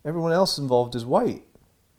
everyone 0.05 0.33
else 0.33 0.59
involved 0.59 0.95
is 0.95 1.05
white. 1.05 1.43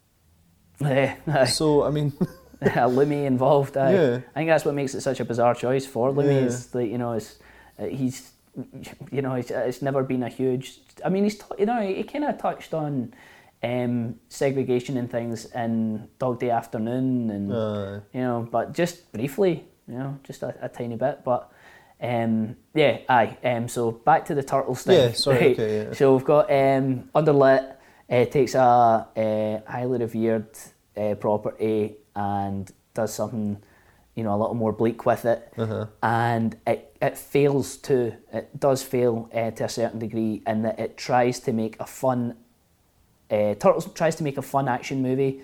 Aye. 0.83 1.45
So 1.45 1.83
I 1.83 1.91
mean, 1.91 2.11
Lumet 2.61 3.25
involved. 3.25 3.77
aye. 3.77 3.93
Yeah. 3.93 4.19
I 4.35 4.39
think 4.39 4.49
that's 4.49 4.65
what 4.65 4.75
makes 4.75 4.93
it 4.95 5.01
such 5.01 5.19
a 5.19 5.25
bizarre 5.25 5.55
choice 5.55 5.85
for 5.85 6.11
Lumet. 6.11 6.41
Yeah. 6.41 6.47
Is 6.47 6.75
like 6.75 6.89
you 6.89 6.97
know, 6.97 7.13
it's, 7.13 7.37
uh, 7.79 7.85
he's 7.85 8.31
you 9.11 9.21
know, 9.21 9.35
it's, 9.35 9.49
it's 9.49 9.81
never 9.81 10.03
been 10.03 10.23
a 10.23 10.29
huge. 10.29 10.79
I 11.05 11.09
mean, 11.09 11.23
he's 11.23 11.37
t- 11.37 11.45
you 11.59 11.65
know 11.65 11.81
he 11.81 12.03
kind 12.03 12.25
of 12.25 12.37
touched 12.39 12.73
on 12.73 13.13
um, 13.63 14.15
segregation 14.29 14.97
and 14.97 15.09
things 15.09 15.45
in 15.45 16.07
Dog 16.19 16.39
Day 16.39 16.49
Afternoon, 16.49 17.29
and 17.29 17.53
Aye. 17.53 18.01
you 18.13 18.21
know, 18.21 18.47
but 18.51 18.73
just 18.73 19.11
briefly, 19.11 19.65
you 19.87 19.95
know, 19.95 20.19
just 20.23 20.41
a, 20.43 20.55
a 20.61 20.69
tiny 20.69 20.95
bit, 20.95 21.23
but. 21.23 21.50
Um, 22.01 22.55
yeah, 22.73 22.99
aye. 23.07 23.37
Um, 23.43 23.67
so 23.67 23.91
back 23.91 24.25
to 24.25 24.35
the 24.35 24.43
turtles 24.43 24.83
thing. 24.83 24.99
Yeah, 24.99 25.11
sorry, 25.13 25.51
okay, 25.53 25.85
yeah. 25.87 25.93
So 25.93 26.15
we've 26.15 26.25
got 26.25 26.49
um, 26.51 27.09
Underlit 27.13 27.75
uh, 28.09 28.25
takes 28.25 28.55
a 28.55 29.07
uh, 29.15 29.71
highly 29.71 29.99
revered 29.99 30.47
uh, 30.97 31.15
property 31.15 31.97
and 32.15 32.71
does 32.93 33.13
something, 33.13 33.61
you 34.15 34.23
know, 34.23 34.35
a 34.35 34.39
little 34.39 34.55
more 34.55 34.73
bleak 34.73 35.05
with 35.05 35.25
it, 35.25 35.53
Uh-huh. 35.57 35.85
and 36.03 36.57
it, 36.67 36.97
it 37.01 37.17
fails 37.17 37.77
to 37.77 38.13
It 38.33 38.59
does 38.59 38.83
fail 38.83 39.29
uh, 39.33 39.51
to 39.51 39.63
a 39.65 39.69
certain 39.69 39.99
degree 39.99 40.41
in 40.47 40.63
that 40.63 40.79
it 40.79 40.97
tries 40.97 41.39
to 41.41 41.53
make 41.53 41.79
a 41.79 41.85
fun. 41.85 42.35
Uh, 43.31 43.55
Turtles 43.55 43.91
tries 43.93 44.15
to 44.17 44.23
make 44.23 44.37
a 44.37 44.41
fun 44.41 44.67
action 44.67 45.01
movie, 45.01 45.41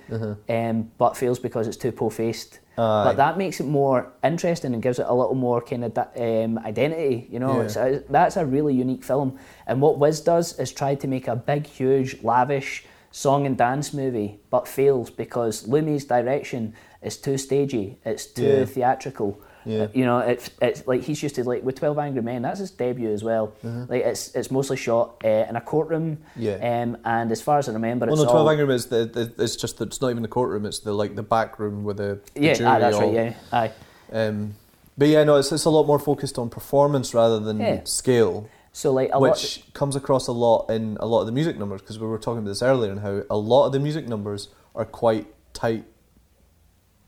um, 0.50 0.92
but 0.98 1.16
fails 1.16 1.40
because 1.40 1.68
it's 1.68 1.78
too 1.78 1.92
po-faced. 1.92 2.60
Uh-huh. 2.78 3.06
But 3.06 3.16
that 3.18 3.38
makes 3.38 3.60
it 3.60 3.66
more 3.66 4.12
interesting 4.24 4.74
and 4.74 4.84
gives 4.84 5.00
it 5.00 5.06
a 5.08 5.14
little 5.14 5.36
more 5.36 5.62
kind 5.62 5.84
of 5.86 5.98
um, 5.98 6.60
identity. 6.60 7.28
You 7.32 7.40
know, 7.40 7.58
Yeah. 7.58 7.64
it's 7.64 7.76
a, 7.78 8.04
that's 8.10 8.36
a 8.38 8.46
really 8.46 8.74
unique 8.76 9.04
film. 9.04 9.40
And 9.66 9.82
what 9.82 9.98
Wiz 10.00 10.20
does 10.22 10.60
is 10.60 10.72
try 10.72 10.96
to 10.96 11.08
make 11.08 11.28
a 11.28 11.36
big, 11.36 11.66
huge, 11.66 12.22
lavish 12.24 12.86
song 13.12 13.46
and 13.48 13.58
dance 13.58 13.94
movie, 13.94 14.40
but 14.52 14.68
fails 14.68 15.10
because 15.10 15.66
Lumet's 15.66 16.04
direction 16.06 16.74
is 17.02 17.18
too 17.18 17.38
stagey. 17.38 17.98
It's 18.06 18.26
too 18.28 18.60
Yeah. 18.60 18.66
theatrical. 18.66 19.40
Yeah. 19.68 19.88
You 19.94 20.06
know, 20.06 20.20
it's 20.20 20.50
it's 20.62 20.88
like 20.88 21.02
he's 21.02 21.22
used 21.22 21.36
to 21.36 21.44
like 21.44 21.62
with 21.64 21.76
Twelve 21.76 21.98
Angry 22.00 22.22
Men. 22.22 22.42
That's 22.42 22.60
his 22.60 22.72
debut 22.72 23.12
as 23.12 23.24
well. 23.24 23.54
Like 23.64 24.04
it's 24.04 24.34
it's 24.36 24.50
mostly 24.50 24.78
shot 24.78 25.22
uh, 25.26 25.46
in 25.50 25.56
a 25.56 25.62
courtroom. 25.62 26.20
Uh-huh. 26.22 26.34
Yeah. 26.38 26.82
Um, 26.84 26.98
and 27.04 27.32
as 27.32 27.42
far 27.42 27.58
as 27.60 27.68
I 27.70 27.74
remember, 27.74 28.06
Well, 28.06 28.16
it's 28.16 28.24
no, 28.24 28.32
Twelve 28.32 28.48
Angry 28.50 28.66
Men 28.66 28.76
is 28.78 28.86
the, 28.88 29.06
the 29.06 29.44
it's 29.44 29.56
just 29.56 29.78
that 29.80 29.88
it's 29.90 30.02
not 30.02 30.10
even 30.12 30.22
the 30.24 30.30
courtroom. 30.30 30.66
It's 30.66 30.80
the 30.80 30.94
like 30.94 31.16
the 31.16 31.24
back 31.24 31.60
room 31.60 31.84
with 31.84 31.98
the, 31.98 32.20
the 32.34 32.42
Yeah, 32.42 32.54
jury 32.54 32.70
ah, 32.70 32.80
that's 32.80 32.96
all- 32.96 33.02
right. 33.14 33.14
Yeah, 33.14 33.34
aye. 33.52 33.72
Um, 34.12 34.56
but 34.98 35.10
yeah, 35.10 35.24
no, 35.26 35.36
it's 35.36 35.52
it's 35.52 35.66
a 35.66 35.70
lot 35.70 35.86
more 35.86 36.00
focused 36.00 36.38
on 36.40 36.50
performance 36.50 37.14
rather 37.14 37.40
than 37.40 37.60
Yeah. 37.60 37.82
scale, 37.84 38.50
So 38.72 38.94
like 38.94 39.10
a 39.12 39.20
lot. 39.20 39.32
which 39.32 39.64
comes 39.74 39.96
across 39.96 40.28
a 40.28 40.32
lot 40.32 40.70
in 40.70 40.98
a 41.00 41.06
lot 41.06 41.20
of 41.22 41.26
the 41.28 41.34
music 41.34 41.58
numbers 41.60 41.82
because 41.82 42.00
we 42.00 42.08
were 42.08 42.18
talking 42.18 42.40
about 42.40 42.50
this 42.50 42.62
earlier 42.62 42.92
and 42.92 43.02
how 43.02 43.22
a 43.30 43.38
lot 43.38 43.66
of 43.68 43.74
the 43.74 43.80
music 43.80 44.08
numbers 44.08 44.48
are 44.74 44.86
quite 44.86 45.28
tight 45.54 45.84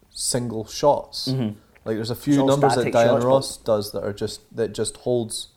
single 0.10 0.66
shots. 0.66 1.30
Like 1.86 1.96
there's 1.96 2.10
a 2.12 2.16
few 2.16 2.46
numbers 2.46 2.76
that 2.76 2.92
Diana 2.92 3.26
Ross 3.26 3.58
does 3.58 3.92
that 3.94 4.04
are 4.04 4.14
just 4.14 4.42
that 4.56 4.74
just 4.74 4.98
holds. 4.98 5.50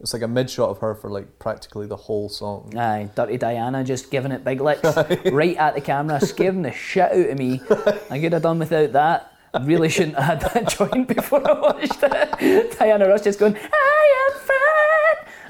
It's 0.00 0.14
like 0.14 0.22
a 0.22 0.28
mid 0.28 0.48
shot 0.48 0.70
of 0.70 0.78
her 0.78 0.94
for 0.94 1.10
like 1.10 1.38
practically 1.38 1.86
the 1.86 1.96
whole 1.96 2.28
song. 2.30 2.72
Aye, 2.76 3.10
Dirty 3.14 3.36
Diana 3.36 3.84
just 3.84 4.10
giving 4.10 4.32
it 4.32 4.44
big 4.44 4.60
licks 4.60 4.82
right 5.26 5.56
at 5.56 5.74
the 5.74 5.80
camera, 5.82 6.20
scaring 6.20 6.62
the 6.62 6.72
shit 6.72 7.12
out 7.12 7.30
of 7.30 7.38
me. 7.38 7.60
I 8.10 8.18
could 8.18 8.32
have 8.32 8.42
done 8.42 8.58
without 8.58 8.92
that. 8.92 9.32
Really 9.62 9.88
shouldn't 9.88 10.16
have 10.18 10.40
had 10.42 10.52
that 10.52 10.68
joint 10.78 11.08
before 11.08 11.46
I 11.46 11.58
watched 11.60 11.98
it. 12.02 12.78
Diana 12.78 13.08
Ross 13.08 13.22
just 13.22 13.38
going, 13.40 13.56
I 13.56 14.30
am 14.30 14.40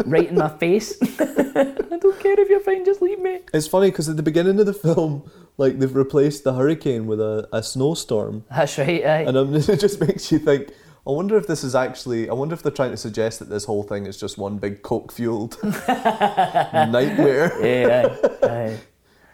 fine, 0.04 0.10
right 0.10 0.28
in 0.28 0.36
my 0.36 0.48
face. 0.48 0.96
I 1.20 1.98
don't 2.00 2.18
care 2.18 2.40
if 2.40 2.48
you're 2.48 2.60
fine, 2.60 2.84
just 2.84 3.02
leave 3.02 3.18
me. 3.20 3.40
It's 3.52 3.66
funny 3.66 3.90
because 3.90 4.08
at 4.08 4.16
the 4.16 4.22
beginning 4.22 4.58
of 4.58 4.66
the 4.66 4.72
film, 4.72 5.30
like 5.61 5.78
they've 5.78 5.94
replaced 5.94 6.42
the 6.42 6.54
hurricane 6.54 7.06
with 7.06 7.20
a, 7.20 7.46
a 7.52 7.62
snowstorm. 7.62 8.44
That's 8.50 8.78
right, 8.78 9.04
aye. 9.04 9.24
And 9.28 9.36
um, 9.36 9.54
it 9.54 9.78
just 9.78 10.00
makes 10.00 10.32
you 10.32 10.38
think. 10.38 10.70
I 11.06 11.11
wonder 11.12 11.36
if 11.36 11.46
this 11.46 11.62
is 11.62 11.74
actually. 11.74 12.28
I 12.28 12.32
wonder 12.32 12.54
if 12.54 12.62
they're 12.62 12.72
trying 12.72 12.90
to 12.92 12.96
suggest 12.96 13.38
that 13.38 13.50
this 13.50 13.66
whole 13.66 13.82
thing 13.82 14.06
is 14.06 14.16
just 14.16 14.38
one 14.38 14.58
big 14.58 14.82
coke 14.82 15.12
fueled 15.12 15.56
nightmare. 15.88 17.52
yeah, 17.64 18.16
aye, 18.42 18.46
aye. 18.46 18.78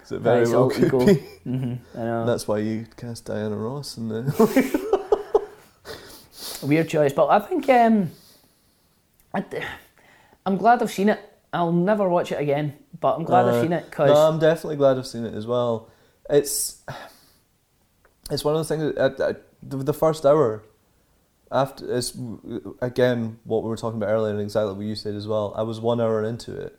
It 0.09 0.21
very 0.21 0.47
Aye, 0.47 0.51
well 0.51 0.71
could 0.71 1.07
be? 1.07 1.15
hmm 1.45 1.75
I 1.95 1.99
know. 1.99 2.21
And 2.21 2.29
that's 2.29 2.47
why 2.47 2.59
you 2.59 2.87
cast 2.97 3.25
Diana 3.25 3.57
Ross 3.57 3.97
in 3.97 4.09
the. 4.09 5.33
Weird 6.63 6.89
choice, 6.89 7.13
but 7.13 7.29
I 7.29 7.41
think 7.41 7.69
um, 7.69 8.11
I, 9.35 9.45
am 10.47 10.57
glad 10.57 10.81
I've 10.81 10.91
seen 10.91 11.09
it. 11.09 11.21
I'll 11.53 11.73
never 11.73 12.09
watch 12.09 12.33
it 12.33 12.41
again, 12.41 12.75
but 13.01 13.17
I'm 13.17 13.25
glad 13.25 13.47
I've 13.47 13.63
seen 13.63 13.73
it 13.73 13.85
because 13.85 14.11
No, 14.11 14.17
I'm 14.17 14.39
definitely 14.39 14.77
glad 14.77 14.97
I've 14.97 15.07
seen 15.07 15.25
it 15.25 15.35
as 15.35 15.47
well. 15.47 15.91
It's. 16.31 16.83
It's 18.31 18.45
one 18.45 18.55
of 18.55 18.59
those 18.59 18.69
things. 18.69 18.95
That, 18.95 19.21
at, 19.21 19.21
at 19.21 19.43
the, 19.63 19.77
the 19.77 19.93
first 19.95 20.27
hour, 20.27 20.63
after 21.51 21.97
it's 21.97 22.17
again 22.81 23.39
what 23.45 23.63
we 23.63 23.69
were 23.69 23.77
talking 23.77 23.99
about 23.99 24.11
earlier, 24.11 24.33
and 24.33 24.43
exactly 24.43 24.75
what 24.75 24.85
you 24.85 24.95
said 24.95 25.15
as 25.15 25.29
well. 25.29 25.55
I 25.57 25.63
was 25.63 25.81
one 25.81 26.01
hour 26.01 26.25
into 26.25 26.59
it. 26.59 26.79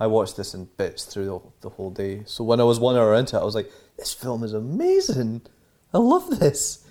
I 0.00 0.06
watched 0.06 0.36
this 0.36 0.54
in 0.54 0.68
bits 0.76 1.04
through 1.04 1.26
the, 1.26 1.40
the 1.62 1.68
whole 1.70 1.90
day. 1.90 2.22
So 2.24 2.44
when 2.44 2.60
I 2.60 2.64
was 2.64 2.78
one 2.78 2.96
hour 2.96 3.14
into 3.14 3.36
it, 3.36 3.40
I 3.40 3.44
was 3.44 3.54
like, 3.54 3.70
"This 3.96 4.14
film 4.14 4.42
is 4.42 4.52
amazing. 4.52 5.42
I 5.92 5.98
love 5.98 6.38
this." 6.38 6.84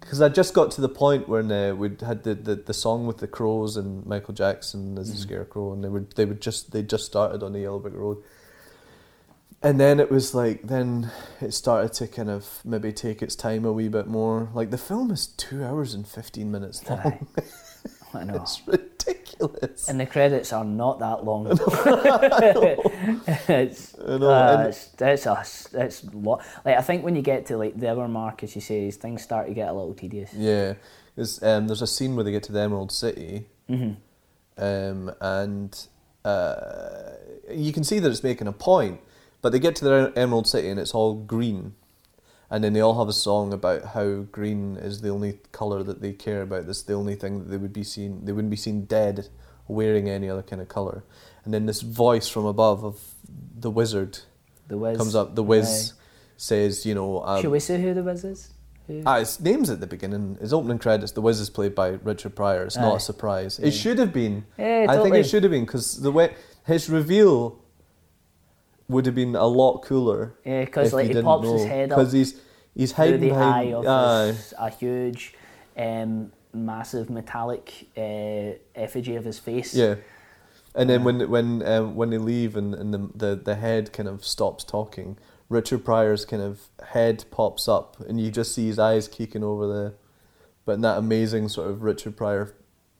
Because 0.00 0.22
I 0.22 0.28
just 0.28 0.54
got 0.54 0.70
to 0.72 0.80
the 0.80 0.88
point 0.88 1.28
when 1.28 1.50
uh, 1.50 1.74
we'd 1.74 2.00
had 2.00 2.22
the, 2.22 2.34
the, 2.34 2.54
the 2.54 2.72
song 2.72 3.06
with 3.06 3.18
the 3.18 3.26
crows 3.26 3.76
and 3.76 4.06
Michael 4.06 4.32
Jackson 4.32 4.96
as 4.96 5.08
the 5.08 5.14
mm-hmm. 5.14 5.22
scarecrow, 5.22 5.72
and 5.72 5.82
they 5.82 5.88
would 5.88 6.12
they 6.12 6.24
would 6.24 6.40
just 6.40 6.72
they 6.72 6.82
just 6.82 7.04
started 7.04 7.42
on 7.42 7.52
the 7.52 7.60
Yellow 7.60 7.78
Brick 7.78 7.94
Road, 7.94 8.22
and 9.62 9.80
then 9.80 9.98
it 9.98 10.10
was 10.10 10.34
like 10.34 10.62
then 10.62 11.10
it 11.40 11.52
started 11.52 11.92
to 11.94 12.06
kind 12.06 12.30
of 12.30 12.60
maybe 12.64 12.92
take 12.92 13.22
its 13.22 13.34
time 13.34 13.64
a 13.64 13.72
wee 13.72 13.88
bit 13.88 14.06
more. 14.06 14.50
Like 14.54 14.70
the 14.70 14.78
film 14.78 15.10
is 15.10 15.26
two 15.26 15.64
hours 15.64 15.94
and 15.94 16.06
fifteen 16.06 16.50
minutes 16.50 16.88
long. 16.88 17.26
I 18.14 18.24
know. 18.24 18.36
it's 18.36 18.62
ridiculous. 18.66 19.88
And 19.88 20.00
the 20.00 20.06
credits 20.06 20.52
are 20.52 20.64
not 20.64 20.98
that 21.00 21.24
long. 21.24 21.46
it's, 23.48 23.94
I 23.98 24.16
know, 24.16 24.30
uh, 24.30 24.64
it's, 24.68 24.90
it's 24.98 25.26
a, 25.26 25.44
it's 25.74 26.04
lo- 26.14 26.40
like 26.64 26.78
I 26.78 26.80
think 26.80 27.04
when 27.04 27.14
you 27.16 27.22
get 27.22 27.46
to 27.46 27.56
like 27.56 27.78
the 27.78 27.90
hour 27.90 28.08
mark, 28.08 28.42
as 28.42 28.54
you 28.54 28.60
say, 28.60 28.90
things 28.90 29.22
start 29.22 29.46
to 29.48 29.54
get 29.54 29.68
a 29.68 29.72
little 29.72 29.94
tedious. 29.94 30.32
Yeah, 30.34 30.74
there's 31.16 31.42
um, 31.42 31.66
there's 31.66 31.82
a 31.82 31.86
scene 31.86 32.14
where 32.14 32.24
they 32.24 32.30
get 32.30 32.44
to 32.44 32.52
the 32.52 32.60
Emerald 32.60 32.92
City, 32.92 33.46
um, 34.56 35.12
and 35.20 35.86
uh, 36.24 37.10
you 37.50 37.72
can 37.72 37.84
see 37.84 37.98
that 37.98 38.10
it's 38.10 38.22
making 38.22 38.46
a 38.46 38.52
point. 38.52 39.00
But 39.40 39.52
they 39.52 39.58
get 39.58 39.76
to 39.76 39.84
the 39.84 40.12
Emerald 40.16 40.46
City 40.46 40.68
and 40.68 40.80
it's 40.80 40.94
all 40.94 41.14
green, 41.14 41.74
and 42.50 42.64
then 42.64 42.72
they 42.72 42.80
all 42.80 42.98
have 42.98 43.08
a 43.08 43.12
song 43.12 43.52
about 43.52 43.86
how 43.94 44.22
green 44.32 44.76
is 44.76 45.00
the 45.00 45.10
only 45.10 45.38
color 45.52 45.82
that 45.82 46.00
they 46.00 46.12
care 46.12 46.42
about. 46.42 46.66
That's 46.66 46.82
the 46.82 46.94
only 46.94 47.14
thing 47.14 47.38
that 47.40 47.50
they 47.50 47.56
would 47.56 47.72
be 47.72 47.84
seen. 47.84 48.24
They 48.24 48.32
wouldn't 48.32 48.50
be 48.50 48.56
seen 48.56 48.84
dead 48.84 49.28
wearing 49.68 50.08
any 50.08 50.28
other 50.28 50.42
kind 50.42 50.62
of 50.62 50.68
color. 50.68 51.04
And 51.44 51.52
then 51.54 51.66
this 51.66 51.82
voice 51.82 52.28
from 52.28 52.46
above 52.46 52.84
of 52.84 53.00
the 53.58 53.70
wizard 53.70 54.18
The 54.66 54.78
Wiz 54.78 54.96
comes 54.96 55.14
up. 55.14 55.34
The 55.34 55.42
Wiz 55.42 55.92
says, 56.36 56.84
you 56.86 56.94
know, 56.94 57.22
um, 57.24 57.42
Should 57.42 57.50
we 57.50 57.60
say 57.60 57.80
who 57.80 57.94
the 57.94 58.02
Wiz 58.02 58.24
is? 58.24 58.52
Who? 58.86 59.02
Ah, 59.04 59.18
his 59.18 59.38
name's 59.40 59.68
at 59.70 59.80
the 59.80 59.86
beginning. 59.86 60.38
His 60.40 60.52
opening 60.52 60.78
credits, 60.78 61.12
The 61.12 61.20
Wiz 61.20 61.40
is 61.40 61.50
played 61.50 61.74
by 61.74 61.98
Richard 62.02 62.34
Pryor. 62.34 62.64
It's 62.64 62.76
not 62.76 62.96
a 62.96 63.00
surprise. 63.00 63.58
It 63.58 63.72
should 63.72 63.98
have 63.98 64.12
been. 64.12 64.46
Yeah, 64.58 64.86
I 64.88 65.02
think 65.02 65.14
it 65.14 65.24
should 65.24 65.42
have 65.42 65.52
been 65.52 65.64
because 65.66 66.00
the 66.00 66.12
way 66.12 66.34
his 66.66 66.88
reveal 66.88 67.58
would 68.88 69.06
have 69.06 69.14
been 69.14 69.36
a 69.36 69.46
lot 69.46 69.80
cooler. 69.82 70.34
Yeah, 70.44 70.64
'cause, 70.64 70.88
if 70.88 70.92
like, 70.94 71.08
he 71.08 71.22
pops 71.22 71.48
his 71.48 71.64
head 71.64 71.92
up 71.92 71.98
because 71.98 72.12
he's 72.12 72.40
he's 72.74 72.92
hiding 72.92 73.20
the 73.20 73.32
eye 73.32 73.64
behind. 73.66 73.74
of 73.74 73.86
aye. 73.86 74.26
his, 74.28 74.54
a 74.58 74.70
huge, 74.70 75.34
um, 75.76 76.32
massive 76.52 77.10
metallic 77.10 77.88
uh, 77.96 78.56
effigy 78.74 79.16
of 79.16 79.24
his 79.24 79.38
face. 79.38 79.74
Yeah. 79.74 79.96
And 80.74 80.88
then 80.88 81.02
when 81.02 81.28
when 81.28 81.62
um, 81.66 81.96
when 81.96 82.10
they 82.10 82.18
leave 82.18 82.56
and, 82.56 82.74
and 82.74 82.94
the, 82.94 83.10
the 83.14 83.36
the 83.36 83.54
head 83.56 83.92
kind 83.92 84.08
of 84.08 84.24
stops 84.24 84.64
talking, 84.64 85.18
Richard 85.48 85.84
Pryor's 85.84 86.24
kind 86.24 86.42
of 86.42 86.68
head 86.88 87.24
pops 87.30 87.68
up 87.68 87.98
and 88.00 88.20
you 88.20 88.30
just 88.30 88.54
see 88.54 88.66
his 88.66 88.78
eyes 88.78 89.08
keeking 89.08 89.42
over 89.42 89.66
the, 89.66 89.94
but 90.64 90.72
in 90.72 90.80
that 90.82 90.98
amazing 90.98 91.48
sort 91.48 91.68
of 91.70 91.82
Richard 91.82 92.16
Pryor 92.16 92.54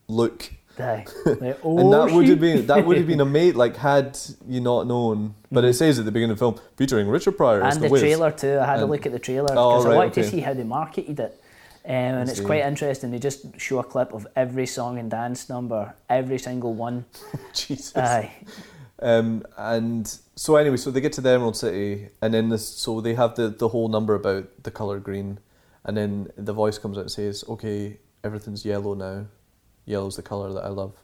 look. 0.09 0.53
Aye. 0.81 1.05
Like, 1.27 1.59
oh, 1.65 1.79
and 1.79 1.93
that 1.93 2.15
would 2.15 2.29
have 2.29 2.41
been 2.41 2.67
that 2.67 2.85
would 2.87 2.97
have 2.97 3.07
been 3.07 3.21
amazing. 3.21 3.57
Like 3.59 3.77
had 3.77 4.19
you 4.47 4.61
not 4.61 4.87
known, 4.87 5.35
but 5.53 5.65
it 5.65 5.75
says 5.75 5.99
at 5.99 6.05
the 6.05 6.13
beginning 6.13 6.33
of 6.33 6.39
the 6.39 6.45
film 6.45 6.61
featuring 6.77 7.09
Richard 7.09 7.37
Pryor 7.37 7.63
and 7.63 7.81
the, 7.81 7.89
the 7.89 7.99
trailer 7.99 8.31
too. 8.31 8.59
I 8.61 8.67
had 8.67 8.81
And- 8.81 8.91
look 8.91 9.07
at 9.07 9.13
the 9.13 9.19
trailer 9.19 9.49
Oh, 9.53 9.71
because 9.73 9.87
I 9.87 9.89
right, 9.91 9.97
wanted 9.97 10.15
to 10.15 10.25
see 10.25 10.41
how 10.41 10.55
they 10.55 10.65
marketed 10.65 11.21
it. 11.21 11.41
Um, 11.85 11.95
and 11.95 12.29
it's 12.29 12.41
quite 12.41 12.65
interesting. 12.65 13.11
They 13.11 13.19
just 13.19 13.59
show 13.59 13.79
a 13.79 13.85
clip 13.85 14.13
of 14.13 14.27
every 14.37 14.67
song 14.67 14.99
and 14.99 15.11
dance 15.11 15.49
number, 15.49 15.95
every 16.11 16.39
single 16.39 16.75
one. 16.75 17.07
Jesus. 17.55 17.97
Aye. 17.97 18.31
Um, 19.01 19.45
and 19.57 20.07
so 20.37 20.57
anyway, 20.57 20.77
so 20.77 20.91
they 20.91 21.01
get 21.01 21.13
to 21.15 21.21
the 21.23 21.31
Emerald 21.31 21.57
City, 21.57 22.09
and 22.21 22.35
then 22.35 22.49
this, 22.51 22.67
so 22.69 23.01
they 23.01 23.15
have 23.15 23.37
the 23.37 23.49
the 23.49 23.69
whole 23.69 23.89
number 23.89 24.15
about 24.15 24.45
the 24.65 24.71
color 24.71 24.99
green, 24.99 25.39
and 25.85 25.97
then 25.97 26.31
the 26.37 26.53
voice 26.53 26.79
comes 26.79 26.99
out 26.99 27.03
and 27.03 27.11
says, 27.11 27.45
"Okay, 27.49 27.99
everything's 28.25 28.65
yellow 28.65 28.95
now. 28.95 29.27
Yellow's 29.89 30.17
the 30.17 30.23
color 30.23 30.53
that 30.53 30.65
I 30.65 30.69
love, 30.69 30.95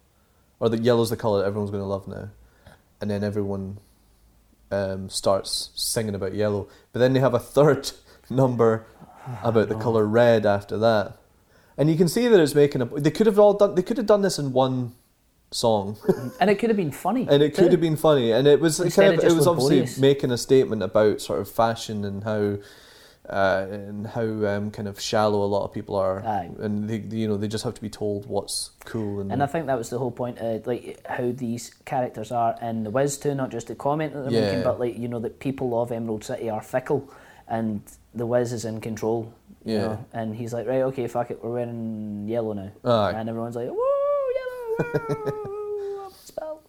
or 0.61 0.69
the 0.69 0.79
yellow's 0.79 1.11
the 1.11 1.17
color 1.17 1.41
that 1.41 1.47
everyone's 1.47 1.71
going 1.71 1.83
to 1.83 1.87
love 1.87 2.07
now." 2.07 2.31
And 3.01 3.11
then 3.11 3.25
everyone 3.25 3.79
um, 4.71 5.09
starts 5.09 5.71
singing 5.75 6.15
about 6.15 6.35
yellow, 6.35 6.69
but 6.93 7.01
then 7.01 7.13
they 7.13 7.21
have 7.21 7.35
a 7.35 7.39
third 7.39 7.91
number 8.31 8.87
about 9.43 9.69
the 9.69 9.75
color 9.75 10.05
red 10.07 10.47
after 10.47 10.79
that, 10.79 11.17
and 11.77 11.91
you 11.91 11.97
can 11.97 12.09
see 12.09 12.29
that 12.29 12.41
it's 12.41 12.55
making 12.55 12.83
a. 12.83 12.87
They 12.87 13.11
could 13.11 13.27
have 13.27 13.39
all 13.39 13.55
done. 13.55 13.75
They 13.75 13.83
could 13.83 13.97
have 13.97 14.07
done 14.07 14.23
this 14.23 14.39
in 14.39 14.53
one 14.53 14.95
song, 15.51 15.97
And 16.41 16.51
it 16.51 16.57
could 16.57 16.71
have 16.71 16.77
been 16.77 16.91
funny. 16.91 17.27
and 17.31 17.43
it 17.43 17.55
could 17.55 17.71
have 17.73 17.81
been 17.81 17.97
funny, 17.97 18.33
and 18.33 18.47
it 18.47 18.61
was 18.61 18.81
Instead 18.81 19.03
kind 19.03 19.19
of 19.19 19.25
of. 19.25 19.33
It 19.33 19.37
was 19.37 19.47
obviously 19.47 20.01
making 20.01 20.31
a 20.31 20.39
statement 20.39 20.83
about 20.83 21.21
sort 21.21 21.41
of 21.41 21.49
fashion 21.49 22.05
and 22.05 22.25
how. 22.25 22.59
Uh, 23.29 23.67
and 23.71 24.07
how 24.07 24.21
um, 24.23 24.71
kind 24.71 24.87
of 24.87 25.01
shallow 25.01 25.43
a 25.43 25.47
lot 25.47 25.65
of 25.65 25.73
people 25.73 25.97
are, 25.97 26.23
Aye. 26.23 26.51
and 26.59 26.87
they, 26.91 26.99
they- 26.99 27.17
you 27.17 27.27
know 27.27 27.39
they 27.39 27.49
just 27.49 27.65
have 27.65 27.73
to 27.73 27.81
be 27.81 27.89
told 27.89 28.27
what's 28.27 28.73
cool 28.85 29.21
and, 29.21 29.33
And 29.33 29.43
I 29.43 29.47
think 29.47 29.65
that 29.67 29.79
was 29.79 29.89
the 29.89 29.99
whole 29.99 30.11
point 30.11 30.37
of 30.41 30.67
like 30.67 31.01
how 31.09 31.33
these 31.33 31.73
characters 31.87 32.31
are 32.31 32.55
in 32.61 32.85
the 32.85 32.91
Wiz 32.91 33.17
too, 33.17 33.35
not 33.35 33.51
just 33.51 33.69
the 33.69 33.75
comment 33.75 34.13
that 34.13 34.25
they're 34.25 34.33
Yeah. 34.33 34.47
making, 34.49 34.63
but 34.65 34.79
like 34.79 34.99
you 34.99 35.09
know 35.09 35.21
that 35.21 35.39
people 35.41 35.81
of 35.81 35.91
Emerald 35.91 36.23
City 36.23 36.51
are 36.51 36.61
fickle, 36.61 37.09
and 37.49 37.81
the 38.15 38.27
Wiz 38.27 38.53
is 38.53 38.67
in 38.67 38.83
control. 38.83 39.33
You 39.65 39.75
Yeah. 39.75 39.81
know? 39.87 40.05
And 40.13 40.37
he's 40.37 40.53
like, 40.53 40.67
right, 40.67 40.83
okay, 40.83 41.07
fuck 41.09 41.31
it, 41.31 41.43
we're 41.43 41.55
wearing 41.55 42.29
yellow 42.29 42.53
now, 42.53 42.73
Aye. 42.85 43.13
and 43.17 43.27
everyone's 43.31 43.57
like, 43.57 43.71
woo, 43.71 43.79
yellow, 44.37 45.33
woo, 45.33 46.11
spell. 46.25 46.61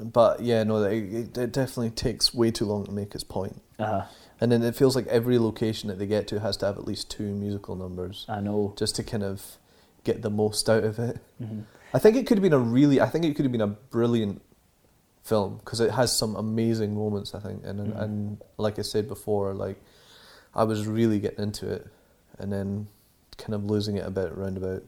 But 0.00 0.40
yeah, 0.40 0.64
no, 0.64 0.82
it, 0.82 1.04
it, 1.04 1.38
it 1.38 1.52
definitely 1.52 1.90
takes 1.90 2.34
way 2.34 2.50
too 2.50 2.64
long 2.64 2.84
to 2.86 2.90
make 2.90 3.14
its 3.14 3.22
point. 3.22 3.62
Uh-huh. 3.78 4.02
And 4.40 4.50
then 4.50 4.62
it 4.62 4.74
feels 4.74 4.96
like 4.96 5.06
every 5.08 5.38
location 5.38 5.88
that 5.88 5.98
they 5.98 6.06
get 6.06 6.26
to 6.28 6.40
has 6.40 6.56
to 6.58 6.66
have 6.66 6.78
at 6.78 6.86
least 6.86 7.10
two 7.10 7.32
musical 7.34 7.76
numbers 7.76 8.24
I 8.28 8.40
know. 8.40 8.72
just 8.76 8.96
to 8.96 9.02
kind 9.02 9.22
of 9.22 9.58
get 10.04 10.22
the 10.22 10.30
most 10.30 10.68
out 10.70 10.82
of 10.84 10.98
it. 10.98 11.18
Mhm. 11.42 11.64
I 11.92 11.98
think 11.98 12.16
it 12.16 12.26
could 12.26 12.38
have 12.38 12.42
been 12.42 12.52
a 12.54 12.58
really, 12.58 13.00
I 13.00 13.06
think 13.08 13.24
it 13.24 13.34
could 13.36 13.44
have 13.44 13.52
been 13.52 13.60
a 13.60 13.66
brilliant 13.66 14.40
film 15.22 15.58
because 15.58 15.80
it 15.80 15.90
has 15.90 16.16
some 16.16 16.34
amazing 16.36 16.94
moments. 16.94 17.34
I 17.34 17.40
think, 17.40 17.62
and 17.66 17.92
Mhm. 17.92 18.00
and 18.02 18.42
like 18.56 18.78
I 18.78 18.82
said 18.82 19.08
before, 19.08 19.52
like 19.52 19.76
I 20.54 20.64
was 20.64 20.86
really 20.86 21.20
getting 21.20 21.40
into 21.42 21.68
it, 21.70 21.86
and 22.38 22.50
then 22.52 22.88
kind 23.36 23.54
of 23.54 23.64
losing 23.64 23.96
it 23.96 24.06
a 24.06 24.10
bit 24.10 24.32
around 24.32 24.56
about 24.56 24.82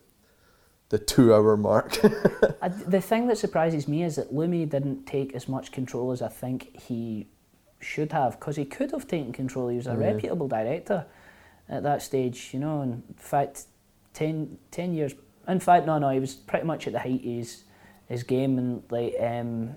the 0.88 0.98
two-hour 0.98 1.56
mark. 1.56 1.98
I, 2.62 2.68
the 2.68 3.00
thing 3.00 3.26
that 3.28 3.36
surprises 3.38 3.86
me 3.88 4.02
is 4.02 4.16
that 4.16 4.32
Lumet 4.32 4.70
didn't 4.70 5.06
take 5.06 5.34
as 5.34 5.48
much 5.48 5.72
control 5.72 6.10
as 6.12 6.20
I 6.22 6.28
think 6.28 6.80
he 6.80 7.26
should 7.82 8.12
have, 8.12 8.38
because 8.38 8.56
he 8.56 8.64
could 8.64 8.90
have 8.92 9.06
taken 9.06 9.32
control. 9.32 9.68
He 9.68 9.76
was 9.76 9.86
a 9.86 9.96
reputable 9.96 10.48
director 10.48 11.06
at 11.68 11.82
that 11.82 12.02
stage, 12.02 12.50
you 12.52 12.60
know. 12.60 12.82
In 12.82 13.02
fact, 13.16 13.64
10, 14.14 14.58
10 14.70 14.94
years. 14.94 15.14
In 15.48 15.60
fact, 15.60 15.86
no, 15.86 15.98
no, 15.98 16.10
he 16.10 16.20
was 16.20 16.34
pretty 16.34 16.66
much 16.66 16.86
at 16.86 16.92
the 16.92 17.00
height 17.00 17.20
of 17.20 17.24
his, 17.24 17.64
his 18.08 18.22
game, 18.22 18.58
and 18.58 18.82
like, 18.90 19.14
um, 19.20 19.76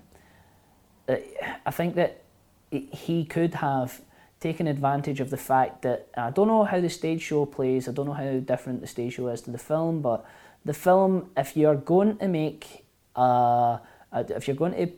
uh, 1.08 1.16
I 1.64 1.70
think 1.70 1.94
that 1.96 2.22
he- 2.70 3.24
could 3.24 3.54
have 3.54 4.00
taken 4.40 4.66
advantage 4.66 5.20
of 5.20 5.30
the 5.30 5.36
fact 5.36 5.82
that 5.82 6.08
I 6.16 6.30
don't 6.30 6.48
know 6.48 6.64
how 6.64 6.80
the 6.80 6.90
stage 6.90 7.22
show 7.22 7.46
plays. 7.46 7.88
I 7.88 7.92
don't 7.92 8.06
know 8.06 8.12
how 8.12 8.38
different 8.40 8.80
the 8.80 8.86
stage 8.86 9.14
show 9.14 9.28
is 9.28 9.40
to 9.42 9.50
the 9.50 9.58
film, 9.58 10.02
but 10.02 10.24
the 10.64 10.74
film, 10.74 11.30
if 11.36 11.56
you're 11.56 11.74
going 11.74 12.18
to 12.18 12.28
make 12.28 12.84
a 13.14 13.80
if 14.12 14.46
you're 14.46 14.56
going 14.56 14.72
to 14.72 14.92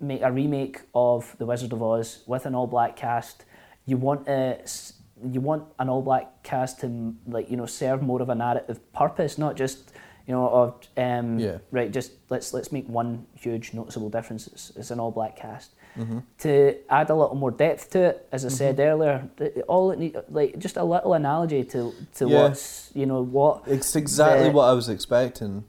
make 0.00 0.22
a 0.22 0.30
remake 0.32 0.80
of 0.94 1.34
The 1.38 1.46
Wizard 1.46 1.72
of 1.72 1.82
Oz 1.82 2.22
with 2.26 2.46
an 2.46 2.54
all 2.54 2.66
black 2.66 2.96
cast, 2.96 3.44
you 3.86 3.96
want 3.96 4.26
a 4.28 4.60
s- 4.62 4.94
you 5.32 5.40
want 5.40 5.64
an 5.78 5.88
all 5.88 6.02
black 6.02 6.42
cast 6.42 6.80
to 6.80 7.14
like 7.26 7.50
you 7.50 7.56
know 7.56 7.66
serve 7.66 8.02
more 8.02 8.20
of 8.22 8.28
a 8.28 8.34
narrative 8.34 8.80
purpose, 8.92 9.38
not 9.38 9.56
just 9.56 9.92
you 10.26 10.34
know 10.34 10.48
of 10.48 10.74
um, 10.96 11.38
Yeah. 11.38 11.58
right. 11.70 11.90
Just 11.90 12.12
let's 12.30 12.52
let's 12.52 12.72
make 12.72 12.88
one 12.88 13.26
huge 13.34 13.72
noticeable 13.74 14.10
difference. 14.10 14.46
It's, 14.48 14.72
it's 14.76 14.90
an 14.90 15.00
all 15.00 15.10
black 15.10 15.36
cast 15.36 15.70
Mm-hmm. 15.96 16.18
to 16.38 16.74
add 16.90 17.08
a 17.10 17.14
little 17.14 17.36
more 17.36 17.52
depth 17.52 17.90
to 17.90 18.00
it, 18.00 18.28
as 18.32 18.44
I 18.44 18.48
said 18.48 18.80
earlier, 18.80 19.28
all 19.68 19.92
it 19.92 19.98
need, 20.00 20.16
like 20.28 20.58
just 20.58 20.76
a 20.76 20.82
little 20.82 21.14
analogy 21.14 21.62
to 21.66 21.94
to 22.16 22.28
Yeah. 22.28 22.42
what's 22.42 22.90
you 22.94 23.06
know 23.06 23.22
what 23.22 23.62
It's 23.68 23.94
exactly 23.94 24.48
the- 24.48 24.50
what 24.56 24.64
I 24.64 24.72
was 24.72 24.88
expecting. 24.88 25.62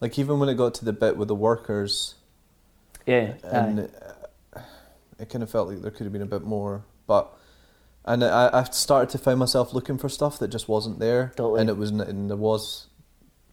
Like 0.00 0.18
even 0.18 0.40
when 0.40 0.48
it 0.48 0.54
got 0.56 0.74
to 0.74 0.84
the 0.84 0.92
bit 0.92 1.16
with 1.16 1.28
the 1.28 1.36
workers, 1.36 2.16
yeah 3.06 3.32
and 3.44 3.80
aye. 3.80 4.58
uh, 4.58 4.62
it 5.18 5.28
kind 5.28 5.42
of 5.42 5.50
felt 5.50 5.68
like 5.68 5.82
there 5.82 5.90
could 5.90 6.04
have 6.04 6.12
been 6.12 6.22
a 6.22 6.26
bit 6.26 6.42
more. 6.42 6.84
But 7.06 7.30
and 8.04 8.24
I, 8.24 8.50
I 8.52 8.62
started 8.64 9.10
to 9.10 9.18
find 9.18 9.38
myself 9.38 9.74
looking 9.74 9.98
for 9.98 10.08
stuff 10.08 10.38
that 10.38 10.48
just 10.48 10.68
wasn't 10.68 10.98
there, 10.98 11.32
Totally. 11.36 11.60
and 11.60 11.68
it 11.70 11.76
was 11.76 11.90
and 11.90 12.30
there 12.30 12.36
was 12.36 12.86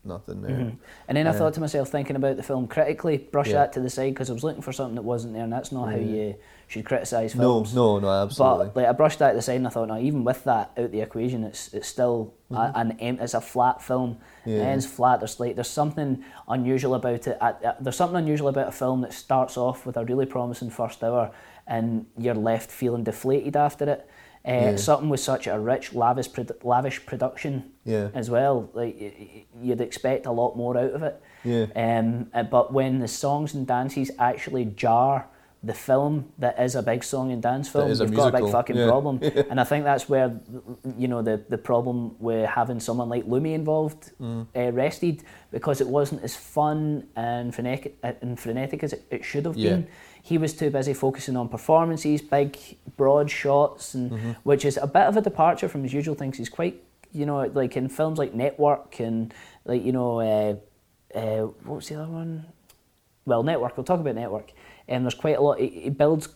nothing 0.06 0.42
there. 0.42 0.52
Mhm. 0.52 0.78
And 1.10 1.18
then 1.18 1.28
I 1.28 1.32
Yeah. 1.32 1.38
thought 1.38 1.54
to 1.56 1.60
myself, 1.60 1.90
thinking 1.90 2.16
about 2.16 2.38
the 2.38 2.44
film 2.44 2.68
critically, 2.68 3.18
brush 3.18 3.48
Yeah. 3.48 3.56
that 3.56 3.74
to 3.74 3.82
the 3.82 3.90
side 3.90 4.14
because 4.14 4.30
I 4.30 4.34
was 4.34 4.44
looking 4.44 4.62
for 4.62 4.72
something 4.72 4.96
that 4.96 5.02
wasn't 5.02 5.34
there, 5.34 5.44
and 5.44 5.52
that's 5.52 5.72
not 5.74 5.90
how 5.92 5.98
you 5.98 6.36
should 6.68 6.84
criticise 6.86 7.34
films. 7.34 7.74
no, 7.74 8.00
no, 8.00 8.08
no, 8.08 8.24
absolutely. 8.24 8.66
But 8.68 8.76
like 8.76 8.88
I 8.88 8.92
brushed 8.92 9.20
that 9.20 9.30
to 9.32 9.36
the 9.38 9.42
side, 9.42 9.56
and 9.56 9.68
I 9.68 9.70
thought, 9.70 9.88
no, 9.88 9.98
even 9.98 10.24
with 10.26 10.44
that 10.44 10.72
out 10.78 10.92
the 10.92 11.02
equation, 11.02 11.44
it's 11.44 11.74
it's 11.74 11.88
still 11.88 12.34
a, 12.52 12.72
an 12.76 12.92
em- 13.00 13.20
it's 13.22 13.34
a 13.34 13.42
flat 13.42 13.82
film. 13.82 14.16
Mm-hmm. 14.16 14.50
Yeah. 14.50 14.56
It 14.58 14.62
ends 14.66 14.86
flat. 14.86 15.20
There's 15.22 15.40
like 15.40 15.56
there's 15.56 15.70
something 15.70 16.24
unusual 16.48 16.94
about 16.96 17.26
it. 17.28 17.38
Uh, 17.42 17.54
uh, 17.64 17.74
There's 17.80 17.96
something 17.96 18.18
unusual 18.18 18.50
about 18.50 18.68
a 18.68 18.72
film 18.72 19.02
that 19.02 19.14
starts 19.14 19.58
off 19.58 19.86
with 19.86 19.98
a 19.98 20.04
really 20.06 20.26
promising 20.26 20.70
first 20.70 21.04
hour, 21.04 21.32
and 21.66 22.06
you're 22.18 22.36
left 22.36 22.70
feeling 22.70 23.04
deflated 23.04 23.56
after 23.56 23.90
it. 23.90 24.10
Uh, 24.46 24.52
Yeah. 24.52 24.76
Something 24.78 25.10
with 25.10 25.20
such 25.20 25.48
a 25.48 25.58
rich, 25.60 25.94
lavish, 25.94 26.30
produ- 26.32 26.64
lavish 26.64 27.06
production 27.06 27.72
Yeah. 27.86 28.10
as 28.14 28.30
well. 28.30 28.70
Like 28.74 28.96
y- 29.00 29.14
y- 29.20 29.46
you'd 29.62 29.82
expect 29.82 30.26
a 30.26 30.32
lot 30.32 30.56
more 30.58 30.78
out 30.78 30.92
of 30.92 31.04
it. 31.04 31.22
Yeah. 31.44 31.66
Um, 31.76 32.30
uh, 32.34 32.44
but 32.44 32.74
when 32.74 33.00
the 33.00 33.08
songs 33.08 33.54
and 33.54 33.66
dances 33.68 34.12
actually 34.20 34.66
jar 34.66 35.28
the 35.68 35.74
film 35.74 36.14
that 36.44 36.56
is 36.66 36.76
a 36.76 36.82
big 36.92 37.04
song 37.04 37.32
and 37.34 37.42
dance 37.42 37.68
film, 37.70 37.90
you've 37.90 38.14
got 38.22 38.34
a 38.34 38.38
big 38.42 38.52
fucking 38.52 38.76
yeah. 38.78 38.88
problem. 38.94 39.16
And 39.50 39.58
I 39.64 39.66
think 39.70 39.84
that's 39.92 40.06
where 40.14 40.30
you 41.02 41.08
know 41.12 41.22
the 41.30 41.36
the 41.54 41.58
problem 41.72 41.98
with 42.28 42.44
having 42.60 42.80
someone 42.88 43.10
like 43.16 43.24
Lumet 43.32 43.54
involved 43.62 44.02
Mm. 44.20 44.48
uh, 44.56 44.72
rested 44.84 45.18
because 45.52 45.78
it 45.86 45.88
wasn't 45.98 46.24
as 46.24 46.34
fun 46.36 46.80
and 47.16 47.54
frenetic 47.56 47.92
and 48.22 48.40
frenetic 48.40 48.84
as 48.86 48.92
it, 48.94 49.02
it 49.18 49.24
should 49.30 49.46
have 49.46 49.58
Yeah. 49.58 49.70
been. 49.72 49.88
He 50.32 50.38
was 50.38 50.52
too 50.62 50.70
busy 50.70 50.94
focusing 50.94 51.38
on 51.42 51.48
performances, 51.58 52.22
big 52.22 52.50
broad 52.98 53.28
shots, 53.42 53.96
and 53.96 54.12
Mm-hmm. 54.12 54.32
which 54.50 54.64
is 54.70 54.76
a 54.78 54.88
bit 54.98 55.06
of 55.12 55.16
a 55.18 55.22
departure 55.30 55.70
from 55.74 55.82
his 55.84 55.94
usual 56.00 56.16
things. 56.22 56.38
He's 56.38 56.54
quite 56.60 56.76
you 57.20 57.26
know 57.26 57.38
like 57.62 57.74
in 57.80 57.90
films 57.90 58.18
like 58.24 58.34
Network 58.46 59.00
and 59.08 59.34
like 59.72 59.84
you 59.88 59.92
know 59.98 60.12
uh, 60.32 60.54
uh, 61.22 61.44
what 61.68 61.76
was 61.80 61.88
the 61.90 61.96
other 62.02 62.12
one? 62.22 62.32
well, 63.30 63.44
network. 63.44 63.76
We'll 63.76 63.84
talk 63.92 64.00
about 64.00 64.16
network. 64.16 64.50
And 64.88 65.04
there's 65.06 65.16
quite 65.16 65.38
a 65.38 65.42
lot. 65.42 65.60
It, 65.60 65.98
builds 65.98 66.30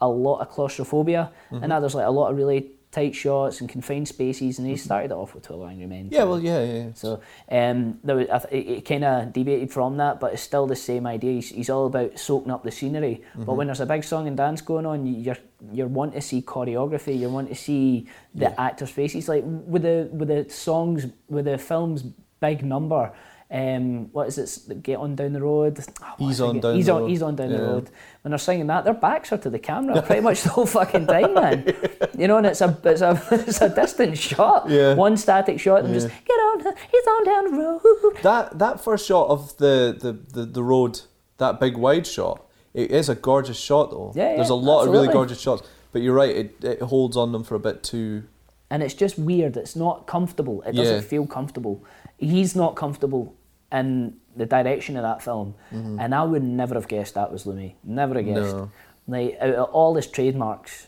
a 0.00 0.08
lot 0.08 0.40
of 0.40 0.48
claustrophobia, 0.50 1.30
Mm-hmm. 1.50 1.62
and 1.62 1.68
now 1.68 1.80
there's 1.80 1.94
like 1.94 2.06
a 2.06 2.10
lot 2.10 2.30
of 2.30 2.36
really 2.36 2.70
tight 2.90 3.14
shots 3.14 3.60
and 3.60 3.70
confined 3.70 4.06
spaces. 4.06 4.58
And 4.58 4.68
he 4.68 4.76
started 4.76 5.12
it 5.12 5.14
off 5.14 5.34
with 5.34 5.44
Twelve 5.44 5.62
Angry 5.70 5.86
Men. 5.86 6.06
Mm-hmm. 6.06 6.14
yeah, 6.14 6.24
well, 6.24 6.40
yeah, 6.40 6.62
yeah. 6.64 6.86
So 6.94 7.20
um, 7.50 7.98
there 8.04 8.16
was, 8.16 8.26
it, 8.50 8.56
it 8.56 8.84
kind 8.84 9.04
of 9.04 9.32
deviated 9.32 9.70
from 9.72 9.96
that, 9.98 10.18
but 10.20 10.32
it's 10.34 10.42
still 10.42 10.66
the 10.66 10.76
same 10.76 11.06
idea. 11.06 11.32
He's, 11.34 11.50
he's 11.50 11.70
all 11.70 11.86
about 11.86 12.18
soaking 12.18 12.50
up 12.50 12.64
the 12.64 12.70
scenery. 12.72 13.22
Mm-hmm. 13.30 13.44
But 13.44 13.54
when 13.54 13.68
there's 13.68 13.80
a 13.80 13.86
big 13.86 14.02
song 14.04 14.26
and 14.26 14.36
dance 14.36 14.60
going 14.60 14.84
on, 14.86 15.06
you- 15.06 15.20
you're 15.20 15.38
you're 15.72 15.86
wanting 15.86 16.14
to 16.14 16.20
see 16.20 16.42
choreography. 16.42 17.16
You 17.18 17.28
want 17.30 17.48
to 17.48 17.54
see 17.54 18.08
the 18.34 18.46
Yeah. 18.46 18.54
actors' 18.58 18.90
faces. 18.90 19.28
Like 19.28 19.44
with 19.46 19.82
the 19.82 20.08
with 20.12 20.28
the 20.28 20.50
songs, 20.50 21.06
with 21.28 21.44
the 21.44 21.56
film's 21.58 22.02
big 22.40 22.64
number. 22.64 23.12
Um, 23.52 24.10
what 24.12 24.28
is 24.28 24.38
it? 24.38 24.82
Get 24.82 24.98
on 24.98 25.14
down 25.14 25.34
the 25.34 25.42
road. 25.42 25.78
Oh, 26.02 26.14
Ease 26.30 26.40
on 26.40 26.58
down 26.60 26.76
Ease 26.76 26.86
the 26.86 26.94
on, 26.94 27.02
road. 27.02 27.10
Ease 27.10 27.22
on 27.22 27.36
down 27.36 27.50
the 27.50 27.58
road. 27.58 27.90
When 28.22 28.30
they're 28.30 28.38
singing 28.38 28.66
that, 28.68 28.84
their 28.84 28.94
backs 28.94 29.30
are 29.30 29.36
to 29.38 29.50
the 29.50 29.58
camera 29.58 30.00
pretty 30.06 30.22
much 30.22 30.42
the 30.42 30.48
whole 30.48 30.64
fucking 30.64 31.06
time, 31.06 31.34
man. 31.34 31.74
You 32.16 32.28
know, 32.28 32.38
and 32.38 32.46
it's 32.46 32.62
a 32.62 32.78
it's 32.84 33.02
a 33.02 33.22
it's 33.32 33.60
a 33.60 33.68
distant 33.68 34.16
shot. 34.16 34.70
Yeah. 34.70 34.94
One 34.94 35.18
static 35.18 35.60
shot, 35.60 35.84
and 35.84 35.92
just 35.92 36.08
get 36.08 36.32
on. 36.32 36.60
He's 36.90 37.06
on 37.06 37.24
down 37.26 37.50
the 37.50 37.58
road. 37.58 38.22
That 38.22 38.58
that 38.58 38.82
first 38.82 39.06
shot 39.06 39.28
of 39.28 39.54
the, 39.58 39.96
the, 40.00 40.12
the, 40.12 40.46
the 40.46 40.62
road, 40.62 41.00
that 41.36 41.60
big 41.60 41.76
wide 41.76 42.06
shot, 42.06 42.46
it 42.72 42.90
is 42.90 43.10
a 43.10 43.14
gorgeous 43.14 43.58
shot 43.60 43.90
though. 43.90 44.12
Yeah, 44.16 44.36
There's 44.36 44.48
yeah, 44.48 44.54
a 44.54 44.56
lot 44.56 44.86
of 44.86 44.92
really 44.92 45.08
gorgeous 45.12 45.40
shots. 45.40 45.68
But 45.92 46.00
you're 46.00 46.14
right, 46.14 46.34
it, 46.34 46.64
it 46.64 46.80
holds 46.80 47.18
on 47.18 47.32
them 47.32 47.44
for 47.44 47.54
a 47.54 47.60
bit 47.60 47.82
too. 47.82 48.22
and 48.70 48.82
it's 48.82 48.94
just 48.94 49.18
weird. 49.18 49.58
It's 49.58 49.76
not 49.76 50.06
comfortable. 50.06 50.62
It 50.62 50.72
doesn't 50.72 50.94
Yeah. 50.94 51.00
feel 51.02 51.26
comfortable. 51.26 51.84
He's 52.16 52.56
not 52.56 52.76
comfortable 52.76 53.34
in 53.72 54.16
the 54.36 54.46
direction 54.46 54.96
of 54.96 55.02
that 55.02 55.22
film, 55.22 55.54
and 55.70 56.14
I 56.14 56.22
would 56.24 56.42
never 56.42 56.74
have 56.74 56.88
guessed 56.88 57.14
that 57.14 57.30
was 57.32 57.44
Lumet. 57.44 57.74
Never 57.84 58.14
have 58.14 58.24
guessed. 58.24 58.56
No. 58.56 58.70
Like 59.08 59.36
out 59.40 59.54
of 59.54 59.70
all 59.70 59.94
his 59.94 60.06
trademarks, 60.06 60.86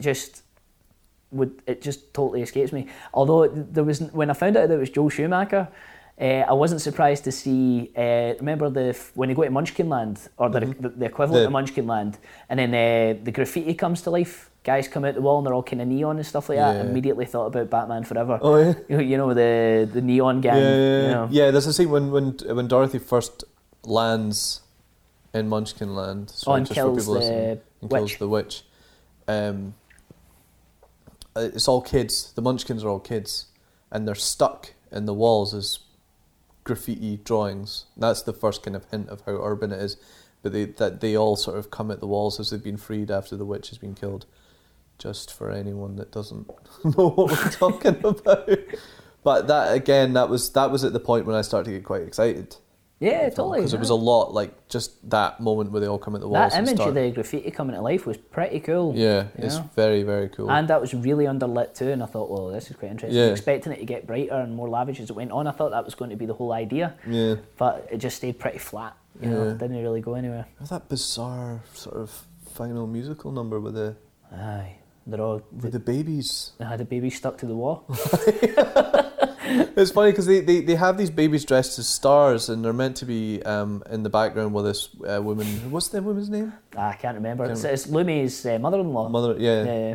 just 0.00 0.42
would 1.32 1.60
it 1.66 1.82
just 1.82 2.14
totally 2.14 2.42
escapes 2.42 2.72
me. 2.72 2.86
Although 3.12 3.48
there 3.48 3.84
was 3.84 4.00
when 4.12 4.30
I 4.30 4.34
found 4.34 4.56
out 4.56 4.68
that 4.68 4.74
it 4.74 4.78
was 4.78 4.90
Joel 4.90 5.10
Schumacher. 5.10 5.68
Uh, 6.18 6.44
I 6.48 6.52
wasn't 6.54 6.80
surprised 6.80 7.24
to 7.24 7.32
see. 7.32 7.90
Uh, 7.94 8.32
remember 8.38 8.70
the 8.70 8.96
when 9.14 9.28
you 9.28 9.34
go 9.36 9.42
to 9.44 9.50
Munchkin 9.50 9.88
Land 9.90 10.18
or 10.38 10.48
the, 10.48 10.60
the, 10.60 10.88
the 10.88 11.04
equivalent 11.04 11.42
The- 11.42 11.46
of 11.46 11.52
Munchkin 11.52 11.86
Land, 11.86 12.16
and 12.48 12.58
then 12.58 12.70
uh, 12.74 13.18
the 13.22 13.30
graffiti 13.32 13.74
comes 13.74 14.00
to 14.02 14.10
life. 14.10 14.50
Guys 14.66 14.88
come 14.88 15.04
out 15.04 15.14
the 15.14 15.20
wall 15.20 15.38
and 15.38 15.46
they're 15.46 15.54
all 15.54 15.62
kind 15.62 15.80
of 15.80 15.86
neon 15.86 16.16
and 16.16 16.26
stuff 16.26 16.48
like 16.48 16.58
that. 16.58 16.74
Yeah. 16.74 16.90
Immediately 16.90 17.24
thought 17.26 17.46
about 17.46 17.70
Batman 17.70 18.02
Forever. 18.02 18.40
Oh, 18.42 18.56
yeah. 18.56 18.74
You, 18.88 19.00
you 19.00 19.16
know 19.16 19.32
the 19.32 19.88
the 19.90 20.02
neon 20.02 20.40
gang. 20.40 20.56
Yeah, 20.56 20.62
yeah, 20.62 20.76
you 20.76 21.02
yeah. 21.02 21.10
know. 21.12 21.28
Yeah, 21.30 21.50
there's 21.52 21.66
a 21.66 21.72
scene 21.72 21.88
when, 21.88 22.10
when 22.10 22.36
when 22.48 22.66
Dorothy 22.66 22.98
first 22.98 23.44
lands 23.84 24.62
in 25.32 25.48
Munchkin 25.48 25.94
Land. 25.94 26.34
Oh, 26.48 26.54
and 26.54 26.68
kills 26.68 27.06
the 27.06 27.60
and 27.80 27.90
kills 27.90 28.10
witch. 28.10 28.18
the 28.18 28.28
witch. 28.28 28.64
Um, 29.28 29.74
uh, 31.36 31.50
it's 31.54 31.68
all 31.68 31.80
kids. 31.80 32.32
The 32.32 32.42
Munchkins 32.42 32.82
are 32.82 32.88
all 32.88 32.98
kids, 32.98 33.46
and 33.92 34.08
they're 34.08 34.16
stuck 34.16 34.72
in 34.90 35.04
the 35.04 35.14
walls 35.14 35.54
as 35.54 35.78
graffiti 36.64 37.18
drawings. 37.18 37.86
That's 37.96 38.22
the 38.22 38.32
first 38.32 38.64
kind 38.64 38.74
of 38.74 38.84
hint 38.90 39.10
of 39.10 39.20
how 39.26 39.32
urban 39.42 39.70
it 39.70 39.80
is. 39.80 39.96
But 40.42 40.52
they 40.52 40.64
that 40.64 41.00
they 41.00 41.16
all 41.16 41.36
sort 41.36 41.56
of 41.56 41.70
come 41.70 41.90
at 41.90 42.00
the 42.00 42.06
walls 42.06 42.40
as 42.40 42.50
they've 42.50 42.62
been 42.62 42.76
freed 42.76 43.10
after 43.10 43.36
the 43.36 43.44
witch 43.44 43.68
has 43.68 43.78
been 43.78 43.94
killed. 43.94 44.26
Just 44.98 45.32
for 45.32 45.50
anyone 45.50 45.96
that 45.96 46.10
doesn't 46.10 46.48
know 46.84 47.10
what 47.10 47.30
we're 47.30 47.50
talking 47.50 47.96
about. 48.04 48.48
But 49.22 49.46
that 49.48 49.74
again, 49.74 50.12
that 50.14 50.28
was 50.28 50.50
that 50.52 50.70
was 50.70 50.84
at 50.84 50.92
the 50.92 51.00
point 51.00 51.26
when 51.26 51.36
I 51.36 51.42
started 51.42 51.70
to 51.70 51.76
get 51.76 51.84
quite 51.84 52.02
excited 52.02 52.56
Yeah, 53.00 53.28
totally. 53.28 53.58
because 53.58 53.74
it 53.74 53.80
was 53.80 53.90
a 53.90 53.94
lot 53.94 54.32
like 54.32 54.68
just 54.68 55.10
that 55.10 55.40
moment 55.40 55.70
where 55.72 55.80
they 55.80 55.86
all 55.88 55.98
come 55.98 56.14
at 56.14 56.20
the 56.22 56.28
walls. 56.28 56.52
that 56.52 56.58
and 56.58 56.66
image 56.66 56.76
start. 56.78 56.90
of 56.90 56.94
the 56.94 57.10
graffiti 57.10 57.50
coming 57.50 57.74
to 57.76 57.82
life 57.82 58.06
was 58.06 58.16
pretty 58.16 58.60
cool. 58.60 58.94
yeah, 58.96 59.26
it's 59.36 59.56
know? 59.56 59.68
very 59.74 60.02
very 60.04 60.28
cool. 60.28 60.50
And 60.50 60.68
that 60.68 60.80
was 60.80 60.94
really 60.94 61.24
underlit 61.26 61.74
too, 61.74 61.88
and 61.90 62.02
I 62.02 62.06
thought, 62.06 62.30
well, 62.30 62.48
this 62.48 62.70
is 62.70 62.76
quite 62.76 62.90
interesting. 62.92 63.20
Yeah. 63.20 63.26
Expecting 63.32 63.72
it 63.72 63.80
to 63.80 63.84
get 63.84 64.06
brighter 64.06 64.34
and 64.36 64.54
more 64.54 64.68
lavish 64.68 65.00
as 65.00 65.10
it 65.10 65.16
went 65.16 65.32
on, 65.32 65.46
I 65.46 65.50
thought 65.50 65.72
that 65.72 65.84
was 65.84 65.94
going 65.94 66.10
to 66.10 66.16
be 66.16 66.24
the 66.26 66.34
whole 66.34 66.52
idea, 66.52 66.94
yeah, 67.06 67.34
but 67.58 67.86
it 67.90 67.98
just 67.98 68.16
stayed 68.16 68.38
pretty 68.38 68.58
flat. 68.58 68.96
You 69.20 69.30
know, 69.30 69.44
Yeah. 69.48 69.52
didn't 69.54 69.82
really 69.82 70.00
go 70.00 70.14
anywhere. 70.14 70.46
that 70.70 70.88
bizarre 70.88 71.62
sort 71.74 71.96
of 71.96 72.24
final 72.54 72.86
musical 72.86 73.32
number 73.32 73.58
with 73.60 73.74
the 73.74 73.96
Aye, 74.32 74.76
they're 75.06 75.20
all 75.20 75.42
with 75.62 75.72
the 75.72 75.78
babies. 75.78 76.52
they 76.58 76.64
had 76.64 76.80
a 76.80 76.84
baby 76.84 77.10
stuck 77.10 77.38
to 77.38 77.46
the 77.46 77.54
wall. 77.54 77.84
It's 79.48 79.90
funny 79.92 80.10
because 80.10 80.26
they, 80.26 80.40
they, 80.40 80.60
they 80.60 80.74
have 80.74 80.98
these 80.98 81.10
babies 81.10 81.44
dressed 81.44 81.78
as 81.78 81.86
stars 81.86 82.48
and 82.48 82.64
they're 82.64 82.72
meant 82.72 82.96
to 82.96 83.04
be 83.04 83.42
um, 83.44 83.82
in 83.90 84.02
the 84.02 84.10
background 84.10 84.54
with 84.54 84.64
this 84.64 84.88
uh, 85.08 85.22
woman. 85.22 85.46
What's 85.70 85.88
the 85.88 86.02
woman's 86.02 86.28
name? 86.28 86.52
Ah, 86.76 86.90
I 86.90 86.94
can't 86.94 87.14
remember. 87.14 87.46
Can't 87.46 87.56
It's, 87.56 87.64
it's 87.64 87.86
Lumet's 87.86 88.44
uh, 88.44 88.58
mother-in-law. 88.58 89.08
Mother. 89.08 89.36
Yeah. 89.38 89.64
Yeah, 89.64 89.88
yeah. 89.88 89.94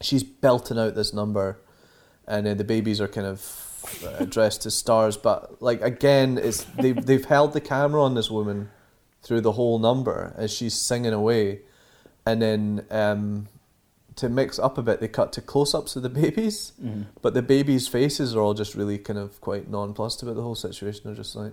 She's 0.00 0.22
belting 0.22 0.78
out 0.78 0.94
this 0.94 1.12
number, 1.14 1.60
and 2.26 2.46
uh, 2.46 2.54
the 2.54 2.64
babies 2.64 3.00
are 3.00 3.08
kind 3.08 3.26
of 3.26 4.00
uh, 4.06 4.24
dressed 4.26 4.66
as 4.66 4.74
stars. 4.74 5.16
But 5.16 5.60
like 5.62 5.80
again, 5.80 6.38
it's 6.38 6.64
they've 6.78 7.04
they've 7.04 7.24
held 7.24 7.52
the 7.52 7.60
camera 7.60 8.02
on 8.02 8.14
this 8.14 8.30
woman 8.30 8.70
through 9.22 9.40
the 9.40 9.52
whole 9.52 9.78
number 9.78 10.34
as 10.36 10.52
she's 10.52 10.74
singing 10.74 11.12
away, 11.12 11.60
and 12.26 12.40
then 12.40 12.86
um, 12.90 13.48
to 14.18 14.28
mix 14.28 14.58
up 14.58 14.78
a 14.78 14.82
bit, 14.82 15.00
they 15.00 15.08
cut 15.08 15.32
to 15.34 15.40
close-ups 15.40 15.96
of 15.96 16.02
the 16.02 16.08
babies, 16.08 16.72
Mm-hmm. 16.82 17.02
but 17.22 17.34
the 17.34 17.42
babies' 17.42 17.88
faces 17.88 18.34
are 18.36 18.40
all 18.40 18.54
just 18.54 18.74
really 18.74 18.98
kind 18.98 19.18
of 19.18 19.40
quite 19.40 19.68
nonplussed 19.70 20.22
about 20.22 20.36
the 20.36 20.42
whole 20.42 20.54
situation. 20.54 21.02
They're 21.04 21.14
just 21.14 21.34
like, 21.36 21.52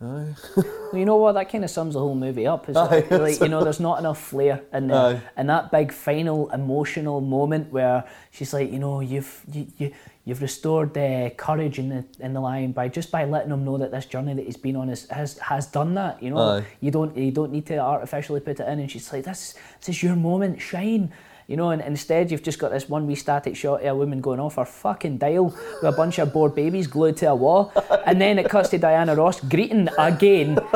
aye. 0.00 0.34
Well, 0.56 0.64
you 0.94 1.04
know 1.04 1.16
what? 1.16 1.32
That 1.32 1.50
kind 1.50 1.64
of 1.64 1.70
sums 1.70 1.94
the 1.94 2.00
whole 2.00 2.14
movie 2.14 2.46
up. 2.46 2.68
Is 2.68 2.76
Aye, 2.76 3.00
that, 3.00 3.20
like 3.26 3.40
you 3.40 3.48
know, 3.48 3.62
there's 3.64 3.80
not 3.80 3.98
enough 3.98 4.20
flair 4.20 4.62
in 4.72 4.86
there, 4.86 4.96
Aye. 5.16 5.20
and 5.36 5.48
that 5.50 5.70
big 5.72 5.92
final 5.92 6.48
emotional 6.50 7.20
moment 7.20 7.72
where 7.72 8.04
she's 8.30 8.52
like, 8.54 8.70
you 8.70 8.78
know, 8.78 9.00
you've 9.00 9.42
you, 9.52 9.66
you 9.78 9.92
you've 10.24 10.40
restored 10.42 10.96
uh, 10.96 11.30
courage 11.30 11.78
in 11.80 11.88
the 11.88 12.04
in 12.20 12.34
the 12.34 12.40
lion 12.40 12.70
by 12.72 12.86
just 12.88 13.10
by 13.10 13.24
letting 13.24 13.50
him 13.50 13.64
know 13.64 13.76
that 13.78 13.90
this 13.90 14.06
journey 14.06 14.32
that 14.34 14.44
he's 14.46 14.56
been 14.56 14.76
on 14.76 14.88
is, 14.90 15.08
has 15.10 15.38
has 15.38 15.66
done 15.66 15.92
that. 15.94 16.22
You 16.22 16.30
know, 16.30 16.38
Aye. 16.38 16.64
you 16.80 16.90
don't 16.92 17.16
you 17.16 17.32
don't 17.32 17.50
need 17.50 17.66
to 17.66 17.78
artificially 17.78 18.38
put 18.40 18.60
it 18.60 18.68
in. 18.68 18.78
And 18.78 18.88
she's 18.90 19.12
like, 19.12 19.24
this 19.24 19.54
this 19.80 19.88
is 19.88 20.02
your 20.04 20.14
moment, 20.16 20.60
shine. 20.62 21.12
You 21.48 21.56
know, 21.56 21.70
and 21.70 21.82
instead 21.82 22.30
you've 22.30 22.44
just 22.44 22.60
got 22.60 22.70
this 22.70 22.88
one 22.88 23.06
wee 23.06 23.16
static 23.16 23.56
shot 23.56 23.80
of 23.80 23.86
a 23.86 23.94
woman 23.96 24.20
going 24.20 24.38
off 24.38 24.54
her 24.56 24.64
fucking 24.64 25.18
dial 25.18 25.46
with 25.46 25.82
a 25.82 25.92
bunch 25.92 26.18
of 26.18 26.32
bored 26.32 26.54
babies 26.54 26.86
glued 26.86 27.16
to 27.16 27.30
a 27.30 27.34
wall, 27.34 27.72
and 28.06 28.20
then 28.20 28.38
it 28.38 28.48
cuts 28.48 28.68
to 28.68 28.78
Diana 28.78 29.16
Ross 29.16 29.40
greeting 29.40 29.88
again, 29.98 30.58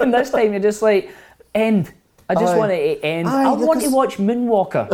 and 0.00 0.14
this 0.14 0.30
time 0.30 0.52
you're 0.52 0.62
just 0.62 0.80
like, 0.80 1.10
end. 1.54 1.92
I 2.28 2.34
just 2.34 2.54
Aye. 2.54 2.56
want 2.56 2.72
it 2.72 3.00
to 3.00 3.04
end. 3.04 3.28
Aye, 3.28 3.44
I 3.44 3.52
want 3.52 3.82
to 3.82 3.90
watch 3.90 4.16
Moonwalker. 4.16 4.88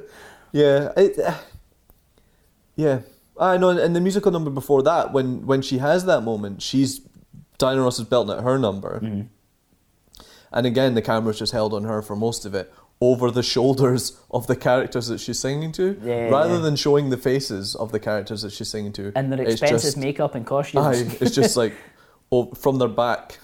Yeah, 0.52 0.92
it, 0.96 1.18
uh, 1.18 1.34
yeah. 2.76 3.00
I 3.38 3.56
know, 3.56 3.70
and 3.70 3.94
the 3.96 4.00
musical 4.00 4.32
number 4.32 4.50
before 4.50 4.82
that, 4.82 5.12
when 5.12 5.46
when 5.46 5.62
she 5.62 5.78
has 5.78 6.04
that 6.06 6.22
moment, 6.22 6.60
she's 6.60 7.00
Diana 7.58 7.82
Ross 7.82 7.98
is 7.98 8.04
belting 8.04 8.36
at 8.36 8.42
her 8.42 8.58
number, 8.58 8.98
and 10.52 10.66
again 10.66 10.94
the 10.94 11.02
camera's 11.02 11.38
just 11.38 11.52
held 11.52 11.72
on 11.74 11.84
her 11.84 12.02
for 12.02 12.16
most 12.16 12.44
of 12.44 12.54
it, 12.54 12.72
over 13.00 13.30
the 13.30 13.42
shoulders 13.42 14.18
of 14.30 14.46
the 14.46 14.56
characters 14.56 15.06
that 15.08 15.18
she's 15.20 15.38
singing 15.38 15.72
to, 15.72 15.98
Yeah, 16.02 16.28
rather 16.28 16.54
yeah. 16.54 16.60
than 16.60 16.76
showing 16.76 17.08
the 17.10 17.16
faces 17.16 17.74
of 17.74 17.92
the 17.92 17.98
characters 18.00 18.42
that 18.42 18.52
she's 18.52 18.68
singing 18.68 18.92
to. 18.94 19.12
and 19.14 19.32
their 19.32 19.40
expensive 19.42 19.80
just- 19.80 19.96
makeup 19.96 20.34
and 20.34 20.44
costumes. 20.46 20.86
Aye, 20.86 21.16
it's 21.20 21.34
just 21.34 21.56
like 21.56 21.74
oh, 22.32 22.46
from 22.54 22.78
their 22.78 22.88
back. 22.88 23.38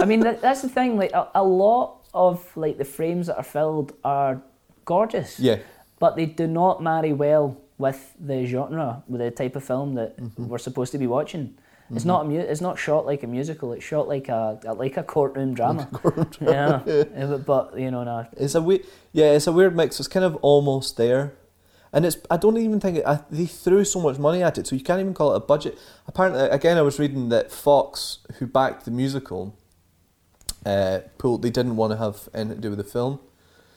I 0.00 0.04
mean, 0.04 0.20
that, 0.20 0.40
that's 0.42 0.62
the 0.62 0.68
thing. 0.68 0.96
Like 0.96 1.12
a, 1.12 1.28
a 1.34 1.42
lot 1.44 1.96
of 2.14 2.44
like 2.56 2.78
the 2.78 2.84
frames 2.84 3.26
that 3.28 3.36
are 3.36 3.42
filled 3.42 3.92
are 4.04 4.40
gorgeous. 4.84 5.38
Yeah, 5.40 5.58
but 5.98 6.16
they 6.16 6.26
do 6.26 6.46
not 6.46 6.82
marry 6.82 7.12
well 7.12 7.56
with 7.78 8.14
the 8.20 8.44
genre, 8.46 9.02
with 9.08 9.20
the 9.20 9.30
type 9.30 9.56
of 9.56 9.64
film 9.64 9.94
that 9.94 10.16
Mm-hmm. 10.18 10.48
we're 10.48 10.58
supposed 10.58 10.92
to 10.92 10.98
be 10.98 11.06
watching. 11.06 11.54
It's 11.90 12.04
not 12.04 12.26
a 12.26 12.28
mu- 12.28 12.38
It's 12.38 12.60
not 12.60 12.78
shot 12.78 13.06
like 13.06 13.22
a 13.22 13.26
musical. 13.26 13.72
It's 13.72 13.84
shot 13.84 14.08
like 14.08 14.28
a, 14.28 14.58
like 14.76 14.96
a 14.98 15.02
courtroom 15.02 15.54
drama. 15.58 15.88
yeah, 16.40 16.82
Yeah, 16.86 17.26
but, 17.26 17.46
but 17.46 17.78
you 17.78 17.90
know, 17.90 18.04
no. 18.04 18.26
It's 18.36 18.54
a 18.54 18.60
weird, 18.62 18.82
yeah, 19.12 19.32
it's 19.32 19.46
a 19.46 19.52
weird 19.52 19.74
mix. 19.74 19.98
It's 19.98 20.08
kind 20.08 20.24
of 20.24 20.36
almost 20.42 20.96
there, 20.98 21.32
and 21.92 22.04
it's. 22.04 22.18
I 22.30 22.36
don't 22.36 22.58
even 22.58 22.78
think 22.80 22.98
it, 22.98 23.06
I, 23.06 23.20
they 23.30 23.46
threw 23.46 23.84
so 23.84 24.00
much 24.00 24.18
money 24.18 24.42
at 24.42 24.58
it, 24.58 24.66
so 24.66 24.76
you 24.76 24.82
can't 24.82 25.00
even 25.00 25.14
call 25.14 25.32
it 25.32 25.36
a 25.36 25.40
budget. 25.40 25.78
Apparently, 26.06 26.42
again, 26.42 26.76
I 26.76 26.82
was 26.82 26.98
reading 26.98 27.30
that 27.30 27.50
Fox, 27.50 28.18
who 28.38 28.46
backed 28.46 28.84
the 28.84 28.90
musical, 28.90 29.56
uh, 30.66 31.00
pulled. 31.16 31.42
They 31.42 31.50
didn't 31.50 31.76
want 31.76 31.92
to 31.92 31.96
have 31.98 32.28
anything 32.34 32.56
to 32.56 32.60
do 32.62 32.70
with 32.70 32.78
the 32.78 32.84
film, 32.84 33.20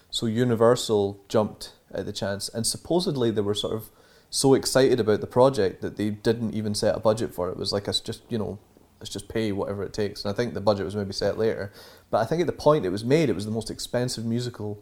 so 0.10 0.26
Universal 0.26 1.24
jumped 1.30 1.74
at 1.94 2.06
the 2.06 2.14
chance, 2.14 2.50
and 2.50 2.68
supposedly 2.68 3.32
they 3.32 3.42
were 3.42 3.54
sort 3.56 3.74
of 3.74 3.90
so 4.32 4.54
excited 4.56 5.00
about 5.00 5.22
the 5.22 5.28
project 5.28 5.82
that 5.82 5.98
they 5.98 6.10
didn't 6.10 6.54
even 6.56 6.74
set 6.74 6.96
a 6.96 7.00
budget 7.00 7.34
for 7.36 7.50
it. 7.50 7.52
It 7.52 7.58
was 7.58 7.72
like, 7.72 7.88
it's 7.88 8.00
just 8.00 8.22
you 8.30 8.38
know, 8.40 8.58
let's 9.00 9.10
just 9.12 9.28
pay 9.30 9.52
whatever 9.52 9.84
it 9.84 9.94
takes. 9.94 10.24
And 10.24 10.34
I 10.34 10.36
think 10.36 10.54
the 10.56 10.62
budget 10.62 10.86
was 10.86 10.96
maybe 10.96 11.14
set 11.14 11.38
later, 11.38 11.72
but 12.10 12.18
I 12.20 12.26
think 12.26 12.42
at 12.42 12.48
the 12.48 12.54
point 12.54 12.86
it 12.86 12.90
was 12.90 13.04
made, 13.06 13.30
it 13.30 13.36
was 13.36 13.46
the 13.46 13.52
most 13.52 13.70
expensive 13.70 14.26
musical 14.26 14.82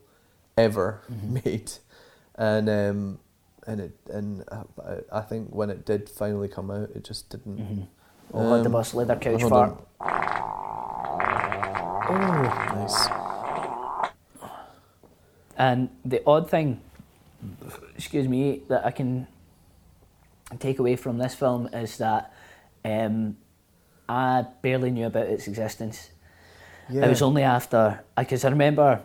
ever 0.57 1.01
made, 1.45 1.71
and 2.35 2.69
um, 2.69 3.19
and 3.67 3.81
it 3.81 3.91
and 4.09 4.43
I, 4.51 5.17
I 5.19 5.21
think 5.21 5.49
when 5.49 5.69
it 5.69 5.85
did 5.85 6.09
finally 6.09 6.47
come 6.47 6.69
out, 6.71 6.89
it 6.95 7.03
just 7.03 7.29
didn't. 7.29 7.87
Oh, 8.33 8.53
had 8.53 8.61
the 8.63 8.67
Um, 8.67 8.71
bus 8.73 8.93
leather 8.93 9.15
couch 9.15 9.41
fart. 9.43 9.75
Oh, 12.11 12.43
nice. 12.75 13.07
And 15.57 15.89
the 16.05 16.21
odd 16.25 16.49
thing, 16.49 16.79
excuse 17.95 18.27
me, 18.27 18.61
that 18.69 18.85
I 18.85 18.91
can 18.91 19.27
take 20.57 20.79
away 20.79 20.95
from 20.95 21.17
this 21.17 21.35
film 21.35 21.67
is 21.73 21.97
that 21.97 22.33
um, 22.85 23.37
I 24.07 24.45
barely 24.61 24.91
knew 24.91 25.05
about 25.05 25.27
its 25.27 25.47
existence. 25.47 26.09
Yeah. 26.89 27.05
It 27.05 27.09
was 27.09 27.21
only 27.21 27.43
after 27.43 28.03
because 28.17 28.43
I 28.45 28.49
remember 28.49 29.01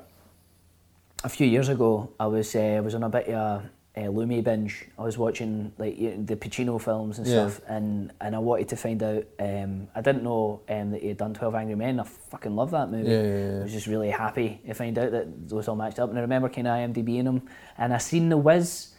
a 1.23 1.29
few 1.29 1.47
years 1.47 1.69
ago 1.69 2.11
I 2.19 2.27
was 2.27 2.55
uh, 2.55 2.59
I 2.59 2.81
was 2.81 2.95
on 2.95 3.03
a 3.03 3.09
bit 3.11 3.29
of 3.29 3.35
a, 3.35 3.71
a 3.97 4.03
Lumet 4.09 4.43
binge. 4.45 4.87
I 4.99 5.03
was 5.03 5.19
watching 5.19 5.73
like 5.79 5.99
you 5.99 6.17
know, 6.17 6.25
the 6.25 6.37
Pacino 6.37 6.81
films 6.81 7.19
and 7.19 7.27
Yeah. 7.27 7.49
stuff, 7.49 7.61
and, 7.69 8.11
and 8.21 8.35
I 8.35 8.39
wanted 8.39 8.69
to 8.71 8.77
find 8.77 9.03
out. 9.03 9.25
Um, 9.39 9.89
I 9.95 10.01
didn't 10.01 10.23
know 10.25 10.63
um, 10.69 10.91
that 10.93 11.03
he 11.03 11.09
had 11.09 11.19
done 11.19 11.35
Twelve 11.35 11.55
Angry 11.55 11.75
Men. 11.77 12.01
I 12.01 12.05
fucking 12.05 12.57
love 12.57 12.71
that 12.71 12.91
movie. 12.91 13.11
Yeah. 13.11 13.59
I 13.61 13.63
was 13.65 13.73
just 13.73 13.87
really 13.87 14.11
happy 14.11 14.61
to 14.67 14.75
find 14.75 14.99
out 14.99 15.13
that 15.13 15.49
those 15.49 15.69
all 15.69 15.77
matched 15.77 15.99
up. 15.99 16.09
And 16.09 16.19
I 16.19 16.23
remember 16.23 16.49
kind 16.49 16.67
of 16.67 16.73
IMDbing 16.75 17.25
them, 17.25 17.43
and 17.79 17.93
I 17.93 17.99
seen 17.99 18.31
The 18.31 18.39
Wiz, 18.39 18.95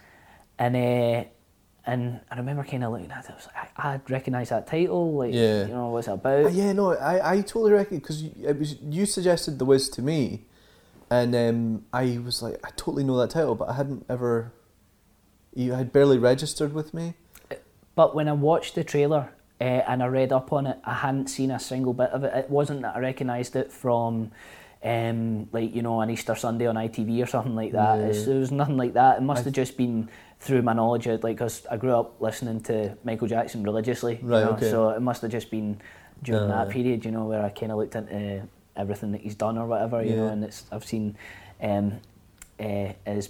and 0.60 0.76
uh, 0.76 1.28
and 1.88 2.20
I 2.32 2.38
remember 2.38 2.64
kind 2.64 2.84
of 2.84 2.92
looking 2.92 3.12
at 3.12 3.26
it. 3.26 3.32
I 3.32 3.36
was 3.36 3.48
like, 3.48 3.70
I, 3.78 3.94
I 3.94 4.00
recognise 4.10 4.50
that 4.50 4.68
title. 4.68 5.14
Like, 5.14 5.34
Yeah. 5.34 5.66
you 5.68 5.74
know 5.74 5.90
what's 5.90 6.08
it 6.08 6.14
about? 6.14 6.46
Uh, 6.46 6.50
yeah, 6.50 6.74
no, 6.74 6.94
I, 6.94 7.34
I 7.34 7.42
totally 7.42 7.72
reckon 7.74 8.00
because 8.00 8.24
it 8.24 8.58
was 8.58 8.76
you 8.82 9.06
suggested 9.06 9.60
the 9.60 9.66
Wiz 9.66 9.90
to 9.90 10.02
me, 10.02 10.46
and 11.10 11.36
um, 11.36 11.86
I 11.94 12.20
was 12.24 12.42
like, 12.42 12.60
I 12.66 12.70
totally 12.76 13.04
know 13.04 13.18
that 13.18 13.30
title, 13.32 13.56
but 13.56 13.70
I 13.70 13.74
hadn't 13.74 14.06
ever. 14.10 14.52
You 15.54 15.72
had 15.74 15.94
barely 15.94 16.18
registered 16.18 16.74
with 16.74 16.94
me. 16.94 17.14
But 17.96 18.14
when 18.14 18.28
I 18.28 18.34
watched 18.34 18.76
the 18.76 18.84
trailer 18.84 19.30
uh, 19.62 19.64
and 19.64 20.04
I 20.04 20.08
read 20.08 20.34
up 20.34 20.52
on 20.52 20.68
it, 20.68 20.78
I 20.84 20.96
hadn't 20.96 21.28
seen 21.28 21.50
a 21.50 21.60
single 21.60 21.94
bit 21.94 22.10
of 22.10 22.26
it. 22.26 22.34
It 22.36 22.50
wasn't 22.50 22.82
that 22.82 22.98
I 22.98 23.00
recognised 23.00 23.56
it 23.56 23.72
from, 23.72 24.32
um, 24.84 25.48
like 25.54 25.74
you 25.74 25.82
know, 25.82 26.02
an 26.02 26.10
Easter 26.10 26.36
Sunday 26.36 26.66
on 26.68 26.76
ITV 26.76 27.24
or 27.24 27.26
something 27.26 27.56
like 27.56 27.72
that. 27.72 28.00
Yeah. 28.00 28.06
It's, 28.08 28.26
there 28.26 28.36
was 28.38 28.52
nothing 28.52 28.76
like 28.76 28.94
that. 28.96 29.20
It 29.20 29.22
must 29.22 29.46
have 29.46 29.54
just 29.54 29.78
been 29.78 30.10
through 30.46 30.62
my 30.62 30.74
knowledge, 30.74 31.08
of, 31.08 31.24
like, 31.24 31.38
because 31.38 31.66
I 31.70 31.78
grew 31.78 31.92
up 31.96 32.22
listening 32.22 32.62
to 32.70 32.96
Michael 33.04 33.28
Jackson 33.28 33.64
religiously. 33.64 34.20
you 34.22 34.28
know, 34.30 34.52
okay. 34.52 34.70
So 34.70 34.90
it 34.92 35.02
must 35.02 35.22
have 35.24 35.32
just 35.32 35.50
been 35.52 35.82
during 36.24 36.50
Uh. 36.52 36.66
that 36.66 36.70
period, 36.70 37.04
you 37.06 37.12
know, 37.12 37.26
where 37.26 37.44
I 37.44 37.50
kind 37.50 37.72
of 37.72 37.78
looked 37.80 37.96
into 37.96 38.44
everything 38.76 39.12
that 39.14 39.22
he's 39.22 39.36
done 39.36 39.58
or 39.58 39.66
whatever, 39.68 40.04
you 40.04 40.16
know, 40.16 40.28
and 40.28 40.44
it's 40.44 40.66
I've 40.72 40.86
seen 40.86 41.18
um, 41.62 42.00
uh, 42.60 42.90
his 43.06 43.30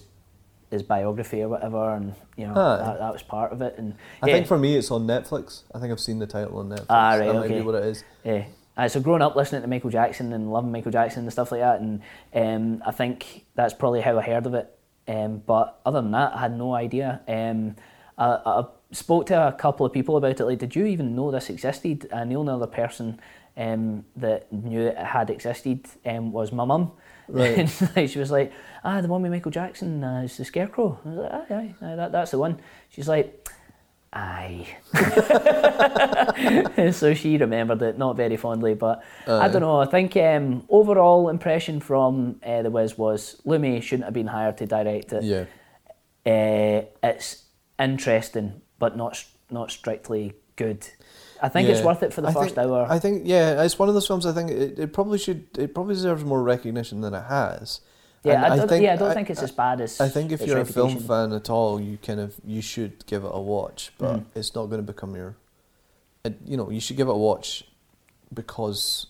his 0.71 0.81
biography 0.83 1.41
or 1.43 1.47
whatever, 1.47 1.93
and 1.95 2.13
you 2.35 2.45
know 2.47 2.53
Ah. 2.55 2.77
that, 2.77 2.99
that 2.99 3.13
was 3.13 3.21
part 3.23 3.53
of 3.53 3.61
it. 3.61 3.75
And 3.77 3.93
I 4.21 4.27
yeah, 4.27 4.33
think 4.33 4.47
for 4.47 4.57
me 4.57 4.75
it's 4.75 4.91
on 4.91 5.05
Netflix. 5.07 5.61
I 5.73 5.79
think 5.79 5.91
I've 5.93 5.99
seen 5.99 6.19
the 6.19 6.27
title 6.27 6.57
on 6.57 6.69
Netflix. 6.69 6.85
Ah, 6.89 7.09
right, 7.11 7.19
that 7.27 7.33
might 7.33 7.45
okay. 7.45 7.59
be 7.59 7.61
what 7.61 7.75
it 7.75 7.85
is. 7.85 8.03
yeah. 8.23 8.45
Uh, 8.77 8.89
so 8.89 8.99
growing 8.99 9.21
up 9.21 9.37
listening 9.37 9.61
to 9.61 9.69
Michael 9.69 9.89
Jackson 9.89 10.33
and 10.33 10.51
loving 10.51 10.69
Michael 10.69 10.91
Jackson 10.91 11.23
and 11.23 11.31
stuff 11.31 11.49
like 11.53 11.61
that, 11.61 11.79
and 11.79 12.01
um, 12.33 12.83
I 12.85 12.91
think 12.91 13.45
that's 13.55 13.73
probably 13.73 14.01
how 14.01 14.17
I 14.19 14.21
heard 14.21 14.45
of 14.45 14.53
it. 14.53 14.74
Um, 15.07 15.43
but 15.45 15.79
other 15.85 16.01
than 16.01 16.11
that, 16.11 16.33
I 16.35 16.39
had 16.41 16.57
no 16.57 16.73
idea. 16.73 17.21
Um, 17.27 17.75
I, 18.17 18.39
I 18.45 18.65
spoke 18.91 19.27
to 19.27 19.47
a 19.47 19.51
couple 19.51 19.85
of 19.85 19.93
people 19.93 20.17
about 20.17 20.39
it. 20.39 20.45
Like, 20.45 20.59
did 20.59 20.75
you 20.75 20.85
even 20.85 21.15
know 21.15 21.31
this 21.31 21.49
existed? 21.49 22.07
And 22.11 22.31
the 22.31 22.35
only 22.35 22.53
other 22.53 22.67
person 22.67 23.19
um, 23.57 24.05
that 24.15 24.51
knew 24.51 24.81
it 24.81 24.97
had 24.97 25.29
existed 25.29 25.85
um, 26.05 26.31
was 26.31 26.51
my 26.51 26.65
mum. 26.65 26.91
Right. 27.27 27.67
She 28.07 28.19
was 28.19 28.29
like, 28.29 28.53
"Ah, 28.83 29.01
the 29.01 29.07
one 29.07 29.23
with 29.23 29.31
Michael 29.31 29.51
Jackson 29.51 30.03
uh, 30.03 30.21
is 30.21 30.37
the 30.37 30.45
Scarecrow." 30.45 30.99
I 31.03 31.09
was 31.09 31.17
like, 31.17 31.31
"Aye, 31.31 31.55
aye, 31.55 31.75
aye 31.81 31.95
that, 31.95 32.11
that's 32.11 32.31
the 32.31 32.37
one." 32.37 32.59
She's 32.89 33.07
like, 33.07 33.44
"Aye." 34.15 34.65
so 36.91 37.13
she 37.13 37.37
remembered 37.37 37.81
it, 37.81 37.97
not 37.97 38.15
very 38.15 38.37
fondly, 38.37 38.73
but 38.73 39.03
I 39.27 39.47
don't 39.49 39.61
know. 39.61 39.79
I 39.79 39.85
think 39.85 40.15
um, 40.17 40.63
overall 40.69 41.29
impression 41.29 41.79
from 41.79 42.39
uh, 42.43 42.61
the 42.61 42.69
Wiz 42.71 42.97
was 42.97 43.41
Lumet 43.45 43.83
shouldn't 43.83 44.05
have 44.05 44.13
been 44.13 44.27
hired 44.27 44.57
to 44.59 44.65
direct 44.65 45.13
it. 45.13 45.23
Yeah. 45.23 45.45
Uh, 46.25 46.85
it's 47.03 47.43
interesting, 47.79 48.61
but 48.79 48.97
not 48.97 49.23
not 49.51 49.71
strictly 49.71 50.33
good. 50.55 50.87
I 51.41 51.49
think 51.49 51.67
it's 51.69 51.81
worth 51.81 52.01
it 52.01 52.13
for 52.13 52.21
the 52.21 52.29
I 52.29 52.33
first 52.33 52.55
think- 52.55 52.67
hour. 52.67 52.87
I 52.89 52.97
think 52.97 53.23
yeah, 53.25 53.61
it's 53.63 53.77
one 53.77 53.89
of 53.89 53.93
those 53.93 54.07
films. 54.07 54.25
I 54.25 54.31
think 54.31 54.49
it, 54.51 54.79
it 54.79 54.93
probably 54.93 55.19
should. 55.19 55.45
It 55.57 55.73
probably 55.73 55.95
deserves 55.95 56.23
more 56.23 56.41
recognition 56.41 57.01
than 57.01 57.13
it 57.13 57.25
has. 57.25 57.81
Yeah, 58.25 58.51
I 58.53 58.57
don't, 58.57 58.81
yeah, 58.81 58.93
I 58.93 58.95
don't 58.95 59.13
think 59.13 59.29
it's 59.29 59.41
as 59.43 59.51
bad 59.51 59.81
as. 59.81 59.99
I 60.01 60.09
think 60.09 60.31
if 60.31 60.45
you're 60.45 60.59
a 60.59 60.65
film 60.65 60.99
fan 60.99 61.31
at 61.33 61.49
all, 61.49 61.79
you 61.79 61.97
kind 61.97 62.19
of 62.19 62.35
you 62.43 62.61
should 62.61 63.05
give 63.05 63.23
it 63.23 63.31
a 63.33 63.39
watch, 63.39 63.91
but 63.97 64.15
Mhm. 64.17 64.25
it's 64.35 64.53
not 64.55 64.65
going 64.65 64.85
to 64.85 64.91
become 64.93 65.15
your. 65.15 65.35
You 66.45 66.57
know, 66.57 66.69
you 66.71 66.79
should 66.79 66.97
give 66.97 67.07
it 67.07 67.11
a 67.11 67.17
watch 67.17 67.65
because 68.33 69.07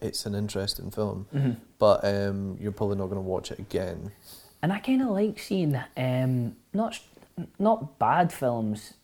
it's 0.00 0.24
an 0.26 0.34
interesting 0.34 0.90
film, 0.90 1.26
Mhm. 1.34 1.56
but 1.78 2.04
um, 2.04 2.56
you're 2.60 2.72
probably 2.72 2.96
not 2.96 3.06
going 3.06 3.16
to 3.22 3.28
watch 3.28 3.50
it 3.52 3.58
again. 3.58 4.12
And 4.62 4.72
I 4.72 4.78
kind 4.78 5.02
of 5.02 5.08
like 5.10 5.38
seeing 5.38 5.78
um, 5.96 6.56
not 6.72 6.98
not 7.58 7.98
bad 7.98 8.32
films, 8.32 8.94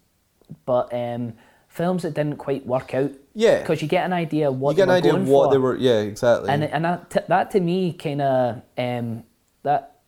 but 0.65 0.93
um, 0.95 1.35
films 1.69 2.03
that 2.03 2.15
didn't 2.15 2.37
quite 2.37 2.67
work 2.67 2.95
out. 2.95 3.13
Yeah. 3.35 3.61
because 3.61 3.81
you 3.83 3.87
get 3.89 4.05
an 4.05 4.13
idea 4.13 4.51
what 4.51 4.73
you 4.73 4.77
get 4.79 4.89
an 4.89 4.89
they 4.89 5.11
were 5.13 5.17
idea 5.19 5.23
of 5.23 5.29
what 5.29 5.47
for. 5.47 5.53
they 5.53 5.59
were. 5.59 5.77
Yeah, 5.77 6.01
exactly. 6.01 6.51
and 6.51 6.65
and 6.65 6.85
that 6.85 7.11
t- 7.11 7.21
that 7.29 7.51
to 7.53 7.61
me 7.61 7.93
kind 7.93 8.21
of 8.23 8.63
um, 8.77 9.23
that 9.63 10.01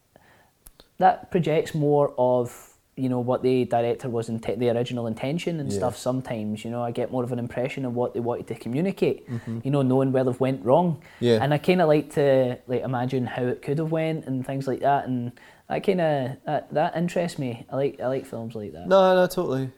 that 0.99 1.31
projects 1.31 1.75
more 1.75 2.13
of 2.19 2.67
you 2.97 3.09
know 3.09 3.21
what 3.21 3.43
the 3.43 3.65
director 3.65 4.11
was 4.11 4.29
in 4.29 4.39
the 4.39 4.69
original 4.71 5.07
intention 5.07 5.59
and 5.61 5.71
Yeah. 5.71 5.79
stuff. 5.79 5.97
Sometimes 5.97 6.65
you 6.65 6.71
know 6.71 6.83
I 6.83 6.91
get 6.91 7.11
more 7.13 7.23
of 7.25 7.33
an 7.33 7.39
impression 7.39 7.85
of 7.85 7.95
what 7.95 8.13
they 8.15 8.21
wanted 8.21 8.49
to 8.49 8.55
communicate. 8.57 9.27
You 9.63 9.71
know, 9.71 9.83
knowing 9.83 10.13
where 10.13 10.25
they've 10.25 10.39
went 10.41 10.65
wrong. 10.65 10.97
Mm-hmm. 10.97 11.25
Yeah. 11.25 11.39
and 11.43 11.55
I 11.55 11.59
kind 11.59 11.81
of 11.81 11.89
like 11.89 12.13
to 12.15 12.59
like 12.67 12.83
imagine 12.83 13.27
how 13.27 13.45
it 13.45 13.63
could 13.63 13.79
have 13.79 13.91
went 13.93 14.27
and 14.27 14.45
things 14.45 14.67
like 14.67 14.81
that. 14.81 15.07
And 15.07 15.33
that 15.69 15.85
kind 15.87 16.01
of 16.01 16.31
that, 16.47 16.75
that 16.75 16.97
interests 16.97 17.39
me. 17.39 17.65
I 17.71 17.77
like 17.77 18.01
I 18.01 18.09
like 18.09 18.27
films 18.27 18.55
like 18.55 18.73
that. 18.73 18.87
no, 18.89 19.15
no, 19.15 19.27
totally. 19.29 19.71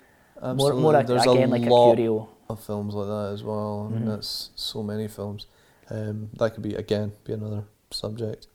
More 0.42 0.50
Absolutely. 0.50 0.82
more 0.82 0.96
a- 0.96 1.04
There's 1.04 1.22
again 1.26 1.48
a 1.48 1.52
like 1.52 1.62
lot 1.70 1.92
a 1.92 1.96
curio. 1.96 2.28
of 2.48 2.60
films 2.60 2.94
like 2.94 3.06
that 3.08 3.32
as 3.32 3.42
well. 3.42 3.86
I 3.88 3.94
mean, 3.94 4.02
Mhm. 4.04 4.06
that's 4.16 4.50
so 4.56 4.82
many 4.82 5.08
films. 5.08 5.46
Um, 5.90 6.30
that 6.34 6.54
could 6.54 6.62
be 6.62 6.74
again 6.74 7.12
be 7.24 7.32
another 7.32 7.64
subject. 7.90 8.46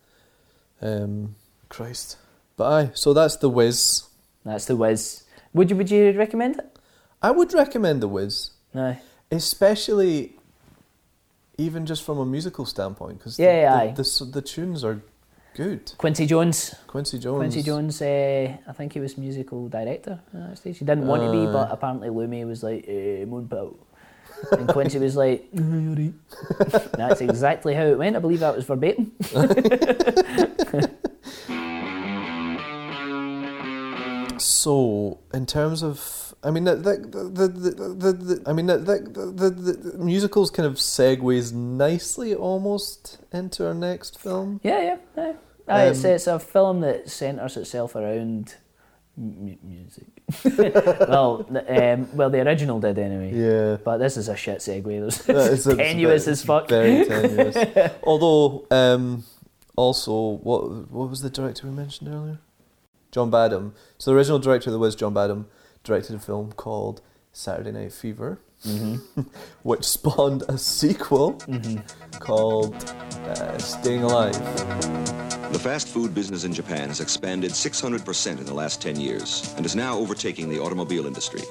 Um, 0.82 1.36
Christ, 1.70 2.18
but 2.56 2.66
aye. 2.72 2.92
So 2.94 3.14
that's 3.14 3.38
the 3.38 3.50
Wiz. 3.50 4.04
That's 4.46 4.66
the 4.66 4.76
Wiz. 4.76 5.24
Would 5.54 5.70
you 5.70 5.76
would 5.78 5.90
you 5.92 6.12
recommend 6.12 6.58
it? 6.60 6.78
I 7.22 7.32
would 7.32 7.54
recommend 7.54 8.02
the 8.02 8.08
Wiz, 8.08 8.52
No. 8.74 8.96
especially 9.32 10.34
even 11.58 11.86
just 11.86 12.04
from 12.04 12.20
a 12.20 12.26
musical 12.26 12.66
standpoint, 12.66 13.18
because 13.18 13.40
Yeah, 13.40 13.62
yeah, 13.88 13.94
the, 13.94 14.04
the, 14.04 14.26
the, 14.26 14.32
the 14.34 14.42
tunes 14.42 14.84
are 14.84 15.02
good. 15.58 15.92
Quincy 15.98 16.26
Jones. 16.28 16.76
Quincy 16.86 17.18
Jones. 17.18 17.38
Quincy 17.38 17.64
Jones, 17.64 18.02
uh, 18.02 18.58
I 18.68 18.74
think 18.74 18.94
he 18.94 19.00
was 19.00 19.18
musical 19.18 19.68
director 19.68 20.20
at 20.34 20.50
that 20.50 20.58
stage. 20.60 20.78
He 20.78 20.86
didn't 20.86 21.08
want 21.08 21.24
to 21.24 21.32
be, 21.32 21.46
but 21.52 21.72
apparently 21.72 22.10
Lumet 22.10 22.46
was 22.48 22.62
like, 22.62 22.86
eh, 22.88 23.26
Moonbow. 23.26 23.76
And 24.52 24.70
Quincy 24.70 25.00
was 25.00 25.16
like, 25.16 25.50
"Eh. 25.58 26.12
That's 26.94 27.22
exactly 27.22 27.74
how 27.74 27.86
it 27.86 27.98
went. 27.98 28.16
I 28.16 28.20
believe 28.20 28.42
that 28.42 28.56
was 28.56 28.66
verbatim. 28.66 29.12
So, 34.40 35.18
in 35.34 35.48
terms 35.48 35.82
of, 35.82 36.36
I 36.44 36.52
mean, 36.52 36.66
the 36.66 36.76
the 36.76 36.94
the, 37.40 37.48
the, 37.48 38.14
the, 38.14 38.44
I 38.46 38.54
mean, 38.54 38.68
the, 38.68 38.78
the, 38.78 39.50
the 39.50 39.98
musicals 39.98 40.52
kind 40.52 40.68
of 40.68 40.76
segues 40.76 41.52
nicely 41.52 42.36
almost 42.36 43.18
into 43.34 43.66
our 43.66 43.74
next 43.74 44.20
film. 44.20 44.60
Yeah, 44.64 44.82
yeah. 44.82 44.98
yeah. 45.18 45.34
Aye, 45.68 45.88
it's, 45.88 46.04
Um, 46.06 46.12
it's 46.12 46.28
a 46.28 46.40
film 46.40 46.82
that 46.82 47.10
centres 47.10 47.58
itself 47.58 47.96
around 47.96 48.56
mu- 49.18 49.56
music. 49.64 50.06
well, 51.10 51.46
um, 51.68 52.10
well, 52.16 52.30
the 52.30 52.42
original 52.46 52.80
did 52.80 52.98
anyway. 53.00 53.32
Yeah. 53.34 53.78
But 53.84 53.98
this 53.98 54.18
is 54.18 54.30
a 54.30 54.36
shit 54.36 54.60
segue. 54.60 54.86
This 55.06 55.18
That 55.26 55.36
is 55.52 55.68
is 55.68 55.76
tenuous 55.78 56.28
it's 56.28 56.40
as 56.42 56.46
fuck. 56.46 56.70
Very 56.70 57.06
tenuous. 57.06 57.56
Although, 58.04 58.66
um, 58.72 59.24
also, 59.76 60.40
what 60.44 60.90
what 60.92 61.10
was 61.10 61.22
the 61.22 61.30
director 61.30 61.68
we 61.68 61.74
mentioned 61.74 62.10
earlier? 62.14 62.40
John 63.12 63.30
Badham. 63.30 63.74
So 63.98 64.12
the 64.12 64.18
original 64.18 64.40
director 64.40 64.70
of 64.70 64.74
The 64.74 64.80
Wiz, 64.80 64.96
John 64.96 65.14
Badham, 65.14 65.48
directed 65.84 66.16
a 66.16 66.20
film 66.20 66.52
called 66.52 67.02
Saturday 67.32 67.72
Night 67.72 67.94
Fever, 67.94 68.40
Mm-hmm. 68.66 69.22
which 69.62 69.86
spawned 69.86 70.44
a 70.50 70.58
sequel 70.58 71.40
called 72.20 72.74
uh, 73.28 73.58
Staying 73.60 74.02
Alive. 74.04 74.36
The 75.52 75.60
fast 75.60 75.88
food 75.88 76.14
business 76.14 76.44
in 76.44 76.54
Japan 76.54 76.90
has 76.90 77.00
expanded 77.00 77.52
600% 77.52 78.38
in 78.38 78.46
the 78.46 78.54
last 78.54 78.82
10 78.82 79.00
years 79.00 79.54
and 79.56 79.66
is 79.66 79.78
now 79.78 79.98
overtaking 79.98 80.50
the 80.50 80.60
automobile 80.60 81.08
industry. 81.08 81.42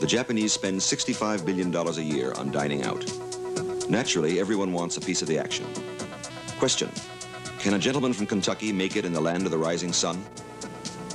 The 0.00 0.06
Japanese 0.06 0.54
spend 0.54 0.80
$65 0.80 1.44
billion 1.44 1.74
a 1.74 1.92
year 2.00 2.32
on 2.32 2.50
dining 2.50 2.84
out. 2.84 3.04
Naturally, 3.90 4.40
everyone 4.40 4.72
wants 4.72 4.96
a 4.96 5.00
piece 5.02 5.20
of 5.20 5.28
the 5.28 5.38
action. 5.38 5.66
Question 6.58 6.88
Can 7.58 7.74
a 7.74 7.78
gentleman 7.78 8.14
from 8.14 8.26
Kentucky 8.26 8.72
make 8.72 8.96
it 8.96 9.04
in 9.04 9.12
the 9.12 9.20
land 9.20 9.44
of 9.44 9.50
the 9.50 9.58
rising 9.58 9.92
sun? 9.92 10.24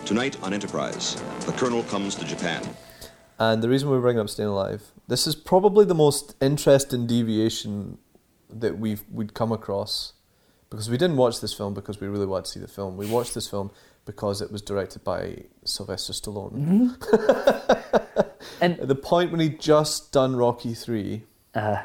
Tonight 0.06 0.38
on 0.44 0.54
Enterprise, 0.54 1.16
the 1.48 1.52
Colonel 1.54 1.82
comes 1.84 2.14
to 2.16 2.26
Japan. 2.26 2.64
And 3.40 3.64
the 3.64 3.70
reason 3.70 3.90
we're 3.90 4.02
bringing 4.02 4.22
up 4.22 4.30
Staying 4.30 4.50
Alive, 4.50 4.92
this 5.08 5.26
is 5.26 5.36
probably 5.36 5.84
the 5.84 5.96
most 5.96 6.36
interesting 6.40 7.08
deviation 7.08 7.98
that 8.50 8.78
we've 8.78 9.04
we'd 9.12 9.34
come 9.34 9.52
across, 9.52 10.14
because 10.74 10.90
we 10.90 10.98
didn't 10.98 11.18
watch 11.18 11.40
this 11.40 11.54
film 11.54 11.76
because 11.76 12.02
we 12.02 12.08
really 12.08 12.26
wanted 12.26 12.46
to 12.46 12.52
see 12.52 12.60
the 12.60 12.68
film. 12.68 12.98
We 12.98 13.06
watched 13.06 13.36
this 13.36 13.48
film 13.48 13.70
because 14.06 14.42
it 14.42 14.52
was 14.52 14.62
directed 14.64 15.04
by 15.04 15.44
Sylvester 15.64 16.14
Stallone. 16.14 16.96
And 18.62 18.80
At 18.80 18.88
the 18.88 18.96
point 18.96 19.32
when 19.32 19.40
he'd 19.40 19.60
just 19.60 20.12
done 20.12 20.36
Rocky 20.36 20.74
Three, 20.74 21.24
uh, 21.54 21.78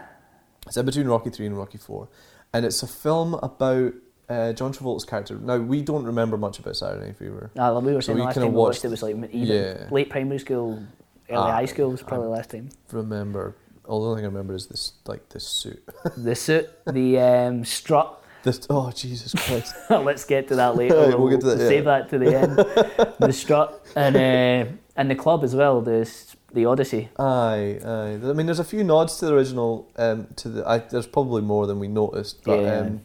it's 0.66 0.76
in 0.76 0.86
between 0.86 1.06
Rocky 1.06 1.30
Three 1.30 1.46
and 1.46 1.56
Rocky 1.56 1.78
Four, 1.78 2.08
and 2.52 2.64
it's 2.64 2.82
a 2.82 2.86
film 2.86 3.34
about 3.34 3.94
uh, 4.28 4.52
John 4.52 4.72
Travolta's 4.72 5.04
character. 5.04 5.36
Now 5.36 5.56
we 5.58 5.82
don't 5.82 6.04
remember 6.04 6.36
much 6.36 6.58
about 6.58 6.76
Saturday 6.76 7.12
Fever. 7.12 7.50
ah, 7.58 7.78
we 7.78 7.92
were 7.94 8.00
So 8.00 8.06
saying 8.08 8.18
we 8.18 8.24
last 8.24 8.34
time 8.36 8.44
we 8.44 8.50
watched 8.50 8.84
it 8.84 8.88
was 8.88 9.02
like 9.02 9.14
even 9.16 9.30
Yeah. 9.32 9.88
late 9.90 10.08
primary 10.10 10.38
school, 10.38 10.82
early 11.30 11.38
Ah, 11.38 11.52
high 11.52 11.64
school 11.66 11.90
was 11.90 12.02
probably 12.02 12.28
last 12.28 12.50
time. 12.50 12.70
Remember, 12.92 13.54
all 13.86 14.02
the 14.02 14.08
only 14.10 14.18
thing 14.20 14.26
I 14.26 14.28
remember 14.28 14.54
is 14.54 14.66
this 14.66 14.92
like 15.06 15.28
this 15.30 15.46
suit. 15.46 15.82
The 16.16 16.34
suit, 16.34 16.68
the 16.86 17.18
um, 17.20 17.64
strut. 17.64 18.22
This 18.48 18.66
oh 18.70 18.90
Jesus 18.90 19.34
Christ! 19.34 19.74
Let's 19.90 20.24
get 20.24 20.48
to 20.48 20.56
that 20.56 20.76
later. 20.76 20.96
Right, 20.98 21.18
we'll 21.18 21.28
get 21.28 21.40
to 21.40 21.46
that, 21.46 21.58
Save 21.58 21.84
yeah. 21.84 21.98
that 21.98 22.08
to 22.10 22.18
the 22.18 22.38
end. 22.38 22.56
the 23.18 23.32
strut 23.32 23.84
and 23.94 24.16
uh, 24.16 24.72
and 24.96 25.10
the 25.10 25.14
club 25.14 25.44
as 25.44 25.54
well. 25.54 25.80
The 25.80 26.10
the 26.52 26.64
Odyssey. 26.64 27.10
Aye, 27.18 27.78
aye. 27.84 28.18
I 28.22 28.32
mean, 28.32 28.46
there's 28.46 28.58
a 28.58 28.64
few 28.64 28.82
nods 28.82 29.18
to 29.18 29.26
the 29.26 29.34
original. 29.34 29.90
Um, 29.96 30.28
to 30.36 30.48
the, 30.48 30.68
I, 30.68 30.78
there's 30.78 31.06
probably 31.06 31.42
more 31.42 31.66
than 31.66 31.78
we 31.78 31.88
noticed. 31.88 32.42
But, 32.44 32.60
Yeah. 32.60 32.78
Um, 32.78 33.00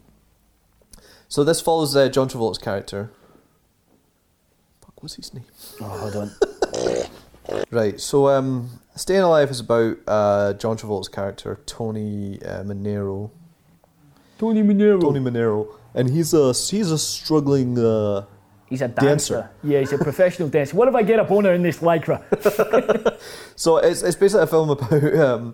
so 1.27 1.43
this 1.43 1.59
follows 1.59 1.95
uh, 1.95 2.09
John 2.09 2.29
Travolta's 2.29 2.59
character. 2.59 3.11
Fuck, 4.81 5.01
what's 5.01 5.15
his 5.15 5.33
name? 5.33 5.45
Oh, 5.81 5.85
hold 5.85 6.15
on. 6.15 6.31
Right. 7.71 7.99
So, 7.99 8.29
um, 8.29 8.79
Staying 8.95 9.21
Alive 9.21 9.49
is 9.49 9.59
about 9.59 9.97
uh, 10.07 10.53
John 10.53 10.77
Travolta's 10.77 11.09
character 11.09 11.59
Tony 11.65 12.39
uh, 12.43 12.63
Manero. 12.63 13.31
Tony 14.37 14.63
Manero. 14.63 14.99
Tony 15.01 15.19
Manero, 15.19 15.67
and 15.93 16.09
he's 16.09 16.33
a 16.33 16.53
he's 16.53 16.91
a 16.91 16.97
struggling. 16.97 17.77
Uh, 17.77 18.25
He's 18.69 18.81
a 18.81 18.87
dancer. 18.87 19.05
Dancer. 19.35 19.49
Yeah, 19.63 19.79
he's 19.81 19.93
a 19.93 19.99
professional 19.99 20.49
dancer. 20.55 20.75
What 20.75 20.87
if 20.87 20.95
I 20.95 21.03
get 21.03 21.19
up 21.19 21.29
on 21.29 21.45
her 21.45 21.53
in 21.53 21.61
this 21.61 21.77
lycra? 21.79 22.23
So 23.55 23.77
it's 23.77 24.01
it's 24.01 24.15
basically 24.15 24.43
a 24.43 24.47
film 24.47 24.71
about 24.71 24.91
um, 25.15 25.53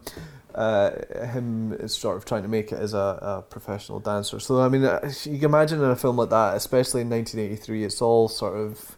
uh, 0.56 0.92
him 1.26 1.88
sort 1.90 2.16
of 2.16 2.24
trying 2.24 2.44
to 2.44 2.48
make 2.48 2.72
it 2.72 2.80
as 2.80 2.94
a, 2.94 3.20
a 3.22 3.42
professional 3.50 4.00
dancer. 4.00 4.40
So 4.40 4.62
I 4.62 4.70
mean, 4.70 4.86
uh, 4.86 5.12
you 5.26 5.36
can 5.36 5.46
imagine 5.46 5.80
in 5.84 5.90
a 5.90 5.96
film 5.98 6.16
like 6.16 6.30
that, 6.30 6.56
especially 6.56 7.02
in 7.02 7.10
1983, 7.10 7.84
it's 7.84 8.02
all 8.02 8.30
sort 8.30 8.56
of 8.56 8.96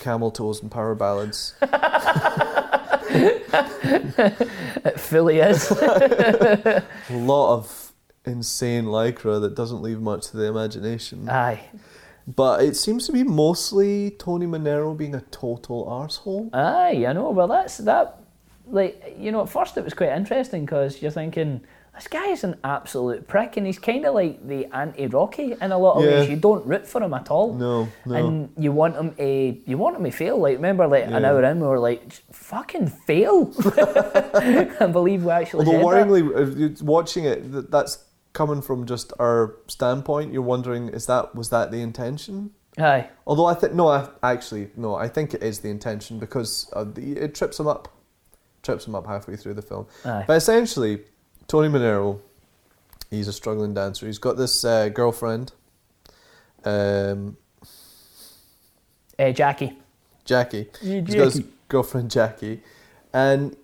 camel 0.00 0.30
toes 0.30 0.62
and 0.62 0.70
power 0.70 0.94
ballads. 0.94 1.54
it 4.80 4.98
fully 4.98 5.40
is. 5.40 5.70
a 5.70 6.82
lot 7.10 7.56
of 7.58 7.89
insane 8.24 8.84
lycra 8.86 9.40
that 9.40 9.54
doesn't 9.54 9.82
leave 9.82 10.00
much 10.00 10.28
to 10.28 10.36
the 10.36 10.44
imagination. 10.44 11.28
Aye. 11.28 11.60
But 12.26 12.62
it 12.62 12.76
seems 12.76 13.06
to 13.06 13.12
be 13.12 13.24
mostly 13.24 14.10
Tony 14.12 14.46
Manero 14.46 14.96
being 14.96 15.14
a 15.14 15.20
total 15.30 15.86
arsehole. 15.86 16.50
Aye, 16.54 17.04
I 17.06 17.12
know. 17.12 17.30
Well, 17.30 17.48
that's 17.48 17.78
that. 17.78 18.18
Like, 18.68 19.16
you 19.18 19.32
know, 19.32 19.42
at 19.42 19.48
first 19.48 19.76
it 19.76 19.82
was 19.84 19.94
quite 19.94 20.10
interesting 20.10 20.64
because 20.64 21.02
you're 21.02 21.10
thinking, 21.10 21.60
this 21.94 22.06
guy 22.06 22.28
is 22.28 22.44
an 22.44 22.54
absolute 22.62 23.26
prick, 23.26 23.56
and 23.56 23.66
he's 23.66 23.80
kind 23.80 24.06
of 24.06 24.14
like 24.14 24.46
the 24.46 24.66
anti-Rocky 24.66 25.56
in 25.60 25.72
a 25.72 25.76
lot 25.78 25.96
of 25.96 26.04
Yeah. 26.04 26.20
ways. 26.20 26.30
You 26.30 26.36
don't 26.36 26.64
root 26.64 26.86
for 26.86 27.02
him 27.02 27.12
at 27.14 27.30
all. 27.32 27.52
No, 27.54 27.88
no. 28.06 28.14
And 28.14 28.50
you 28.56 28.70
want 28.70 28.94
him 28.96 29.12
to, 29.16 29.56
you 29.68 29.76
want 29.76 29.96
him 29.96 30.04
to 30.04 30.10
fail. 30.12 30.38
Like, 30.38 30.54
remember, 30.56 30.86
like 30.86 31.06
an 31.06 31.24
hour 31.24 31.42
in, 31.42 31.58
we 31.58 31.66
were 31.66 31.80
like, 31.80 32.12
fucking 32.30 32.86
fail. 32.86 33.52
I 34.80 34.86
believe 34.92 35.24
we 35.24 35.32
actually. 35.32 35.66
Although 35.66 35.84
worryingly, 35.84 36.80
watching 36.82 37.24
it, 37.24 37.70
that's 37.72 38.04
coming 38.40 38.62
from 38.62 38.86
just 38.86 39.12
our 39.18 39.54
standpoint. 39.66 40.32
You're 40.32 40.40
wondering, 40.40 40.88
is 40.88 41.04
that 41.04 41.34
was 41.34 41.50
that 41.50 41.70
the 41.70 41.82
intention? 41.82 42.52
Aye. 42.78 43.06
Although 43.26 43.44
I 43.44 43.52
think 43.52 43.74
no, 43.74 43.88
I, 43.88 44.08
actually 44.22 44.70
no, 44.76 44.94
I 44.94 45.08
think 45.08 45.34
it 45.34 45.42
is 45.42 45.58
the 45.60 45.68
intention 45.68 46.18
because 46.18 46.70
uh, 46.72 46.84
the, 46.84 47.18
it 47.18 47.34
trips 47.34 47.60
him 47.60 47.66
up, 47.66 47.88
trips 48.62 48.86
him 48.86 48.94
up 48.94 49.06
halfway 49.06 49.36
through 49.36 49.54
the 49.54 49.62
film. 49.62 49.86
Aye. 50.06 50.24
But 50.26 50.38
essentially, 50.38 51.00
Tony 51.48 51.68
Manero, 51.68 52.20
he's 53.10 53.28
a 53.28 53.32
struggling 53.34 53.74
dancer. 53.74 54.06
He's 54.06 54.16
got 54.16 54.38
this 54.38 54.64
uh, 54.64 54.88
girlfriend, 54.88 55.52
um, 56.64 57.36
Uh, 59.18 59.32
Jackie. 59.32 59.76
Jackie. 60.24 60.70
Yeah, 60.80 61.00
He's 61.02 61.14
got 61.14 61.24
his 61.34 61.42
girlfriend 61.68 62.10
Jackie, 62.10 62.62
and 63.12 63.54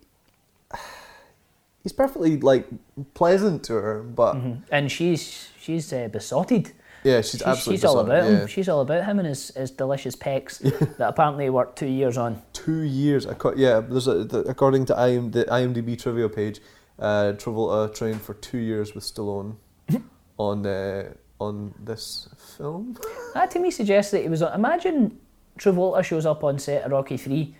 he's 1.87 1.93
perfectly 1.93 2.37
like 2.37 2.67
pleasant 3.13 3.63
to 3.63 3.73
her, 3.75 4.03
but 4.03 4.35
And 4.71 4.91
she's 4.91 5.49
she's 5.59 5.93
uh, 5.93 6.09
besotted. 6.09 6.73
yeah, 7.05 7.21
she's, 7.21 7.31
She's, 7.31 7.41
absolutely 7.43 7.77
she's 7.77 7.85
all 7.85 7.99
about 7.99 8.23
yeah. 8.25 8.29
him. 8.39 8.47
She's 8.47 8.67
all 8.67 8.81
about 8.81 9.05
him 9.05 9.19
and 9.19 9.27
his, 9.27 9.55
his 9.55 9.71
delicious 9.71 10.13
pecs 10.15 10.59
that 10.97 11.07
apparently 11.07 11.49
worked 11.49 11.77
two 11.77 11.87
years 11.87 12.17
on. 12.17 12.41
two 12.51 12.81
years. 12.81 13.25
Yeah, 13.55 13.79
there's 13.79 14.07
a, 14.07 14.25
the, 14.25 14.39
according 14.41 14.83
to 14.87 14.93
IM, 15.07 15.31
the 15.31 15.45
IMDb 15.45 15.97
trivia 15.97 16.27
page, 16.27 16.59
uh, 16.99 17.31
Travolta 17.37 17.95
trained 17.95 18.21
for 18.21 18.33
two 18.33 18.57
years 18.57 18.93
with 18.93 19.05
Stallone 19.05 19.55
on 20.37 20.65
uh, 20.65 21.13
on 21.39 21.73
this 21.79 22.27
film. 22.57 22.97
That 23.33 23.49
to 23.51 23.59
me 23.59 23.71
suggests 23.71 24.11
that 24.11 24.23
he 24.23 24.29
was. 24.29 24.41
on- 24.41 24.53
Imagine 24.53 25.17
Travolta 25.57 26.03
shows 26.03 26.25
up 26.25 26.43
on 26.43 26.59
set 26.59 26.83
of 26.83 26.91
Rocky 26.91 27.15
Three. 27.15 27.55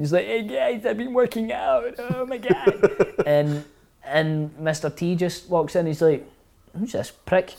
He's 0.00 0.14
like, 0.14 0.24
"Hey 0.24 0.42
guys, 0.44 0.86
I've 0.86 0.96
been 0.96 1.12
working 1.12 1.52
out. 1.52 1.94
Oh 1.98 2.24
my 2.24 2.38
god!" 2.38 3.22
and 3.26 3.62
and 4.02 4.50
Mr. 4.56 4.88
T 4.94 5.14
just 5.14 5.50
walks 5.50 5.76
in. 5.76 5.84
He's 5.84 6.00
like, 6.00 6.26
"Who's 6.72 6.92
this 6.92 7.10
prick? 7.10 7.50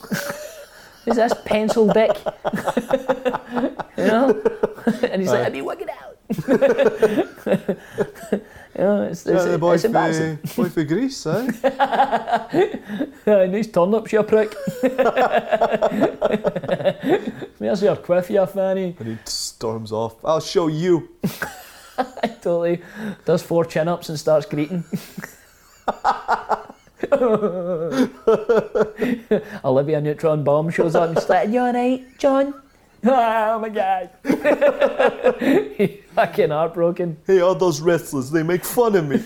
Who's 1.04 1.14
this 1.14 1.32
pencil 1.44 1.86
dick?" 1.86 2.10
you 3.96 4.06
know. 4.10 4.42
and 5.04 5.22
he's 5.22 5.30
like, 5.30 5.46
"I've 5.46 5.52
been 5.52 5.64
working 5.64 5.86
out." 5.88 6.18
you 6.48 6.56
know, 8.76 9.02
it's, 9.04 9.24
it's, 9.24 9.44
yeah, 9.44 9.52
the 9.52 9.58
boy 9.58 9.74
it's 9.74 9.84
embarrassing. 9.84 10.38
for, 10.38 10.64
boy 10.64 10.68
for 10.70 10.82
Grease, 10.82 11.24
eh? 11.26 11.46
Uh, 13.24 13.46
nice 13.46 13.68
turnips, 13.68 14.12
you 14.12 14.22
prick. 14.24 14.52
Where's 17.58 17.82
your 17.82 17.96
quiff, 17.96 18.30
you 18.30 18.44
fanny? 18.46 18.96
and 18.98 19.08
he 19.08 19.18
storms 19.26 19.92
off. 19.92 20.16
I'll 20.24 20.40
show 20.40 20.66
you. 20.66 21.08
Totally. 22.42 22.82
Does 23.24 23.42
four 23.42 23.64
chin 23.64 23.88
ups 23.88 24.08
and 24.08 24.18
starts 24.18 24.46
greeting. 24.46 24.84
Olivia 29.64 30.00
Neutron 30.00 30.44
Bomb 30.44 30.70
shows 30.70 30.94
up 30.94 31.08
and 31.08 31.18
she's 31.18 31.28
like, 31.28 31.48
You 31.50 31.60
alright, 31.60 32.18
John? 32.18 32.54
Ah, 33.04 33.54
oh 33.54 33.58
my 33.58 33.68
god. 33.68 34.10
Fucking 36.14 36.50
heartbroken. 36.50 37.16
Hey, 37.26 37.40
all 37.40 37.56
those 37.56 37.80
wrestlers, 37.80 38.30
they 38.30 38.44
make 38.44 38.64
fun 38.64 38.94
of 38.94 39.08
me. 39.08 39.20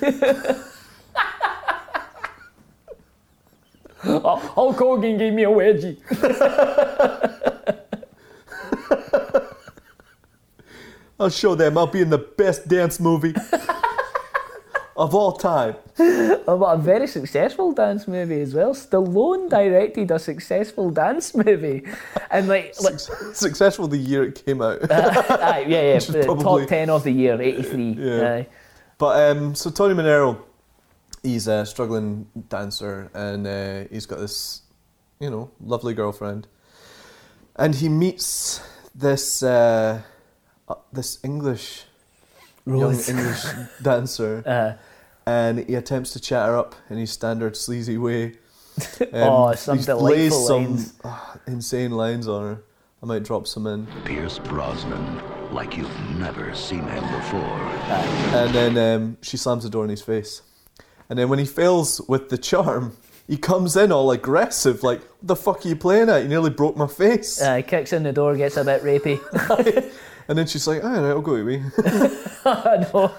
Oh, 4.04 4.36
Hulk 4.36 4.78
Hogan 4.78 5.18
gave 5.18 5.34
me 5.34 5.44
a 5.44 5.48
wedgie. 5.48 5.98
I'll 11.18 11.30
show 11.30 11.54
them. 11.54 11.78
I'll 11.78 11.86
be 11.86 12.00
in 12.02 12.10
the 12.10 12.18
best 12.18 12.68
dance 12.68 13.00
movie 13.00 13.34
of 14.96 15.14
all 15.14 15.32
time. 15.32 15.76
Oh, 15.98 16.58
but 16.58 16.74
a 16.74 16.76
very 16.78 17.06
successful 17.06 17.72
dance 17.72 18.06
movie 18.06 18.40
as 18.40 18.54
well. 18.54 18.74
Stallone 18.74 19.48
directed 19.48 20.10
a 20.10 20.18
successful 20.18 20.90
dance 20.90 21.34
movie. 21.34 21.84
And 22.30 22.48
like, 22.48 22.74
like 22.82 22.98
Successful 22.98 23.88
the 23.88 23.96
year 23.96 24.24
it 24.24 24.44
came 24.44 24.60
out. 24.62 24.90
aye, 24.90 25.64
yeah, 25.68 25.82
yeah, 25.92 25.98
the 25.98 26.22
probably- 26.24 26.62
top 26.62 26.68
10 26.68 26.90
of 26.90 27.02
the 27.04 27.10
year, 27.12 27.40
83. 27.40 27.92
Yeah. 27.98 28.34
Aye. 28.34 28.46
But 28.98 29.36
um, 29.36 29.54
so 29.54 29.70
Tony 29.70 29.94
Manero, 29.94 30.38
he's 31.22 31.46
a 31.48 31.66
struggling 31.66 32.26
dancer, 32.48 33.10
and 33.12 33.46
uh, 33.46 33.84
he's 33.90 34.06
got 34.06 34.18
this, 34.18 34.62
you 35.20 35.28
know, 35.28 35.50
lovely 35.60 35.92
girlfriend, 35.92 36.46
and 37.56 37.74
he 37.74 37.90
meets 37.90 38.60
this 38.94 39.42
uh, 40.68 40.72
uh, 40.72 40.76
this 40.92 41.18
English 41.24 41.84
Rose. 42.64 43.08
young 43.08 43.18
English 43.18 43.44
dancer, 43.82 44.42
Uh, 44.46 44.72
and 45.28 45.58
he 45.60 45.74
attempts 45.74 46.12
to 46.12 46.20
chat 46.20 46.46
her 46.48 46.56
up 46.56 46.74
in 46.90 46.98
his 46.98 47.10
standard 47.10 47.56
sleazy 47.56 47.98
way. 47.98 48.34
Um, 49.00 49.08
Oh, 49.14 49.54
some 49.54 49.78
he 49.78 49.84
delightful 49.84 50.10
lays 50.16 50.46
some 50.46 50.64
lines. 50.64 50.92
ah, 51.04 51.36
insane 51.46 51.92
lines 51.92 52.28
on 52.28 52.42
her. 52.42 52.62
I 53.02 53.06
might 53.06 53.22
drop 53.24 53.46
some 53.46 53.66
in. 53.66 53.86
Pierce 54.04 54.38
Brosnan, 54.38 55.20
like 55.52 55.76
you've 55.78 56.00
never 56.18 56.54
seen 56.54 56.82
him 56.86 57.02
before. 57.18 57.40
And 58.36 58.54
then 58.54 58.76
um, 58.78 59.16
she 59.22 59.36
slams 59.38 59.64
the 59.64 59.70
door 59.70 59.84
in 59.84 59.90
his 59.90 60.02
face. 60.02 60.42
And 61.08 61.18
then 61.18 61.28
when 61.30 61.38
he 61.38 61.46
fails 61.46 62.00
with 62.08 62.28
the 62.28 62.36
charm, 62.36 62.96
he 63.26 63.36
comes 63.38 63.76
in 63.76 63.90
all 63.92 64.10
aggressive, 64.10 64.82
like, 64.82 65.00
what 65.00 65.26
the 65.28 65.36
fuck 65.36 65.64
are 65.64 65.68
you 65.68 65.76
playing 65.76 66.08
at? 66.10 66.22
You 66.22 66.28
nearly 66.28 66.50
broke 66.50 66.76
my 66.76 66.86
face. 66.86 67.40
uh, 67.40 67.62
kicks 67.66 67.92
in 67.94 68.02
the 68.02 68.12
door, 68.12 68.36
gets 68.36 68.56
a 68.58 68.64
bit 68.64 68.82
rapey. 68.82 69.18
and 70.28 70.36
then 70.38 70.46
she's 70.46 70.66
like, 70.66 70.82
all 70.84 70.90
right, 70.90 71.04
I'll 71.04 71.20
go 71.22 71.36
away. 71.36 71.62
I 72.44 72.86
know. 72.92 73.14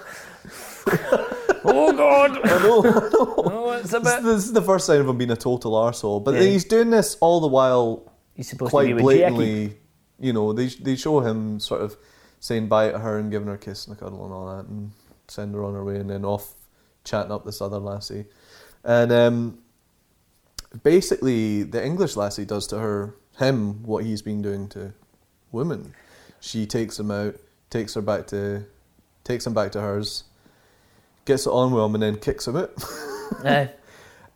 oh 1.64 1.92
God! 1.92 2.40
I 2.44 2.62
know, 2.62 2.82
I 2.84 3.48
know. 3.48 3.70
It's 3.72 3.92
a 3.92 4.00
This, 4.00 4.14
bit. 4.14 4.24
this 4.24 4.44
is 4.46 4.52
the 4.52 4.62
first 4.62 4.86
sign 4.86 5.00
of 5.00 5.08
him 5.08 5.18
being 5.18 5.30
a 5.30 5.36
total 5.36 5.72
arsehole. 5.72 6.22
But 6.24 6.34
Yeah. 6.34 6.42
he's 6.42 6.64
doing 6.64 6.90
this 6.90 7.16
all 7.20 7.40
the 7.40 7.48
while 7.48 8.10
He's 8.34 8.48
supposed 8.48 8.70
quite 8.70 8.88
to 8.88 8.94
be 8.96 9.02
with 9.02 9.18
Jackie. 9.18 9.34
blatantly, 9.34 9.76
you 10.20 10.32
know, 10.32 10.52
they, 10.52 10.66
they 10.68 10.96
show 10.96 11.20
him 11.20 11.60
sort 11.60 11.80
of 11.82 11.96
saying 12.40 12.68
bye 12.68 12.90
to 12.90 12.98
her 12.98 13.18
and 13.18 13.30
giving 13.30 13.48
her 13.48 13.54
a 13.54 13.58
kiss 13.58 13.86
and 13.86 13.96
a 13.96 14.00
cuddle 14.00 14.24
and 14.24 14.32
all 14.32 14.56
that 14.56 14.66
and 14.66 14.92
send 15.26 15.54
her 15.54 15.64
on 15.64 15.74
her 15.74 15.84
way 15.84 15.96
and 15.96 16.08
then 16.08 16.24
off 16.24 16.54
chatting 17.04 17.32
up 17.32 17.44
this 17.44 17.60
other 17.60 17.78
lassie. 17.78 18.26
And 18.84 19.10
um, 19.12 19.58
basically, 20.82 21.64
the 21.64 21.84
English 21.84 22.16
lassie 22.16 22.44
does 22.44 22.66
to 22.68 22.78
her, 22.78 23.16
him, 23.38 23.82
what 23.82 24.04
he's 24.04 24.22
been 24.22 24.40
doing 24.42 24.68
to 24.70 24.92
women. 25.52 25.94
She 26.40 26.66
takes 26.66 26.98
him 26.98 27.10
out, 27.10 27.34
takes 27.70 27.94
her 27.94 28.02
back 28.02 28.26
to, 28.28 28.64
takes 29.24 29.46
him 29.46 29.54
back 29.54 29.72
to 29.72 29.80
hers, 29.80 30.24
gets 31.24 31.46
it 31.46 31.50
on 31.50 31.72
with 31.72 31.84
him 31.84 31.94
and 31.94 32.02
then 32.02 32.16
kicks 32.18 32.46
him 32.46 32.56
out. 32.56 32.72
Aye. 33.44 33.70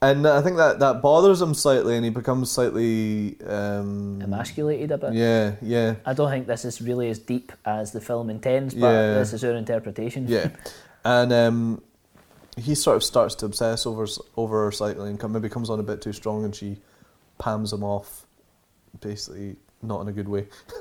And 0.01 0.27
I 0.27 0.43
think 0.43 0.57
that, 0.57 0.81
that 0.81 1.01
bothers 1.01 1.41
him 1.41 1.55
slightly, 1.55 1.95
and 1.95 2.05
he 2.05 2.11
becomes 2.11 2.51
slightly. 2.51 3.37
Um, 3.47 4.21
emasculated 4.21 4.91
a 4.91 4.99
bit. 4.99 5.13
Yeah, 5.15 5.53
yeah, 5.63 5.95
I 6.05 6.13
don't 6.13 6.29
think 6.29 6.49
this 6.49 6.65
is 6.65 6.83
really 6.83 7.09
as 7.09 7.21
deep 7.21 7.53
as 7.65 7.93
the 7.93 8.01
film 8.01 8.29
intends, 8.29 8.75
but 8.75 8.81
Yeah. 8.91 9.15
this 9.15 9.33
is 9.33 9.45
our 9.45 9.53
interpretation. 9.53 10.27
yeah. 10.27 10.49
And 11.05 11.33
um, 11.33 11.83
he 12.57 12.75
sort 12.75 12.97
of 12.97 13.05
starts 13.05 13.37
to 13.37 13.47
obsess 13.47 13.87
over 13.87 14.07
over 14.37 14.65
her 14.65 14.73
slightly, 14.73 15.09
and 15.09 15.33
maybe 15.33 15.49
comes 15.49 15.71
on 15.71 15.79
a 15.79 15.85
bit 15.85 16.03
too 16.03 16.13
strong, 16.13 16.45
and 16.45 16.53
she 16.53 16.79
pams 17.39 17.73
him 17.73 17.85
off, 17.85 18.27
basically 19.01 19.55
not 19.83 20.01
in 20.01 20.09
a 20.09 20.13
good 20.13 20.29
way. 20.29 20.49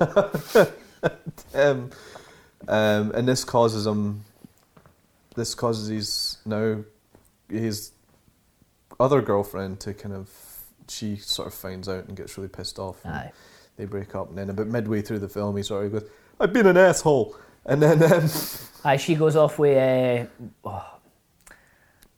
um, 1.54 1.90
um, 2.68 3.10
and 3.12 3.28
this 3.28 3.44
causes 3.44 3.86
him. 3.86 4.24
This 5.34 5.54
causes 5.54 5.88
his 5.88 6.38
now 6.44 6.84
his 7.48 7.92
other 9.00 9.22
girlfriend 9.22 9.80
to 9.80 9.94
kind 9.94 10.14
of 10.14 10.30
she 10.88 11.16
sort 11.16 11.48
of 11.48 11.54
finds 11.54 11.88
out 11.88 12.06
and 12.06 12.16
gets 12.16 12.36
really 12.36 12.48
pissed 12.48 12.78
off. 12.78 13.04
Aye. 13.06 13.32
They 13.76 13.86
break 13.86 14.14
up, 14.14 14.28
and 14.28 14.38
then 14.38 14.50
about 14.50 14.66
midway 14.66 15.00
through 15.00 15.20
the 15.20 15.28
film, 15.28 15.56
he 15.56 15.62
sort 15.62 15.86
of 15.86 15.92
goes, 15.92 16.10
"I've 16.38 16.52
been 16.52 16.66
an 16.66 16.76
asshole," 16.76 17.34
and 17.64 17.82
then 17.82 18.02
um, 18.02 18.28
Aye, 18.84 18.96
she 18.96 19.14
goes 19.14 19.34
off 19.34 19.58
with 19.58 19.78
uh, 19.78 20.26
oh, 20.64 20.98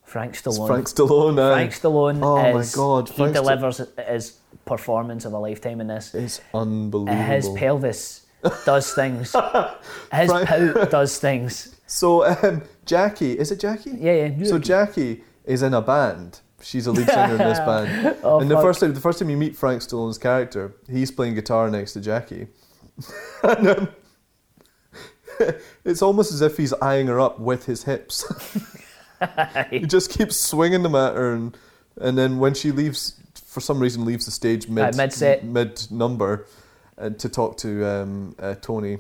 Frank 0.03 0.35
Stallone. 0.35 0.66
Frank 0.66 0.87
Stallone. 0.89 1.39
uh, 1.39 1.53
Frank 1.53 1.72
Stallone 1.72 2.22
Oh 2.22 2.55
my 2.55 2.66
God, 2.74 3.09
he 3.09 3.14
Frank 3.14 3.37
Sta- 3.37 3.43
delivers 3.43 3.80
his 4.09 4.39
performance 4.64 5.24
of 5.24 5.32
a 5.32 5.39
lifetime 5.39 5.80
in 5.80 5.87
this. 5.87 6.14
It's 6.14 6.41
unbelievable. 6.53 7.22
His 7.22 7.49
pelvis 7.51 8.24
does 8.65 8.93
things. 8.95 9.33
His 9.33 10.31
Frank- 10.31 10.49
pout 10.49 10.91
does 10.91 11.19
things. 11.19 11.75
So 11.87 12.25
um, 12.27 12.63
Jackie, 12.87 13.39
is 13.39 13.51
it 13.51 13.61
Jackie? 13.61 13.93
Yeah, 13.99 14.27
yeah. 14.27 14.45
So 14.47 14.59
Jackie 14.59 15.23
is 15.45 15.63
in 15.63 15.75
a 15.75 15.83
band, 15.83 16.41
She's 16.65 16.87
a 16.87 16.93
lead 16.93 17.07
singer 17.09 17.33
in 17.33 17.39
this 17.39 17.59
band. 17.67 18.17
Oh, 18.23 18.41
and 18.41 18.51
the 18.51 18.55
fuck. 18.55 18.65
first 18.65 18.81
time, 18.81 18.95
the 18.95 19.01
first 19.01 19.19
time 19.19 19.29
you 19.29 19.37
meet 19.37 19.55
Frank 19.55 19.83
Stallone's 19.83 20.19
character, 20.19 20.75
he's 20.91 21.11
playing 21.11 21.35
guitar 21.35 21.71
next 21.71 21.93
to 21.93 22.01
Jackie. 22.01 22.47
and, 23.43 23.69
um, 23.69 23.89
it's 25.85 26.01
almost 26.01 26.33
as 26.33 26.41
if 26.41 26.57
he's 26.57 26.73
eyeing 26.75 27.09
her 27.09 27.21
up 27.21 27.39
with 27.39 27.67
his 27.67 27.85
hips. 27.85 28.25
he 29.71 29.81
just 29.81 30.11
keeps 30.11 30.37
swinging 30.37 30.83
them 30.83 30.95
at 30.95 31.15
her, 31.15 31.35
and 31.35 31.57
and 32.01 32.17
then 32.17 32.39
when 32.39 32.55
she 32.55 32.73
leaves, 32.73 33.21
for 33.47 33.61
some 33.61 33.79
reason, 33.79 34.05
leaves 34.05 34.25
the 34.25 34.31
stage 34.31 34.69
mid 34.69 34.97
mid-set. 34.97 35.45
mid 35.45 35.87
number, 35.91 36.47
uh, 36.99 37.11
to 37.11 37.29
talk 37.29 37.57
to 37.59 37.85
um, 37.87 38.35
uh, 38.39 38.55
Tony. 38.61 38.99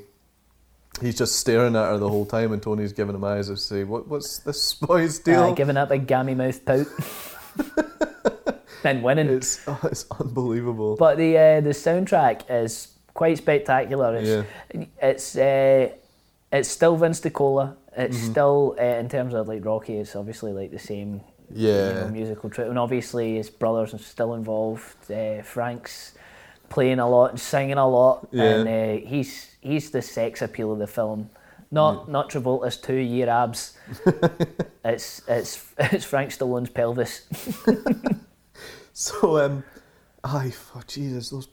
He's 1.00 1.16
just 1.18 1.36
staring 1.36 1.74
at 1.74 1.86
her 1.86 1.98
the 1.98 2.08
whole 2.08 2.24
time, 2.26 2.52
and 2.52 2.62
Tony's 2.62 2.92
giving 2.92 3.14
him 3.16 3.24
eyes 3.24 3.48
to 3.48 3.56
say, 3.56 3.82
"What? 3.84 4.06
What's 4.08 4.38
this 4.38 4.74
boy's 4.88 5.18
deal?" 5.18 5.42
Uh, 5.44 5.52
giving 5.52 5.76
up 5.76 5.90
a 5.90 5.98
gammy 5.98 6.34
mouth 6.34 6.64
pout. 6.64 6.86
and 8.84 9.02
winning. 9.02 9.28
It's 9.28 9.60
oh, 9.66 9.78
it's 9.84 10.06
unbelievable. 10.20 10.96
But 10.96 11.16
the 11.16 11.36
uh, 11.36 11.60
the 11.60 11.70
soundtrack 11.70 12.42
is 12.48 12.88
quite 13.12 13.38
spectacular. 13.38 14.16
It's 14.16 14.48
it's 15.02 15.36
uh, 15.36 15.90
it's 16.52 16.68
still 16.68 16.96
Vince 16.96 17.20
DiCola. 17.20 17.76
It's 17.96 18.16
Mm-hmm. 18.16 18.30
still 18.32 18.76
uh, 18.78 18.82
in 18.82 19.08
terms 19.08 19.34
of 19.34 19.46
like 19.48 19.64
Rocky. 19.64 19.96
It's 19.98 20.16
obviously 20.16 20.52
like 20.52 20.70
the 20.70 20.78
same. 20.78 21.20
You 21.50 21.68
Yeah. 21.68 21.92
know, 22.04 22.08
musical 22.08 22.50
trip, 22.50 22.68
and 22.68 22.78
obviously 22.78 23.36
his 23.36 23.50
brothers 23.50 23.94
are 23.94 23.98
still 23.98 24.34
involved. 24.34 25.10
Uh, 25.10 25.42
Frank's 25.42 26.14
playing 26.74 26.98
a 26.98 27.08
lot 27.08 27.30
and 27.30 27.40
singing 27.40 27.78
a 27.78 27.88
lot, 27.88 28.28
Yeah. 28.32 28.44
and 28.44 28.68
uh, 28.68 29.08
he's 29.08 29.56
he's 29.60 29.90
the 29.90 30.02
sex 30.02 30.42
appeal 30.42 30.72
of 30.72 30.78
the 30.78 30.86
film. 30.86 31.30
Not 31.70 32.08
not 32.10 32.30
Travolta's 32.30 32.76
two 32.76 32.96
year 33.14 33.28
abs. 33.28 33.78
it's 34.84 35.22
it's 35.28 35.52
it's 35.78 36.04
Frank 36.04 36.30
Stallone's 36.30 36.70
pelvis. 36.70 37.26
So 38.96 39.44
um, 39.44 39.64
aye, 40.22 40.52
oh, 40.76 40.82
Jesus, 40.86 41.30
those 41.30 41.48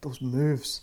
those 0.00 0.20
moves. 0.20 0.80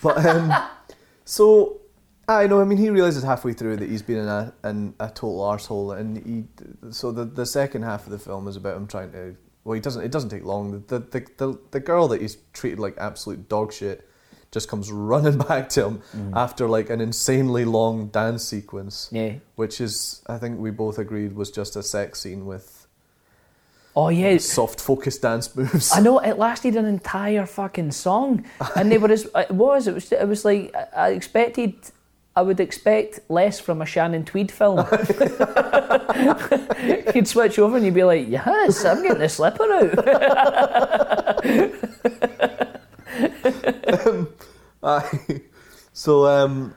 But 0.00 0.24
um, 0.24 0.52
so 1.24 1.80
I 2.28 2.46
know. 2.46 2.60
I 2.60 2.64
mean, 2.64 2.78
he 2.78 2.90
realizes 2.90 3.24
halfway 3.24 3.52
through 3.52 3.76
that 3.78 3.90
he's 3.90 4.02
been 4.02 4.18
in 4.18 4.28
a 4.28 4.52
in 4.62 4.94
a 5.00 5.08
total 5.08 5.40
arsehole, 5.40 5.98
and 5.98 6.16
he. 6.18 6.44
So 6.92 7.10
the 7.10 7.24
the 7.24 7.44
second 7.44 7.82
half 7.82 8.06
of 8.06 8.12
the 8.12 8.20
film 8.20 8.46
is 8.46 8.56
about 8.56 8.76
him 8.76 8.86
trying 8.86 9.10
to. 9.12 9.36
Well, 9.64 9.74
he 9.74 9.80
doesn't. 9.80 10.02
It 10.02 10.10
doesn't 10.10 10.30
take 10.30 10.44
long. 10.44 10.84
The 10.88 10.98
the 10.98 11.26
the, 11.36 11.58
the 11.70 11.80
girl 11.80 12.08
that 12.08 12.20
he's 12.20 12.36
treated 12.52 12.78
like 12.78 12.96
absolute 12.98 13.48
dog 13.48 13.72
shit 13.72 14.08
just 14.50 14.68
comes 14.68 14.92
running 14.92 15.38
back 15.48 15.68
to 15.70 15.86
him 15.86 16.02
mm. 16.14 16.32
after 16.36 16.68
like 16.68 16.90
an 16.90 17.00
insanely 17.00 17.64
long 17.64 18.08
dance 18.08 18.44
sequence. 18.44 19.08
Yeah. 19.10 19.34
Which 19.56 19.80
is, 19.80 20.22
I 20.26 20.38
think 20.38 20.60
we 20.60 20.70
both 20.70 20.98
agreed, 20.98 21.32
was 21.32 21.50
just 21.50 21.74
a 21.74 21.82
sex 21.82 22.20
scene 22.20 22.44
with 22.44 22.82
Oh 23.94 24.08
yeah, 24.08 24.30
um, 24.30 24.38
soft 24.38 24.80
focus 24.80 25.18
dance 25.18 25.54
moves. 25.54 25.92
I 25.94 26.00
know 26.00 26.18
it 26.18 26.38
lasted 26.38 26.76
an 26.76 26.86
entire 26.86 27.44
fucking 27.44 27.92
song, 27.92 28.46
and 28.74 28.90
they 28.90 28.96
were 28.96 29.10
as 29.10 29.28
it 29.34 29.50
was. 29.50 29.86
It 29.86 29.94
was. 29.94 30.12
It 30.12 30.28
was 30.28 30.44
like 30.44 30.74
I 30.96 31.10
expected. 31.10 31.74
I 32.34 32.42
would 32.42 32.60
expect 32.60 33.20
less 33.28 33.60
from 33.60 33.82
a 33.82 33.86
Shannon 33.86 34.24
Tweed 34.24 34.50
film. 34.50 34.78
you'd 37.14 37.28
switch 37.28 37.58
over 37.58 37.76
and 37.76 37.84
you'd 37.84 37.94
be 37.94 38.04
like, 38.04 38.26
"Yes, 38.28 38.84
I'm 38.84 39.02
getting 39.02 39.18
the 39.18 39.28
slipper 39.28 39.70
out." 39.70 39.98
Aye. 44.82 45.42
so 45.92 46.26
um, 46.26 46.74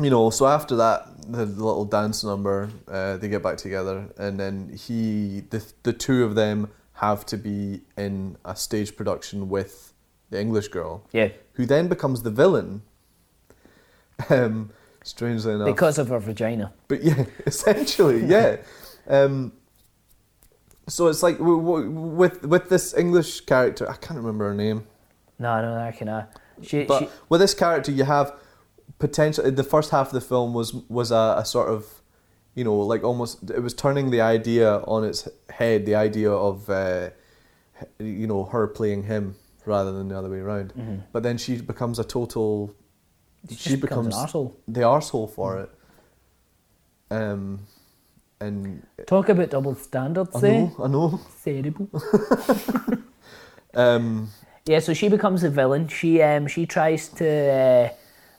you 0.00 0.08
know, 0.08 0.30
so 0.30 0.46
after 0.46 0.76
that, 0.76 1.06
the, 1.30 1.44
the 1.44 1.64
little 1.64 1.84
dance 1.84 2.24
number, 2.24 2.70
uh, 2.88 3.18
they 3.18 3.28
get 3.28 3.42
back 3.42 3.58
together, 3.58 4.08
and 4.16 4.40
then 4.40 4.70
he, 4.70 5.42
the 5.50 5.62
the 5.82 5.92
two 5.92 6.24
of 6.24 6.34
them 6.34 6.70
have 6.94 7.24
to 7.26 7.36
be 7.36 7.82
in 7.96 8.36
a 8.44 8.56
stage 8.56 8.96
production 8.96 9.48
with 9.48 9.92
the 10.30 10.40
English 10.40 10.68
girl, 10.68 11.04
yeah, 11.12 11.28
who 11.52 11.66
then 11.66 11.88
becomes 11.88 12.22
the 12.22 12.30
villain. 12.30 12.82
Um, 14.28 14.70
strangely 15.02 15.54
enough, 15.54 15.66
because 15.66 15.98
of 15.98 16.08
her 16.08 16.18
vagina. 16.18 16.72
but 16.88 17.02
yeah, 17.02 17.24
essentially, 17.46 18.24
yeah. 18.26 18.56
Um, 19.08 19.52
so 20.88 21.06
it's 21.06 21.22
like 21.22 21.38
w- 21.38 21.60
w- 21.62 21.90
with 21.90 22.44
with 22.44 22.68
this 22.68 22.94
English 22.94 23.42
character, 23.42 23.88
I 23.88 23.94
can't 23.94 24.18
remember 24.18 24.48
her 24.48 24.54
name. 24.54 24.86
No, 25.38 25.62
no, 25.62 25.80
I 25.80 25.92
can. 25.92 26.08
Uh, 26.08 26.26
she, 26.62 26.84
But 26.84 26.98
she, 27.00 27.08
with 27.28 27.40
this 27.40 27.54
character, 27.54 27.90
you 27.92 28.04
have 28.04 28.34
potential. 28.98 29.50
The 29.50 29.64
first 29.64 29.90
half 29.90 30.08
of 30.08 30.12
the 30.12 30.20
film 30.20 30.52
was 30.52 30.74
was 30.88 31.10
a, 31.12 31.36
a 31.38 31.44
sort 31.44 31.68
of, 31.68 32.02
you 32.54 32.64
know, 32.64 32.76
like 32.76 33.02
almost 33.04 33.50
it 33.50 33.62
was 33.62 33.72
turning 33.74 34.10
the 34.10 34.20
idea 34.20 34.78
on 34.86 35.04
its 35.04 35.28
head. 35.48 35.86
The 35.86 35.94
idea 35.94 36.30
of, 36.30 36.68
uh, 36.68 37.10
you 37.98 38.26
know, 38.26 38.44
her 38.44 38.66
playing 38.66 39.04
him 39.04 39.36
rather 39.64 39.92
than 39.92 40.08
the 40.08 40.18
other 40.18 40.28
way 40.28 40.38
around. 40.40 40.72
But 41.12 41.22
then 41.22 41.38
she 41.38 41.56
becomes 41.60 41.98
a 41.98 42.04
total. 42.04 42.74
She 43.48 43.76
becomes 43.76 44.08
becomes, 44.08 44.14
an 44.16 44.20
arsehole. 44.40 44.54
the 44.68 44.80
arsehole 44.80 45.30
for 45.30 45.60
it. 45.60 45.70
Um, 47.10 47.60
and 48.40 48.86
talk 49.06 49.28
about 49.28 49.50
double 49.50 49.74
standards 49.74 50.34
I 50.36 50.40
know, 50.40 50.72
I 50.82 50.86
know. 50.88 51.20
Terrible. 51.44 51.88
Um, 53.74 54.30
Yeah, 54.66 54.80
so 54.80 54.92
she 54.94 55.08
becomes 55.08 55.42
the 55.42 55.50
villain. 55.50 55.88
She 55.88 56.20
um 56.22 56.46
she 56.48 56.66
tries 56.66 57.08
to 57.20 57.26
uh, 57.28 57.88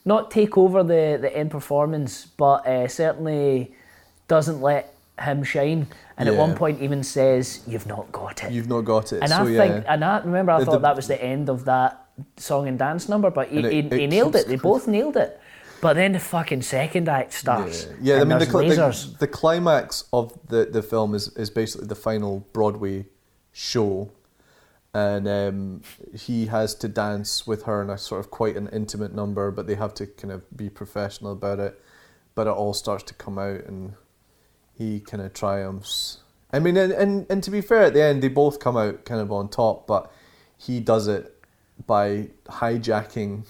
not 0.05 0.29
take 0.31 0.57
over 0.57 0.83
the 0.83 1.17
the 1.21 1.35
end 1.35 1.51
performance, 1.51 2.25
but 2.37 2.65
uh, 2.67 2.87
certainly 2.87 3.73
doesn't 4.27 4.61
let 4.61 4.93
him 5.19 5.43
shine. 5.43 5.87
And 6.17 6.29
at 6.29 6.35
one 6.35 6.53
point, 6.55 6.81
even 6.81 7.03
says, 7.03 7.61
"You've 7.65 7.87
not 7.87 8.11
got 8.11 8.43
it." 8.43 8.51
you've 8.51 8.67
not 8.67 8.81
got 8.81 9.11
it. 9.13 9.21
and 9.21 9.29
so 9.31 9.43
I 9.45 9.49
yeah. 9.49 9.57
think, 9.61 9.85
and 9.87 10.03
I 10.05 10.19
remember, 10.19 10.51
I 10.51 10.59
The- 10.59 10.65
thought 10.65 10.71
the- 10.73 10.79
that 10.79 10.95
was 10.95 11.07
the 11.07 11.21
end 11.23 11.49
of 11.49 11.65
that 11.65 12.07
song 12.37 12.67
and 12.67 12.77
dance 12.79 13.07
number, 13.09 13.29
but 13.29 13.49
he, 13.49 13.59
it- 13.59 13.71
he, 13.71 13.79
it 13.79 13.91
he 13.93 14.07
nailed 14.07 14.35
it. 14.35 14.47
They 14.47 14.55
both 14.55 14.87
nailed 14.87 15.17
it. 15.17 15.39
But 15.81 15.93
then 15.95 16.11
the 16.11 16.19
fucking 16.19 16.61
second 16.61 17.09
act 17.09 17.33
starts. 17.33 17.87
Yeah, 18.01 18.15
yeah 18.17 18.21
I 18.21 18.23
mean 18.25 18.37
the, 18.39 18.45
the, 18.45 19.17
the 19.19 19.27
climax 19.27 20.03
of 20.13 20.37
the, 20.47 20.65
the 20.65 20.83
film 20.83 21.15
is, 21.15 21.29
is 21.35 21.49
basically 21.49 21.87
the 21.87 21.95
final 21.95 22.45
Broadway 22.53 23.07
show, 23.51 24.11
and 24.93 25.27
um, 25.27 25.81
he 26.13 26.45
has 26.47 26.75
to 26.75 26.87
dance 26.87 27.47
with 27.47 27.63
her 27.63 27.81
in 27.81 27.89
a 27.89 27.97
sort 27.97 28.19
of 28.19 28.29
quite 28.29 28.55
an 28.57 28.69
intimate 28.71 29.15
number, 29.15 29.49
but 29.49 29.65
they 29.65 29.73
have 29.75 29.93
to 29.95 30.05
kind 30.05 30.31
of 30.31 30.43
be 30.55 30.69
professional 30.69 31.31
about 31.31 31.59
it. 31.59 31.81
But 32.35 32.45
it 32.47 32.51
all 32.51 32.73
starts 32.75 33.03
to 33.05 33.13
come 33.15 33.39
out, 33.39 33.65
and 33.65 33.93
he 34.73 34.99
kind 34.99 35.23
of 35.23 35.33
triumphs. 35.33 36.19
I 36.53 36.59
mean, 36.59 36.77
and, 36.77 36.91
and 36.93 37.25
and 37.29 37.43
to 37.43 37.49
be 37.49 37.61
fair, 37.61 37.81
at 37.83 37.93
the 37.93 38.03
end 38.03 38.21
they 38.21 38.27
both 38.27 38.59
come 38.59 38.77
out 38.77 39.03
kind 39.05 39.19
of 39.19 39.31
on 39.31 39.49
top, 39.49 39.87
but 39.87 40.11
he 40.57 40.79
does 40.79 41.07
it 41.07 41.40
by 41.87 42.29
hijacking 42.45 43.45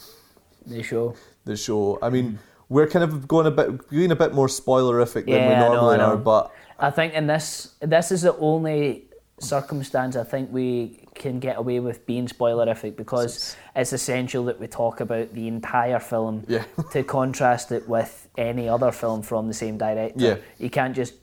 the 0.66 0.84
show. 0.84 1.16
the 1.46 1.56
show. 1.56 1.98
I 2.02 2.10
mean, 2.10 2.40
we're 2.70 2.88
kind 2.88 3.04
of 3.04 3.28
going 3.28 3.48
a 3.48 3.52
bit, 3.52 3.90
being 3.90 4.12
a 4.12 4.16
bit 4.16 4.34
more 4.34 4.48
spoilerific 4.48 5.26
than 5.26 5.26
we 5.26 5.34
Yeah, 5.34 5.56
I 5.56 5.68
know, 5.68 5.74
normally 5.74 5.96
I 5.96 5.98
know. 5.98 6.14
are, 6.14 6.18
but 6.18 6.52
I 6.80 6.90
think 6.92 7.14
in 7.14 7.28
this, 7.28 7.76
this 7.82 8.12
is 8.12 8.22
the 8.24 8.36
only 8.38 9.06
circumstance 9.40 10.16
I 10.16 10.24
think 10.24 10.52
we 10.52 11.00
can 11.16 11.40
get 11.40 11.58
away 11.58 11.80
with 11.80 12.06
being 12.06 12.28
spoilerific 12.28 12.96
because 12.96 13.56
it's 13.76 13.92
essential 13.92 14.46
that 14.46 14.60
we 14.60 14.68
talk 14.68 15.00
about 15.02 15.34
the 15.34 15.48
entire 15.48 16.00
film 16.00 16.46
Yeah. 16.48 16.64
to 16.92 17.04
contrast 17.04 17.72
it 17.72 17.88
with 17.90 18.30
any 18.38 18.70
other 18.70 18.92
film 18.92 19.22
from 19.24 19.48
the 19.48 19.54
same 19.54 19.78
director. 19.78 20.14
Yeah. 20.20 20.36
You 20.60 20.70
can't 20.70 20.96
just, 20.96 21.16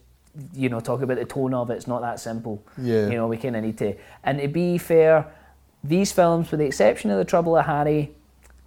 you 0.53 0.69
know, 0.69 0.79
talk 0.79 1.01
about 1.01 1.17
the 1.17 1.25
tone 1.25 1.53
of 1.53 1.69
it. 1.71 1.75
It's 1.75 1.87
not 1.87 2.01
that 2.01 2.19
simple. 2.19 2.63
Yeah. 2.77 3.07
You 3.07 3.15
know, 3.15 3.27
we 3.27 3.37
kind 3.37 3.55
of 3.55 3.63
need 3.63 3.77
to. 3.79 3.95
And 4.23 4.39
to 4.39 4.47
be 4.47 4.77
fair, 4.77 5.25
these 5.83 6.11
films, 6.11 6.51
with 6.51 6.59
the 6.59 6.65
exception 6.65 7.09
of 7.11 7.17
The 7.17 7.25
Trouble 7.25 7.57
of 7.57 7.65
Harry, 7.65 8.11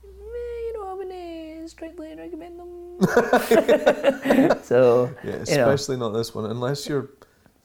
eh, 0.04 0.08
you 0.08 0.72
know, 0.74 0.88
I 0.88 0.94
wouldn't 0.94 1.70
strictly 1.70 2.14
recommend 2.14 2.58
them. 2.58 2.98
so, 4.62 5.14
yeah, 5.24 5.44
you 5.46 5.56
know. 5.56 5.70
especially 5.70 5.96
not 5.96 6.10
this 6.10 6.34
one, 6.34 6.46
unless 6.46 6.88
you're 6.88 7.10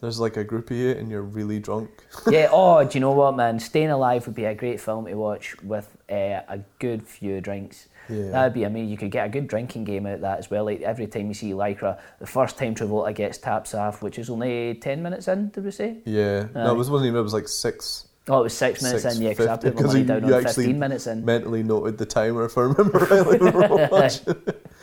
there's 0.00 0.20
like 0.20 0.36
a 0.36 0.44
group 0.44 0.70
of 0.70 0.76
you 0.76 0.90
and 0.92 1.10
you're 1.10 1.22
really 1.22 1.58
drunk. 1.58 1.90
yeah. 2.30 2.48
Oh, 2.52 2.84
do 2.84 2.96
you 2.96 3.00
know 3.00 3.12
what, 3.12 3.36
man? 3.36 3.58
Staying 3.58 3.90
Alive 3.90 4.26
would 4.26 4.36
be 4.36 4.44
a 4.44 4.54
great 4.54 4.80
film 4.80 5.06
to 5.06 5.14
watch 5.14 5.60
with 5.62 5.96
uh, 6.10 6.42
a 6.48 6.60
good 6.78 7.06
few 7.06 7.40
drinks. 7.40 7.88
Yeah. 8.08 8.30
That'd 8.30 8.54
be. 8.54 8.64
I 8.64 8.68
mean, 8.68 8.88
you 8.88 8.96
could 8.96 9.10
get 9.10 9.26
a 9.26 9.28
good 9.28 9.48
drinking 9.48 9.84
game 9.84 10.06
out 10.06 10.14
of 10.14 10.20
that 10.22 10.38
as 10.38 10.50
well. 10.50 10.64
Like 10.64 10.80
every 10.82 11.08
time 11.08 11.26
you 11.26 11.34
see 11.34 11.50
Lycra, 11.50 11.98
the 12.20 12.26
first 12.26 12.56
time 12.56 12.74
Travolta 12.74 13.14
gets 13.14 13.38
taps 13.38 13.74
off, 13.74 14.02
which 14.02 14.18
is 14.18 14.30
only 14.30 14.74
ten 14.76 15.02
minutes 15.02 15.28
in, 15.28 15.50
did 15.50 15.64
we 15.64 15.70
say? 15.72 15.98
Yeah, 16.04 16.46
no, 16.54 16.68
Aye. 16.68 16.70
it 16.70 16.74
was, 16.74 16.88
wasn't 16.88 17.08
even. 17.08 17.20
It 17.20 17.22
was 17.22 17.34
like 17.34 17.48
six. 17.48 18.07
Oh, 18.28 18.40
it 18.40 18.42
was 18.44 18.56
six 18.56 18.82
minutes 18.82 19.02
six 19.02 19.16
in. 19.16 19.22
Yeah, 19.22 19.28
because 19.30 19.46
I 19.46 19.56
put 19.56 19.74
my 19.76 19.82
money 19.82 20.04
down 20.04 20.24
on 20.24 20.34
actually 20.34 20.64
fifteen 20.64 20.78
minutes 20.78 21.06
in. 21.06 21.24
mentally 21.24 21.62
noted 21.62 21.98
the 21.98 22.06
timer 22.06 22.44
if 22.44 22.58
I 22.58 22.62
remember 22.62 22.98
rightly. 23.10 23.38
when 23.38 23.40
we 23.40 23.50
were 23.50 23.88
watching. 23.90 24.34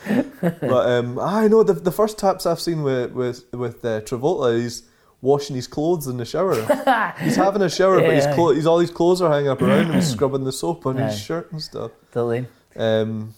but 0.40 0.88
um, 0.90 1.18
I 1.18 1.48
know 1.48 1.62
the 1.62 1.74
the 1.74 1.92
first 1.92 2.18
taps 2.18 2.44
I've 2.46 2.60
seen 2.60 2.82
with 2.82 3.12
with 3.12 3.44
with 3.52 3.84
uh, 3.84 4.00
Travolta, 4.02 4.58
he's 4.60 4.82
washing 5.22 5.56
his 5.56 5.66
clothes 5.66 6.06
in 6.06 6.16
the 6.16 6.24
shower. 6.24 6.54
he's 7.20 7.36
having 7.36 7.62
a 7.62 7.70
shower, 7.70 8.00
but 8.00 8.14
his 8.14 8.26
clo- 8.34 8.52
he's 8.52 8.66
all 8.66 8.78
his 8.78 8.90
clothes 8.90 9.22
are 9.22 9.30
hanging 9.32 9.48
up 9.48 9.62
around 9.62 9.86
him. 9.86 9.94
He's 9.94 10.10
scrubbing 10.12 10.44
the 10.44 10.52
soap 10.52 10.86
on 10.86 10.98
Aye. 10.98 11.10
his 11.10 11.18
shirt 11.20 11.50
and 11.52 11.62
stuff. 11.62 11.92
Totally. 12.12 12.46
Um, 12.76 13.34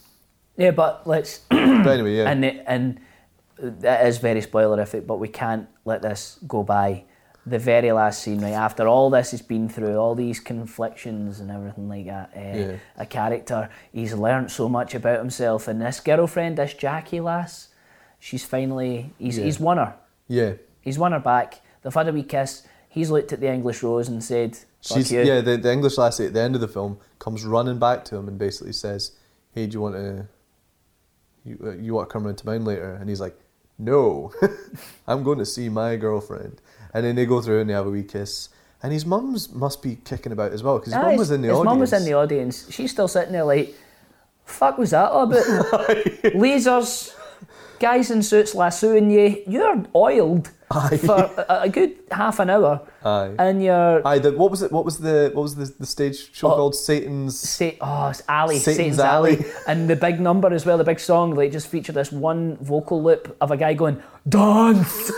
Yeah, 0.56 0.72
but 0.72 1.06
let's. 1.06 1.38
but 1.50 1.86
anyway, 1.86 2.16
yeah. 2.16 2.30
And 2.30 2.44
it, 2.44 2.64
and 2.66 3.00
that 3.58 4.06
is 4.06 4.18
very 4.18 4.40
spoilerific, 4.40 5.06
but 5.06 5.18
we 5.18 5.28
can't 5.28 5.68
let 5.84 6.02
this 6.02 6.38
go 6.46 6.62
by 6.62 7.04
the 7.50 7.58
very 7.58 7.92
last 7.92 8.22
scene, 8.22 8.40
right 8.40 8.52
after 8.52 8.86
all 8.88 9.10
this 9.10 9.30
has 9.32 9.42
been 9.42 9.68
through, 9.68 9.96
all 9.96 10.14
these 10.14 10.40
conflictions 10.40 11.40
and 11.40 11.50
everything 11.50 11.88
like 11.88 12.06
that. 12.06 12.30
Uh, 12.36 12.40
Yeah. 12.58 12.76
A 12.96 13.06
character, 13.06 13.68
he's 13.92 14.12
learnt 14.14 14.50
so 14.50 14.68
much 14.68 14.94
about 14.94 15.18
himself, 15.18 15.68
and 15.68 15.80
this 15.80 16.00
girlfriend, 16.00 16.58
this 16.58 16.74
Jackie 16.74 17.20
lass, 17.20 17.68
she's 18.18 18.44
finally 18.44 19.12
he's 19.18 19.38
Yeah. 19.38 19.44
he's 19.44 19.60
won 19.60 19.78
her. 19.78 19.94
Yeah. 20.28 20.52
He's 20.80 20.98
won 20.98 21.12
her 21.12 21.20
back. 21.20 21.60
They've 21.82 21.94
had 21.94 22.08
a 22.08 22.12
wee 22.12 22.22
kiss. 22.22 22.62
He's 22.88 23.10
looked 23.10 23.32
at 23.32 23.40
the 23.40 23.48
English 23.52 23.82
rose 23.82 24.08
and 24.08 24.22
said, 24.24 24.58
She's 24.80 25.10
you. 25.12 25.22
yeah. 25.22 25.40
The, 25.40 25.56
the 25.56 25.72
English 25.72 25.98
lassie 25.98 26.26
at 26.26 26.32
the 26.34 26.40
end 26.40 26.54
of 26.54 26.60
the 26.60 26.68
film 26.68 26.98
comes 27.18 27.44
running 27.44 27.78
back 27.78 28.04
to 28.06 28.16
him 28.16 28.28
and 28.28 28.38
basically 28.38 28.72
says, 28.72 29.12
"Hey, 29.52 29.66
do 29.66 29.74
you 29.74 29.80
want 29.80 29.94
to? 29.96 30.26
You 31.44 31.58
uh, 31.64 31.70
you 31.72 31.94
want 31.94 32.08
to 32.08 32.12
come 32.12 32.24
round 32.24 32.38
to 32.38 32.46
mine 32.46 32.64
later?" 32.64 32.94
And 32.94 33.08
he's 33.08 33.20
like, 33.20 33.36
"No, 33.76 34.32
I'm 35.08 35.22
going 35.24 35.38
to 35.38 35.44
see 35.46 35.68
my 35.68 35.96
girlfriend." 35.96 36.60
And 36.94 37.04
then 37.04 37.16
they 37.16 37.26
go 37.26 37.40
through 37.40 37.60
and 37.60 37.68
they 37.70 37.74
have 37.74 37.86
a 37.86 37.90
wee 37.90 38.02
kiss. 38.02 38.48
And 38.82 38.92
his 38.92 39.04
mum's 39.04 39.52
must 39.52 39.82
be 39.82 39.96
kicking 40.04 40.32
about 40.32 40.52
as 40.52 40.62
well 40.62 40.78
because 40.78 40.92
his 40.92 41.02
Ah, 41.02 41.08
mum 41.08 41.16
was 41.16 41.30
in 41.30 41.42
the 41.42 41.48
his 41.48 41.54
audience. 41.56 41.64
mum 41.66 41.78
was 41.80 41.92
in 41.92 42.04
the 42.04 42.12
audience. 42.14 42.70
She's 42.70 42.90
still 42.92 43.08
sitting 43.08 43.32
there 43.32 43.44
like, 43.44 43.74
fuck 44.44 44.78
was 44.78 44.90
that 44.90 45.10
all 45.10 45.24
about? 45.24 45.42
Lasers, 46.34 47.12
guys 47.80 48.10
in 48.10 48.22
suits 48.22 48.54
lassoing 48.54 49.10
you. 49.10 49.42
You're 49.48 49.84
oiled 49.96 50.50
Aye. 50.70 50.96
for 50.98 51.16
a, 51.48 51.62
a 51.62 51.68
good 51.68 51.96
half 52.12 52.38
an 52.38 52.50
hour. 52.50 52.80
Aye. 53.04 53.32
And 53.38 53.62
you're... 53.64 54.06
Aye, 54.06 54.18
the, 54.20 54.32
what 54.32 54.50
was 54.52 54.62
it? 54.62 54.70
What 54.70 54.84
was 54.84 54.98
the 54.98 55.30
what 55.34 55.42
was 55.42 55.56
the, 55.56 55.64
the 55.80 55.86
stage 55.86 56.32
show 56.32 56.52
Oh. 56.52 56.54
called? 56.56 56.74
Satan's. 56.76 57.38
Sa- 57.40 57.70
oh, 57.80 58.08
it's 58.10 58.22
Ali, 58.28 58.58
Satan's 58.58 58.76
Satan's, 58.96 58.98
Alley. 59.00 59.36
Alley. 59.38 59.44
And 59.66 59.90
the 59.90 59.96
big 59.96 60.20
number 60.20 60.52
as 60.54 60.64
well, 60.64 60.78
the 60.78 60.84
big 60.84 61.00
song, 61.00 61.34
like 61.34 61.50
just 61.52 61.66
featured 61.68 61.96
this 61.96 62.12
one 62.12 62.56
vocal 62.58 63.02
loop 63.02 63.36
of 63.40 63.50
a 63.50 63.56
guy 63.56 63.74
going, 63.74 64.00
Dance! 64.28 65.10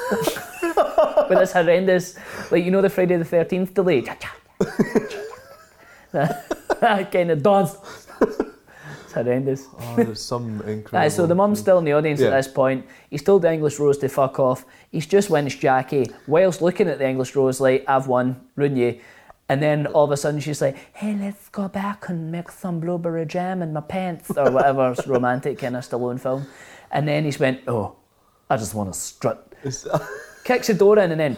With 1.31 1.39
this 1.39 1.53
horrendous, 1.53 2.17
like, 2.51 2.65
you 2.65 2.73
know, 2.73 2.83
the 2.83 2.91
Friday 2.91 3.17
the 3.17 3.25
13th 3.25 3.73
delay? 3.73 4.01
that 6.11 7.13
kind 7.13 7.31
of 7.31 7.41
dance. 7.41 7.77
It's 8.21 9.13
horrendous. 9.13 9.69
Oh, 9.79 9.95
there's 9.95 10.21
some 10.21 10.61
incredible. 10.63 10.99
Aye, 10.99 11.07
so 11.07 11.29
the 11.29 11.37
mum's 11.37 11.61
still 11.61 11.79
in 11.79 11.85
the 11.85 11.93
audience 11.93 12.21
Yeah. 12.21 12.27
at 12.29 12.31
this 12.33 12.49
point. 12.49 12.85
He's 13.11 13.23
told 13.23 13.43
the 13.43 13.53
English 13.53 13.79
Rose 13.79 13.97
to 13.99 14.09
fuck 14.09 14.41
off. 14.41 14.65
He's 14.91 15.07
just 15.07 15.31
winched 15.31 15.61
Jackie 15.61 16.11
whilst 16.27 16.63
looking 16.63 16.89
at 16.89 16.99
the 16.99 17.09
English 17.09 17.37
Rose 17.37 17.61
like, 17.61 17.85
I've 17.87 18.09
won, 18.09 18.41
ruin 18.57 18.75
you. 18.77 18.99
And 19.49 19.63
then 19.63 19.87
all 19.87 20.07
of 20.07 20.11
a 20.11 20.17
sudden 20.17 20.41
she's 20.41 20.61
like, 20.61 20.77
hey, 20.95 21.15
let's 21.15 21.49
go 21.51 21.69
back 21.69 22.09
and 22.09 22.33
make 22.33 22.51
some 22.51 22.81
blueberry 22.81 23.25
jam 23.25 23.63
in 23.63 23.73
my 23.73 23.83
pants 23.83 24.33
or 24.37 24.51
whatever 24.51 24.97
romantic 25.07 25.61
kind 25.61 25.77
of 25.77 25.89
Stallone 25.89 26.19
film. 26.19 26.49
And 26.91 27.07
then 27.07 27.25
he's 27.25 27.39
went, 27.39 27.61
oh, 27.69 27.95
I 28.49 28.57
just 28.57 28.75
want 28.75 28.93
to 28.93 28.99
strut. 28.99 29.47
Kicks 30.51 30.67
the 30.67 30.75
door 30.75 30.99
in 30.99 31.13
and 31.13 31.21
then 31.21 31.37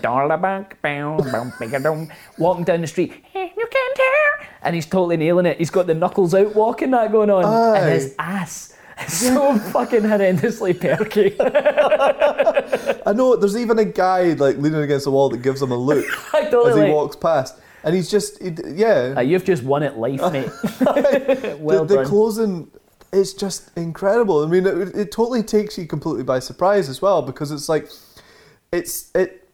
walking 2.38 2.64
down 2.64 2.80
the 2.80 2.86
street. 2.86 3.12
"Hey, 3.30 3.52
You 3.54 3.66
can't 3.70 3.96
hear. 3.98 4.48
And 4.62 4.74
he's 4.74 4.86
totally 4.86 5.18
nailing 5.18 5.44
it. 5.44 5.58
He's 5.58 5.68
got 5.68 5.86
the 5.86 5.92
knuckles 5.92 6.32
out 6.32 6.54
walking 6.54 6.92
that 6.92 7.12
going 7.12 7.28
on. 7.28 7.44
Aye. 7.44 7.78
And 7.78 7.92
his 7.92 8.14
ass 8.18 8.72
is 9.06 9.12
so 9.12 9.58
fucking 9.58 10.00
horrendously 10.00 10.80
perky. 10.80 11.36
I 13.06 13.12
know 13.12 13.36
there's 13.36 13.54
even 13.58 13.78
a 13.80 13.84
guy 13.84 14.32
like 14.32 14.56
leaning 14.56 14.80
against 14.80 15.04
the 15.04 15.10
wall 15.10 15.28
that 15.28 15.42
gives 15.42 15.60
him 15.60 15.72
a 15.72 15.76
look 15.76 16.06
I 16.34 16.44
totally 16.44 16.70
as 16.70 16.76
he 16.76 16.82
like- 16.84 16.92
walks 16.92 17.16
past, 17.16 17.58
and 17.84 17.94
he's 17.94 18.10
just 18.10 18.42
he, 18.42 18.54
yeah. 18.66 19.12
Uh, 19.18 19.20
you've 19.20 19.44
just 19.44 19.62
won 19.62 19.82
at 19.82 19.98
life, 19.98 20.22
mate. 20.32 20.48
well 21.60 21.84
the, 21.84 21.86
the 21.86 21.94
done. 21.96 22.06
closing 22.06 22.70
is 23.12 23.34
just 23.34 23.76
incredible. 23.76 24.42
I 24.42 24.46
mean, 24.46 24.66
it, 24.66 24.96
it 24.96 25.12
totally 25.12 25.42
takes 25.42 25.76
you 25.76 25.86
completely 25.86 26.22
by 26.22 26.38
surprise 26.38 26.88
as 26.88 27.02
well 27.02 27.20
because 27.20 27.50
it's 27.50 27.68
like 27.68 27.90
it's 28.72 29.10
it. 29.14 29.48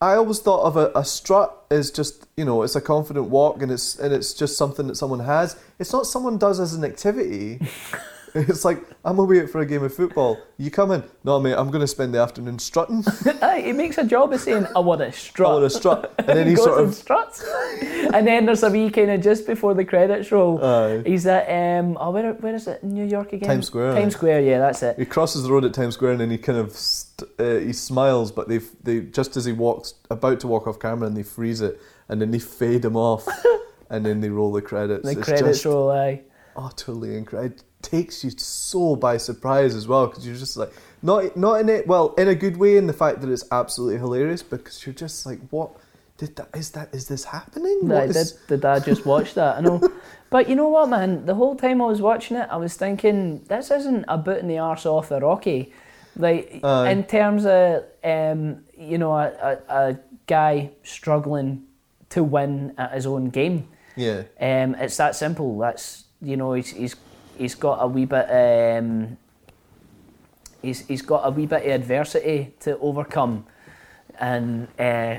I 0.00 0.14
always 0.14 0.38
thought 0.38 0.62
of 0.62 0.78
a, 0.78 0.90
a 0.94 1.04
strut 1.04 1.54
as 1.70 1.90
just 1.90 2.26
you 2.36 2.44
know 2.44 2.62
it's 2.62 2.76
a 2.76 2.80
confident 2.80 3.28
walk 3.28 3.60
and 3.60 3.70
it's 3.70 3.98
and 3.98 4.14
it's 4.14 4.32
just 4.32 4.56
something 4.56 4.86
that 4.86 4.96
someone 4.96 5.20
has. 5.20 5.56
It's 5.78 5.92
not 5.92 6.06
someone 6.06 6.38
does 6.38 6.60
as 6.60 6.72
an 6.72 6.84
activity. 6.84 7.60
it's 8.34 8.64
like 8.64 8.78
I'm 9.04 9.18
away 9.18 9.46
for 9.46 9.60
a 9.60 9.66
game 9.66 9.82
of 9.82 9.94
football. 9.94 10.38
You 10.56 10.70
come 10.70 10.92
in, 10.92 11.02
no 11.24 11.40
mate. 11.40 11.54
I'm 11.54 11.70
going 11.70 11.80
to 11.80 11.86
spend 11.86 12.14
the 12.14 12.20
afternoon 12.20 12.58
strutting. 12.58 13.04
Aye, 13.42 13.62
he 13.66 13.72
makes 13.72 13.98
a 13.98 14.04
job 14.04 14.32
of 14.32 14.40
saying, 14.40 14.66
I 14.76 14.80
want 14.80 15.00
to 15.00 15.12
strut. 15.12 15.50
I 15.50 15.52
want 15.54 15.70
to 15.72 15.78
strut, 15.78 16.14
and 16.18 16.28
then 16.28 16.46
he 16.46 16.54
goes 16.54 16.64
sort 16.64 16.78
and 16.80 16.88
of 16.88 16.94
struts. 16.94 17.44
and 18.12 18.26
then 18.26 18.46
there's 18.46 18.62
a 18.62 18.70
wee 18.70 18.90
kind 18.90 19.10
of 19.10 19.20
just 19.20 19.46
before 19.46 19.74
the 19.74 19.84
credits 19.84 20.30
roll. 20.30 20.62
Aye. 20.64 21.02
He's 21.06 21.26
at 21.26 21.46
um 21.48 21.96
oh 22.00 22.10
where 22.10 22.32
where 22.34 22.54
is 22.54 22.66
it? 22.66 22.84
New 22.84 23.04
York 23.04 23.32
again? 23.32 23.48
Times 23.48 23.66
Square, 23.66 23.94
Times. 23.94 24.14
Square, 24.14 24.42
yeah, 24.42 24.58
that's 24.58 24.82
it. 24.82 24.98
He 24.98 25.06
crosses 25.06 25.42
the 25.42 25.50
road 25.52 25.64
at 25.64 25.74
Times 25.74 25.94
Square 25.94 26.12
and 26.12 26.20
then 26.20 26.30
he 26.30 26.38
kind 26.38 26.58
of 26.58 26.72
st- 26.72 27.30
uh, 27.38 27.58
he 27.58 27.72
smiles, 27.72 28.30
but 28.32 28.48
they 28.48 28.58
they 28.82 29.00
just 29.00 29.36
as 29.36 29.44
he 29.44 29.52
walks 29.52 29.94
about 30.10 30.40
to 30.40 30.46
walk 30.46 30.66
off 30.66 30.78
camera 30.78 31.06
and 31.06 31.16
they 31.16 31.22
freeze 31.22 31.60
it 31.60 31.80
and 32.08 32.20
then 32.20 32.30
they 32.30 32.38
fade 32.38 32.84
him 32.84 32.96
off 32.96 33.26
and 33.90 34.04
then 34.04 34.20
they 34.20 34.28
roll 34.28 34.52
the 34.52 34.62
credits. 34.62 35.04
The 35.04 35.18
it's 35.18 35.24
credits 35.24 35.48
just 35.58 35.64
roll, 35.64 35.90
aye. 35.90 36.22
utterly 36.56 37.16
incredible. 37.16 37.64
Takes 37.82 38.22
you 38.24 38.30
so 38.36 38.94
by 38.96 39.16
surprise 39.16 39.74
as 39.74 39.88
well 39.88 40.06
because 40.06 40.26
you're 40.26 40.36
just 40.36 40.56
like 40.56 40.72
not 41.02 41.36
not 41.36 41.60
in 41.60 41.68
it 41.68 41.86
well 41.86 42.14
in 42.18 42.28
a 42.28 42.34
good 42.34 42.56
way 42.58 42.76
in 42.76 42.86
the 42.86 42.92
fact 42.92 43.20
that 43.22 43.30
it's 43.30 43.44
absolutely 43.50 43.98
hilarious 43.98 44.42
because 44.42 44.84
you're 44.84 44.94
just 44.94 45.24
like 45.24 45.40
what 45.48 45.70
did 46.18 46.36
that 46.36 46.48
is 46.54 46.70
that 46.72 46.94
is 46.94 47.08
this 47.08 47.24
happening? 47.24 47.80
Aye, 47.84 47.86
What 47.86 48.06
did, 48.08 48.16
is- 48.16 48.32
did 48.48 48.64
I 48.64 48.80
just 48.80 49.06
watch 49.06 49.34
that? 49.34 49.56
I 49.56 49.60
know. 49.60 49.80
But 50.30 50.48
you 50.48 50.54
know 50.54 50.68
what, 50.68 50.88
man? 50.88 51.26
The 51.26 51.34
whole 51.34 51.56
time 51.56 51.82
I 51.82 51.86
was 51.86 52.00
watching 52.00 52.36
it, 52.36 52.46
I 52.52 52.56
was 52.56 52.74
thinking, 52.76 53.42
this 53.48 53.68
isn't 53.72 54.04
a 54.06 54.16
boot 54.16 54.38
in 54.38 54.46
the 54.46 54.58
arse 54.58 54.86
off 54.86 55.08
the 55.08 55.18
Rocky. 55.18 55.72
Like, 56.16 56.60
Aye. 56.62 56.90
in 56.92 57.02
terms 57.02 57.44
of, 57.46 57.82
um, 58.04 58.62
you 58.78 58.96
know, 58.98 59.12
a, 59.12 59.32
a, 59.42 59.58
a 59.68 59.98
guy 60.28 60.70
struggling 60.84 61.64
to 62.10 62.22
win 62.22 62.74
at 62.78 62.92
his 62.92 63.06
own 63.06 63.30
game. 63.30 63.66
yeah 63.96 64.22
Um, 64.40 64.76
it's 64.76 64.96
that 64.98 65.16
simple. 65.16 65.58
That's, 65.58 66.04
you 66.22 66.36
know, 66.36 66.52
he's, 66.52 66.70
he's, 66.70 66.94
he's 67.40 67.54
got 67.54 67.78
a 67.80 67.86
wee 67.86 68.04
bit, 68.04 68.26
um, 68.30 69.16
he's, 70.62 70.86
he's 70.86 71.02
got 71.02 71.22
a 71.26 71.30
wee 71.30 71.46
bit 71.46 71.62
of 71.64 71.72
adversity 71.72 72.54
to 72.60 72.78
overcome. 72.78 73.46
And, 74.18 74.68
uh, 74.78 75.16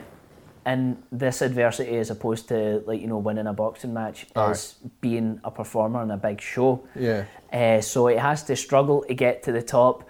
and 0.64 1.02
this 1.12 1.42
adversity 1.42 1.98
as 1.98 2.12
opposed 2.12 2.48
to 2.50 2.84
like 2.86 3.02
you 3.02 3.08
know 3.08 3.18
winning 3.18 3.48
a 3.48 3.54
boxing 3.54 3.96
match 3.96 4.28
Aye. 4.36 4.52
is 4.52 4.76
being 5.02 5.42
a 5.44 5.50
performer 5.50 6.04
in 6.04 6.12
a 6.12 6.18
big 6.18 6.40
show 6.40 6.84
yeah 6.96 7.26
uh, 7.52 7.82
so 7.82 8.08
it 8.08 8.20
has 8.20 8.44
to 8.44 8.56
struggle 8.56 9.04
to 9.08 9.16
get 9.16 9.42
to 9.42 9.52
the 9.52 9.64
top 9.64 10.08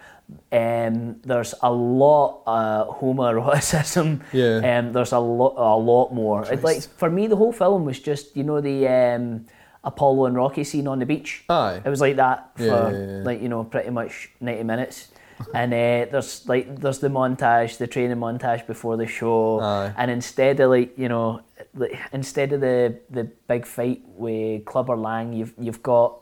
um, 0.52 1.16
there's 1.22 1.54
a 1.62 1.72
lot 1.72 2.42
of 2.46 3.00
homoeroticism 3.00 4.20
Yeah. 4.32 4.78
um, 4.78 4.92
there's 4.92 5.12
a 5.12 5.18
lot 5.18 5.54
a 5.56 5.76
lot 5.78 6.12
more 6.12 6.44
It, 6.52 6.62
like 6.62 6.82
for 6.82 7.08
me 7.08 7.28
the 7.28 7.36
whole 7.36 7.52
film 7.52 7.86
was 7.86 7.98
just 7.98 8.36
you 8.36 8.44
know 8.44 8.60
the 8.60 8.86
um, 8.88 9.46
Apollo 9.84 10.26
and 10.26 10.36
Rocky 10.36 10.64
scene 10.64 10.86
on 10.86 10.98
the 11.00 11.06
beach 11.06 11.44
Aye. 11.48 11.80
it 11.84 11.88
was 11.88 12.00
like 12.00 12.16
that 12.16 12.50
for 12.56 12.62
Yeah, 12.64 12.90
yeah, 12.90 12.98
yeah. 13.18 13.22
like 13.24 13.42
you 13.42 13.48
know 13.48 13.64
pretty 13.64 13.90
much 13.90 14.30
90 14.40 14.62
minutes 14.64 15.08
and 15.54 15.72
uh, 15.74 16.06
there's 16.12 16.46
like 16.48 16.78
there's 16.78 17.00
the 17.00 17.08
montage 17.08 17.78
the 17.78 17.86
training 17.88 18.16
montage 18.18 18.64
before 18.66 18.96
the 18.96 19.06
show 19.08 19.60
Aye. 19.60 19.92
and 19.96 20.08
instead 20.10 20.60
of 20.60 20.70
like 20.70 20.96
you 20.96 21.08
know 21.08 21.40
like, 21.74 21.98
instead 22.12 22.52
of 22.52 22.60
the 22.60 22.96
the 23.10 23.24
big 23.48 23.66
fight 23.66 24.02
with 24.06 24.64
Clubber 24.64 24.96
Lang 24.96 25.32
you've 25.32 25.52
you've 25.58 25.82
got 25.82 26.16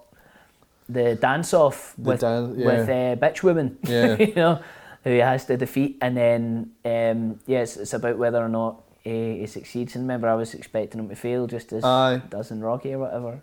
the 0.88 1.14
dance 1.16 1.52
off 1.54 1.98
with 1.98 2.20
dan- 2.20 2.56
with 2.56 2.88
uh, 2.88 3.14
bitch 3.16 3.42
Woman, 3.42 3.78
Yeah. 3.84 4.16
you 4.18 4.34
know 4.34 4.60
who 5.04 5.10
he 5.10 5.18
has 5.18 5.44
to 5.46 5.56
defeat 5.56 5.98
and 6.00 6.16
then 6.16 6.70
um, 6.84 7.40
yes 7.46 7.76
it's 7.76 7.92
about 7.92 8.16
whether 8.18 8.38
or 8.38 8.48
not 8.48 8.82
he, 9.02 9.38
he 9.40 9.46
succeeds 9.46 9.94
and 9.96 10.04
remember 10.04 10.28
I 10.28 10.34
was 10.34 10.52
expecting 10.54 10.98
him 11.00 11.08
to 11.08 11.14
fail 11.16 11.46
just 11.46 11.72
as 11.72 11.84
Aye. 11.84 12.22
does 12.30 12.50
in 12.50 12.60
Rocky 12.60 12.92
or 12.94 12.98
whatever 13.00 13.42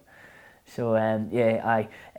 so 0.68 0.96
um, 0.96 1.30
yeah. 1.32 1.62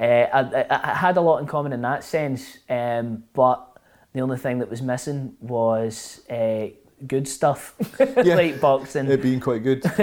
Uh, 0.01 0.05
I, 0.05 0.65
I, 0.70 0.93
I 0.93 0.95
had 0.95 1.16
a 1.16 1.20
lot 1.20 1.39
in 1.39 1.47
common 1.47 1.73
in 1.73 1.83
that 1.83 2.03
sense, 2.05 2.59
um, 2.69 3.25
but 3.35 3.79
the 4.12 4.20
only 4.20 4.39
thing 4.39 4.59
that 4.59 4.70
was 4.70 4.83
missing 4.83 5.37
was 5.41 6.23
uh, 6.31 6.66
good 7.07 7.29
stuff, 7.29 7.75
like 8.16 8.61
boxing. 8.61 9.07
it 9.07 9.23
being 9.23 9.41
quite 9.41 9.62
good. 9.62 9.85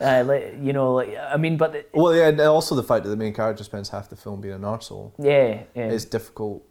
Aye, 0.00 0.22
like, 0.22 0.54
you 0.60 0.72
know, 0.72 0.94
like, 0.94 1.14
I 1.16 1.36
mean, 1.36 1.56
but 1.56 1.74
it- 1.74 1.90
well, 1.92 2.14
yeah, 2.14 2.28
and 2.28 2.40
also 2.40 2.74
the 2.74 2.82
fact 2.82 3.04
that 3.04 3.10
the 3.10 3.16
main 3.16 3.34
character 3.34 3.62
spends 3.64 3.90
half 3.90 4.08
the 4.08 4.16
film 4.16 4.40
being 4.40 4.54
an 4.54 4.62
arsehole 4.62 5.12
yeah, 5.18 5.62
yeah. 5.74 5.88
is 5.90 6.04
difficult. 6.04 6.64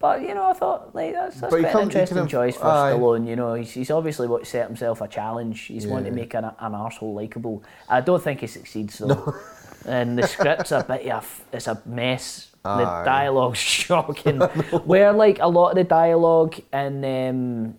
But 0.00 0.22
you 0.22 0.32
know, 0.34 0.48
I 0.48 0.52
thought 0.52 0.94
like 0.94 1.12
that's, 1.12 1.40
that's 1.40 1.52
quite 1.52 1.64
an 1.64 1.80
interesting 1.82 2.18
of- 2.18 2.28
choice 2.28 2.56
for 2.56 2.66
aye. 2.66 2.92
Stallone. 2.92 3.26
You 3.26 3.34
know, 3.36 3.54
he's, 3.54 3.72
he's 3.72 3.90
obviously 3.90 4.28
what 4.28 4.46
set 4.46 4.66
himself 4.68 5.00
a 5.00 5.08
challenge. 5.08 5.62
He's 5.62 5.86
wanting 5.86 6.12
to 6.12 6.16
make 6.16 6.34
an, 6.34 6.44
an 6.44 6.72
arsehole 6.72 7.14
likable. 7.14 7.64
I 7.88 8.00
don't 8.00 8.22
think 8.22 8.40
he 8.40 8.46
succeeds 8.46 8.98
though. 8.98 9.34
And 9.86 10.18
the 10.18 10.26
script's 10.26 10.72
a 10.72 10.84
bit 10.86 11.08
of 11.08 11.44
it's 11.52 11.66
a 11.68 11.80
mess. 11.86 12.50
The 12.64 12.70
Aye. 12.70 13.04
dialogue's 13.04 13.58
shocking. 13.86 14.38
Where 14.84 15.12
like 15.12 15.38
a 15.40 15.48
lot 15.48 15.70
of 15.70 15.76
the 15.76 15.84
dialogue 15.84 16.56
in, 16.72 17.04
um, 17.04 17.74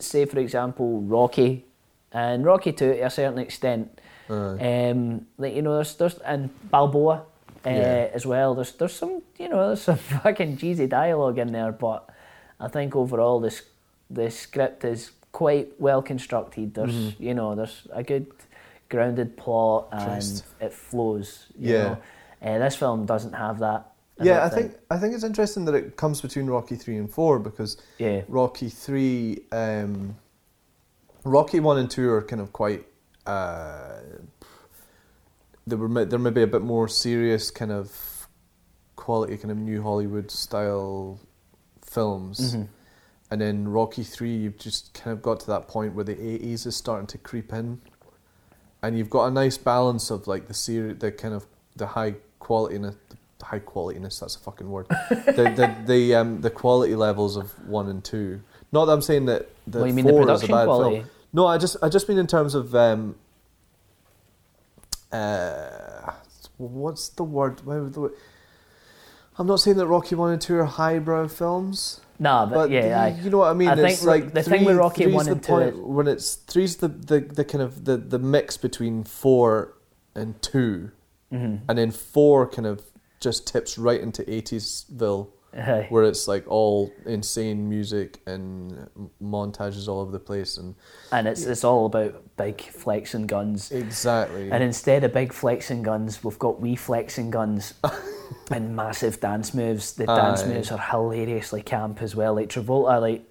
say 0.00 0.24
for 0.26 0.38
example, 0.38 1.02
Rocky, 1.02 1.64
and 2.12 2.44
Rocky 2.44 2.72
Two 2.72 2.94
to 2.94 3.00
a 3.04 3.10
certain 3.10 3.38
extent, 3.38 4.00
um, 4.28 5.26
like 5.38 5.54
you 5.54 5.62
know, 5.62 5.74
there's 5.74 5.96
there's 5.96 6.18
and 6.20 6.50
Balboa. 6.70 7.24
Uh, 7.66 7.70
Yeah. 7.70 8.10
as 8.14 8.24
well. 8.24 8.54
There's 8.54 8.72
there's 8.72 8.94
some 8.94 9.22
you 9.38 9.48
know 9.48 9.66
there's 9.68 9.82
some 9.82 9.96
fucking 10.22 10.56
cheesy 10.56 10.86
dialogue 10.86 11.38
in 11.38 11.52
there, 11.52 11.72
but 11.72 12.08
I 12.58 12.68
think 12.68 12.96
overall 12.96 13.40
this 13.40 13.62
the 14.10 14.30
script 14.30 14.84
is 14.84 15.10
quite 15.32 15.68
well 15.78 16.02
constructed. 16.02 16.74
There's 16.74 17.18
you 17.20 17.34
know 17.34 17.54
there's 17.54 17.86
a 17.92 18.02
good 18.02 18.26
grounded 18.88 19.36
plot 19.36 19.88
and 19.92 20.42
it 20.60 20.72
flows. 20.72 21.46
You 21.58 21.72
Yeah. 21.74 21.82
Know? 21.84 21.98
Uh, 22.42 22.58
this 22.58 22.76
film 22.76 23.04
doesn't 23.06 23.34
have 23.34 23.58
that. 23.58 23.86
yeah, 24.22 24.34
don't 24.40 24.44
I 24.46 24.48
think 24.48 24.74
I 24.90 24.98
think 24.98 25.14
it's 25.14 25.24
interesting 25.24 25.66
that 25.66 25.74
it 25.74 25.96
comes 25.96 26.20
between 26.22 26.46
Rocky 26.46 26.76
three 26.76 26.96
and 26.96 27.10
four 27.10 27.38
because 27.38 27.76
Yeah. 27.98 28.22
Rocky 28.28 28.68
three, 28.70 29.42
um, 29.52 30.16
Rocky 31.24 31.60
one 31.60 31.78
and 31.78 31.90
two 31.90 32.10
are 32.10 32.22
kind 32.22 32.40
of 32.40 32.52
quite. 32.52 32.86
Uh, 33.26 34.00
they 35.70 35.76
were 35.76 35.88
ma- 35.88 36.04
they're 36.04 36.18
maybe 36.18 36.42
a 36.42 36.46
bit 36.46 36.62
more 36.62 36.88
serious 36.88 37.50
kind 37.50 37.72
of 37.72 38.28
quality 38.96 39.36
kind 39.38 39.50
of 39.50 39.56
new 39.56 39.82
Hollywood 39.82 40.30
style 40.30 41.18
films. 41.82 42.54
Mhm. 42.54 42.68
And 43.30 43.40
then 43.40 43.68
Rocky 43.68 44.02
three, 44.02 44.36
you've 44.36 44.58
just 44.58 44.92
kind 44.92 45.12
of 45.16 45.22
got 45.22 45.40
to 45.40 45.46
that 45.48 45.68
point 45.68 45.94
where 45.94 46.04
the 46.04 46.20
eighties 46.20 46.66
is 46.66 46.76
starting 46.76 47.06
to 47.08 47.18
creep 47.18 47.52
in, 47.52 47.80
and 48.82 48.98
you've 48.98 49.10
got 49.10 49.26
a 49.26 49.30
nice 49.30 49.56
balance 49.56 50.10
of 50.10 50.26
like 50.26 50.48
the 50.48 50.54
seri- 50.54 50.94
the 50.94 51.12
kind 51.12 51.34
of 51.34 51.46
the 51.76 51.86
high 51.86 52.14
quality 52.40 52.76
and 52.76 52.84
the 52.86 52.94
high 53.42 53.60
qualityness. 53.60 54.18
That's 54.20 54.34
a 54.36 54.40
fucking 54.40 54.68
word. 54.68 54.86
the 55.10 55.54
the 55.56 55.76
the 55.86 56.14
um 56.16 56.40
the 56.40 56.50
quality 56.50 56.96
levels 56.96 57.36
of 57.36 57.52
one 57.68 57.88
and 57.88 58.02
two. 58.02 58.40
Not 58.72 58.86
that 58.86 58.92
I'm 58.92 59.02
saying 59.02 59.26
that 59.26 59.48
the 59.66 59.78
Well, 59.78 59.86
you 59.86 59.94
mean 59.94 60.06
the 60.06 60.12
four 60.12 60.30
is 60.30 60.42
a 60.42 60.46
bad 60.48 60.64
quality? 60.66 60.96
film. 60.96 61.10
No, 61.32 61.46
I 61.46 61.56
just 61.58 61.76
I 61.82 61.88
just 61.88 62.08
mean 62.08 62.18
in 62.18 62.26
terms 62.26 62.54
of 62.56 62.74
um. 62.74 63.14
Uh, 65.12 66.12
what's 66.56 67.08
the 67.10 67.24
word? 67.24 67.60
Why 67.64 67.78
would 67.78 67.94
the 67.94 68.00
word- 68.00 68.12
I'm 69.38 69.46
not 69.46 69.60
saying 69.60 69.76
that 69.78 69.86
Rocky 69.86 70.14
one 70.14 70.32
and 70.32 70.40
two 70.40 70.56
are 70.58 70.64
highbrow 70.64 71.28
films. 71.28 72.00
Nah, 72.18 72.44
but, 72.46 72.54
But 72.54 72.70
yeah, 72.70 72.86
you, 72.86 72.92
aye. 73.16 73.20
you 73.22 73.30
know 73.30 73.38
what 73.38 73.48
I 73.50 73.54
mean. 73.54 73.68
I 73.70 73.74
think 73.76 73.88
it's 73.92 74.04
like 74.04 74.34
the 74.34 74.42
thing 74.42 74.64
with 74.66 74.76
Rocky 74.76 75.06
one 75.06 75.24
the 75.24 75.32
and 75.32 75.42
two 75.42 75.56
is- 75.58 75.74
when 75.76 76.06
it's 76.06 76.34
three's 76.34 76.76
the, 76.76 76.88
the, 76.88 77.20
the 77.20 77.44
kind 77.44 77.62
of 77.62 77.86
the, 77.86 77.96
the 77.96 78.18
mix 78.18 78.56
between 78.58 79.04
four 79.04 79.74
and 80.14 80.40
2 80.42 80.90
Mm-hmm. 81.32 81.64
and 81.68 81.78
then 81.78 81.92
four 81.92 82.44
kind 82.48 82.66
of 82.66 82.82
just 83.20 83.46
tips 83.46 83.78
right 83.78 84.00
into 84.00 84.24
eightiesville, 84.24 85.28
Aye. 85.52 85.86
where 85.88 86.04
it's 86.04 86.28
like 86.28 86.44
all 86.46 86.92
insane 87.06 87.68
music 87.68 88.20
and 88.26 88.88
montages 89.22 89.88
all 89.88 90.00
over 90.00 90.12
the 90.12 90.20
place 90.20 90.56
and 90.56 90.76
and 91.10 91.26
it's 91.26 91.44
it's 91.44 91.64
all 91.64 91.86
about 91.86 92.22
big 92.36 92.60
flexing 92.60 93.26
guns. 93.26 93.72
exactly. 93.72 94.50
And 94.50 94.62
instead 94.62 95.04
of 95.04 95.12
big 95.12 95.32
flexing 95.32 95.82
guns, 95.82 96.22
we've 96.22 96.38
got 96.38 96.60
wee 96.60 96.76
flexing 96.76 97.30
guns 97.30 97.74
and 98.50 98.74
massive 98.76 99.20
dance 99.20 99.52
moves. 99.52 99.92
The 99.92 100.06
dance 100.06 100.42
Aye. 100.42 100.48
moves 100.48 100.70
are 100.70 100.78
hilariously 100.78 101.62
camp 101.62 102.00
as 102.02 102.14
well. 102.14 102.34
Like 102.34 102.48
Travolta, 102.48 103.00
like 103.00 103.24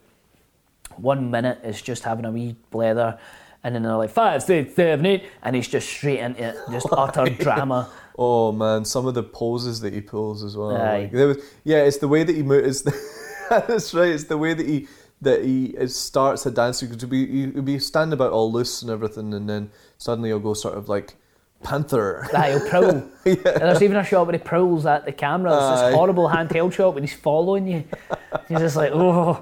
one 0.98 1.32
minute 1.32 1.60
is 1.64 1.82
just 1.82 2.04
having 2.04 2.26
a 2.26 2.32
wee 2.32 2.56
blather 2.72 3.18
and 3.64 3.76
then 3.76 3.84
they're 3.84 3.96
like 3.96 4.10
five, 4.10 4.42
six, 4.44 4.74
seven, 4.76 5.06
eight, 5.06 5.24
and 5.44 5.56
he's 5.56 5.68
just 5.68 5.90
straight 5.90 6.20
into 6.20 6.50
it, 6.50 6.56
just 6.72 6.88
utter 6.92 7.30
drama. 7.30 7.90
Oh 8.22 8.52
man, 8.52 8.84
some 8.84 9.08
of 9.08 9.14
the 9.14 9.24
poses 9.24 9.80
that 9.80 9.94
he 9.94 10.02
pulls 10.02 10.44
as 10.44 10.58
well. 10.58 10.76
Aye. 10.76 11.04
Like, 11.04 11.12
there 11.14 11.28
was, 11.28 11.38
yeah, 11.64 11.78
it's 11.78 12.00
the 12.00 12.10
way 12.10 12.24
that 12.24 12.36
he 12.36 12.44
moves. 12.44 12.82
That's 13.50 13.94
right. 13.94 14.10
It's 14.10 14.26
the 14.26 14.38
way 14.38 14.54
that 14.54 14.68
he 14.68 14.90
that 15.22 15.46
he 15.46 15.68
it 15.68 15.90
starts 15.92 16.46
a 16.46 16.52
dance. 16.52 16.82
You 16.82 16.90
could 16.90 17.10
be 17.10 17.20
you 17.20 17.62
be 17.62 17.80
standing 17.80 18.12
about 18.12 18.34
all 18.34 18.52
loose 18.52 18.82
and 18.82 18.92
everything, 18.92 19.34
and 19.34 19.50
then 19.50 19.72
suddenly 19.98 20.32
he'll 20.32 20.40
go 20.40 20.54
sort 20.54 20.78
of 20.78 20.90
like 20.90 21.16
panther. 21.64 22.28
Aye, 22.36 22.50
he'll 22.52 22.70
prowl. 22.70 23.10
And 23.26 23.38
there's 23.44 23.82
even 23.82 23.96
a 23.96 24.04
shot 24.04 24.28
where 24.28 24.38
he 24.38 24.44
prowls 24.44 24.86
at 24.86 25.06
the 25.06 25.14
camera. 25.14 25.54
It's 25.54 25.62
Aye. 25.62 25.86
this 25.86 25.96
horrible 25.96 26.28
handheld 26.28 26.74
shot 26.74 26.96
when 26.96 27.04
he's 27.04 27.14
following 27.14 27.68
you. 27.68 27.86
You're 28.50 28.60
just 28.60 28.76
like, 28.76 28.92
oh, 28.94 29.42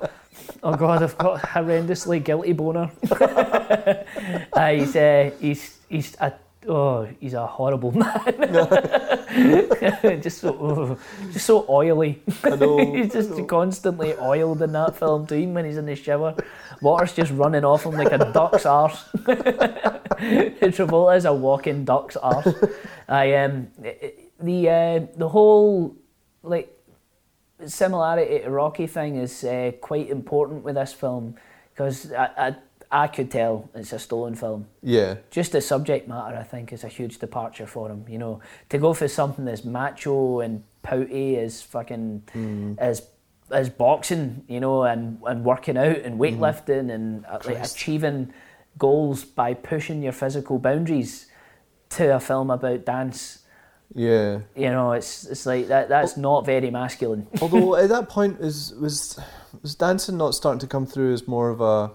oh 0.61 0.75
god, 0.75 1.01
I've 1.01 1.17
got 1.17 1.43
a 1.43 1.47
horrendously 1.47 2.23
guilty 2.23 2.53
boner. 2.53 2.91
Aye, 4.53 4.75
he's, 4.79 4.95
uh, 4.95 5.31
he's, 5.39 5.77
he's 5.89 6.15
a, 6.19 6.33
oh, 6.67 7.07
he's 7.19 7.33
a 7.33 7.45
horrible 7.45 7.91
man. 8.03 8.21
just 10.21 10.39
so, 10.39 10.57
oh, 10.59 10.97
just 11.31 11.45
so 11.45 11.65
oily. 11.69 12.21
I 12.43 12.49
know, 12.55 12.77
he's 12.95 13.13
just 13.13 13.47
constantly 13.47 14.13
oiled 14.15 14.61
in 14.61 14.71
that 14.73 14.95
film 14.95 15.27
too. 15.27 15.35
even 15.35 15.53
When 15.53 15.65
he's 15.65 15.77
in 15.77 15.85
the 15.85 15.95
shower, 15.95 16.35
water's 16.81 17.13
just 17.13 17.31
running 17.31 17.63
off 17.65 17.85
him 17.85 17.93
like 17.93 18.11
a 18.11 18.31
duck's 18.31 18.65
arse. 18.65 19.03
Travolta 20.73 21.17
is 21.17 21.25
a 21.25 21.33
walking 21.33 21.85
duck's 21.85 22.17
arse. 22.17 22.53
I 23.07 23.35
um 23.35 23.67
the 24.39 24.69
uh, 24.69 25.05
the 25.15 25.29
whole 25.29 25.95
like 26.43 26.73
similarity 27.65 28.39
to 28.39 28.49
Rocky 28.49 28.87
thing 28.87 29.15
is 29.17 29.43
uh, 29.43 29.71
quite 29.81 30.09
important 30.09 30.63
with 30.63 30.75
this 30.75 30.93
film 30.93 31.35
because 31.73 32.11
I, 32.11 32.29
I 32.37 32.55
I 32.91 33.07
could 33.07 33.29
tell 33.29 33.69
it's 33.75 33.91
a 33.93 33.97
Stallone 33.97 34.37
film. 34.37 34.67
Yeah, 34.81 35.15
Just 35.29 35.51
the 35.51 35.61
subject 35.61 36.07
matter, 36.07 36.37
I 36.37 36.43
think, 36.43 36.71
is 36.71 36.83
a 36.83 36.87
huge 36.87 37.19
departure 37.19 37.67
for 37.67 37.89
him. 37.89 38.05
You 38.07 38.17
know, 38.17 38.41
to 38.69 38.77
go 38.77 38.93
for 38.93 39.07
something 39.07 39.47
as 39.47 39.65
macho 39.65 40.39
and 40.39 40.63
pouty 40.83 41.37
as 41.37 41.61
fucking 41.61 42.75
as 42.77 43.07
as 43.51 43.69
boxing, 43.69 44.43
you 44.47 44.59
know, 44.59 44.83
and 44.83 45.19
and 45.25 45.43
working 45.43 45.77
out 45.77 45.97
and 45.97 46.19
weightlifting 46.19 46.91
and 46.91 47.25
uh, 47.25 47.39
like 47.45 47.63
achieving 47.63 48.33
goals 48.77 49.23
by 49.25 49.53
pushing 49.53 50.01
your 50.01 50.13
physical 50.13 50.59
boundaries 50.59 51.27
to 51.89 52.15
a 52.15 52.19
film 52.19 52.49
about 52.49 52.85
dance. 52.85 53.39
yeah. 53.93 54.39
You 54.55 54.69
know, 54.69 54.91
it's 54.93 55.25
it's 55.25 55.45
like 55.45 55.67
that. 55.67 55.89
That's 55.89 56.17
not 56.17 56.45
very 56.45 56.71
masculine. 56.71 57.27
Although 57.41 57.75
at 57.75 57.89
that 57.89 58.09
point 58.17 58.39
is 58.39 58.73
was 58.75 59.19
was 59.61 59.75
dancing 59.75 60.17
not 60.17 60.35
starting 60.35 60.59
to 60.59 60.67
come 60.67 60.85
through 60.85 61.13
as 61.13 61.27
more 61.27 61.49
of 61.49 61.61
a 61.61 61.91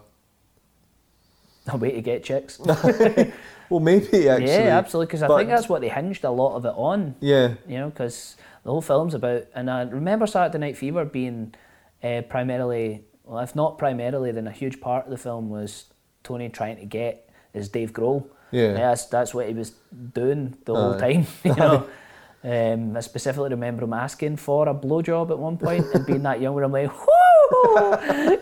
a 1.68 1.76
way 1.76 1.92
to 1.92 2.00
get 2.00 2.24
chicks. 2.24 2.58
well 3.68 3.80
maybe 3.80 4.28
actually 4.28 4.46
yeah, 4.48 4.78
absolutely. 4.78 5.06
Because 5.06 5.22
I 5.22 5.28
think 5.38 5.48
that's 5.48 5.68
what 5.68 5.80
they 5.80 5.88
hinged 5.88 6.24
a 6.24 6.30
lot 6.30 6.56
of 6.56 6.64
it 6.64 6.74
on. 6.76 7.14
yeah 7.20 7.54
you 7.66 7.78
know, 7.78 7.90
because 7.90 8.36
the 8.64 8.70
whole 8.70 8.82
film's 8.82 9.14
about. 9.14 9.44
And 9.54 9.70
I 9.70 9.82
remember 9.82 10.26
Saturday 10.26 10.58
Night 10.58 10.76
Fever 10.76 11.04
being 11.04 11.54
uh, 12.02 12.22
primarily, 12.22 13.04
well, 13.24 13.40
if 13.40 13.54
not 13.54 13.78
primarily, 13.78 14.32
then 14.32 14.46
a 14.46 14.52
huge 14.52 14.80
part 14.80 15.04
of 15.04 15.10
the 15.10 15.18
film 15.18 15.50
was 15.50 15.86
Tony 16.22 16.48
trying 16.48 16.76
to 16.76 16.84
get 16.84 17.28
is 17.54 17.68
Dave 17.68 17.92
Grohl. 17.92 18.26
Yeah. 18.50 18.74
that's 18.74 19.06
that's 19.06 19.32
what 19.32 19.48
he 19.48 19.54
was 19.54 19.70
doing 20.12 20.56
the 20.64 20.74
whole 20.74 20.98
time. 20.98 21.26
You 21.44 21.54
know, 21.54 21.88
um, 22.44 22.96
I 22.96 23.00
specifically 23.00 23.50
remember 23.50 23.84
him 23.84 23.92
asking 23.94 24.36
for 24.36 24.68
a 24.68 24.74
blowjob 24.74 25.30
at 25.30 25.38
one 25.38 25.56
point 25.56 25.86
and 25.94 26.04
being 26.04 26.22
that 26.24 26.40
young, 26.40 26.54
where 26.54 26.64
I'm 26.64 26.72
like, 26.72 26.92
"Whoo, 26.92 27.06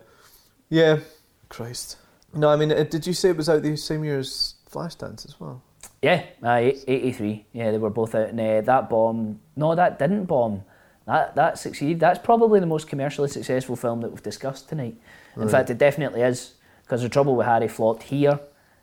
yeah 0.68 1.00
Christ 1.48 1.96
no 2.32 2.48
I 2.48 2.54
mean 2.56 2.70
uh, 2.70 2.84
did 2.84 3.06
you 3.08 3.12
say 3.12 3.30
it 3.30 3.36
was 3.36 3.48
out 3.48 3.62
the 3.62 3.76
same 3.76 4.04
year 4.04 4.20
as 4.20 4.54
Flashdance 4.70 5.26
as 5.26 5.38
well 5.40 5.62
Yeah, 6.02 6.22
aye, 6.42 6.76
83. 6.86 7.46
Yeah, 7.52 7.70
they 7.72 7.78
were 7.78 7.90
both 7.90 8.14
out. 8.14 8.28
And 8.28 8.38
uh, 8.40 8.60
that 8.60 8.88
bomb, 8.90 9.40
no, 9.56 9.74
that 9.74 9.98
didn't 9.98 10.26
bomb. 10.26 10.62
That 11.06 11.34
that 11.34 11.58
succeeded. 11.58 11.98
That's 11.98 12.18
probably 12.18 12.60
the 12.60 12.66
most 12.66 12.88
commercially 12.88 13.28
successful 13.28 13.74
film 13.76 14.00
that 14.02 14.10
we've 14.10 14.22
discussed 14.22 14.68
tonight. 14.68 14.96
In 15.36 15.48
fact, 15.48 15.70
it 15.70 15.78
definitely 15.78 16.20
is. 16.22 16.54
Because 16.82 17.00
the 17.02 17.08
trouble 17.08 17.34
with 17.36 17.46
Harry 17.46 17.68
flopped 17.68 18.02
here, 18.04 18.38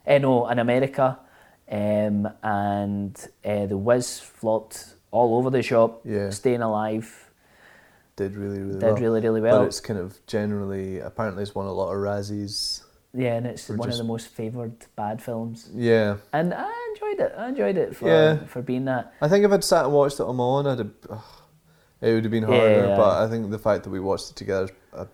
eh, 0.07 0.17
no, 0.17 0.47
in 0.49 0.57
America, 0.59 1.19
um, 1.71 2.27
and 2.43 3.27
uh, 3.45 3.65
the 3.65 3.77
Wiz 3.77 4.19
flopped 4.19 4.95
all 5.11 5.37
over 5.37 5.49
the 5.49 5.63
shop. 5.63 6.01
Yeah. 6.05 6.29
Staying 6.29 6.61
Alive 6.61 7.29
did 8.17 8.35
really 8.35 8.59
really 8.59 8.73
did 8.73 8.83
well 8.83 8.95
really 8.97 9.21
really 9.21 9.41
well. 9.41 9.59
but 9.59 9.67
it's 9.67 9.79
kind 9.79 9.97
of 9.97 10.23
generally 10.27 10.99
apparently 10.99 11.41
it's 11.43 11.55
won 11.55 11.65
a 11.65 11.71
lot 11.71 11.91
of 11.91 11.97
Razzies 11.97 12.83
yeah, 13.13 13.33
and 13.35 13.47
it's 13.47 13.67
one 13.69 13.79
just- 13.79 13.99
of 13.99 14.05
the 14.05 14.11
most 14.11 14.27
favoured 14.27 14.85
bad 14.95 15.21
films. 15.21 15.69
yeah 15.73 16.17
And 16.33 16.53
I 16.53 16.71
enjoyed 16.93 17.25
it. 17.25 17.33
I 17.37 17.47
enjoyed 17.49 17.77
it 17.77 17.95
for 17.95 18.07
Yeah. 18.07 18.45
for 18.45 18.61
being 18.61 18.85
that. 18.85 19.13
I 19.21 19.27
think 19.29 19.43
if 19.45 19.51
I'd 19.51 19.63
sat 19.63 19.85
and 19.85 19.93
watched 19.93 20.19
it 20.19 20.23
on 20.23 20.35
my 20.35 20.43
own 20.43 20.67
I'd 20.67 20.77
have, 20.79 20.91
ugh, 21.09 21.19
it 22.01 22.13
would 22.13 22.23
have 22.25 22.31
been 22.31 22.43
harder 22.43 22.87
Yeah. 22.89 22.95
but 22.97 23.23
I 23.23 23.29
think 23.29 23.49
the 23.49 23.59
fact 23.59 23.83
that 23.85 23.89
we 23.89 23.99
watched 23.99 24.29
it 24.31 24.35
together 24.35 24.65
is 24.65 24.71
uh, 24.93 25.05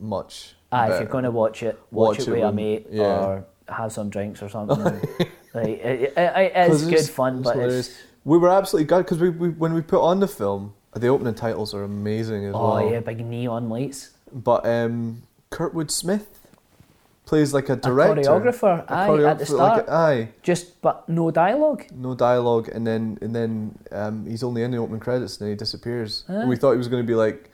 much 0.00 0.56
Ah, 0.72 0.86
if 0.86 1.00
you're 1.00 1.08
going 1.08 1.24
to 1.24 1.30
watch 1.30 1.62
it, 1.62 1.78
watch, 1.90 2.18
Watch 2.18 2.20
it 2.20 2.28
it 2.28 2.30
with 2.32 2.42
a 2.44 2.52
mate 2.52 2.86
yeah. 2.90 3.02
or 3.26 3.44
have 3.68 3.92
some 3.92 4.08
drinks 4.10 4.42
or 4.42 4.48
something. 4.48 5.00
like, 5.54 5.66
it, 5.68 6.00
it, 6.02 6.12
it, 6.16 6.52
it's 6.54 6.84
good 6.84 7.08
fun, 7.08 7.36
it's 7.38 7.44
but 7.44 7.54
hilarious. 7.56 7.88
it's 7.88 7.98
we 8.24 8.38
were 8.38 8.48
absolutely 8.50 8.86
gutted 8.86 9.06
because 9.06 9.18
we, 9.20 9.30
we 9.30 9.48
when 9.50 9.74
we 9.74 9.80
put 9.82 10.00
on 10.00 10.20
the 10.20 10.28
film 10.28 10.74
the 10.94 11.08
opening 11.08 11.34
titles 11.34 11.72
are 11.74 11.84
amazing 11.84 12.44
as 12.46 12.52
well. 12.52 12.62
oh 12.62 12.74
well 12.82 12.92
yeah, 12.92 13.00
big 13.00 13.24
neon 13.24 13.68
lights. 13.68 14.10
But 14.32 14.64
um, 14.66 15.22
Kurtwood 15.50 15.90
Smith 15.90 16.38
plays 17.24 17.54
like 17.54 17.68
a 17.68 17.76
director, 17.76 18.20
a 18.20 18.24
choreographer, 18.24 18.84
A 18.88 18.92
aye, 18.92 19.30
at 19.30 19.38
the 19.38 19.44
choreographer, 19.44 19.58
like 19.58 19.82
start. 19.84 19.88
aye, 19.88 20.28
Just 20.42 20.80
but 20.82 21.08
no 21.08 21.30
dialogue. 21.30 21.84
no 21.94 22.14
dialogue, 22.14 22.68
and 22.68 22.86
then 22.86 23.18
and 23.22 23.34
then 23.34 23.78
um, 23.90 24.26
he's 24.26 24.42
only 24.42 24.62
in 24.62 24.70
the 24.70 24.76
opening 24.78 25.00
credits, 25.00 25.38
and 25.38 25.46
then 25.46 25.52
he 25.52 25.56
disappears. 25.56 26.24
Aye. 26.28 26.34
And 26.34 26.48
we 26.48 26.56
thought 26.56 26.72
he 26.72 26.78
was 26.78 26.88
going 26.88 27.02
to 27.02 27.06
be 27.06 27.14
like 27.14 27.50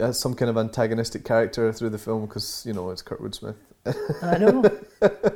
uh, 0.00 0.12
some 0.12 0.34
kind 0.34 0.50
of 0.50 0.56
antagonistic 0.56 1.24
character 1.24 1.72
through 1.72 1.90
the 1.90 1.98
film 1.98 2.26
because 2.26 2.64
you 2.66 2.72
know 2.72 2.90
it's 2.90 3.02
Kurtwood 3.02 3.34
Smith, 3.34 3.56
I 4.22 4.38
know. 4.38 4.62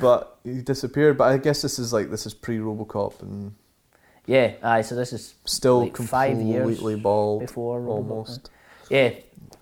but 0.00 0.38
he 0.44 0.62
disappeared. 0.62 1.18
But 1.18 1.32
I 1.32 1.38
guess 1.38 1.62
this 1.62 1.78
is 1.78 1.92
like 1.92 2.10
this 2.10 2.26
is 2.26 2.34
pre 2.34 2.58
RoboCop, 2.58 3.22
and 3.22 3.54
Yeah, 4.26 4.52
aye. 4.62 4.82
So 4.82 4.94
this 4.94 5.12
is 5.12 5.34
Still 5.44 5.80
like 5.80 5.96
five 5.96 6.40
years 6.40 6.64
completely 6.66 6.96
bald, 6.96 7.40
before 7.40 7.80
Robocop. 7.80 7.88
almost. 7.88 8.50
Yeah, 8.90 9.10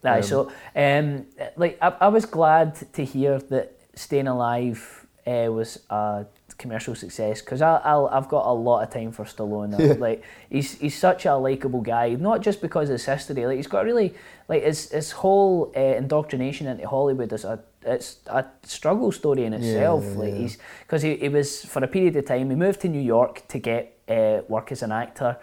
aye. 0.05 0.19
Um, 0.19 0.23
so 0.23 0.53
um, 0.77 1.27
like 1.57 1.79
I, 1.81 1.89
I 2.01 2.09
was 2.09 2.25
glad 2.27 2.75
to 2.95 3.05
hear 3.05 3.39
that 3.39 3.77
Staying 3.95 4.29
Alive 4.29 5.07
uh, 5.27 5.49
was 5.51 5.79
a 5.91 6.27
commercial 6.59 6.95
success 6.95 7.41
because 7.41 7.63
I 7.63 7.77
I'll, 7.85 8.07
I've 8.09 8.29
got 8.29 8.45
a 8.47 8.53
lot 8.53 8.83
of 8.83 8.91
time 8.93 9.13
for 9.13 9.25
Stallone. 9.25 9.79
Yeah. 9.79 9.95
Like 9.99 10.23
he's 10.51 10.73
he's 10.79 10.97
such 10.99 11.27
a 11.27 11.37
likable 11.37 11.81
guy, 11.81 12.15
not 12.15 12.41
just 12.43 12.61
because 12.61 12.89
of 12.89 12.95
his 12.95 13.05
history. 13.07 13.47
Like 13.47 13.57
he's 13.57 13.67
got 13.67 13.85
really 13.85 14.15
like 14.49 14.63
his 14.65 14.91
his 14.91 15.13
whole 15.13 15.73
uh, 15.77 15.81
indoctrination 15.81 16.67
into 16.67 16.87
Hollywood 16.89 17.33
is 17.33 17.45
a 17.45 17.61
it's 17.83 18.19
a 18.27 18.45
struggle 18.63 19.13
story 19.13 19.45
in 19.45 19.53
itself. 19.55 20.05
yeah, 20.05 20.19
like 20.19 20.33
yeah. 20.33 20.39
he's 20.39 20.59
because 20.83 21.03
he, 21.03 21.17
he 21.17 21.29
was 21.29 21.65
for 21.65 21.83
a 21.83 21.89
period 21.89 22.17
of 22.17 22.27
time 22.27 22.51
he 22.51 22.57
moved 22.57 22.81
to 22.83 22.89
New 22.89 23.01
York 23.01 23.47
to 23.49 23.59
get 23.59 23.99
uh, 24.09 24.43
work 24.49 24.73
as 24.73 24.83
an 24.83 24.93
actor. 24.93 25.39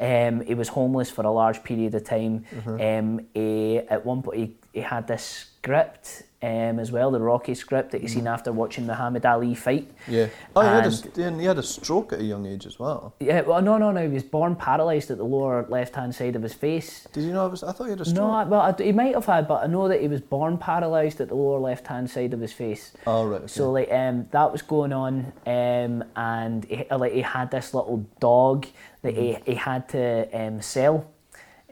Um, 0.00 0.40
he 0.46 0.54
was 0.54 0.68
homeless 0.68 1.10
for 1.10 1.24
a 1.24 1.30
large 1.30 1.62
period 1.64 1.94
of 1.94 2.04
time. 2.04 2.44
Um, 2.66 3.26
he, 3.34 3.78
at 3.78 4.06
one 4.06 4.22
point 4.22 4.38
he, 4.38 4.56
he 4.72 4.80
had 4.80 5.06
this 5.06 5.24
script 5.58 6.22
um, 6.42 6.78
as 6.80 6.90
well, 6.90 7.10
the 7.12 7.20
Rocky 7.20 7.54
script 7.54 7.92
that 7.92 8.02
you 8.02 8.08
seen 8.08 8.26
after 8.26 8.50
watching 8.52 8.84
Muhammad 8.86 9.24
Ali 9.24 9.54
fight. 9.54 9.88
Yeah. 10.08 10.26
Oh, 10.56 10.62
he 10.62 10.66
had, 10.66 10.82
a, 10.82 10.86
And- 10.86 10.94
st- 10.94 11.18
and 11.18 11.40
he 11.40 11.46
had 11.46 11.58
a 11.58 11.62
stroke 11.62 12.12
at 12.12 12.20
a 12.20 12.24
young 12.24 12.46
age 12.46 12.66
as 12.66 12.78
well. 12.80 13.14
Yeah, 13.20 13.42
well, 13.42 13.62
no, 13.62 13.78
no, 13.78 13.92
no. 13.92 14.02
He 14.02 14.08
was 14.12 14.24
born 14.24 14.56
paralysed 14.56 15.10
at 15.12 15.18
the 15.18 15.24
lower 15.24 15.64
left-hand 15.68 16.14
side 16.14 16.34
of 16.34 16.42
his 16.42 16.52
face. 16.52 17.06
Did 17.12 17.24
you 17.24 17.32
know? 17.32 17.46
It 17.46 17.50
was, 17.50 17.62
I 17.62 17.70
thought 17.72 17.84
he 17.84 17.90
had 17.90 18.00
a 18.00 18.04
stroke. 18.04 18.16
No, 18.16 18.44
well, 18.50 18.60
I- 18.60 18.82
he 18.82 18.90
might 18.92 19.14
have 19.14 19.26
had, 19.26 19.46
but 19.46 19.62
I 19.62 19.66
know 19.68 19.86
that 19.88 20.00
he 20.00 20.08
was 20.08 20.20
born 20.20 20.58
paralysed 20.58 21.20
at 21.20 21.28
the 21.28 21.34
lower 21.36 21.60
left-hand 21.60 22.10
side 22.10 22.34
of 22.34 22.40
his 22.40 22.52
face. 22.52 22.92
Oh, 23.06 23.24
right. 23.26 23.36
Okay. 23.42 23.46
So 23.46 23.70
like 23.70 23.92
um, 23.92 24.26
that 24.32 24.50
was 24.50 24.62
going 24.62 24.92
on, 24.92 25.32
um, 25.46 26.02
and 26.16 26.64
he, 26.64 26.84
like 26.90 27.12
he 27.12 27.20
had 27.22 27.50
this 27.52 27.72
little 27.72 27.98
dog 28.18 28.66
that 29.02 29.14
he, 29.14 29.36
he 29.46 29.54
had 29.54 29.88
to 29.90 30.28
um, 30.32 30.60
sell. 30.60 31.06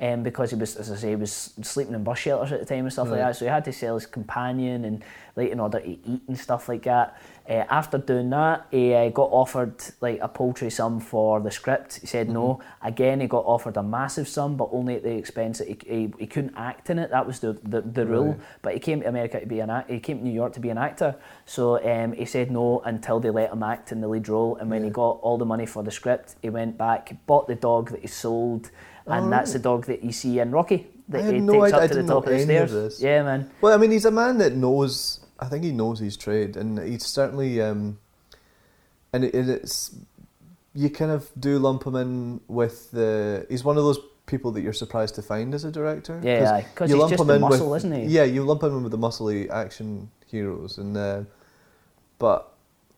Um, 0.01 0.23
because 0.23 0.49
he 0.49 0.57
was, 0.57 0.77
as 0.77 0.91
I 0.91 0.97
say, 0.97 1.11
he 1.11 1.17
was 1.17 1.53
sleeping 1.61 1.95
in 1.95 2.03
bus 2.03 2.19
shelters 2.19 2.53
at 2.53 2.61
the 2.61 2.65
time 2.65 2.85
and 2.87 2.93
stuff 2.93 3.11
like 3.11 3.19
that. 3.19 3.37
So 3.37 3.45
he 3.45 3.51
had 3.51 3.67
to 3.67 3.73
sell 3.73 3.97
his 3.97 4.07
companion 4.07 4.87
and 4.87 5.05
like 5.37 5.51
in 5.51 5.61
order 5.61 5.81
to 5.81 5.87
eat 5.87 6.23
and 6.27 6.39
stuff 6.39 6.71
like 6.71 6.85
that. 6.85 7.21
Uh, 7.49 7.65
after 7.69 7.99
doing 7.99 8.31
that, 8.31 8.67
he 8.71 8.95
uh, 8.95 9.09
got 9.11 9.29
offered 9.33 9.75
like 10.01 10.19
a 10.23 10.29
paltry 10.29 10.71
sum 10.71 11.01
for 11.01 11.41
the 11.41 11.51
script. 11.51 11.97
He 12.01 12.07
said 12.07 12.31
no. 12.31 12.61
Again, 12.81 13.21
he 13.21 13.27
got 13.27 13.45
offered 13.45 13.77
a 13.77 13.83
massive 13.83 14.29
sum, 14.29 14.57
but 14.57 14.69
only 14.73 14.95
at 14.95 15.03
the 15.03 15.11
expense 15.11 15.59
that 15.59 15.69
he, 15.69 15.77
he, 15.87 16.13
he 16.19 16.27
couldn't 16.27 16.55
act 16.57 16.91
in 16.91 16.99
it. 16.99 17.11
That 17.11 17.27
was 17.27 17.41
the 17.41 17.59
the, 17.65 17.83
the 17.83 18.07
rule. 18.07 18.39
But 18.63 18.75
he 18.75 18.81
came 18.81 19.01
to 19.01 19.09
America 19.09 19.41
to 19.41 19.47
be 19.47 19.61
an 19.61 19.69
act. 19.69 19.91
He 19.91 20.01
came 20.01 20.19
to 20.19 20.25
New 20.25 20.33
York 20.33 20.53
to 20.55 20.61
be 20.61 20.71
an 20.71 20.79
actor. 20.79 21.17
So 21.45 21.83
um, 21.85 22.13
he 22.13 22.25
said 22.25 22.51
no 22.51 22.81
until 22.85 23.21
they 23.21 23.31
let 23.31 23.53
him 23.53 23.63
act 23.63 23.93
in 23.93 24.01
the 24.01 24.09
lead 24.09 24.29
role. 24.29 24.57
And 24.57 24.71
when 24.71 24.85
he 24.85 24.91
got 24.91 25.19
all 25.23 25.37
the 25.37 25.45
money 25.45 25.67
for 25.67 25.83
the 25.83 25.91
script, 25.91 26.37
he 26.43 26.51
went 26.51 26.79
back, 26.79 27.15
bought 27.27 27.49
the 27.49 27.55
dog 27.55 27.91
that 27.91 28.01
he 28.01 28.07
sold, 28.07 28.71
and 29.11 29.32
that's 29.32 29.53
the 29.53 29.59
dog 29.59 29.87
that 29.87 30.03
you 30.05 30.12
see 30.12 30.39
in 30.39 30.51
Rocky 30.51 30.87
that 31.09 31.32
he 31.32 31.41
no 31.41 31.65
takes 31.65 31.73
I 31.73 31.85
up 31.85 31.91
to 31.91 32.03
the 32.03 32.09
top 32.09 32.24
of 32.27 32.31
the 32.31 32.41
any 32.41 32.57
of 32.57 32.69
stairs. 32.70 33.03
Yeah, 33.03 33.23
man. 33.23 33.51
Well, 33.61 33.74
I 33.74 33.77
mean, 33.77 33.91
he's 33.91 34.05
a 34.05 34.11
man 34.11 34.39
that 34.39 34.55
knows. 34.55 35.20
I 35.39 35.47
think 35.47 35.65
he 35.65 35.73
knows 35.73 35.99
his 35.99 36.16
trade, 36.16 36.57
and 36.57 36.78
he's 36.78 37.07
certainly. 37.07 37.61
Um, 37.61 37.99
and 39.12 39.24
it, 39.24 39.35
it's 39.35 39.95
you 40.74 40.89
kind 40.89 41.11
of 41.11 41.28
do 41.39 41.59
lump 41.59 41.85
him 41.85 41.97
in 41.97 42.41
with 42.49 42.91
the. 42.93 43.47
He's 43.49 43.65
one 43.65 43.77
of 43.77 43.85
those 43.85 43.99
people 44.27 44.53
that 44.53 44.61
you're 44.61 44.73
surprised 44.73 45.16
to 45.16 45.23
find 45.23 45.55
as 45.55 45.65
a 45.65 45.73
director. 45.73 46.20
Yeah, 46.23 46.53
aye, 46.53 46.66
'cause 46.74 46.89
you 46.89 46.97
he's 46.97 47.01
lump 47.01 47.11
just 47.11 47.23
him 47.23 47.31
in 47.31 47.41
muscle, 47.41 47.70
with, 47.70 47.78
isn't 47.85 47.93
he? 47.93 48.07
Yeah, 48.07 48.24
you 48.24 48.45
lump 48.45 48.62
him 48.62 48.77
in 48.77 48.82
with 48.85 48.93
the 48.93 48.99
muscly 48.99 49.51
action 49.51 50.11
heroes, 50.27 50.78
and 50.78 50.97
uh, 50.97 51.23
but 52.19 52.53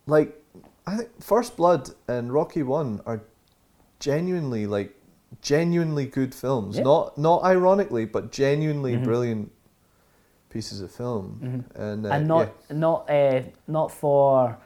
like 0.05 0.39
I 0.85 0.97
think 0.97 1.09
First 1.23 1.57
Blood 1.57 1.89
and 2.07 2.31
Rocky 2.31 2.61
One 2.61 3.01
are 3.07 3.21
genuinely 3.99 4.67
like 4.67 4.95
genuinely 5.41 6.05
good 6.05 6.33
films. 6.35 6.77
Yeah. 6.77 6.83
Not 6.83 7.17
not 7.17 7.43
ironically, 7.43 8.05
but 8.05 8.31
genuinely 8.31 8.97
brilliant 8.97 9.51
pieces 10.49 10.81
of 10.81 10.91
film. 10.91 11.65
And, 11.75 12.05
uh, 12.05 12.09
and 12.09 12.27
not 12.27 12.49
not 12.71 13.09
uh, 13.09 13.41
not 13.67 13.91
for 13.91 14.57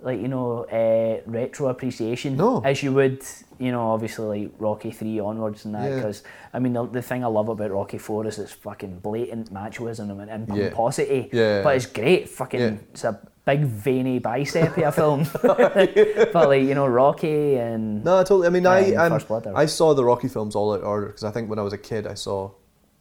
like 0.00 0.20
you 0.20 0.28
know 0.28 0.64
uh, 0.64 1.22
retro 1.30 1.68
appreciation 1.68 2.36
No. 2.36 2.60
as 2.62 2.82
you 2.82 2.92
would 2.92 3.22
you 3.58 3.72
know 3.72 3.90
obviously 3.92 4.26
like 4.44 4.52
Rocky 4.58 4.90
three 4.90 5.18
onwards 5.18 5.64
and 5.64 5.74
that 5.74 5.88
Yeah. 5.88 5.96
because 5.96 6.22
I 6.52 6.58
mean 6.58 6.74
the, 6.74 6.86
the 6.86 7.00
thing 7.00 7.24
I 7.24 7.28
love 7.28 7.48
about 7.48 7.70
Rocky 7.70 7.96
four 7.98 8.26
is 8.26 8.38
its 8.38 8.52
fucking 8.52 8.98
blatant 8.98 9.50
machoism 9.52 10.10
and, 10.20 10.30
and 10.30 10.46
Yeah. 10.48 10.70
pomposity 10.70 11.30
Yeah. 11.32 11.62
but 11.62 11.76
it's 11.76 11.86
great 11.86 12.28
fucking 12.28 12.60
Yeah. 12.60 12.76
it's 12.92 13.04
a 13.04 13.18
big 13.44 13.64
veiny 13.64 14.18
bicep 14.18 14.76
a 14.78 14.90
film 14.90 15.26
but 15.42 16.34
like 16.34 16.62
you 16.62 16.74
know 16.74 16.86
Rocky 16.86 17.56
and 17.56 18.04
No, 18.04 18.18
I 18.18 18.22
totally. 18.22 18.46
I 18.46 18.50
mean, 18.50 18.66
I 18.66 18.94
Um, 18.94 19.18
Blood 19.18 19.46
I 19.54 19.66
saw 19.66 19.94
the 19.94 20.04
Rocky 20.04 20.28
films 20.28 20.54
all 20.54 20.72
out 20.72 20.80
of 20.80 20.86
order 20.86 21.06
because 21.08 21.24
I 21.24 21.30
think 21.30 21.50
when 21.50 21.58
I 21.58 21.62
was 21.62 21.72
a 21.72 21.78
kid, 21.78 22.06
I 22.06 22.14
saw 22.14 22.50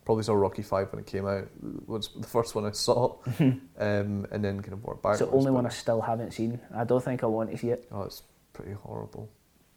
probably 0.06 0.24
saw 0.24 0.34
Rocky 0.34 0.61
Five 0.61 0.91
when 0.91 0.99
it 0.99 1.06
came 1.07 1.26
out. 1.28 1.48
Was 1.88 2.10
the 2.15 2.28
first 2.28 2.56
one 2.56 2.65
I 2.65 2.72
saw, 2.72 3.15
um, 3.40 3.61
and 3.78 4.44
then 4.44 4.61
kind 4.61 4.74
of 4.74 4.84
worked 4.84 5.02
backwards. 5.02 5.22
it's 5.22 5.32
the 5.32 5.38
only 5.38 5.52
one 5.52 5.65
I 5.65 5.70
still 5.70 6.02
haven't 6.02 6.32
seen 6.32 6.60
I 6.76 6.84
don't 6.84 7.03
think 7.03 7.24
I 7.24 7.28
want 7.28 7.52
to 7.52 7.57
see 7.57 7.70
it 7.70 7.88
Oh, 7.91 8.03
it's 8.03 8.24
pretty 8.52 8.74
horrible. 8.74 9.30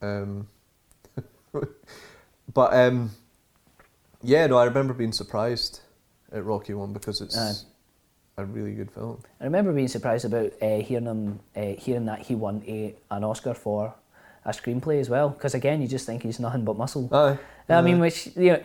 Um, 0.03 0.49
but 2.53 2.75
um, 2.75 3.11
yeah, 4.23 4.47
no, 4.47 4.59
I 4.59 4.65
remember 4.65 4.95
being 4.95 5.13
surprised 5.13 5.81
at 6.33 6.45
Rocky 6.45 6.75
One 6.75 6.93
because 6.93 7.21
it's 7.21 7.39
Aye. 7.39 7.55
A 8.39 8.45
really 8.45 8.73
good 8.73 8.91
film. 8.91 9.19
I 9.41 9.45
remember 9.45 9.73
being 9.73 9.89
surprised 9.89 10.25
about 10.25 10.53
uh, 10.61 10.79
hearing 10.81 11.07
him, 11.07 11.41
uh, 11.57 11.75
hearing 11.79 12.05
that 12.07 12.21
he 12.21 12.35
won 12.35 12.63
a, 12.67 12.95
an 13.11 13.25
Oscar 13.25 13.55
for 13.55 13.95
a 14.45 14.51
screenplay 14.51 15.01
as 15.01 15.09
well. 15.09 15.31
Because 15.31 15.55
again, 15.55 15.81
you 15.81 15.89
just 15.89 16.07
think 16.07 16.23
he's 16.23 16.39
nothing 16.39 16.65
but 16.65 16.77
muscle. 16.77 17.09
Aye, 17.13 17.39
I 17.69 17.83
mean, 17.83 17.99
which 17.99 18.29
you 18.37 18.53
know, 18.53 18.63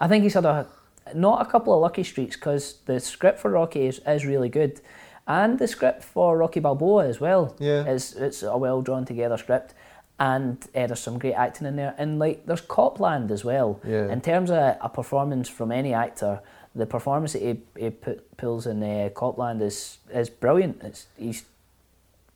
I 0.00 0.08
think 0.08 0.24
he's 0.24 0.34
had 0.34 0.44
a 0.44 0.66
not 1.14 1.40
a 1.40 1.50
couple 1.50 1.72
of 1.72 1.80
lucky 1.80 2.02
streaks 2.02 2.36
because 2.36 2.78
the 2.86 3.00
script 3.00 3.38
for 3.38 3.50
Rocky 3.50 3.86
is, 3.86 4.00
is 4.06 4.26
really 4.26 4.48
good, 4.48 4.80
and 5.26 5.58
the 5.58 5.68
script 5.68 6.02
for 6.02 6.36
Rocky 6.36 6.60
Balboa 6.60 7.06
as 7.06 7.20
well. 7.20 7.54
Yeah. 7.58 7.86
is 7.86 8.14
it's 8.14 8.42
a 8.42 8.56
well 8.56 8.82
drawn 8.82 9.04
together 9.04 9.38
script. 9.38 9.74
And 10.20 10.60
uh, 10.74 10.88
there's 10.88 10.98
some 10.98 11.16
great 11.20 11.34
acting 11.34 11.68
in 11.68 11.76
there, 11.76 11.94
and 11.96 12.18
like 12.18 12.44
there's 12.44 12.60
Copland 12.60 13.30
as 13.30 13.44
well. 13.44 13.80
Yeah. 13.86 14.10
In 14.10 14.20
terms 14.20 14.50
of 14.50 14.76
a 14.80 14.88
performance 14.92 15.48
from 15.48 15.70
any 15.70 15.94
actor, 15.94 16.40
the 16.78 16.86
performance 16.86 17.32
that 17.34 17.42
he, 17.42 17.60
he 17.84 17.90
put, 17.90 18.36
pulls 18.36 18.66
in 18.66 18.82
uh, 18.82 19.08
Copland 19.14 19.60
is 19.62 19.98
is 20.12 20.30
brilliant. 20.30 20.80
It's 20.82 21.06
he's 21.18 21.44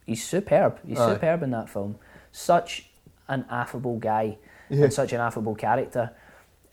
he's 0.07 0.23
superb. 0.25 0.79
He's 0.87 0.99
Aye. 0.99 1.15
superb 1.15 1.43
in 1.43 1.51
that 1.53 1.69
film. 1.71 1.97
Such 2.33 2.91
an 3.29 3.45
affable 3.51 3.99
guy 3.99 4.37
Yeah. 4.69 4.85
and 4.85 4.93
such 4.93 5.13
an 5.13 5.21
affable 5.21 5.55
character. 5.55 6.11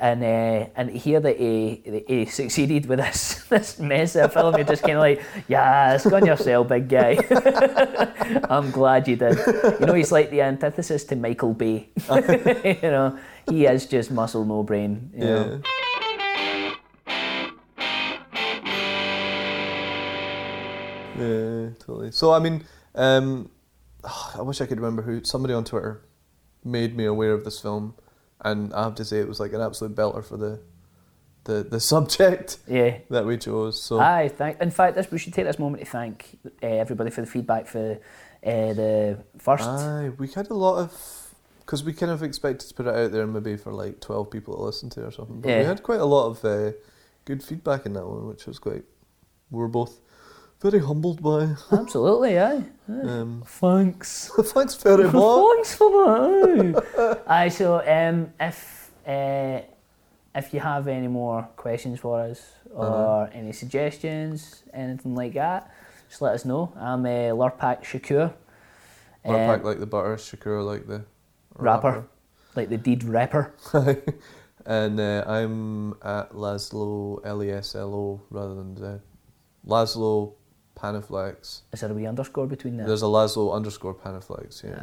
And 0.01 0.23
uh, 0.23 0.69
and 0.77 0.89
hear 0.89 1.19
that 1.19 1.37
he, 1.37 1.81
that 1.85 2.05
he 2.07 2.25
succeeded 2.41 2.85
with 2.87 2.99
this 2.99 3.43
this 3.49 3.79
mess 3.79 4.15
of 4.15 4.31
film, 4.31 4.55
you're 4.55 4.63
just 4.63 4.81
kind 4.81 4.93
of 4.95 5.01
like, 5.01 5.21
yeah, 5.49 5.95
it's 5.95 6.05
on 6.05 6.25
yourself, 6.25 6.69
big 6.69 6.87
guy. 6.87 7.17
I'm 8.49 8.71
glad 8.71 9.07
you 9.09 9.17
did. 9.17 9.37
You 9.79 9.85
know, 9.85 9.93
he's 9.93 10.11
like 10.11 10.29
the 10.31 10.41
antithesis 10.41 11.03
to 11.05 11.15
Michael 11.17 11.53
Bay. 11.53 11.89
you 12.09 12.77
know, 12.95 13.19
he 13.49 13.65
is 13.65 13.85
just 13.87 14.09
muscle, 14.09 14.45
no 14.45 14.63
brain. 14.63 15.11
You 15.13 15.23
know? 15.25 15.61
Yeah, 21.19 21.69
totally. 21.79 22.11
So 22.11 22.31
I 22.31 22.39
mean, 22.39 22.63
um, 22.95 23.49
I 24.03 24.41
wish 24.41 24.61
I 24.61 24.65
could 24.65 24.79
remember 24.79 25.01
who. 25.01 25.23
Somebody 25.23 25.53
on 25.53 25.63
Twitter 25.63 26.01
made 26.63 26.95
me 26.95 27.05
aware 27.05 27.33
of 27.33 27.43
this 27.43 27.59
film, 27.59 27.95
and 28.41 28.73
I 28.73 28.83
have 28.83 28.95
to 28.95 29.05
say 29.05 29.19
it 29.19 29.27
was 29.27 29.39
like 29.39 29.53
an 29.53 29.61
absolute 29.61 29.95
belter 29.95 30.23
for 30.23 30.37
the 30.37 30.61
the 31.45 31.63
the 31.63 31.79
subject 31.93 32.57
Yeah. 32.67 32.97
that 33.09 33.25
we 33.25 33.37
chose. 33.37 33.81
So 33.81 33.99
Aye, 33.99 34.29
thank. 34.29 34.61
In 34.61 34.71
fact, 34.71 34.95
this, 34.95 35.11
we 35.11 35.17
should 35.17 35.33
take 35.33 35.45
this 35.45 35.59
moment 35.59 35.83
to 35.83 35.89
thank 35.89 36.37
uh, 36.63 36.67
everybody 36.67 37.09
for 37.11 37.21
the 37.21 37.27
feedback 37.27 37.67
for 37.67 37.99
uh, 38.45 38.73
the 38.73 39.23
first. 39.37 39.63
aye, 39.63 40.11
we 40.17 40.27
had 40.29 40.49
a 40.49 40.53
lot 40.53 40.77
of 40.79 41.25
because 41.61 41.83
we 41.83 41.93
kind 41.93 42.11
of 42.11 42.23
expected 42.23 42.67
to 42.67 42.73
put 42.73 42.87
it 42.87 42.95
out 42.95 43.11
there 43.11 43.27
maybe 43.27 43.55
for 43.57 43.71
like 43.71 43.99
twelve 43.99 44.31
people 44.31 44.55
to 44.55 44.63
listen 44.63 44.89
to 44.91 45.05
or 45.05 45.11
something. 45.11 45.41
But 45.41 45.57
we 45.59 45.65
had 45.65 45.83
quite 45.83 45.99
a 45.99 46.05
lot 46.05 46.27
of 46.27 46.45
uh, 46.45 46.71
good 47.25 47.43
feedback 47.43 47.85
in 47.85 47.93
that 47.93 48.05
one, 48.07 48.27
which 48.27 48.45
was 48.45 48.59
quite. 48.59 48.83
We 49.51 49.59
were 49.59 49.67
both 49.67 49.99
very 50.61 50.79
humbled 50.79 51.21
by. 51.21 51.55
Absolutely, 51.71 52.39
aye. 52.39 52.63
Um, 52.87 53.43
Thanks. 53.45 54.29
thanks 54.53 54.75
very 54.75 55.03
much. 55.11 55.13
Thanks 55.55 55.75
for 55.75 55.89
that. 55.89 57.23
aye, 57.27 57.49
so 57.49 57.79
um, 57.87 58.33
if 58.39 58.91
uh, 59.07 59.59
if 60.35 60.53
you 60.53 60.59
have 60.59 60.87
any 60.87 61.07
more 61.07 61.47
questions 61.55 61.99
for 61.99 62.21
us 62.21 62.41
or 62.73 62.85
Uh-huh. 62.85 63.27
any 63.33 63.51
suggestions, 63.53 64.63
anything 64.73 65.15
like 65.15 65.33
that, 65.33 65.71
just 66.09 66.21
let 66.21 66.33
us 66.33 66.45
know. 66.45 66.71
I'm 66.77 67.05
uh, 67.05 67.33
Lurpak 67.33 67.83
Shakur. 67.83 68.33
Lurpak 69.25 69.59
um, 69.59 69.63
like 69.65 69.79
the 69.79 69.85
butter, 69.87 70.15
Shakur 70.17 70.63
like 70.65 70.87
the 70.87 71.03
rapper, 71.55 72.05
like 72.55 72.69
the 72.69 72.77
deed 72.77 73.03
rapper. 73.03 73.53
rapper. 73.73 74.01
and 74.65 74.99
uh, 74.99 75.23
I'm 75.27 75.93
at 76.03 76.31
Laszlo 76.33 77.19
L 77.25 77.43
E 77.43 77.49
S 77.51 77.75
L 77.75 77.93
O 77.93 78.21
rather 78.29 78.55
than 78.55 78.75
Z. 78.77 79.01
Laszlo 79.67 80.33
Panaflex. 80.81 81.61
Is 81.73 81.81
there 81.81 81.91
a 81.91 81.93
wee 81.93 82.05
underscore 82.07 82.47
between 82.47 82.77
there? 82.77 82.87
There's 82.87 83.01
a 83.03 83.05
Laszlo 83.05 83.53
underscore 83.53 83.93
Panaflex. 83.93 84.63
Yeah, 84.63 84.81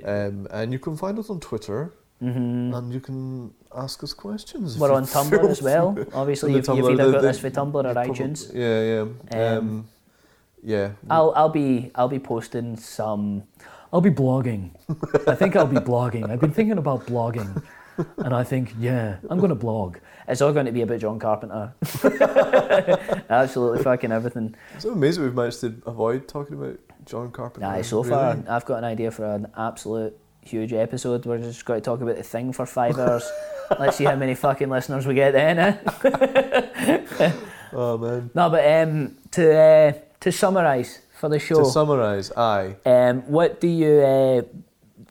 yeah. 0.00 0.26
Um, 0.26 0.46
and 0.50 0.72
you 0.72 0.78
can 0.78 0.96
find 0.96 1.18
us 1.18 1.30
on 1.30 1.40
Twitter 1.40 1.92
and 2.20 2.90
you 2.92 3.00
can 3.00 3.52
ask 3.76 4.02
us 4.02 4.14
questions. 4.14 4.78
We're 4.78 4.92
on 4.92 5.04
Tumblr 5.04 5.44
as 5.50 5.60
well. 5.60 5.88
Obviously, 6.14 6.54
you've, 6.54 6.64
the 6.64 6.74
you've 6.74 6.84
Tumblr, 6.86 6.92
either 6.94 7.06
the- 7.06 7.12
got 7.12 7.20
the- 7.22 7.26
this 7.28 7.38
for 7.40 7.50
Tumblr 7.50 7.74
or 7.84 7.92
Probably- 7.92 8.14
iTunes. 8.14 8.54
Yeah, 8.54 8.80
yeah. 9.34 9.56
Um, 9.56 9.58
Um, 9.58 9.88
yeah. 10.62 10.90
I'll 11.10 11.32
I'll 11.36 11.50
be 11.50 11.90
I'll 11.94 12.08
be 12.08 12.18
posting 12.18 12.76
some. 12.78 13.42
I'll 13.92 14.00
be 14.00 14.10
blogging. 14.10 14.70
I 15.28 15.34
think 15.34 15.54
I'll 15.54 15.66
be 15.66 15.76
blogging. 15.76 16.28
I've 16.30 16.40
been 16.40 16.50
thinking 16.52 16.78
about 16.78 17.06
blogging, 17.06 17.62
and 18.18 18.34
I 18.34 18.44
think 18.44 18.74
yeah, 18.78 19.16
I'm 19.28 19.38
going 19.38 19.50
to 19.50 19.54
blog. 19.54 19.98
It's 20.26 20.40
all 20.40 20.52
going 20.52 20.66
to 20.66 20.72
be 20.72 20.82
about 20.82 21.00
John 21.00 21.18
Carpenter. 21.18 21.74
Absolutely 23.28 23.82
fucking 23.82 24.10
everything. 24.10 24.54
It's 24.74 24.84
amazing 24.84 25.24
we've 25.24 25.34
managed 25.34 25.60
to 25.60 25.80
avoid 25.86 26.26
talking 26.28 26.56
about 26.56 26.78
John 27.04 27.30
Carpenter. 27.30 27.66
Aye, 27.66 27.82
so 27.82 27.98
really. 28.02 28.10
far 28.10 28.38
I've 28.48 28.64
got 28.64 28.78
an 28.78 28.84
idea 28.84 29.10
for 29.10 29.26
an 29.26 29.48
absolute 29.56 30.18
huge 30.40 30.72
episode. 30.72 31.26
We're 31.26 31.38
just 31.38 31.64
going 31.64 31.80
to 31.80 31.84
talk 31.84 32.00
about 32.00 32.16
the 32.16 32.22
thing 32.22 32.52
for 32.52 32.66
five 32.66 32.98
hours. 32.98 33.30
Let's 33.78 33.96
see 33.96 34.04
how 34.04 34.16
many 34.16 34.34
fucking 34.34 34.70
listeners 34.70 35.06
we 35.06 35.14
get 35.14 35.32
then. 35.32 35.58
Eh? 35.58 37.32
Oh 37.74 37.98
man. 37.98 38.30
No, 38.34 38.50
but 38.50 38.64
um, 38.64 39.16
to 39.32 39.52
uh, 39.52 39.92
to 40.20 40.30
summarise 40.30 41.00
for 41.18 41.28
the 41.28 41.38
show. 41.38 41.64
To 41.64 41.70
summarise, 41.70 42.30
aye. 42.36 42.76
Um, 42.86 43.22
what 43.22 43.60
do 43.60 43.66
you? 43.66 44.00
Uh, 44.00 44.42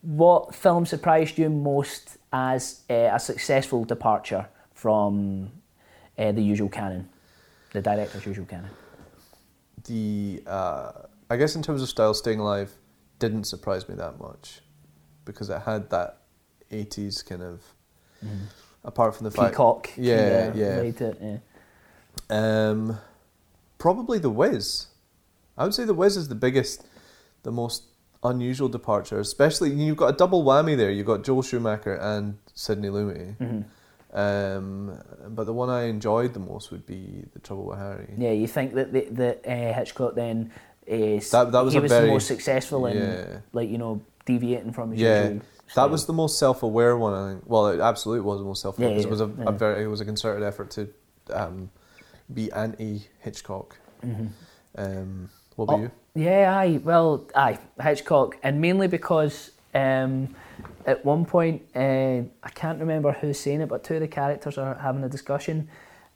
what 0.03 0.53
film 0.53 0.85
surprised 0.85 1.37
you 1.37 1.49
most 1.49 2.17
as 2.31 2.81
uh, 2.89 3.09
a 3.13 3.19
successful 3.19 3.85
departure 3.85 4.47
from 4.73 5.51
uh, 6.17 6.31
the 6.31 6.41
usual 6.41 6.69
canon, 6.69 7.09
the 7.71 7.81
director's 7.81 8.25
usual 8.25 8.45
canon? 8.45 8.69
The 9.85 10.43
uh, 10.45 10.91
I 11.29 11.37
guess 11.37 11.55
in 11.55 11.63
terms 11.63 11.81
of 11.81 11.89
style, 11.89 12.13
Staying 12.13 12.39
Alive 12.39 12.73
didn't 13.19 13.45
surprise 13.45 13.87
me 13.87 13.95
that 13.95 14.19
much 14.19 14.61
because 15.25 15.49
it 15.49 15.61
had 15.61 15.89
that 15.89 16.19
'80s 16.71 17.25
kind 17.25 17.41
of. 17.41 17.61
Apart 18.85 19.15
from 19.15 19.23
the 19.23 19.31
fact, 19.31 19.53
Peacock. 19.53 19.91
yeah, 19.95 20.51
yeah. 20.53 20.75
laid 20.77 20.99
it, 20.99 21.17
yeah. 21.21 21.37
Um, 22.29 22.97
probably 23.77 24.19
The 24.19 24.29
Wiz. 24.29 24.87
I 25.57 25.63
would 25.63 25.73
say 25.73 25.85
The 25.85 25.93
Wiz 25.93 26.17
is 26.17 26.27
the 26.27 26.35
biggest, 26.35 26.85
the 27.43 27.51
most 27.51 27.83
unusual 28.23 28.69
departure. 28.69 29.19
Especially 29.19 29.69
you've 29.71 29.97
got 29.97 30.13
a 30.13 30.17
double 30.17 30.43
whammy 30.43 30.75
there. 30.77 30.91
You've 30.91 31.05
got 31.07 31.23
Joel 31.23 31.41
Schumacher 31.43 31.95
and 31.95 32.37
Sidney 32.53 32.89
Lumet. 32.89 33.37
Mm-hmm. 33.37 33.61
Um, 34.17 34.99
but 35.29 35.45
the 35.45 35.53
one 35.53 35.69
I 35.69 35.83
enjoyed 35.83 36.33
the 36.33 36.39
most 36.39 36.69
would 36.71 36.85
be 36.85 37.25
The 37.33 37.39
Trouble 37.39 37.65
with 37.65 37.79
Harry. 37.79 38.13
Yeah, 38.17 38.31
you 38.31 38.47
think 38.47 38.75
that 38.75 38.93
the, 38.93 39.07
that 39.11 39.41
uh, 39.47 39.73
Hitchcock 39.73 40.13
then 40.15 40.51
is 40.85 41.31
That- 41.31 41.51
that 41.51 41.63
was 41.63 41.73
he 41.73 41.79
a 41.79 41.81
was 41.81 41.91
very- 41.91 42.05
the 42.07 42.13
most 42.13 42.27
successful 42.27 42.85
in 42.85 42.97
yeah. 42.97 43.37
like 43.53 43.69
you 43.69 43.77
know 43.79 44.01
deviating 44.25 44.71
from 44.73 44.91
his 44.91 45.01
Yeah, 45.01 45.23
usual 45.29 45.41
that 45.75 45.89
was 45.89 46.05
the 46.05 46.13
most 46.13 46.37
self-aware 46.37 46.95
one. 46.95 47.13
I 47.15 47.31
think. 47.31 47.43
Well, 47.47 47.67
it 47.69 47.79
absolutely 47.79 48.21
was 48.21 48.37
the 48.39 48.45
most 48.45 48.61
self-aware. 48.61 48.89
Yeah, 48.91 48.97
because 48.97 49.05
It 49.05 49.09
was 49.09 49.21
a, 49.21 49.31
yeah. 49.39 49.45
a 49.47 49.51
very, 49.51 49.83
it 49.85 49.87
was 49.87 50.01
a 50.01 50.05
concerted 50.05 50.43
effort 50.43 50.69
to 50.71 50.87
um, 51.31 51.71
be 52.31 52.51
anti-Hitchcock. 52.51 53.77
Um, 54.77 55.29
what 55.55 55.65
about 55.65 55.79
Oh, 55.79 55.81
you? 55.83 55.91
Yeah, 56.15 56.55
aye. 56.57 56.79
Well, 56.83 57.25
aye, 57.35 57.57
Hitchcock, 57.81 58.37
and 58.43 58.61
mainly 58.61 58.87
because 58.87 59.51
um, 59.73 60.35
at 60.85 61.03
one 61.03 61.25
point 61.25 61.63
uh, 61.75 61.79
I 62.43 62.49
can't 62.53 62.79
remember 62.79 63.11
who's 63.13 63.39
saying 63.39 63.61
it, 63.61 63.69
but 63.69 63.83
two 63.83 63.95
of 63.95 64.01
the 64.01 64.07
characters 64.07 64.57
are 64.57 64.75
having 64.75 65.03
a 65.03 65.09
discussion, 65.09 65.67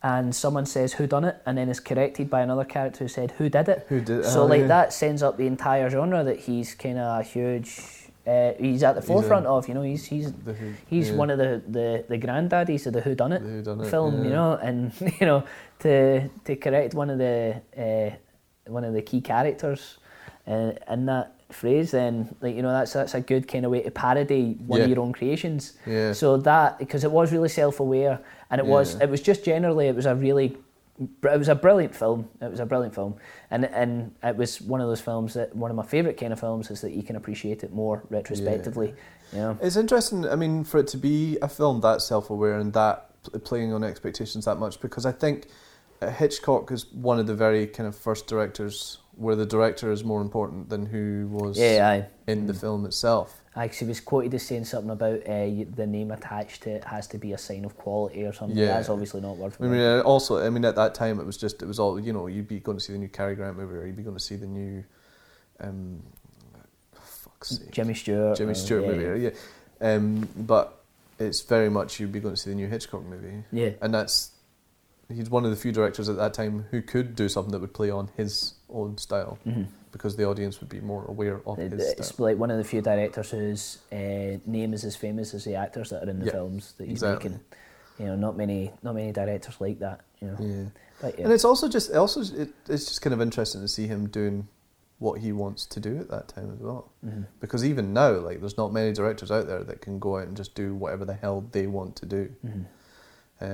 and 0.03 0.35
someone 0.35 0.65
says 0.67 0.93
who 0.93 1.07
done 1.07 1.25
it, 1.25 1.37
and 1.47 1.57
then 1.57 1.67
is 1.69 1.79
corrected 1.79 2.29
by 2.29 2.41
another 2.41 2.63
character 2.65 3.03
who 3.05 3.07
said 3.07 3.31
who 3.31 3.49
did 3.49 3.67
it. 3.69 3.85
Who 3.89 4.01
did- 4.01 4.25
So 4.25 4.43
oh, 4.43 4.45
like 4.45 4.61
yeah. 4.61 4.67
that 4.67 4.93
sends 4.93 5.23
up 5.23 5.37
the 5.37 5.47
entire 5.47 5.89
genre 5.89 6.23
that 6.23 6.39
he's 6.41 6.75
kind 6.75 6.99
of 6.99 7.19
a 7.19 7.23
huge. 7.23 7.79
Uh, 8.27 8.51
he's 8.59 8.83
at 8.83 8.93
the 8.93 9.01
forefront 9.01 9.45
a- 9.45 9.49
of, 9.49 9.67
you 9.69 9.73
know, 9.73 9.81
he's 9.81 10.05
he's 10.05 10.31
Who- 10.45 10.73
he's 10.87 11.09
yeah. 11.09 11.15
one 11.15 11.29
of 11.31 11.37
the, 11.39 11.61
the, 11.67 12.03
the 12.09 12.17
granddaddies 12.19 12.85
of 12.85 12.93
the 12.93 13.01
Who 13.01 13.15
Done 13.15 13.31
It 13.31 13.89
film, 13.89 14.23
you 14.25 14.29
know, 14.29 14.53
and 14.61 14.91
you 15.19 15.25
know 15.25 15.43
to 15.79 16.27
to 16.45 16.55
correct 16.57 16.93
one 16.93 17.09
of 17.09 17.17
the 17.17 17.61
uh, 17.75 18.15
one 18.69 18.83
of 18.83 18.93
the 18.93 19.01
key 19.01 19.21
characters 19.21 19.97
uh, 20.47 20.71
in 20.89 21.05
that 21.05 21.33
phrase, 21.49 21.91
then 21.91 22.35
like 22.41 22.55
you 22.55 22.61
know 22.61 22.71
that's 22.71 22.93
that's 22.93 23.13
a 23.13 23.21
good 23.21 23.47
kind 23.47 23.65
of 23.65 23.71
way 23.71 23.81
to 23.81 23.91
parody 23.91 24.57
one 24.65 24.81
of 24.81 24.89
your 24.89 24.99
own 24.99 25.13
creations. 25.13 25.73
Yeah. 25.85 26.13
So 26.13 26.37
that 26.37 26.77
because 26.79 27.03
it 27.03 27.11
was 27.11 27.31
really 27.31 27.49
self 27.49 27.79
aware, 27.79 28.19
and 28.49 28.59
it 28.59 28.65
was 28.65 28.99
it 28.99 29.09
was 29.09 29.21
just 29.21 29.45
generally 29.45 29.87
it 29.87 29.95
was 29.95 30.05
a 30.05 30.15
really 30.15 30.57
it 30.99 31.37
was 31.37 31.47
a 31.47 31.55
brilliant 31.55 31.95
film. 31.95 32.27
It 32.41 32.49
was 32.49 32.59
a 32.59 32.65
brilliant 32.65 32.95
film, 32.95 33.15
and 33.51 33.65
and 33.65 34.13
it 34.23 34.35
was 34.35 34.61
one 34.61 34.81
of 34.81 34.87
those 34.87 35.01
films 35.01 35.33
that 35.35 35.55
one 35.55 35.69
of 35.69 35.77
my 35.77 35.85
favourite 35.85 36.17
kind 36.17 36.33
of 36.33 36.39
films 36.39 36.71
is 36.71 36.81
that 36.81 36.91
you 36.91 37.03
can 37.03 37.15
appreciate 37.15 37.63
it 37.63 37.71
more 37.71 38.03
retrospectively. 38.09 38.93
You 39.31 39.39
know. 39.39 39.57
It's 39.61 39.75
interesting. 39.75 40.27
I 40.27 40.35
mean, 40.35 40.63
for 40.63 40.79
it 40.79 40.87
to 40.87 40.97
be 40.97 41.37
a 41.41 41.49
film 41.49 41.81
that 41.81 42.01
self-aware 42.01 42.59
and 42.59 42.73
that 42.73 43.09
playing 43.43 43.73
on 43.73 43.83
expectations 43.83 44.45
that 44.45 44.55
much, 44.55 44.79
because 44.79 45.05
I 45.05 45.11
think 45.11 45.47
Hitchcock 46.01 46.71
is 46.71 46.91
one 46.93 47.19
of 47.19 47.27
the 47.27 47.33
very 47.35 47.65
kind 47.67 47.87
of 47.87 47.95
first 47.95 48.27
directors 48.27 48.99
where 49.15 49.35
the 49.35 49.45
director 49.47 49.91
is 49.91 50.03
more 50.03 50.21
important 50.21 50.69
than 50.69 50.85
who 50.85 51.27
was 51.31 51.57
Yeah, 51.57 51.89
aye. 51.89 52.07
in 52.31 52.45
the 52.45 52.53
film 52.53 52.85
itself. 52.85 53.41
Actually, 53.55 53.85
he 53.87 53.89
was 53.89 53.99
quoted 54.01 54.33
as 54.35 54.43
saying 54.45 54.65
something 54.65 54.91
about 54.91 55.21
uh, 55.25 55.47
the 55.75 55.87
name 55.87 56.11
attached 56.11 56.61
to 56.63 56.69
it 56.69 56.83
has 56.83 57.07
to 57.07 57.17
be 57.17 57.33
a 57.33 57.37
sign 57.37 57.65
of 57.65 57.75
quality 57.75 58.23
or 58.25 58.31
something. 58.31 58.55
Yeah. 58.55 58.67
That's 58.67 58.89
obviously 58.89 59.21
not 59.21 59.37
word 59.37 59.53
for 59.55 59.65
I 59.65 59.67
mean, 59.69 59.79
word. 59.79 60.01
uh, 60.01 60.03
also, 60.03 60.37
I 60.45 60.51
mean, 60.51 60.63
at 60.65 60.75
that 60.75 60.93
time, 60.93 61.19
it 61.19 61.25
was 61.25 61.35
just, 61.37 61.63
it 61.63 61.65
was 61.65 61.79
all, 61.79 61.99
you 61.99 62.13
know, 62.13 62.27
you'd 62.27 62.47
be 62.47 62.59
going 62.59 62.77
to 62.77 62.83
see 62.83 62.93
the 62.93 62.99
new 62.99 63.07
Cary 63.07 63.33
Grant 63.35 63.57
movie, 63.57 63.75
or 63.75 63.85
you'd 63.87 63.95
be 63.97 64.03
going 64.03 64.15
to 64.15 64.21
see 64.23 64.35
the 64.35 64.45
new, 64.45 64.83
um, 65.59 66.03
fuck's 66.93 67.57
sake, 67.57 67.71
Jimmy 67.71 67.95
Stewart. 67.95 68.37
Jimmy 68.37 68.51
uh, 68.51 68.55
Stewart 68.55 68.85
yeah, 68.85 68.91
movie, 68.91 69.21
yeah. 69.23 69.31
Um, 69.93 70.29
but 70.37 70.83
it's 71.17 71.41
very 71.41 71.69
much 71.71 71.99
you'd 71.99 72.11
be 72.11 72.19
going 72.19 72.35
to 72.35 72.39
see 72.39 72.51
the 72.51 72.55
new 72.55 72.67
Hitchcock 72.67 73.03
movie, 73.03 73.43
Yeah. 73.51 73.71
and 73.81 73.91
that's 73.91 74.31
he's 75.13 75.29
one 75.29 75.45
of 75.45 75.51
the 75.51 75.57
few 75.57 75.71
directors 75.71 76.09
at 76.09 76.17
that 76.17 76.33
time 76.33 76.65
who 76.71 76.81
could 76.81 77.15
do 77.15 77.29
something 77.29 77.51
that 77.51 77.59
would 77.59 77.73
play 77.73 77.89
on 77.89 78.09
his 78.17 78.53
own 78.69 78.97
style, 78.97 79.37
because 79.91 80.15
the 80.17 80.25
audience 80.25 80.59
would 80.59 80.69
be 80.69 80.81
more 80.81 81.05
aware 81.05 81.41
of 81.47 81.57
It- 81.59 81.71
his 81.71 81.81
It's 81.93 82.07
style. 82.09 82.27
like 82.27 82.37
one 82.37 82.51
of 82.51 82.57
the 82.57 82.63
few 82.63 82.81
directors 82.81 83.31
whose 83.31 83.77
uh, 83.91 84.37
name 84.45 84.73
is 84.73 84.83
as 84.83 84.95
famous 84.95 85.33
as 85.33 85.43
the 85.45 85.55
actors 85.55 85.89
that 85.91 86.03
are 86.05 86.09
in 86.09 86.19
the 86.19 86.25
Yeah, 86.25 86.31
films 86.33 86.73
that 86.77 86.83
he's 86.85 86.93
exactly. 87.03 87.29
making. 87.29 87.45
You 87.99 88.05
know, 88.07 88.15
not 88.15 88.37
many, 88.37 88.71
not 88.83 88.93
many 88.95 89.11
directors 89.11 89.55
like 89.59 89.79
that. 89.79 90.01
You 90.21 90.27
know, 90.27 90.37
Yeah. 90.39 90.63
but 91.01 91.17
yeah, 91.17 91.23
And 91.25 91.33
it's 91.33 91.45
also 91.45 91.67
just 91.67 91.91
also 91.93 92.21
it, 92.21 92.49
it's 92.67 92.85
just 92.85 93.01
kind 93.01 93.13
of 93.13 93.21
interesting 93.21 93.61
to 93.61 93.67
see 93.67 93.87
him 93.87 94.07
doing 94.09 94.47
what 94.99 95.19
he 95.19 95.31
wants 95.31 95.65
to 95.67 95.79
do 95.79 95.97
at 95.99 96.09
that 96.09 96.27
time 96.27 96.51
as 96.51 96.59
well. 96.59 96.91
Mm-hmm. 97.05 97.21
Because 97.39 97.63
even 97.63 97.93
now, 97.93 98.11
like, 98.19 98.39
there's 98.39 98.57
not 98.57 98.73
many 98.73 98.91
directors 98.93 99.29
out 99.31 99.45
there 99.47 99.63
that 99.63 99.79
can 99.81 99.99
go 99.99 100.17
out 100.17 100.27
and 100.27 100.35
just 100.35 100.53
do 100.55 100.73
whatever 100.75 101.05
the 101.05 101.13
hell 101.13 101.45
they 101.51 101.65
want 101.67 101.95
to 101.97 102.05
do. 102.07 102.29
Mm-hmm. 102.45 102.63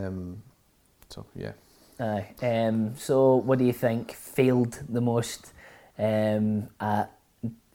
Um, 0.05 0.43
so 1.13 1.25
yeah, 1.35 1.51
Aye. 1.99 2.25
Um, 2.41 2.95
so, 2.97 3.35
what 3.35 3.59
do 3.59 3.65
you 3.65 3.73
think 3.73 4.13
failed 4.13 4.79
the 4.89 5.01
most? 5.01 5.53
Um, 5.97 6.69
at 6.79 7.11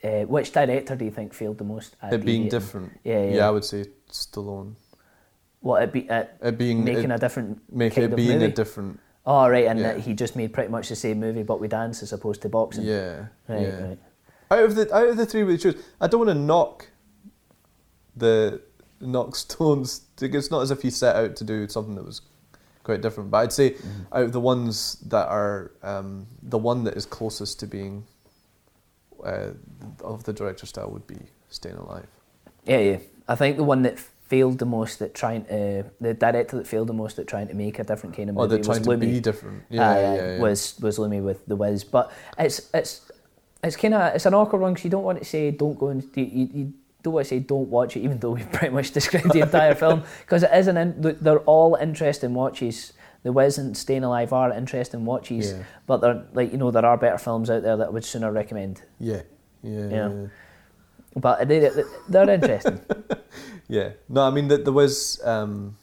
uh, 0.02 0.24
which 0.26 0.52
director 0.52 0.96
do 0.96 1.04
you 1.04 1.10
think 1.10 1.32
failed 1.34 1.58
the 1.58 1.64
most? 1.64 1.96
At 2.02 2.12
it 2.12 2.24
being 2.24 2.48
different. 2.48 2.98
Yeah, 3.04 3.22
yeah. 3.22 3.34
yeah. 3.36 3.48
I 3.48 3.50
would 3.50 3.64
say 3.64 3.86
Stallone. 4.10 4.74
What 5.60 5.82
it 5.82 5.92
be 5.92 6.08
at 6.10 6.36
It 6.42 6.58
being 6.58 6.84
making 6.84 7.10
it, 7.10 7.14
a 7.14 7.18
different 7.18 7.60
make 7.72 7.96
it 7.96 8.14
being 8.16 8.42
a 8.42 8.48
different. 8.48 8.98
Oh 9.24 9.48
right, 9.48 9.66
and 9.66 9.78
Yeah. 9.78 9.92
that 9.94 10.00
he 10.00 10.14
just 10.14 10.34
made 10.36 10.52
pretty 10.52 10.70
much 10.70 10.88
the 10.88 10.96
same 10.96 11.20
movie, 11.20 11.42
but 11.42 11.60
with 11.60 11.70
dance 11.70 12.02
as 12.02 12.12
opposed 12.12 12.42
to 12.42 12.48
boxing. 12.48 12.84
Yeah, 12.84 13.26
Right, 13.48 13.60
yeah. 13.60 13.82
right. 13.82 13.98
Out 14.50 14.64
of 14.64 14.74
the 14.74 14.94
out 14.94 15.08
of 15.08 15.16
the 15.16 15.26
three 15.26 15.44
we 15.44 15.58
choose, 15.58 15.76
I 16.00 16.06
don't 16.06 16.26
want 16.26 16.30
to 16.30 16.42
knock 16.50 16.88
the 18.16 18.62
knock 19.00 19.36
Stones. 19.36 20.02
It's 20.20 20.50
not 20.50 20.62
as 20.62 20.70
if 20.70 20.82
he 20.82 20.90
set 20.90 21.14
out 21.14 21.36
to 21.36 21.44
do 21.44 21.68
something 21.68 21.94
that 21.94 22.04
was 22.04 22.20
quite 22.88 23.02
different. 23.02 23.30
But 23.30 23.38
I'd 23.38 23.52
say 23.52 23.68
Mm-hmm. 23.70 24.14
out 24.16 24.22
of 24.28 24.32
the 24.32 24.40
ones 24.40 24.96
that 25.14 25.28
are 25.28 25.72
um, 25.82 26.26
the 26.42 26.58
one 26.70 26.84
that 26.84 26.94
is 26.96 27.04
closest 27.06 27.60
to 27.60 27.66
being 27.66 28.04
uh, 29.24 29.50
of 30.12 30.24
the 30.24 30.32
director 30.32 30.66
style 30.66 30.90
would 30.94 31.06
be 31.06 31.20
Staying 31.50 31.76
Alive. 31.76 32.06
Yeah, 32.64 32.78
yeah. 32.90 32.98
I 33.26 33.34
think 33.34 33.56
the 33.56 33.64
one 33.74 33.82
that 33.82 33.98
failed 33.98 34.58
the 34.58 34.66
most 34.66 35.00
at 35.02 35.14
trying 35.14 35.44
to, 35.46 35.84
the 36.00 36.14
director 36.14 36.56
that 36.58 36.66
failed 36.66 36.88
the 36.88 36.92
most 37.02 37.18
at 37.18 37.26
trying 37.26 37.48
to 37.48 37.54
make 37.54 37.78
a 37.78 37.84
different 37.84 38.16
kind 38.16 38.28
of 38.30 38.36
Or 38.36 38.46
movie 38.48 38.62
trying 38.62 38.84
was 38.84 38.98
be 39.00 39.20
different. 39.20 39.62
Yeah, 39.70 39.90
Aye, 39.90 40.00
yeah, 40.00 40.14
yeah. 40.14 40.38
Was 40.44 40.78
was 40.80 40.98
Lumet 40.98 41.22
with 41.22 41.40
the 41.46 41.56
Wiz, 41.56 41.84
but 41.84 42.12
it's 42.38 42.70
it's 42.72 42.92
it's 43.64 43.76
kind 43.76 43.94
of 43.94 44.14
it's 44.14 44.26
an 44.26 44.34
awkward 44.34 44.60
one 44.60 44.72
because 44.72 44.84
you 44.84 44.90
don't 44.90 45.04
want 45.04 45.18
to 45.18 45.24
say 45.24 45.50
don't 45.50 45.78
go 45.78 45.88
and 45.88 46.02
you, 46.14 46.24
you, 46.24 46.48
you 46.58 46.72
don't 47.08 47.14
want 47.14 47.26
to 47.26 47.28
say 47.34 47.38
don't 47.40 47.68
watch 47.68 47.96
it, 47.96 48.00
even 48.00 48.18
though 48.18 48.30
we've 48.32 48.52
pretty 48.58 48.74
much 48.74 48.90
described 48.92 49.32
the 49.32 49.40
entire 49.40 49.74
film 49.74 50.02
because 50.20 50.42
it 50.42 50.50
is 50.52 50.66
an 50.68 50.76
in, 50.76 51.16
they're 51.20 51.40
all 51.40 51.74
interesting 51.74 52.34
watches. 52.34 52.92
The 53.24 53.32
Wiz 53.32 53.58
and 53.58 53.76
Staying 53.76 54.04
Alive 54.04 54.32
are 54.32 54.52
interesting 54.52 55.04
watches, 55.04 55.52
Yeah. 55.52 55.62
but 55.86 55.96
they're 56.00 56.24
like 56.32 56.52
you 56.52 56.58
know 56.58 56.70
there 56.70 56.86
are 56.86 56.96
better 56.96 57.18
films 57.18 57.50
out 57.50 57.62
there 57.62 57.76
that 57.76 57.88
I 57.88 57.90
would 57.90 58.04
sooner 58.04 58.30
recommend. 58.32 58.82
yeah, 59.00 59.22
yeah, 59.62 59.88
Yeah. 59.88 60.08
yeah. 60.10 60.26
But 61.16 61.48
they, 61.48 61.58
they 61.58 61.82
they're 62.08 62.30
interesting. 62.30 62.80
Yeah. 63.68 63.90
No, 64.08 64.22
I 64.22 64.30
mean 64.30 64.48
the 64.48 64.56
the 64.58 64.72
Wiz. 64.72 65.20
Um, 65.24 65.76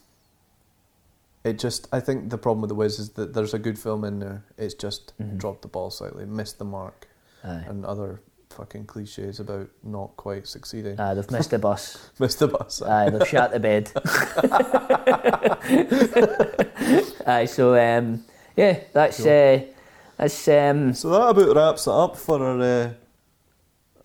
it 1.44 1.60
just, 1.60 1.86
I 1.92 2.00
think 2.00 2.30
the 2.30 2.38
problem 2.38 2.60
with 2.62 2.70
the 2.70 2.74
Wiz 2.74 2.98
is 2.98 3.10
that 3.10 3.32
there's 3.32 3.54
a 3.54 3.58
good 3.60 3.78
film 3.78 4.02
in 4.02 4.18
there. 4.18 4.42
It's 4.58 4.74
just 4.74 5.12
dropped 5.36 5.62
the 5.62 5.68
ball 5.68 5.90
slightly, 5.90 6.24
missed 6.26 6.58
the 6.58 6.64
mark, 6.64 7.06
Aye. 7.44 7.64
and 7.68 7.84
other 7.86 8.20
fucking 8.56 8.86
cliches 8.86 9.38
about 9.38 9.68
not 9.82 10.16
quite 10.16 10.46
succeeding. 10.46 10.98
Uh, 10.98 11.14
they've 11.14 11.30
missed 11.30 11.50
the 11.50 11.58
bus. 11.58 12.10
Missed 12.18 12.38
the 12.38 12.48
bus. 12.48 12.80
Aye, 12.82 13.10
they've 13.10 13.28
shot 13.28 13.52
the 13.52 13.60
bed. 13.60 13.92
Aye, 17.26 17.44
so 17.44 17.76
um, 17.76 18.24
yeah, 18.56 18.80
that's 18.92 19.20
uh, 19.24 19.64
that's 20.16 20.48
um, 20.48 20.94
So 20.94 21.10
that 21.10 21.28
about 21.28 21.56
wraps 21.56 21.86
it 21.86 21.92
up 21.92 22.16
for 22.16 22.42
our 22.42 22.60
uh, 22.60 22.90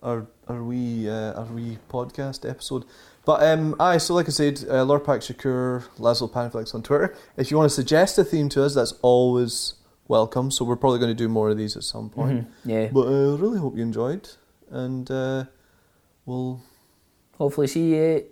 our 0.02 0.26
our 0.48 0.62
wee 0.62 1.08
uh, 1.08 1.32
our 1.32 1.46
wee 1.46 1.78
podcast 1.88 2.48
episode. 2.48 2.84
But 3.24 3.42
um, 3.44 3.76
aye, 3.78 3.98
so 3.98 4.14
like 4.14 4.26
I 4.26 4.32
said, 4.32 4.64
uh, 4.68 4.84
Lurpak 4.84 5.22
Shakur, 5.22 5.84
Laszlo 5.98 6.30
Panaflex 6.30 6.74
on 6.74 6.82
Twitter. 6.82 7.16
If 7.36 7.50
you 7.50 7.56
want 7.56 7.70
to 7.70 7.74
suggest 7.74 8.18
a 8.18 8.24
theme 8.24 8.48
to 8.50 8.64
us, 8.64 8.74
that's 8.74 8.94
always 9.00 9.74
welcome. 10.08 10.50
So 10.50 10.64
we're 10.64 10.76
probably 10.76 10.98
going 10.98 11.10
to 11.10 11.14
do 11.14 11.28
more 11.28 11.48
of 11.50 11.56
these 11.56 11.76
at 11.76 11.84
some 11.84 12.10
point. 12.10 12.48
yeah. 12.64 12.88
But 12.92 13.06
I 13.06 13.12
uh, 13.12 13.36
really 13.36 13.58
hope 13.58 13.76
you 13.76 13.82
enjoyed, 13.82 14.28
and 14.72 15.10
uh, 15.10 15.44
we'll 16.26 16.60
Hopefully, 17.38 17.66
see 17.66 17.94
you. 17.94 18.24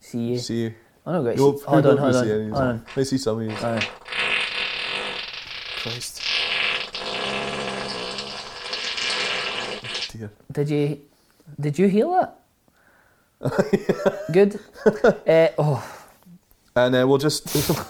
See 0.00 0.18
you. 0.18 0.38
see 0.38 0.62
you. 0.62 0.74
Oh 1.06 1.12
no, 1.12 1.24
guys. 1.24 1.36
You'll 1.36 1.58
Hold 1.60 1.86
on, 1.86 1.98
hold 1.98 2.16
on, 2.16 2.50
hold 2.50 2.54
on. 2.54 2.84
I 2.96 3.02
see 3.02 3.18
some 3.18 3.40
of 3.40 3.44
you. 3.44 3.56
Aye. 3.56 3.88
Christ. 5.82 6.20
Dear. 10.12 10.30
Did 10.52 10.70
you 10.70 11.00
did 11.60 11.78
you 11.78 11.88
hear 11.88 12.06
that? 12.06 12.40
Good. 14.32 14.58
uh, 14.86 15.48
oh, 15.58 16.06
And 16.74 16.94
uh, 16.96 17.06
we'll 17.06 17.18
just, 17.18 17.44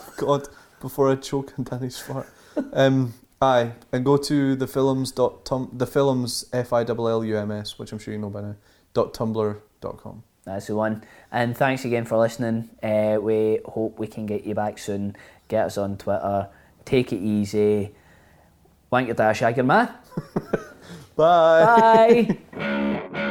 God, 0.17 0.49
before 0.81 1.11
I 1.11 1.17
choke 1.17 1.53
on 1.59 1.65
Danny's 1.65 1.99
fart. 1.99 2.29
Um, 2.73 3.15
aye, 3.41 3.73
and 3.93 4.05
go 4.05 4.17
to 4.17 4.57
the 4.57 4.67
Fillums 4.67 5.15
dot 5.15 5.45
tum, 5.45 5.71
the 5.73 5.87
Fillums 5.87 6.47
F 6.53 6.73
I 6.73 6.83
L 6.83 7.09
L 7.09 7.25
U 7.25 7.37
M 7.37 7.51
S, 7.51 7.79
which 7.79 7.93
I'm 7.93 7.99
sure 7.99 8.13
you 8.15 8.21
know 8.21 8.31
by 8.31 8.41
now. 8.43 8.57
dot 8.93 9.13
tumblr 9.15 9.61
dot 9.81 9.99
com. 9.99 10.23
that's 10.45 10.67
the 10.67 10.77
one. 10.77 11.03
And 11.33 11.57
thanks 11.57 11.85
again 11.85 12.05
for 12.05 12.17
listening. 12.19 12.71
Uh, 12.83 13.19
we 13.21 13.61
hope 13.65 13.99
we 13.99 14.07
can 14.07 14.27
get 14.27 14.45
you 14.45 14.55
back 14.55 14.79
soon. 14.79 15.17
Get 15.49 15.67
us 15.67 15.79
on 15.79 15.97
Twitter. 15.99 16.49
Take 16.85 17.13
it 17.13 17.19
easy. 17.19 17.95
Wank 18.91 19.09
your 19.09 19.17
dash, 19.17 19.39
shag 19.39 19.57
your 19.57 19.67
man. 19.67 19.91
Bye. 21.17 22.39
Bye. 22.55 23.31